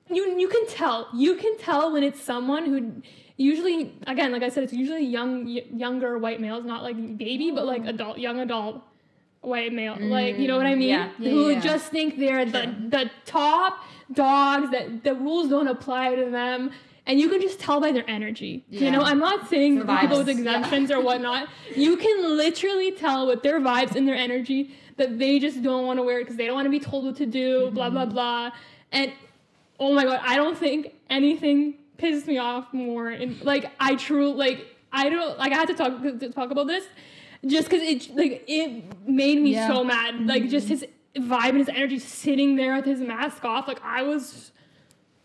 you 0.09 0.39
you 0.39 0.49
can 0.49 0.67
tell 0.69 1.09
you 1.15 1.35
can 1.37 1.59
tell 1.59 1.93
when 1.93 2.03
it's 2.03 2.23
someone 2.23 2.65
who 2.65 3.03
usually 3.37 3.93
again 4.07 4.33
like 4.33 4.43
I 4.43 4.49
said 4.49 4.63
it's 4.63 4.73
usually 4.73 5.05
young 5.05 5.45
y- 5.45 5.65
younger 5.75 6.17
white 6.19 6.41
males 6.41 6.65
not 6.65 6.83
like 6.83 6.97
baby 7.19 7.51
but 7.51 7.67
like 7.67 7.85
adult 7.87 8.17
young 8.19 8.41
adult 8.41 8.81
white 9.43 9.73
male. 9.73 9.97
like, 10.01 10.39
you 10.39 10.47
know 10.47 10.57
what 10.57 10.67
I 10.67 10.75
Mm, 10.75 10.79
mean? 10.79 10.89
yeah. 10.91 11.09
Yeah, 11.19 11.31
Who 11.31 11.49
yeah, 11.49 11.55
yeah. 11.55 11.61
just 11.61 11.91
think 11.91 12.17
they're 12.19 12.45
the 12.47 12.75
the 12.89 13.11
top 13.27 13.83
dogs 14.15 14.71
that 14.71 15.05
the 15.05 15.15
rules 15.15 15.49
don't 15.51 15.69
apply 15.69 16.15
to 16.17 16.31
them. 16.31 16.71
And 17.05 17.19
you 17.19 17.29
can 17.29 17.41
just 17.41 17.59
tell 17.59 17.81
by 17.81 17.91
their 17.91 18.09
energy. 18.09 18.65
You 18.71 18.91
know, 18.93 19.01
I'm 19.03 19.19
not 19.19 19.49
saying 19.51 19.85
with 19.85 20.29
exemptions 20.29 20.89
or 20.91 21.01
whatnot. 21.09 21.49
You 21.75 21.97
can 21.97 22.37
literally 22.37 22.93
tell 22.93 23.27
with 23.27 23.43
their 23.43 23.61
vibes 23.61 23.97
and 23.97 24.07
their 24.07 24.15
energy 24.15 24.77
that 24.99 25.19
they 25.19 25.41
just 25.41 25.63
don't 25.63 25.85
want 25.85 25.99
to 25.99 26.05
wear 26.05 26.21
it 26.21 26.25
because 26.25 26.37
they 26.37 26.47
don't 26.47 26.55
want 26.55 26.67
to 26.67 26.71
be 26.71 26.79
told 26.79 27.05
what 27.05 27.17
to 27.17 27.27
do, 27.27 27.71
blah, 27.73 27.91
blah, 27.91 28.05
Mm-hmm. 28.05 28.13
blah. 28.13 28.51
And 28.93 29.13
oh 29.81 29.93
my 29.95 30.05
god, 30.05 30.21
I 30.23 30.37
don't 30.37 30.57
think 30.57 30.95
anything 31.11 31.75
pisses 31.99 32.27
me 32.29 32.39
off 32.39 32.73
more. 32.73 33.09
And 33.09 33.41
like, 33.43 33.73
I 33.81 33.97
truly, 33.97 34.35
like, 34.35 34.67
I 34.93 35.09
don't, 35.09 35.37
like, 35.39 35.51
I 35.51 35.57
had 35.57 35.69
to 35.69 35.75
talk, 35.75 36.03
to 36.03 36.31
talk 36.31 36.53
about 36.53 36.69
this 36.69 36.85
just 37.47 37.69
because 37.69 37.83
it, 37.83 38.15
like, 38.17 38.45
it 38.47 38.85
made 39.09 39.41
me 39.41 39.55
Yeah. 39.55 39.67
Mm-hmm. 39.69 39.75
so 39.77 39.83
mad. 39.85 40.27
Like, 40.29 40.49
just 40.49 40.69
his 40.69 40.87
vibe 41.17 41.51
and 41.51 41.59
his 41.59 41.69
energy 41.69 41.99
sitting 41.99 42.57
there 42.57 42.77
with 42.77 42.85
his 42.85 43.01
mask 43.01 43.45
off. 43.45 43.69
Like, 43.69 43.81
I 43.83 44.03
was. 44.03 44.53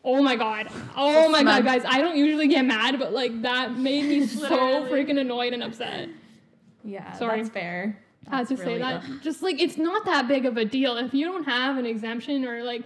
Oh 0.04 0.24
my 0.24 0.36
god. 0.36 0.70
Oh 0.96 1.30
my 1.30 1.44
god, 1.44 1.66
guys. 1.66 1.84
I 1.86 2.00
don't 2.00 2.16
usually 2.16 2.48
get 2.48 2.64
mad, 2.64 2.98
but 2.98 3.12
like 3.12 3.42
that 3.42 3.78
made 3.78 4.06
me 4.06 4.26
so 4.28 4.86
freaking 4.86 5.20
annoyed 5.20 5.54
and 5.54 5.62
upset. 5.64 6.10
Yeah, 6.84 7.12
Sorry. 7.14 7.42
that's 7.42 7.54
fair. 7.54 8.00
I 8.30 8.38
had 8.38 8.48
to 8.48 8.56
That's 8.56 8.62
say 8.66 8.78
really 8.78 8.80
that. 8.80 9.04
Just 9.22 9.42
like 9.44 9.62
it's 9.62 9.78
not 9.78 10.06
that 10.06 10.28
big 10.28 10.46
of 10.46 10.58
a 10.58 10.66
deal. 10.66 10.98
If 10.98 11.14
you 11.14 11.26
don't 11.26 11.44
have 11.44 11.78
an 11.78 11.86
exemption 11.86 12.46
or 12.46 12.64
like 12.64 12.84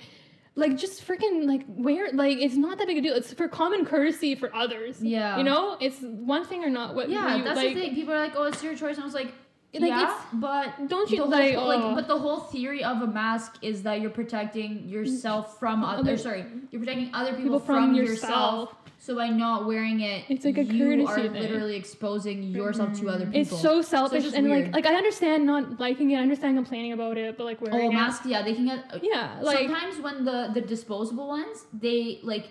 like 0.56 0.78
just 0.78 1.06
freaking 1.08 1.46
like 1.48 1.64
wear 1.68 2.12
like 2.12 2.38
it's 2.40 2.56
not 2.56 2.78
that 2.80 2.88
big 2.88 2.98
a 2.98 3.02
deal. 3.02 3.14
It's 3.14 3.34
for 3.34 3.48
common 3.48 3.86
courtesy 3.86 4.36
for 4.36 4.54
others. 4.56 5.02
Yeah. 5.02 5.38
You 5.38 5.44
know? 5.44 5.78
It's 5.80 6.00
one 6.02 6.46
thing 6.46 6.64
or 6.64 6.70
not 6.70 6.96
what 6.96 7.10
Yeah, 7.10 7.38
you, 7.38 7.44
that's 7.44 7.56
like, 7.58 7.74
the 7.76 7.82
thing. 7.82 7.96
People 7.96 8.14
are 8.14 8.20
like, 8.20 8.34
"Oh, 8.36 8.44
it's 8.44 8.62
your 8.64 8.76
choice," 8.76 8.96
and 8.96 9.04
I 9.04 9.06
was 9.06 9.14
like, 9.14 9.34
Like, 9.74 9.84
"Yeah, 9.84 10.04
it's- 10.04 10.26
but 10.34 10.90
don't 10.90 11.10
you 11.10 11.18
the 11.18 11.24
whole, 11.24 11.30
like, 11.32 11.56
like, 11.56 11.80
oh. 11.82 11.96
but 11.96 12.08
the 12.08 12.18
whole 12.20 12.40
theory 12.42 12.84
of 12.84 13.02
a 13.02 13.08
mask 13.08 13.56
is 13.62 13.84
that 13.84 14.02
you're 14.02 14.10
protecting 14.10 14.90
yourself 14.90 15.56
mm, 15.56 15.60
from 15.60 15.84
other. 15.84 16.18
Sorry, 16.18 16.44
you're 16.72 16.82
protecting 16.82 17.10
other 17.14 17.32
people, 17.32 17.44
people 17.44 17.60
from, 17.60 17.86
from 17.86 17.96
yourself. 17.96 18.70
yourself. 18.70 18.76
So 19.00 19.16
by 19.16 19.30
not 19.30 19.66
wearing 19.66 20.02
it, 20.02 20.26
It's 20.30 20.46
like 20.46 20.60
a 20.60 20.64
you 20.64 20.86
courtesy 20.86 21.22
are 21.22 21.30
thing. 21.34 21.42
literally 21.42 21.76
exposing 21.76 22.44
yourself 22.44 23.00
to 23.00 23.10
other 23.10 23.26
mm. 23.26 23.34
people. 23.34 23.58
It's 23.58 23.62
so 23.62 23.82
selfish 23.82 24.24
just 24.24 24.36
and 24.36 24.48
weird. 24.48 24.74
like 24.74 24.84
like 24.84 24.94
I 24.94 24.96
understand 24.96 25.46
not 25.46 25.80
liking 25.80 26.12
it, 26.12 26.18
I 26.18 26.22
understand 26.22 26.56
complaining 26.58 26.92
about 26.94 27.18
it, 27.18 27.36
but 27.38 27.46
like 27.46 27.62
wearing 27.62 27.88
oh, 27.88 27.90
it. 27.90 27.94
masks. 27.94 28.26
Yeah, 28.28 28.44
they 28.44 28.54
can 28.54 28.66
get. 28.66 28.94
Uh, 28.94 29.00
yeah, 29.02 29.40
like 29.42 29.58
sometimes 29.58 30.00
when 30.02 30.26
the 30.26 30.52
the 30.54 30.62
disposable 30.62 31.28
ones, 31.30 31.66
they 31.74 32.20
like 32.24 32.50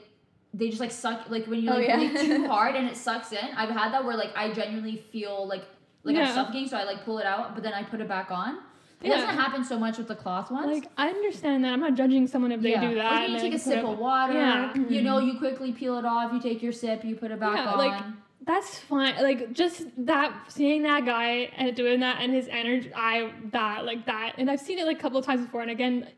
they 0.52 0.68
just 0.70 0.80
like 0.80 0.90
suck 0.90 1.30
like 1.30 1.46
when 1.46 1.62
you 1.62 1.70
Oh, 1.70 1.74
like 1.74 1.86
yeah. 1.86 1.96
breathe 1.96 2.18
too 2.18 2.48
hard 2.54 2.74
and 2.74 2.88
it 2.88 2.96
sucks 2.96 3.30
in. 3.32 3.48
I've 3.56 3.70
had 3.70 3.92
that 3.92 4.04
where 4.04 4.16
like 4.16 4.32
I 4.36 4.52
genuinely 4.52 5.04
feel 5.12 5.46
like 5.46 5.64
like 6.04 6.16
Yeah. 6.16 6.28
I'm 6.28 6.34
suffocating, 6.34 6.68
so 6.68 6.76
I 6.76 6.84
like 6.84 7.04
pull 7.04 7.18
it 7.18 7.26
out, 7.26 7.54
but 7.54 7.62
then 7.62 7.72
I 7.72 7.82
put 7.82 8.00
it 8.00 8.08
back 8.08 8.30
on. 8.30 8.58
It 9.02 9.08
Yeah. 9.08 9.16
doesn't 9.16 9.34
happen 9.34 9.64
so 9.64 9.78
much 9.78 9.96
with 9.96 10.08
the 10.08 10.14
cloth 10.14 10.50
ones. 10.50 10.66
like 10.66 10.90
I 10.96 11.08
understand 11.08 11.64
that. 11.64 11.72
I'm 11.72 11.80
not 11.80 11.94
judging 11.94 12.26
someone 12.26 12.52
if 12.52 12.60
they 12.60 12.72
yeah. 12.72 12.88
do 12.88 12.94
that. 12.96 13.28
Or 13.28 13.32
you 13.32 13.38
take 13.38 13.54
a 13.54 13.58
sip 13.58 13.84
of 13.84 13.98
water. 13.98 14.34
Yeah. 14.34 14.74
You 14.74 15.02
know, 15.02 15.16
mm-hmm. 15.16 15.28
you 15.28 15.38
quickly 15.38 15.72
peel 15.72 15.98
it 15.98 16.04
off. 16.04 16.32
You 16.32 16.40
take 16.40 16.62
your 16.62 16.72
sip. 16.72 17.04
You 17.04 17.16
put 17.16 17.30
it 17.30 17.40
back 17.40 17.56
Yeah, 17.56 17.72
on. 17.72 17.78
like, 17.78 18.02
That's 18.42 18.78
fine. 18.78 19.22
Like 19.22 19.52
just 19.52 19.84
that 20.06 20.34
seeing 20.48 20.82
that 20.82 21.06
guy 21.06 21.50
and 21.56 21.74
doing 21.74 22.00
that 22.00 22.20
and 22.20 22.32
his 22.32 22.48
energy, 22.48 22.92
I 22.94 23.32
that 23.52 23.86
like 23.86 24.04
that, 24.06 24.34
and 24.38 24.50
I've 24.50 24.60
seen 24.60 24.78
it 24.78 24.86
like 24.86 24.98
a 24.98 25.00
couple 25.00 25.18
of 25.18 25.24
times 25.24 25.46
before. 25.46 25.62
And 25.62 25.70
again, 25.70 26.08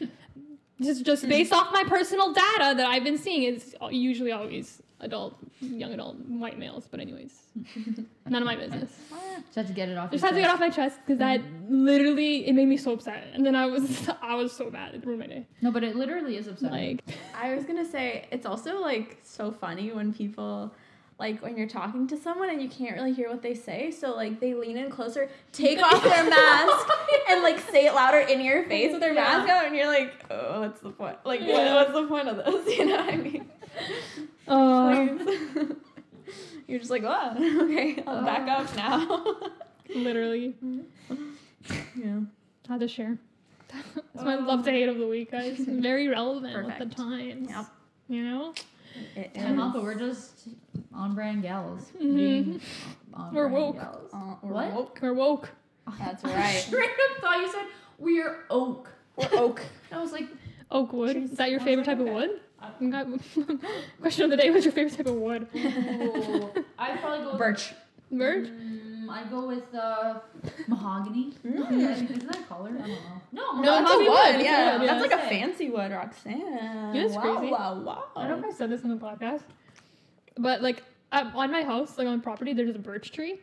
just 0.80 1.04
just 1.04 1.28
based 1.28 1.52
mm-hmm. 1.52 1.66
off 1.66 1.72
my 1.72 1.84
personal 1.84 2.32
data 2.32 2.74
that 2.76 2.86
I've 2.86 3.04
been 3.04 3.18
seeing, 3.18 3.42
it's 3.54 3.74
usually 3.90 4.32
always 4.32 4.81
adult, 5.02 5.36
young 5.60 5.92
adult, 5.92 6.16
white 6.16 6.58
males. 6.58 6.86
But 6.90 7.00
anyways, 7.00 7.32
none 8.26 8.42
of 8.42 8.46
my 8.46 8.56
business. 8.56 8.90
just 9.44 9.56
have 9.56 9.66
to 9.66 9.72
get 9.72 9.88
it 9.88 9.98
off. 9.98 10.10
Just 10.10 10.24
had 10.24 10.30
to 10.30 10.36
get 10.36 10.44
chest. 10.44 10.54
off 10.54 10.60
my 10.60 10.70
chest 10.70 10.98
because 11.04 11.18
that 11.18 11.40
mm-hmm. 11.40 11.84
literally 11.84 12.46
it 12.46 12.54
made 12.54 12.68
me 12.68 12.76
so 12.76 12.92
upset, 12.92 13.28
and 13.34 13.44
then 13.44 13.54
I 13.54 13.66
was 13.66 14.08
I 14.22 14.34
was 14.34 14.52
so 14.52 14.70
mad. 14.70 14.94
It 14.94 15.04
ruined 15.04 15.20
my 15.20 15.26
day. 15.26 15.46
No, 15.60 15.70
but 15.70 15.84
it 15.84 15.96
literally 15.96 16.36
is 16.36 16.46
upsetting. 16.46 17.00
Like 17.08 17.16
I 17.38 17.54
was 17.54 17.64
gonna 17.64 17.84
say 17.84 18.26
it's 18.30 18.46
also 18.46 18.80
like 18.80 19.18
so 19.22 19.50
funny 19.50 19.92
when 19.92 20.14
people 20.14 20.72
like 21.18 21.40
when 21.42 21.56
you're 21.56 21.68
talking 21.68 22.06
to 22.08 22.16
someone 22.16 22.50
and 22.50 22.60
you 22.60 22.68
can't 22.68 22.96
really 22.96 23.12
hear 23.12 23.28
what 23.28 23.42
they 23.42 23.54
say, 23.54 23.90
so 23.90 24.14
like 24.14 24.40
they 24.40 24.54
lean 24.54 24.76
in 24.76 24.90
closer, 24.90 25.30
take 25.52 25.80
off 25.80 26.02
their 26.02 26.24
mask, 26.30 26.88
and 27.28 27.42
like 27.42 27.60
say 27.70 27.86
it 27.86 27.94
louder 27.94 28.18
in 28.18 28.40
your 28.40 28.64
face 28.64 28.92
with 28.92 29.00
their 29.00 29.14
Yeah. 29.14 29.22
mask 29.22 29.48
out, 29.48 29.66
and 29.66 29.76
you're 29.76 29.86
like, 29.86 30.12
oh, 30.30 30.60
what's 30.60 30.80
the 30.80 30.90
point? 30.90 31.18
Like, 31.24 31.40
what- 31.40 31.48
what's 31.48 31.92
the 31.92 32.06
point 32.06 32.28
of 32.28 32.36
this? 32.36 32.76
You 32.78 32.86
know 32.86 32.96
what 32.96 33.14
I 33.14 33.16
mean? 33.16 33.50
Uh, 34.48 35.06
Please. 35.08 35.68
you're 36.68 36.78
just 36.78 36.90
like, 36.90 37.02
oh, 37.04 37.34
okay, 37.64 38.02
I'll 38.06 38.24
back 38.24 38.48
up 38.48 38.74
now. 38.76 39.24
literally 39.94 40.54
yeah. 41.96 42.20
had 42.68 42.80
to 42.80 42.88
share. 42.88 43.18
That's 44.14 44.24
my 44.24 44.34
love 44.36 44.64
to 44.64 44.70
hate 44.70 44.88
of 44.88 44.98
the 44.98 45.06
week, 45.06 45.30
guys. 45.32 45.58
Very 45.58 46.08
relevant 46.08 46.66
with 46.66 46.78
the 46.78 46.94
times. 46.94 47.48
Yep. 47.48 47.66
You 48.08 48.22
know, 48.24 48.54
It 49.16 49.32
Can't 49.32 49.56
help. 49.56 49.74
We're 49.82 49.94
just 49.94 50.48
on 50.94 51.14
brand 51.14 51.42
gals. 51.42 51.90
Mhm. 51.98 52.60
On 53.14 53.34
We're 53.34 53.48
brand 53.48 53.64
woke. 53.64 53.76
gals. 53.76 54.10
Uh, 54.12 54.34
we're 54.42 54.52
What? 54.52 54.72
woke. 54.72 54.98
we're 55.00 55.14
woke. 55.14 55.50
That's 55.98 56.24
I 56.24 56.34
right. 56.34 56.54
straight 56.56 56.90
up 56.90 57.20
thought 57.22 57.40
you 57.40 57.50
said 57.50 57.64
we're 57.98 58.44
oak. 58.50 58.88
We're 59.16 59.28
oak. 59.40 59.62
I 59.90 60.00
was 60.00 60.12
like, 60.12 60.28
Oak 60.70 60.92
wood. 60.92 61.12
Trees. 61.16 61.30
Is 61.32 61.38
that 61.38 61.50
your 61.50 61.60
favorite 61.60 61.86
like, 61.86 61.98
type 61.98 62.06
of 62.06 62.12
wood? 62.12 62.40
Okay. 62.82 63.04
Question 64.00 64.24
of 64.24 64.30
the 64.30 64.36
day: 64.36 64.50
What's 64.50 64.64
your 64.64 64.72
favorite 64.72 64.96
type 64.96 65.06
of 65.06 65.14
wood? 65.14 65.46
ooh. 65.54 66.50
I'd 66.78 67.00
probably 67.00 67.24
go 67.24 67.30
with 67.30 67.38
Birch. 67.38 67.72
Birch. 68.10 68.48
Mm, 68.48 69.08
I 69.08 69.24
go 69.30 69.46
with 69.46 69.74
uh, 69.74 70.20
mahogany. 70.68 71.32
Mm. 71.46 72.10
Is 72.16 72.24
that 72.24 72.38
a 72.40 72.42
color? 72.42 72.70
I 72.70 72.78
don't 72.78 72.88
know. 72.88 72.96
No, 73.32 73.42
No, 73.42 73.62
mahogany. 73.62 73.64
that's 73.64 73.92
a 73.92 73.98
wood. 73.98 74.08
wood, 74.08 74.34
it's 74.36 74.44
Yeah, 74.44 74.78
that's 74.78 74.84
yeah. 74.84 75.00
like 75.00 75.12
a 75.12 75.28
fancy 75.28 75.70
wood, 75.70 75.92
Roxanne. 75.92 76.40
Yeah, 76.40 76.92
it's 77.04 77.14
wow, 77.14 77.20
crazy. 77.36 77.52
Wow, 77.52 77.80
wow. 77.80 78.04
I 78.16 78.28
don't 78.28 78.40
know 78.42 78.48
if 78.48 78.54
I 78.54 78.58
said 78.58 78.70
this 78.70 78.82
in 78.82 78.90
the 78.90 78.96
podcast, 78.96 79.42
but 80.36 80.60
like 80.62 80.82
um, 81.12 81.32
on 81.34 81.50
my 81.50 81.62
house, 81.62 81.96
like 81.98 82.06
on 82.06 82.20
property, 82.20 82.52
there's 82.52 82.74
a 82.76 82.78
birch 82.78 83.12
tree, 83.12 83.40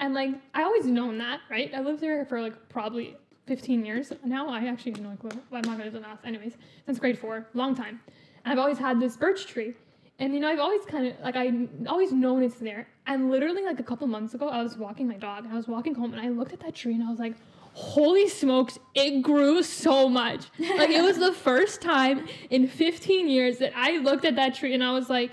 and 0.00 0.12
like 0.14 0.30
I 0.54 0.62
always 0.64 0.86
known 0.86 1.18
that, 1.18 1.40
right? 1.50 1.70
I 1.74 1.80
lived 1.80 2.00
there 2.00 2.24
for 2.24 2.40
like 2.40 2.68
probably 2.68 3.16
15 3.46 3.84
years 3.84 4.12
now. 4.24 4.48
I 4.48 4.66
actually 4.66 4.92
know 4.92 5.10
like 5.10 5.22
well, 5.22 5.32
I'm 5.52 5.62
not 5.62 5.78
gonna 5.78 5.90
do 5.90 6.00
math, 6.00 6.24
anyways. 6.24 6.54
Since 6.86 6.98
grade 6.98 7.18
four, 7.18 7.46
long 7.54 7.74
time, 7.76 8.00
and 8.08 8.10
I've 8.44 8.58
always 8.58 8.78
had 8.78 9.00
this 9.00 9.16
birch 9.16 9.46
tree, 9.46 9.74
and 10.18 10.34
you 10.34 10.40
know 10.40 10.48
I've 10.48 10.58
always 10.58 10.84
kind 10.84 11.06
of 11.06 11.20
like 11.20 11.36
I 11.36 11.52
always 11.88 12.12
known 12.12 12.42
it's 12.42 12.56
there, 12.56 12.88
and 13.06 13.30
literally 13.30 13.64
like 13.64 13.80
a 13.80 13.82
couple 13.82 14.06
months 14.06 14.34
ago, 14.34 14.48
I 14.48 14.62
was 14.62 14.76
walking 14.76 15.08
my 15.08 15.16
dog, 15.16 15.44
and 15.44 15.52
I 15.52 15.56
was 15.56 15.68
walking 15.68 15.94
home, 15.94 16.12
and 16.12 16.20
I 16.20 16.28
looked 16.28 16.52
at 16.52 16.60
that 16.60 16.74
tree, 16.74 16.94
and 16.94 17.02
I 17.02 17.10
was 17.10 17.18
like. 17.18 17.34
Holy 17.72 18.28
smokes, 18.28 18.80
it 18.96 19.22
grew 19.22 19.62
so 19.62 20.08
much. 20.08 20.46
Like 20.58 20.90
it 20.90 21.02
was 21.02 21.18
the 21.18 21.32
first 21.48 21.80
time 21.80 22.26
in 22.50 22.66
15 22.66 23.28
years 23.28 23.58
that 23.58 23.72
I 23.76 23.98
looked 23.98 24.24
at 24.24 24.34
that 24.34 24.56
tree 24.56 24.74
and 24.74 24.82
I 24.82 24.90
was 24.90 25.08
like, 25.08 25.30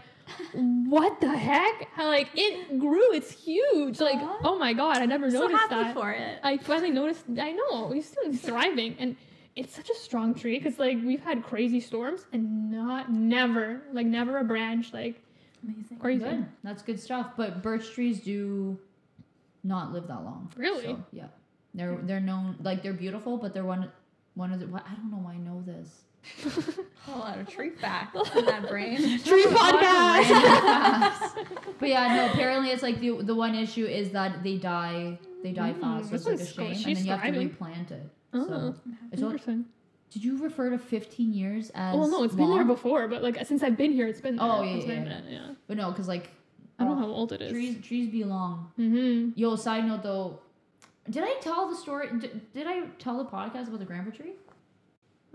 what 0.53 1.20
the 1.20 1.36
heck? 1.36 1.89
Like 1.97 2.30
it 2.36 2.78
grew, 2.78 3.12
it's 3.14 3.32
huge. 3.32 3.99
Like, 3.99 4.20
oh 4.43 4.58
my 4.60 4.74
god, 4.74 4.97
I 4.97 5.08
never 5.08 5.32
noticed 5.32 5.60
happy 5.60 5.76
that. 5.76 5.95
for 5.95 6.12
it. 6.12 6.39
I 6.43 6.58
finally 6.58 6.91
noticed 6.91 7.24
I 7.41 7.53
know, 7.53 7.89
he's 7.91 8.08
still 8.08 8.32
thriving 8.32 8.95
and 8.99 9.16
it's 9.58 9.76
such 9.76 9.89
a 9.89 9.95
strong 9.95 10.36
tree 10.36 10.60
because 10.60 10.78
like 10.80 10.97
we've 11.03 11.24
had 11.24 11.43
crazy 11.43 11.80
storms 11.80 12.26
and 12.32 12.72
not 12.72 13.12
never 13.12 13.82
like 13.91 14.05
never 14.05 14.38
a 14.38 14.43
branch 14.43 14.93
like 14.93 15.22
Amazing. 15.64 15.97
crazy. 15.97 16.24
Good. 16.24 16.45
That's 16.64 16.84
good 16.84 16.99
stuff. 16.99 17.32
But 17.36 17.64
birch 17.64 17.91
trees 17.91 18.20
do 18.22 18.78
not 19.64 19.91
live 19.91 20.08
that 20.08 20.24
long. 20.24 20.51
Really? 20.55 20.84
So, 20.84 21.03
yeah. 21.12 21.26
They're 21.74 21.97
they're 22.03 22.20
known 22.20 22.55
like 22.64 22.84
they're 22.84 22.93
beautiful, 22.93 23.38
but 23.38 23.53
they're 23.53 23.66
one 23.66 23.91
one 24.36 24.53
of 24.53 24.60
the. 24.60 24.68
What, 24.68 24.86
I 24.89 24.93
don't 24.95 25.12
know 25.12 25.18
why 25.18 25.34
I 25.34 25.38
know 25.38 25.64
this. 25.66 26.03
A 27.08 27.12
lot 27.18 27.39
of 27.39 27.47
tree 27.47 27.70
facts 27.70 28.18
in 28.36 28.45
that 28.45 28.68
brain. 28.70 28.97
Tree 29.20 29.45
podcast. 29.45 31.45
but 31.80 31.89
yeah, 31.89 32.16
no. 32.16 32.34
Apparently, 32.34 32.70
it's 32.70 32.84
like 32.84 32.99
the 32.99 33.22
the 33.24 33.36
one 33.36 33.55
issue 33.55 33.86
is 33.86 34.12
that 34.12 34.43
they 34.43 34.58
die. 34.58 35.20
They 35.43 35.51
die 35.51 35.73
Mm, 35.73 35.79
fast. 35.81 36.13
It's 36.13 36.25
like 36.25 36.39
a 36.39 36.45
shame, 36.45 36.71
and 36.71 36.95
then 36.95 37.05
you 37.05 37.11
have 37.11 37.33
to 37.33 37.39
replant 37.39 37.91
it. 37.91 38.09
Oh, 38.33 38.45
So, 38.47 38.75
interesting. 39.25 39.65
did 40.11 40.23
you 40.23 40.38
refer 40.38 40.69
to 40.69 40.77
15 40.77 41.33
years 41.33 41.69
as? 41.75 41.95
Well, 41.95 42.07
no, 42.09 42.23
it's 42.23 42.35
been 42.35 42.49
there 42.49 42.65
before, 42.65 43.07
but 43.07 43.21
like 43.23 43.45
since 43.45 43.63
I've 43.63 43.77
been 43.77 43.91
here, 43.91 44.07
it's 44.07 44.21
been 44.21 44.35
there. 44.35 44.45
Oh, 44.45 44.63
yeah, 44.63 44.75
It's 44.75 44.85
yeah, 44.88 45.03
yeah. 45.03 45.21
yeah. 45.29 45.53
But 45.67 45.77
no, 45.77 45.91
because 45.91 46.07
like 46.07 46.29
I 46.79 46.83
don't 46.83 46.93
oh, 46.93 46.95
know 46.95 47.01
how 47.01 47.07
old 47.07 47.31
it 47.33 47.41
is. 47.41 47.51
trees 47.51 47.77
trees 47.85 48.09
be 48.09 48.23
long. 48.23 48.71
Mm-hmm. 48.79 49.31
Yo, 49.35 49.55
side 49.55 49.85
note 49.85 50.03
though, 50.03 50.39
did 51.09 51.23
I 51.23 51.35
tell 51.41 51.69
the 51.69 51.75
story? 51.75 52.09
Did, 52.19 52.53
did 52.53 52.67
I 52.67 52.81
tell 52.99 53.17
the 53.17 53.25
podcast 53.29 53.67
about 53.67 53.79
the 53.79 53.85
grandpa 53.85 54.11
tree? 54.11 54.33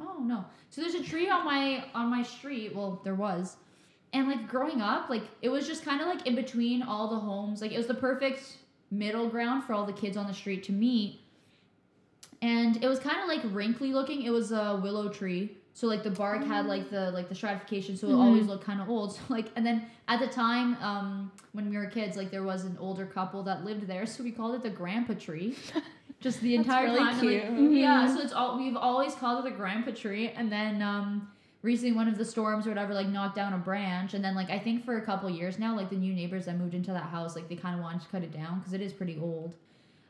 Oh 0.00 0.18
no. 0.22 0.44
So 0.70 0.80
there's 0.80 0.94
a 0.94 1.03
tree 1.03 1.28
on 1.30 1.44
my 1.44 1.84
on 1.94 2.11
my 2.11 2.22
street. 2.22 2.74
Well, 2.74 3.00
there 3.05 3.14
was, 3.14 3.57
and 4.12 4.28
like 4.28 4.48
growing 4.48 4.80
up, 4.80 5.09
like 5.11 5.22
it 5.42 5.48
was 5.48 5.66
just 5.66 5.84
kind 5.84 6.00
of 6.00 6.09
like 6.09 6.26
in 6.26 6.34
between 6.34 6.82
all 6.82 7.09
the 7.09 7.18
homes. 7.18 7.61
Like 7.62 7.72
it 7.72 7.76
was 7.78 7.86
the 7.86 7.94
perfect 7.94 8.57
middle 8.93 9.28
ground 9.28 9.64
for 9.64 9.72
all 9.72 9.84
the 9.86 9.93
kids 9.93 10.16
on 10.16 10.26
the 10.28 10.34
street 10.34 10.62
to 10.64 10.72
meet. 10.72 11.18
And 12.40 12.82
it 12.82 12.88
was 12.88 12.99
kind 12.99 13.20
of 13.20 13.28
like 13.28 13.40
wrinkly 13.55 13.93
looking. 13.93 14.22
It 14.22 14.30
was 14.30 14.53
a 14.53 14.78
willow 14.82 15.09
tree. 15.09 15.57
So 15.74 15.86
like 15.86 16.03
the 16.03 16.11
bark 16.11 16.45
had 16.45 16.66
like 16.66 16.90
the 16.90 17.11
like 17.12 17.28
the 17.30 17.34
stratification, 17.34 17.97
so 17.97 18.09
it 18.09 18.11
Mhm. 18.12 18.20
always 18.20 18.47
looked 18.47 18.64
kind 18.64 18.80
of 18.80 18.90
old. 18.90 19.12
So 19.16 19.22
like, 19.30 19.47
and 19.57 19.64
then 19.64 19.86
at 20.07 20.20
the 20.20 20.26
time, 20.26 20.76
um, 20.82 21.32
when 21.53 21.70
we 21.70 21.76
were 21.78 21.86
kids, 21.86 22.16
like 22.16 22.30
there 22.30 22.43
was 22.43 22.64
an 22.64 22.76
older 22.78 23.07
couple 23.07 23.43
that 23.45 23.64
lived 23.64 23.86
there, 23.86 24.05
so 24.05 24.22
we 24.22 24.30
called 24.32 24.55
it 24.55 24.62
the 24.62 24.70
grandpa 24.70 25.14
tree. 25.14 25.57
just 26.20 26.40
the 26.43 26.55
entire 26.55 26.84
really 26.84 26.99
time. 26.99 27.16
like, 27.18 27.72
yeah, 27.72 28.07
Mhm. 28.07 28.14
so 28.14 28.20
it's 28.20 28.32
all 28.34 28.59
we've 28.59 28.76
always 28.76 29.14
called 29.14 29.45
it 29.45 29.51
the 29.51 29.57
grandpa 29.57 29.93
tree, 29.93 30.28
and 30.28 30.53
then 30.53 30.82
um 30.82 31.32
recently 31.63 31.93
one 31.93 32.09
of 32.09 32.19
the 32.19 32.25
storms 32.25 32.67
or 32.67 32.71
whatever 32.71 32.93
like 32.95 33.09
knocked 33.09 33.37
down 33.37 33.53
a 33.53 33.59
branch, 33.59 34.15
and 34.15 34.25
then 34.25 34.35
like 34.35 34.51
I 34.51 34.59
think 34.59 34.85
for 34.85 34.97
a 34.99 35.03
couple 35.03 35.31
years 35.31 35.59
now, 35.59 35.77
like 35.77 35.91
the 35.91 35.97
new 35.97 36.13
neighbors 36.13 36.45
that 36.47 36.59
moved 36.59 36.75
into 36.75 36.93
that 36.93 37.05
house, 37.05 37.37
like 37.37 37.49
they 37.49 37.57
kind 37.57 37.75
of 37.77 37.81
wanted 37.83 38.03
to 38.03 38.09
cut 38.09 38.23
it 38.23 38.33
down 38.33 38.59
because 38.59 38.73
it 38.73 38.81
is 38.81 38.93
pretty 38.93 39.19
old, 39.21 39.55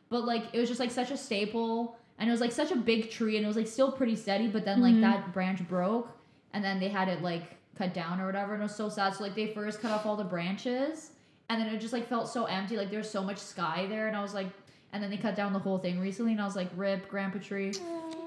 but 0.08 0.24
like 0.24 0.44
it 0.52 0.58
was 0.58 0.68
just 0.68 0.80
like 0.80 0.90
such 0.90 1.10
a 1.10 1.16
staple, 1.16 1.96
and 2.18 2.28
it 2.28 2.32
was 2.32 2.40
like 2.40 2.52
such 2.52 2.70
a 2.70 2.76
big 2.76 3.10
tree, 3.10 3.36
and 3.36 3.44
it 3.44 3.48
was 3.48 3.56
like 3.56 3.66
still 3.68 3.92
pretty 3.92 4.16
steady, 4.16 4.48
but 4.48 4.64
then 4.64 4.80
like 4.80 4.94
Mhm. 4.94 5.00
that 5.02 5.32
branch 5.32 5.66
broke, 5.68 6.10
and 6.52 6.64
then 6.64 6.80
they 6.80 6.88
had 6.88 7.08
it 7.08 7.22
like 7.22 7.56
cut 7.76 7.92
down 7.94 8.20
or 8.20 8.26
whatever, 8.26 8.52
and 8.54 8.62
it 8.62 8.64
was 8.64 8.74
so 8.74 8.88
sad. 8.88 9.14
So 9.14 9.22
like 9.24 9.34
they 9.34 9.48
first 9.48 9.80
cut 9.80 9.90
off 9.90 10.06
all 10.06 10.16
the 10.16 10.24
branches, 10.24 11.10
and 11.50 11.60
then 11.60 11.68
it 11.74 11.78
just 11.78 11.92
like 11.92 12.06
felt 12.08 12.28
so 12.28 12.44
empty, 12.44 12.76
like 12.76 12.90
there 12.90 12.98
was 12.98 13.10
so 13.10 13.22
much 13.22 13.38
sky 13.38 13.86
there, 13.88 14.08
and 14.08 14.16
I 14.16 14.22
was 14.22 14.34
like. 14.34 14.48
And 14.94 15.02
then 15.02 15.08
they 15.08 15.16
cut 15.16 15.34
down 15.34 15.54
the 15.54 15.58
whole 15.58 15.78
thing 15.78 15.98
recently, 16.00 16.32
and 16.32 16.40
I 16.42 16.44
was 16.44 16.54
like, 16.54 16.68
"Rip, 16.76 17.08
grandpa 17.08 17.38
tree." 17.38 17.72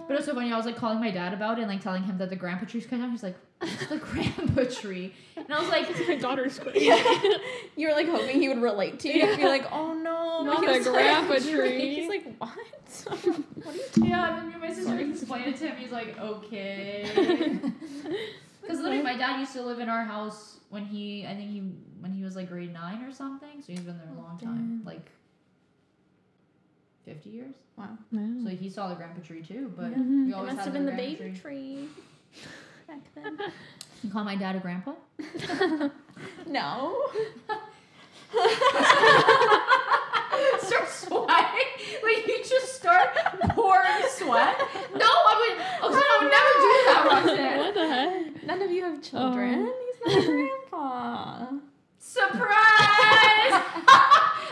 But 0.07 0.13
it 0.13 0.17
was 0.17 0.25
so 0.25 0.35
funny. 0.35 0.51
I 0.51 0.57
was 0.57 0.65
like 0.65 0.75
calling 0.75 0.99
my 0.99 1.09
dad 1.11 1.33
about 1.33 1.57
it 1.57 1.63
and 1.63 1.71
like 1.71 1.81
telling 1.81 2.03
him 2.03 2.17
that 2.19 2.29
the 2.29 2.35
grandpa 2.35 2.65
tree's 2.65 2.85
cut 2.85 2.99
down. 2.99 3.11
He's 3.11 3.23
like, 3.23 3.35
the 3.89 3.97
grandpa 3.97 4.63
tree," 4.65 5.13
and 5.35 5.51
I 5.51 5.59
was 5.59 5.69
like, 5.69 5.89
it's 5.89 6.07
My 6.07 6.15
daughter's 6.15 6.59
quick. 6.59 6.75
You 7.77 7.89
were 7.89 7.93
like 7.93 8.07
hoping 8.07 8.39
he 8.39 8.47
would 8.47 8.61
relate 8.61 8.99
to 9.01 9.09
you. 9.09 9.25
You'd 9.25 9.37
be 9.37 9.45
like, 9.45 9.65
oh 9.71 9.93
no, 9.93 10.43
Not 10.43 10.61
the 10.61 10.67
was 10.67 10.87
like, 10.87 10.95
grandpa 10.95 11.35
tree. 11.39 11.95
He's 11.95 12.09
like, 12.09 12.35
what? 12.37 12.49
what 13.09 13.67
are 13.67 13.73
you 13.73 14.09
"Yeah." 14.09 14.39
And 14.39 14.53
then 14.53 14.61
my 14.61 14.73
sister 14.73 14.99
explained 14.99 15.47
it 15.47 15.57
to 15.57 15.67
him. 15.67 15.75
He's 15.77 15.91
like, 15.91 16.17
"Okay." 16.19 17.59
Because 18.61 18.79
literally, 18.79 19.03
my 19.03 19.17
dad 19.17 19.39
used 19.39 19.53
to 19.53 19.61
live 19.61 19.79
in 19.79 19.89
our 19.89 20.03
house 20.03 20.57
when 20.69 20.85
he, 20.85 21.25
I 21.25 21.35
think 21.35 21.51
he, 21.51 21.59
when 21.99 22.11
he 22.11 22.23
was 22.23 22.35
like 22.35 22.49
grade 22.49 22.73
nine 22.73 23.03
or 23.03 23.11
something. 23.11 23.61
So 23.61 23.73
he's 23.73 23.81
been 23.81 23.97
there 23.97 24.09
a 24.11 24.19
long 24.19 24.39
oh, 24.41 24.45
time, 24.45 24.81
like 24.85 25.11
fifty 27.05 27.29
years. 27.29 27.55
Wow. 27.77 27.97
So 28.11 28.49
he 28.49 28.69
saw 28.69 28.87
the 28.89 28.95
grandpa 28.95 29.21
tree 29.21 29.41
too. 29.41 29.71
But 29.77 29.91
Yeah. 29.91 29.97
We 29.97 30.33
It 30.33 30.37
must 30.37 30.49
had 30.57 30.59
have 30.65 30.73
been 30.73 30.85
the 30.85 30.91
grandpa 30.91 31.17
baby 31.23 31.39
tree. 31.39 31.39
tree. 31.39 31.87
Back 32.87 32.99
then. 33.15 33.37
You 34.03 34.09
call 34.09 34.23
my 34.23 34.35
dad 34.35 34.55
a 34.55 34.59
grandpa? 34.59 34.93
No. 36.47 37.09
start 40.59 40.89
sweating? 40.89 41.71
Like 42.03 42.27
you 42.27 42.37
just 42.43 42.75
start 42.75 43.09
pouring 43.49 44.03
sweat? 44.09 44.57
No, 44.95 45.05
I 45.05 45.33
would. 45.39 45.91
Okay, 45.91 46.03
I 46.05 46.17
would 46.21 46.31
never 46.31 46.53
do 46.61 46.69
that, 46.85 47.01
Roxanne. 47.11 47.57
what 47.59 47.73
the 47.73 47.87
heck? 47.87 48.43
None 48.45 48.61
of 48.61 48.71
you 48.71 48.83
have 48.83 49.01
children. 49.01 49.69
Oh. 49.69 49.73
He's 50.05 50.15
my 50.15 50.25
grandpa. 50.25 51.47
Surprise! 51.99 53.53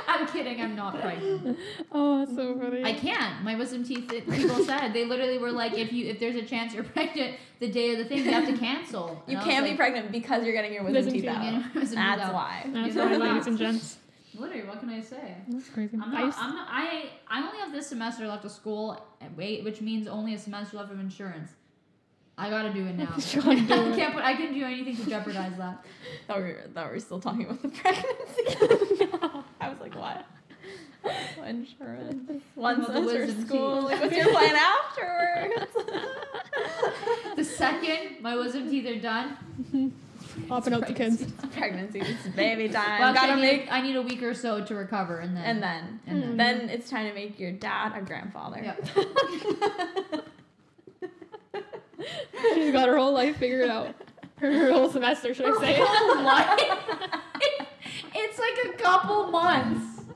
I'm 0.07 0.27
kidding. 0.27 0.59
I'm 0.61 0.75
not 0.75 0.99
pregnant. 0.99 1.57
Oh, 1.91 2.19
that's 2.19 2.35
so 2.35 2.57
funny. 2.57 2.83
I 2.83 2.93
can't. 2.93 3.43
My 3.43 3.55
wisdom 3.55 3.83
teeth 3.83 4.07
people 4.09 4.63
said 4.65 4.93
they 4.93 5.05
literally 5.05 5.37
were 5.37 5.51
like, 5.51 5.73
if 5.73 5.91
you 5.93 6.07
if 6.07 6.19
there's 6.19 6.35
a 6.35 6.43
chance 6.43 6.73
you're 6.73 6.83
pregnant, 6.95 7.37
the 7.59 7.69
day 7.69 7.91
of 7.91 7.97
the 7.99 8.05
thing 8.05 8.19
you 8.19 8.31
have 8.31 8.47
to 8.47 8.57
cancel. 8.57 9.23
You 9.27 9.37
And 9.37 9.45
I 9.45 9.49
can't 9.49 9.63
be 9.65 9.69
like, 9.71 9.77
pregnant 9.79 10.11
because 10.11 10.43
you're 10.43 10.53
getting 10.53 10.73
your 10.73 10.83
wisdom 10.83 11.05
Wisdom 11.05 11.13
teeth 11.13 11.21
teeth, 11.23 11.31
out. 11.31 11.43
I'm 11.43 11.53
wisdom 11.73 11.81
teeth 11.83 11.95
That's 11.95 12.21
out. 12.21 12.33
why. 12.33 12.63
That's 12.73 12.87
These 12.87 12.97
are 12.97 13.09
funny, 13.09 13.17
ladies 13.17 13.47
and 13.47 13.57
gents. 13.57 13.97
Literally, 14.35 14.63
what 14.67 14.79
can 14.79 14.89
I 14.89 14.99
say? 15.01 15.35
That's 15.47 15.69
crazy. 15.69 15.95
I'm 15.95 16.03
I 16.03 16.11
not. 16.19 16.25
used- 16.25 16.37
I'm 16.39 16.55
not. 16.55 16.67
I 16.69 17.09
I 17.29 17.45
only 17.45 17.59
have 17.59 17.71
this 17.71 17.87
semester 17.87 18.27
left 18.27 18.43
of 18.45 18.51
school. 18.51 18.99
Eh, 19.21 19.25
wait, 19.37 19.63
which 19.63 19.79
means 19.81 20.07
only 20.07 20.33
a 20.33 20.39
semester 20.39 20.77
left 20.77 20.91
of 20.91 20.99
insurance. 20.99 21.51
I 22.35 22.49
gotta 22.49 22.73
do 22.73 22.83
it 22.87 22.97
now. 22.97 23.13
You 23.15 23.41
gotta 23.43 23.91
I 23.91 23.95
can't 23.95 24.13
put. 24.15 24.23
I 24.23 24.33
can 24.33 24.55
do 24.55 24.65
anything 24.65 24.95
to 24.97 25.05
jeopardize 25.07 25.55
that. 25.59 25.85
Thought 26.25 26.37
we 26.37 26.43
were, 26.45 26.63
thought 26.73 26.87
we 26.87 26.93
were 26.93 26.99
still 26.99 27.19
talking 27.19 27.43
about 27.45 27.61
the 27.61 27.69
pregnancy. 27.69 29.05
I 29.63 29.69
was 29.69 29.79
like, 29.79 29.95
what? 29.95 30.25
Insurance. 31.47 32.41
One 32.55 32.75
About 32.81 32.87
the 32.87 32.93
semester 32.99 33.25
wisdom 33.25 33.45
school. 33.47 33.81
teeth. 33.81 33.91
Like, 33.91 34.01
what's 34.01 34.15
your 34.17 34.31
plan 34.31 34.55
afterwards? 34.55 35.71
The 37.35 37.43
second 37.43 38.21
my 38.21 38.35
wisdom 38.35 38.69
teeth 38.69 38.85
are 38.85 38.99
done, 39.01 39.91
Popping 40.47 40.73
out 40.73 40.85
the 40.87 40.93
kids. 40.93 41.25
pregnancy. 41.57 41.99
It's 41.99 42.27
baby 42.35 42.69
time. 42.69 42.99
well, 43.01 43.13
Gotta 43.13 43.33
I, 43.33 43.35
need, 43.35 43.41
make. 43.41 43.71
I 43.71 43.81
need 43.81 43.95
a 43.95 44.01
week 44.03 44.21
or 44.21 44.35
so 44.35 44.63
to 44.63 44.75
recover, 44.75 45.17
and 45.19 45.35
then 45.35 45.43
And 45.43 45.63
then, 45.63 45.99
and 46.05 46.21
then. 46.21 46.29
Mm-hmm. 46.29 46.37
then 46.37 46.69
it's 46.69 46.89
time 46.91 47.07
to 47.09 47.13
make 47.15 47.39
your 47.39 47.51
dad 47.51 47.93
a 47.95 48.01
grandfather. 48.03 48.61
Yep. 48.63 48.87
She's 52.53 52.71
got 52.71 52.87
her 52.87 52.97
whole 52.97 53.13
life 53.13 53.37
figured 53.37 53.69
out. 53.69 53.95
Her, 54.37 54.51
her 54.51 54.71
whole 54.71 54.89
semester, 54.91 55.33
should 55.33 55.45
I 55.45 55.59
say? 55.59 55.75
whole 55.81 56.23
life? 56.23 56.59
It's 58.15 58.39
like 58.39 58.75
a 58.75 58.77
couple 58.81 59.27
months. 59.31 59.89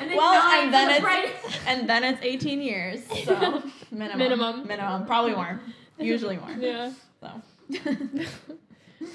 And 0.00 0.10
then 0.10 0.16
Well, 0.16 0.62
and 0.62 0.72
then 0.72 0.90
it's 0.92 1.00
pregnant- 1.00 1.60
and 1.66 1.88
then 1.90 2.02
it's 2.02 2.20
18 2.22 2.62
years. 2.62 3.00
So 3.26 3.62
minimum. 3.90 4.18
Minimum. 4.18 4.66
Minimum. 4.66 5.04
Probably 5.06 5.34
more. 5.34 5.60
Usually 5.98 6.38
more. 6.38 6.52
yeah. 6.58 6.90
So 7.20 7.28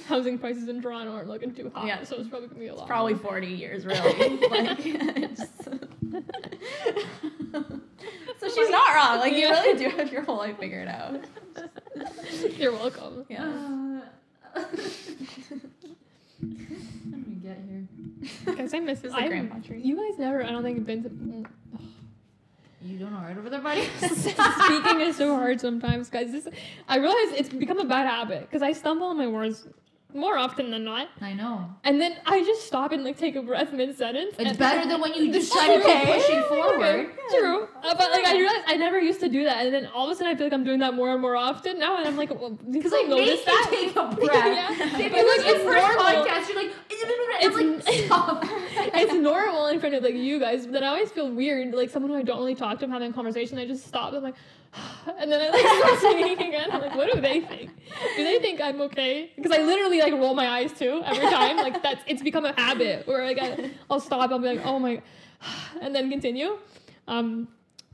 Housing 0.08 0.38
prices 0.38 0.70
in 0.70 0.80
Toronto 0.82 1.12
aren't 1.14 1.28
looking 1.28 1.54
too 1.56 1.72
hot, 1.74 1.88
Yeah. 1.88 2.04
so 2.04 2.18
it's 2.18 2.30
probably 2.30 2.50
gonna 2.50 2.60
be 2.60 2.68
a 2.68 2.76
lot. 2.76 2.86
probably 2.88 3.16
40 3.16 3.48
years 3.48 3.84
really. 3.86 4.38
like 4.50 4.80
So 8.40 8.50
she's 8.50 8.70
not 8.70 8.94
wrong. 8.96 9.20
Like 9.20 9.34
you 9.34 9.50
really 9.50 9.78
do 9.80 9.90
have 9.98 10.12
your 10.12 10.22
whole 10.24 10.38
life 10.38 10.60
figured 10.60 10.88
out. 10.88 11.20
You're 12.58 12.74
welcome. 12.74 13.26
Yeah. 13.30 14.02
Uh, 14.56 14.64
How 16.42 16.48
did 16.48 17.28
we 17.28 17.34
get 17.36 17.58
here? 17.68 18.56
Guys, 18.56 18.74
I 18.74 18.80
miss 18.80 19.02
This 19.02 19.12
is 19.12 19.18
the 19.18 19.28
grandpa 19.28 19.60
tree. 19.60 19.82
You 19.82 19.96
guys 19.96 20.20
never, 20.20 20.44
I 20.44 20.52
don't 20.52 20.64
think, 20.64 20.78
have 20.78 20.88
been 20.88 21.04
to. 21.04 21.50
You 22.86 22.98
doing 22.98 23.14
alright 23.14 23.38
over 23.38 23.50
there, 23.50 23.62
buddy? 23.62 23.86
Speaking 23.98 25.00
is 25.02 25.16
so 25.16 25.36
hard 25.36 25.62
sometimes, 25.62 26.10
guys. 26.10 26.32
This, 26.32 26.48
I 26.88 26.98
realize 26.98 27.40
it's 27.40 27.50
become 27.50 27.80
a 27.80 27.86
bad 27.86 28.08
habit 28.08 28.42
because 28.42 28.62
I 28.62 28.74
stumble 28.74 29.08
on 29.08 29.18
my 29.18 29.28
words 29.28 29.66
more 30.16 30.38
often 30.38 30.72
than 30.72 30.84
not, 30.84 31.08
I 31.22 31.34
know. 31.34 31.70
and 31.84 32.00
then 32.00 32.18
I 32.26 32.44
just 32.44 32.66
stop 32.68 32.92
and 32.92 33.04
like 33.04 33.18
take 33.18 33.36
a 33.36 33.42
breath 33.42 33.72
mid 33.74 33.98
sentence. 33.98 34.36
It's 34.40 34.58
better 34.58 34.88
than 34.88 35.02
when 35.02 35.14
you 35.14 35.32
just 35.34 35.52
try 35.52 35.76
to 35.76 35.82
keep 35.82 36.04
pushing 36.04 36.44
forward. 36.50 36.84
Okay, 36.84 37.10
True, 37.32 37.68
uh, 37.84 37.96
but 37.96 38.12
like 38.12 38.26
I 38.26 38.38
realized 38.38 38.64
I 38.68 38.76
never 38.78 39.00
used 39.00 39.20
to 39.22 39.30
do 39.30 39.44
that, 39.46 39.66
and 39.66 39.74
then 39.74 39.88
all 39.88 40.06
of 40.08 40.12
a 40.12 40.16
sudden 40.16 40.34
I 40.34 40.36
feel 40.38 40.46
like 40.48 40.54
I'm 40.54 40.64
doing 40.64 40.80
that 40.80 40.94
more 40.94 41.12
and 41.14 41.22
more 41.22 41.36
often 41.36 41.80
now, 41.80 41.98
and 41.98 42.08
I'm 42.08 42.18
like, 42.18 42.30
well, 42.30 42.52
Because 42.72 42.94
I 42.94 43.02
noticed 43.04 43.46
that. 43.46 43.68
take 43.70 43.96
a 43.96 44.16
breath. 44.16 44.30
Yeah. 44.34 44.70
But, 45.14 45.26
like 45.28 45.48
it's 45.48 45.64
first 45.64 45.98
normal. 45.98 46.04
podcast, 46.04 46.48
you're 46.50 46.58
like, 46.64 46.72
It's- 46.90 47.20
it's 47.46 47.58
like 47.88 48.06
stop. 48.06 48.44
it's 48.46 49.14
normal 49.14 49.68
in 49.68 49.80
front 49.80 49.96
of 49.96 50.04
like 50.04 50.16
you 50.16 50.40
guys, 50.40 50.66
but 50.66 50.74
then 50.74 50.84
I 50.84 50.88
always 50.88 51.12
feel 51.12 51.30
weird, 51.32 51.74
like 51.74 51.90
someone 51.90 52.12
who 52.12 52.18
I 52.18 52.22
don't 52.24 52.38
really 52.38 52.56
talk 52.56 52.80
to, 52.80 52.86
I'm 52.86 52.92
having 52.92 53.12
a 53.12 53.14
conversation, 53.14 53.58
I 53.58 53.66
just 53.66 53.86
stop, 53.88 54.14
I'm 54.14 54.24
like, 54.24 54.36
and 55.20 55.32
then 55.32 55.42
I 55.42 55.50
like 55.50 55.84
start 55.84 56.00
singing 56.00 56.48
again. 56.48 56.70
I'm 56.72 56.82
like, 56.82 56.96
what 56.96 57.12
do 57.12 57.22
they 57.22 57.42
think? 57.42 57.72
Do 58.16 58.24
they 58.24 58.40
think 58.40 58.62
I'm 58.62 58.82
okay? 58.82 59.32
Because 59.36 59.52
I 59.52 59.62
literally 59.62 60.00
like 60.00 60.14
roll 60.14 60.34
my 60.34 60.48
eyes 60.48 60.72
too 60.74 61.02
every 61.06 61.30
time. 61.30 61.58
Like 61.58 61.82
that's 61.84 62.04
it's 62.08 62.22
become 62.22 62.46
a 62.46 62.54
habit 62.60 63.08
where 63.08 63.26
like 63.26 63.40
I, 63.40 63.72
I'll 63.90 64.00
stop, 64.00 64.32
I'll 64.32 64.40
be 64.40 64.48
like, 64.48 64.66
oh 64.66 64.80
my, 64.80 65.02
and 65.82 65.94
then 65.94 66.10
continue. 66.10 66.58
Um, 67.08 67.48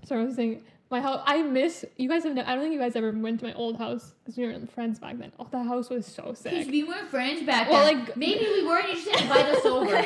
so 0.05 0.19
I 0.19 0.23
was 0.23 0.35
saying. 0.35 0.63
My 0.91 1.01
house, 1.01 1.21
I 1.25 1.43
miss 1.43 1.85
you 1.97 2.09
guys 2.09 2.23
have. 2.23 2.33
No, 2.33 2.41
I 2.41 2.55
don't 2.55 2.61
think 2.63 2.73
you 2.73 2.79
guys 2.79 2.95
ever 2.95 3.11
went 3.11 3.41
to 3.41 3.45
my 3.45 3.53
old 3.53 3.77
house 3.77 4.13
because 4.23 4.35
we 4.37 4.47
were 4.47 4.59
friends 4.73 4.97
back 4.97 5.19
then. 5.19 5.31
Oh, 5.39 5.47
that 5.51 5.67
house 5.67 5.87
was 5.87 6.07
so 6.07 6.23
Because 6.23 6.39
sick. 6.39 6.67
we 6.71 6.83
weren't 6.83 7.09
friends 7.09 7.43
back 7.45 7.69
Well, 7.69 7.85
then. 7.85 8.05
like- 8.05 8.17
maybe 8.17 8.45
we 8.45 8.65
were. 8.65 8.79
You 8.79 8.93
just 8.95 9.05
didn't 9.05 9.21
invite 9.21 9.45
us 9.53 9.65
over. 9.65 10.03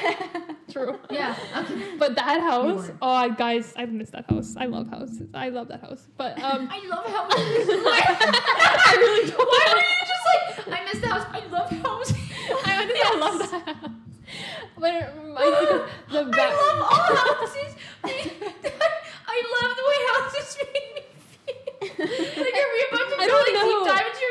True. 0.74 1.00
Yeah. 1.10 1.38
Okay. 1.58 1.96
But 1.98 2.16
that 2.16 2.42
house, 2.42 2.88
weren't. 2.88 2.98
oh 3.02 3.30
guys, 3.32 3.74
I 3.78 3.86
miss 3.86 4.10
that 4.10 4.30
house. 4.30 4.56
I 4.58 4.66
love 4.66 4.90
houses. 4.90 5.30
I 5.34 5.48
love 5.50 5.70
that 5.70 5.80
house. 5.80 6.06
But 6.18 6.38
um, 6.44 6.68
I 6.72 6.86
love 6.88 7.06
houses. 7.06 7.70
I 7.70 8.96
really 9.00 9.30
don't. 9.32 9.40
Why 9.40 9.66
were 9.74 9.80
you 9.80 10.06
just 10.12 10.68
like, 10.68 10.82
I 10.82 10.84
miss 10.92 11.00
the 11.02 11.08
house. 11.08 11.26
I 11.32 11.46
love 11.48 11.70
houses. 11.70 12.18
I 12.66 12.88
say 12.92 13.02
I 13.06 13.16
love 13.20 13.40
that 13.40 13.78
house. 13.78 13.92
But 14.78 14.94
it 14.96 15.10
reminds 15.16 15.72
me 15.72 15.80
the 16.12 16.26
back. 16.26 16.52
I 16.52 16.56
love 16.58 16.82
all 16.82 17.16
houses. 17.16 17.76
I 18.04 19.42
love 19.54 19.72
the 19.78 19.86
way 19.90 20.00
houses 20.14 20.58
make 20.74 20.88
me 20.96 21.02
feel. 21.46 22.06
Like, 22.44 22.54
are 22.54 22.72
we 22.74 22.86
about 22.90 23.08
to 23.10 23.16
I 23.20 23.26
go 23.26 23.28
don't 23.28 23.44
like 23.44 23.54
know. 23.54 23.66
deep 23.84 23.88
dive 23.96 24.08
into 24.08 24.26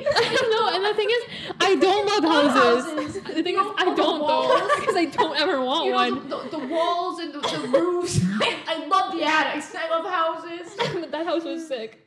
your 0.00 0.12
psyche? 0.12 0.26
I 0.26 0.34
don't 0.34 0.50
know, 0.50 0.74
and 0.76 0.84
the 0.84 0.94
thing 0.94 1.08
is, 1.10 1.54
I 1.60 1.74
don't 1.76 2.06
love 2.06 2.24
love 2.24 2.50
houses. 2.52 2.92
houses. 2.92 3.22
The 3.22 3.42
thing 3.42 3.54
You 3.54 3.70
is, 3.70 3.74
I 3.78 3.84
don't 3.94 3.96
though, 4.26 4.76
because 4.80 4.96
I 5.04 5.04
don't 5.06 5.36
ever 5.38 5.64
want 5.64 5.84
You 5.86 5.90
know, 5.92 5.96
one. 5.96 6.28
the, 6.28 6.36
the, 6.50 6.58
the 6.58 6.66
walls 6.66 7.18
and 7.20 7.32
the, 7.34 7.40
the 7.40 7.78
roofs. 7.78 8.20
I, 8.24 8.58
I 8.66 8.86
love 8.86 9.12
the 9.12 9.24
attics. 9.24 9.74
I 9.74 9.88
love 9.90 10.06
houses. 10.06 10.76
But 11.00 11.10
that 11.10 11.26
house 11.26 11.44
was 11.44 11.66
sick. 11.66 12.06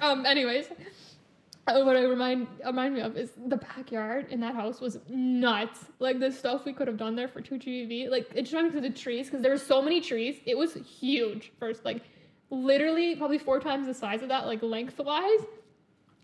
Um. 0.00 0.24
Anyways, 0.26 0.66
uh, 1.66 1.82
what 1.82 1.96
I 1.96 2.02
remind 2.04 2.46
remind 2.64 2.94
me 2.94 3.00
of 3.00 3.16
is 3.16 3.32
the 3.46 3.56
backyard 3.56 4.26
in 4.30 4.40
that 4.40 4.54
house 4.54 4.80
was 4.80 4.98
nuts. 5.08 5.80
Like 5.98 6.20
the 6.20 6.30
stuff 6.30 6.64
we 6.64 6.72
could 6.72 6.86
have 6.88 6.96
done 6.96 7.16
there 7.16 7.28
for 7.28 7.40
two 7.40 7.56
GV. 7.56 8.08
Like 8.10 8.30
it 8.34 8.42
just 8.42 8.52
reminded 8.52 8.80
me 8.80 8.86
of 8.88 8.94
the 8.94 8.98
trees 9.00 9.26
because 9.26 9.42
there 9.42 9.50
were 9.52 9.58
so 9.58 9.82
many 9.82 10.00
trees. 10.00 10.36
It 10.46 10.56
was 10.56 10.74
huge. 10.74 11.52
First, 11.58 11.84
like 11.84 12.02
literally 12.50 13.14
probably 13.16 13.38
four 13.38 13.60
times 13.60 13.86
the 13.86 13.94
size 13.94 14.22
of 14.22 14.28
that, 14.28 14.46
like 14.46 14.62
lengthwise. 14.62 15.40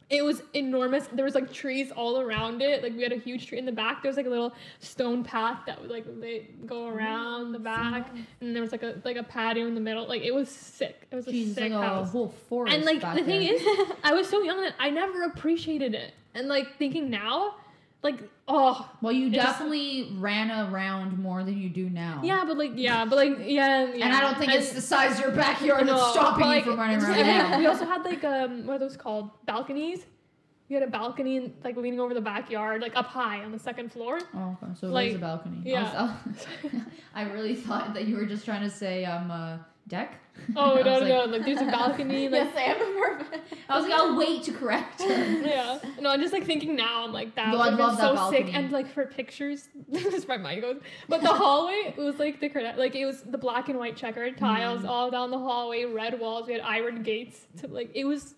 It 0.09 0.23
was 0.25 0.43
enormous. 0.55 1.09
There 1.13 1.25
was 1.25 1.35
like 1.35 1.53
trees 1.53 1.91
all 1.91 2.21
around 2.21 2.63
it. 2.63 2.83
Like 2.83 2.95
we 2.95 3.03
had 3.03 3.13
a 3.13 3.17
huge 3.17 3.47
tree 3.49 3.59
in 3.59 3.65
the 3.65 3.73
back. 3.73 4.03
There 4.03 4.09
was 4.09 4.17
like 4.17 4.27
a 4.27 4.31
little 4.31 4.53
stone 4.79 5.25
path 5.25 5.61
that 5.67 5.81
would 5.81 5.91
like 5.91 6.05
they 6.21 6.47
go 6.65 6.87
around 6.87 7.51
the 7.53 7.59
back, 7.59 8.11
and 8.41 8.55
there 8.55 8.63
was 8.63 8.71
like 8.71 8.85
a 8.85 9.01
like 9.05 9.17
a 9.17 9.25
patio 9.25 9.67
in 9.67 9.75
the 9.75 9.81
middle. 9.81 10.07
Like 10.07 10.23
it 10.23 10.33
was 10.33 10.49
sick. 10.49 11.07
It 11.11 11.17
was 11.17 11.27
a 11.27 11.33
Jeez, 11.33 11.55
sick 11.55 11.65
like 11.65 11.73
a 11.73 11.81
house. 11.83 12.11
whole 12.13 12.29
forest. 12.49 12.77
And 12.77 12.85
like 12.85 13.01
the 13.01 13.25
thing 13.25 13.43
is, 13.43 13.61
I 14.05 14.13
was 14.15 14.29
so 14.29 14.43
young 14.43 14.61
that 14.61 14.75
I 14.79 14.91
never 14.91 15.23
appreciated 15.25 15.95
it. 15.95 16.15
And 16.35 16.47
like 16.49 16.77
thinking 16.79 17.11
now, 17.11 17.57
like 18.07 18.23
oh 18.49 18.89
well, 19.03 19.13
you 19.13 19.27
it 19.27 19.33
just- 19.33 19.47
definitely 19.47 20.13
ran 20.19 20.51
around 20.51 21.19
more 21.19 21.43
than 21.45 21.59
you 21.59 21.69
do 21.69 21.91
now. 21.91 22.21
yeah, 22.25 22.45
but 22.47 22.57
like 22.57 22.73
yeah, 22.75 23.05
but 23.05 23.17
like 23.17 23.37
yeah, 23.41 23.93
yeah. 23.93 24.05
And 24.07 24.15
I 24.15 24.21
don't 24.21 24.39
think 24.39 24.53
it's 24.55 24.73
the 24.73 24.81
size 24.81 25.19
of 25.19 25.25
your 25.27 25.31
backyard 25.33 25.85
No, 25.87 25.97
that's 25.97 26.13
stopping 26.13 26.45
but, 26.45 26.57
you 26.59 26.63
from 26.71 26.79
running 26.79 27.03
around 27.03 27.19
and 27.19 27.27
now. 27.29 27.51
then 27.51 27.59
We 27.61 27.67
also 27.67 27.85
had 27.85 28.03
like 28.05 28.23
um 28.25 28.67
what 28.67 28.75
are 28.77 28.79
those 28.79 28.97
called 28.97 29.31
balconies. 29.45 30.07
We 30.69 30.75
had 30.75 30.83
a 30.83 30.89
balcony 30.91 31.53
like 31.63 31.77
leaning 31.77 32.01
over 32.01 32.13
the 32.15 32.21
backyard, 32.21 32.83
like 32.83 32.97
up 32.97 33.07
high 33.07 33.45
on 33.45 33.53
the 33.53 33.59
second 33.59 33.93
floor. 33.93 34.19
Oh, 34.35 34.57
okay. 34.63 34.73
So 34.81 34.89
Like, 34.89 35.09
was 35.09 35.17
a 35.17 35.19
balcony. 35.21 35.59
I 35.67 35.69
yeah. 35.69 36.17
was- 36.33 36.73
I, 37.15 37.23
really 37.31 37.55
thought 37.55 37.95
that 37.95 38.05
you 38.09 38.17
were 38.17 38.27
just 38.27 38.45
trying 38.45 38.63
to 38.63 38.71
say 38.71 39.05
um 39.05 39.31
uh, 39.31 39.59
deck. 39.89 40.15
Oh 40.55 40.81
no 40.85 40.93
was 41.01 41.09
no, 41.09 41.19
like- 41.25 41.31
like 41.31 41.45
there's 41.47 41.61
a 41.61 41.65
balcony, 41.67 42.29
like 42.31 42.45
yes, 42.45 42.57
I 42.57 42.61
am 42.73 42.79
perfect. 43.19 43.55
I 43.69 43.79
was 43.79 43.89
like, 43.89 43.99
I'll 43.99 44.17
wait 44.19 44.43
to 44.45 44.53
correct 44.53 45.01
her. 45.09 45.09
yeah. 45.09 45.79
No, 46.01 46.11
I'm 46.11 46.21
just 46.21 46.33
like 46.33 46.45
thinking 46.45 46.77
now. 46.77 47.05
I'm 47.05 47.13
like 47.13 47.35
that 47.37 47.53
would 47.53 47.61
I 47.61 47.71
love 47.71 47.97
that 47.97 48.17
so 48.17 48.31
sick. 48.31 48.55
And 48.55 48.71
like 48.71 48.87
for 48.89 49.07
pictures, 49.07 49.69
this 49.89 50.05
is 50.07 50.27
where 50.29 50.39
my 50.39 50.45
mind 50.51 50.63
goes. 50.63 50.77
But 51.09 51.23
the 51.23 51.33
hallway 51.33 51.95
it 51.97 51.99
was 51.99 52.19
like 52.19 52.41
the 52.41 52.49
correct- 52.49 52.79
like 52.79 52.95
it 52.95 53.07
was 53.07 53.23
the 53.23 53.39
black 53.39 53.69
and 53.69 53.79
white 53.79 53.97
checkered 53.97 54.37
tiles 54.39 54.83
Mm. 54.83 54.89
all 54.89 55.11
down 55.11 55.31
the 55.31 55.39
hallway, 55.39 55.85
red 55.85 56.19
walls. 56.21 56.47
We 56.47 56.53
had 56.53 56.63
iron 56.63 57.03
gates. 57.03 57.41
To 57.61 57.69
like 57.69 57.91
it 57.95 58.05
was. 58.05 58.35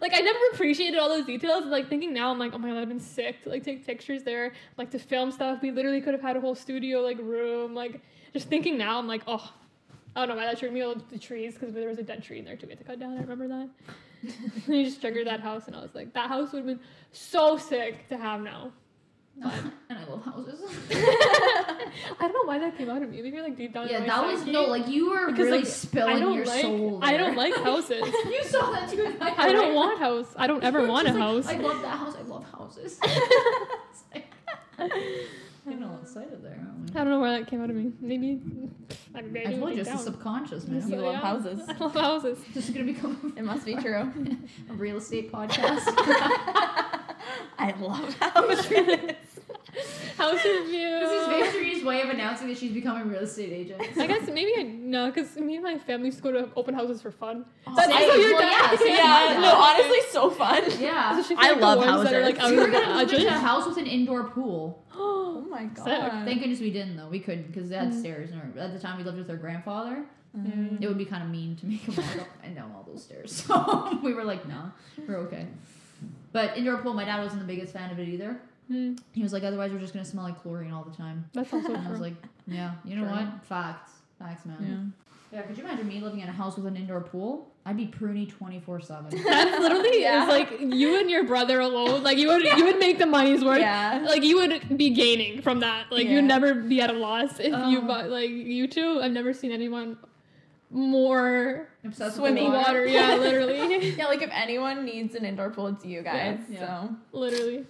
Like 0.00 0.12
I 0.12 0.18
never 0.20 0.38
appreciated 0.52 0.98
all 0.98 1.08
those 1.08 1.24
details. 1.24 1.62
and, 1.62 1.70
Like 1.70 1.88
thinking 1.88 2.12
now, 2.12 2.32
I'm 2.32 2.38
like, 2.40 2.52
oh 2.52 2.58
my 2.58 2.68
god, 2.70 2.78
I've 2.78 2.88
been 2.88 2.98
sick 2.98 3.44
to 3.44 3.48
like 3.50 3.62
take 3.62 3.86
pictures 3.86 4.24
there, 4.24 4.52
like 4.76 4.90
to 4.90 4.98
film 4.98 5.30
stuff. 5.30 5.62
We 5.62 5.70
literally 5.70 6.00
could 6.00 6.14
have 6.14 6.20
had 6.22 6.36
a 6.36 6.40
whole 6.40 6.56
studio 6.56 7.00
like 7.00 7.18
room. 7.18 7.74
Like 7.76 8.00
just 8.32 8.48
thinking 8.48 8.76
now, 8.76 8.98
I'm 8.98 9.06
like, 9.06 9.22
oh, 9.28 9.52
Oh, 10.16 10.22
I 10.22 10.26
don't 10.26 10.36
know 10.36 10.42
why 10.42 10.46
that 10.46 10.58
triggered 10.58 10.74
me. 10.74 10.82
all 10.82 10.94
The 10.94 11.18
trees 11.18 11.54
because 11.54 11.74
there 11.74 11.88
was 11.88 11.98
a 11.98 12.02
dead 12.02 12.22
tree 12.22 12.38
in 12.38 12.44
there 12.44 12.56
too. 12.56 12.66
We 12.66 12.72
had 12.72 12.78
to 12.78 12.84
cut 12.84 13.00
down. 13.00 13.16
I 13.16 13.20
remember 13.20 13.48
that. 13.48 13.68
you 14.68 14.84
just 14.84 15.00
triggered 15.00 15.26
that 15.26 15.40
house, 15.40 15.66
and 15.66 15.74
I 15.74 15.80
was 15.80 15.94
like, 15.94 16.12
that 16.14 16.28
house 16.28 16.52
would 16.52 16.58
have 16.58 16.66
been 16.66 16.80
so 17.12 17.56
sick 17.56 18.08
to 18.08 18.16
have 18.16 18.40
now. 18.40 18.72
and 19.42 19.72
I 19.90 20.04
love 20.04 20.24
houses. 20.24 20.60
I 20.92 21.90
don't 22.20 22.32
know 22.32 22.44
why 22.44 22.60
that 22.60 22.78
came 22.78 22.88
out 22.88 23.02
of 23.02 23.10
me. 23.10 23.16
Maybe 23.16 23.30
you're 23.36 23.42
like 23.42 23.56
deep 23.56 23.74
down. 23.74 23.88
in 23.88 23.92
yeah, 23.92 24.06
that 24.06 24.24
was 24.24 24.46
no 24.46 24.62
like 24.66 24.86
you 24.86 25.10
were 25.10 25.26
Because, 25.32 25.46
really 25.46 25.58
like, 25.58 25.66
spilling 25.66 26.16
I 26.16 26.20
don't 26.20 26.34
your 26.34 26.46
like. 26.46 26.62
soul. 26.62 27.00
I 27.02 27.16
don't 27.16 27.36
like 27.36 27.54
houses. 27.56 28.04
you 28.30 28.44
saw 28.44 28.70
that 28.70 28.88
too. 28.88 29.16
I 29.20 29.50
don't 29.50 29.74
want 29.74 29.98
house. 29.98 30.32
I 30.36 30.46
don't 30.46 30.62
ever 30.62 30.86
want 30.86 31.08
a 31.08 31.12
like, 31.12 31.20
house. 31.20 31.46
I 31.48 31.56
love 31.56 31.82
that 31.82 31.98
house. 31.98 32.14
I 32.16 32.22
love 32.22 32.44
houses. 32.52 33.00
I'm 35.66 35.82
all 35.82 35.98
excited 36.00 36.42
there. 36.44 36.64
I 36.94 36.98
don't 36.98 37.10
know 37.10 37.20
where 37.20 37.36
that 37.36 37.48
came 37.48 37.60
out 37.60 37.70
of 37.70 37.76
me. 37.76 37.90
Maybe. 38.00 38.40
I, 39.16 39.22
mean, 39.22 39.36
I 39.46 39.50
maybe 39.50 39.60
told 39.60 39.74
you 39.74 39.80
it's 39.80 39.90
the 39.90 39.98
subconscious, 39.98 40.66
man. 40.66 40.82
You 40.90 40.96
love 40.96 41.14
am. 41.16 41.20
houses. 41.22 41.60
I 41.68 41.72
love 41.78 41.94
houses. 41.94 42.38
This 42.54 42.68
is 42.68 42.74
gonna 42.74 42.86
become 42.86 43.32
It 43.36 43.44
must 43.44 43.64
be 43.64 43.74
true. 43.76 44.10
a 44.70 44.72
real 44.72 44.96
estate 44.96 45.30
podcast. 45.32 45.82
I 47.58 47.74
love 47.78 48.14
houses. 48.14 49.16
House 50.16 50.44
review. 50.44 51.00
this 51.00 51.10
is 51.22 51.26
Victory's 51.28 51.84
way 51.84 52.00
of 52.02 52.08
announcing 52.08 52.48
that 52.48 52.56
she's 52.58 52.72
becoming 52.72 53.02
a 53.02 53.06
real 53.06 53.20
estate 53.22 53.52
agent. 53.52 53.80
I 53.98 54.06
guess 54.06 54.28
maybe 54.28 54.52
I 54.58 54.62
no, 54.62 55.10
because 55.10 55.36
me 55.36 55.54
and 55.56 55.64
my 55.64 55.78
family 55.78 56.06
used 56.06 56.18
to 56.18 56.22
go 56.22 56.32
to 56.32 56.48
open 56.56 56.74
houses 56.74 57.02
for 57.02 57.10
fun. 57.10 57.44
Oh, 57.66 57.74
That's 57.74 57.92
same. 57.92 58.10
also 58.10 58.20
your 58.20 58.32
Well, 58.34 58.40
dad. 58.42 58.78
yeah, 58.80 58.86
yeah, 58.86 59.32
Yeah. 59.34 59.40
no, 59.40 59.54
honestly, 59.56 59.98
so 60.10 60.30
fun. 60.30 60.62
Yeah. 60.80 61.18
Especially 61.18 61.36
for, 61.36 61.42
I 61.42 61.50
like, 61.52 61.60
love 61.60 61.78
ones 61.78 62.04
that 62.04 62.14
are, 62.14 62.22
houses. 62.22 62.36
like 62.38 62.44
out 62.44 62.50
we 62.50 62.56
were 62.58 62.68
gonna 62.68 62.94
move 62.94 63.12
into 63.12 63.26
a 63.28 63.30
house 63.32 63.66
with 63.66 63.76
an 63.78 63.86
indoor 63.86 64.24
pool. 64.24 64.82
Oh 65.36 65.40
my 65.56 65.68
Sick. 65.74 65.84
god. 65.84 66.24
Thank 66.24 66.40
goodness 66.40 66.58
we 66.60 66.70
didn't 66.72 66.96
though. 66.96 67.08
We 67.08 67.20
couldn't 67.20 67.46
because 67.52 67.68
they 67.68 67.76
had 67.76 67.90
Mm. 67.92 68.00
stairs. 68.00 68.30
And 68.32 68.56
at 68.58 68.72
the 68.72 68.78
time 68.80 68.96
we 68.98 69.04
lived 69.04 69.18
with 69.18 69.30
our 69.30 69.36
grandfather. 69.36 70.04
Mm. 70.36 70.82
It 70.82 70.88
would 70.88 70.98
be 70.98 71.04
kind 71.04 71.22
of 71.22 71.28
mean 71.30 71.54
to 71.56 71.66
make 71.66 71.80
him 71.82 71.94
walk 71.96 72.16
up 72.22 72.28
and 72.42 72.56
down 72.56 72.72
all 72.74 72.82
those 72.88 73.02
stairs. 73.04 73.44
So 73.46 73.98
we 74.02 74.14
were 74.14 74.24
like, 74.24 74.48
nah, 74.48 74.70
we're 75.06 75.18
okay. 75.26 75.46
But 76.32 76.56
indoor 76.58 76.78
pool, 76.78 76.92
my 76.94 77.04
dad 77.04 77.22
wasn't 77.22 77.42
the 77.42 77.46
biggest 77.46 77.72
fan 77.72 77.90
of 77.92 77.98
it 78.00 78.08
either. 78.08 78.40
Hmm, 78.68 78.94
He 79.12 79.22
was 79.22 79.32
like, 79.32 79.42
otherwise 79.42 79.72
we're 79.72 79.78
just 79.78 79.92
gonna 79.92 80.04
smell 80.04 80.24
like 80.24 80.40
chlorine 80.42 80.72
all 80.72 80.84
the 80.84 80.96
time. 80.96 81.26
that's 81.34 81.52
also 81.52 81.74
And 81.74 81.86
I 81.86 81.90
was 81.90 82.00
like, 82.00 82.14
yeah, 82.46 82.72
you 82.84 82.96
know 82.96 83.02
True. 83.04 83.10
what? 83.12 83.44
Facts, 83.46 83.92
facts, 84.18 84.46
man. 84.46 84.92
Yeah. 85.32 85.38
yeah. 85.40 85.46
could 85.46 85.56
you 85.58 85.64
imagine 85.64 85.86
me 85.86 86.00
living 86.00 86.20
in 86.20 86.28
a 86.28 86.32
house 86.32 86.56
with 86.56 86.66
an 86.66 86.76
indoor 86.76 87.00
pool? 87.02 87.50
I'd 87.66 87.76
be 87.76 87.86
pruny 87.86 88.28
twenty 88.28 88.60
four 88.60 88.80
seven. 88.80 89.10
That's 89.24 89.58
literally 89.58 90.00
Yeah. 90.02 90.22
is 90.24 90.28
like 90.28 90.60
you 90.60 90.98
and 91.00 91.10
your 91.10 91.24
brother 91.24 91.60
alone. 91.60 92.02
Like 92.02 92.16
you 92.18 92.28
would 92.28 92.42
you 92.58 92.64
would 92.66 92.78
make 92.78 92.98
the 92.98 93.06
money's 93.06 93.42
worth. 93.44 93.60
Yeah. 93.60 94.02
Like 94.06 94.22
you 94.22 94.36
would 94.36 94.76
be 94.78 94.90
gaining 94.90 95.40
from 95.42 95.60
that. 95.60 95.90
Like 95.90 96.04
Yeah. 96.04 96.12
you'd 96.12 96.24
never 96.24 96.54
be 96.54 96.80
at 96.80 96.90
a 96.90 96.94
loss 96.94 97.38
if 97.40 97.46
you 97.68 97.78
Oh. 97.78 97.86
bought 97.86 98.08
like 98.10 98.28
you 98.30 98.66
two. 98.66 99.00
I've 99.02 99.12
never 99.12 99.32
seen 99.34 99.50
anyone 99.52 99.96
more 100.70 101.68
Obsessed 101.84 102.16
Swimming. 102.16 102.44
with 102.44 102.52
the 102.52 102.58
water. 102.58 102.86
Yeah, 102.86 103.14
literally, 103.16 103.92
Yeah, 103.96 104.06
like 104.06 104.22
if 104.22 104.30
anyone 104.32 104.84
needs 104.84 105.14
an 105.14 105.24
indoor 105.24 105.50
pool, 105.50 105.68
it's 105.68 105.84
you 105.84 106.02
guys. 106.02 106.40
Yeah. 106.50 106.88
literally. 107.12 107.58
So 107.62 107.66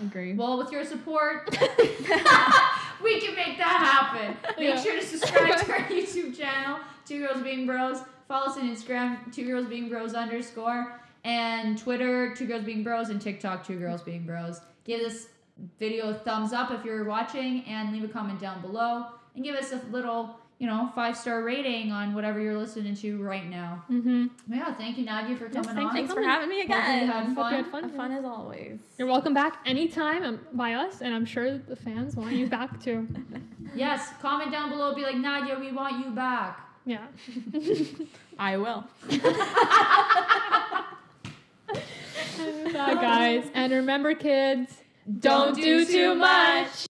agree. 0.00 0.34
Well, 0.34 0.58
with 0.58 0.70
your 0.72 0.84
support, 0.84 1.48
we 3.02 3.20
can 3.20 3.34
make 3.34 3.58
that 3.58 4.10
happen. 4.14 4.36
Make 4.58 4.68
Yeah. 4.76 4.80
sure 4.80 4.96
to 4.98 5.04
subscribe 5.04 5.56
to 5.58 5.72
our 5.72 5.78
YouTube 5.88 6.36
channel, 6.36 6.78
Two 7.06 7.26
Girls 7.26 7.42
Being 7.42 7.66
Bros. 7.66 8.00
Follow 8.28 8.46
us 8.50 8.56
on 8.58 8.68
Instagram, 8.74 9.32
Two 9.34 9.44
Girls 9.46 9.66
Being 9.66 9.88
Bros 9.88 10.14
underscore, 10.14 11.00
and 11.24 11.76
Twitter, 11.78 12.34
Two 12.34 12.46
Girls 12.46 12.64
Being 12.64 12.82
Bros, 12.82 13.10
and 13.10 13.20
TikTok, 13.20 13.66
Two 13.66 13.78
Girls 13.78 14.02
Being 14.02 14.24
Bros. 14.24 14.60
Give 14.84 15.00
this 15.00 15.28
video 15.78 16.10
a 16.10 16.14
thumbs 16.14 16.52
up 16.52 16.70
if 16.70 16.84
you're 16.84 17.04
watching, 17.04 17.64
and 17.64 17.92
leave 17.92 18.04
a 18.04 18.08
comment 18.08 18.40
down 18.40 18.60
below, 18.62 19.06
and 19.34 19.44
give 19.44 19.54
us 19.56 19.72
a 19.72 19.80
little, 19.90 20.36
you 20.62 20.68
know, 20.68 20.88
five 20.94 21.16
star 21.16 21.42
rating 21.42 21.90
on 21.90 22.14
whatever 22.14 22.38
you're 22.38 22.56
listening 22.56 22.94
to 22.94 23.20
right 23.20 23.50
now. 23.50 23.82
Mm-hmm. 23.90 24.26
Yeah, 24.48 24.72
thank 24.74 24.96
you, 24.96 25.04
Nadia, 25.04 25.36
for 25.36 25.46
Yes, 25.52 25.66
coming 25.66 25.84
on. 25.84 25.92
Thanks 25.92 26.14
for 26.14 26.22
having 26.22 26.48
me 26.48 26.60
Hopefully 26.60 26.76
you 26.76 26.84
again. 26.84 27.08
had 27.08 27.26
Hope 27.26 27.50
you 27.50 27.56
had 27.56 27.66
fun. 27.66 27.82
fun. 27.88 27.96
Fun 27.96 28.12
as 28.12 28.24
always. 28.24 28.78
You're 28.96 29.08
welcome 29.08 29.34
back 29.34 29.58
anytime 29.66 30.22
um, 30.22 30.38
by 30.52 30.74
us, 30.74 31.00
and 31.02 31.12
I'm 31.12 31.24
sure 31.24 31.58
the 31.58 31.74
fans 31.74 32.14
want 32.14 32.34
you 32.34 32.46
back 32.46 32.80
too. 32.80 33.08
Yes, 33.74 34.10
comment 34.20 34.52
down 34.52 34.68
below. 34.68 34.94
Be 34.94 35.00
like, 35.00 35.16
Nadia, 35.16 35.58
we 35.58 35.72
want 35.72 36.04
you 36.04 36.12
back. 36.12 36.60
Yeah. 36.84 37.06
I 38.38 38.58
will. 38.58 38.84
Bye, 42.70 42.94
guys. 42.94 43.50
And 43.54 43.72
remember, 43.72 44.14
kids, 44.14 44.74
don't 45.20 45.56
do 45.56 45.86
too 45.86 46.14
much. 46.14 46.86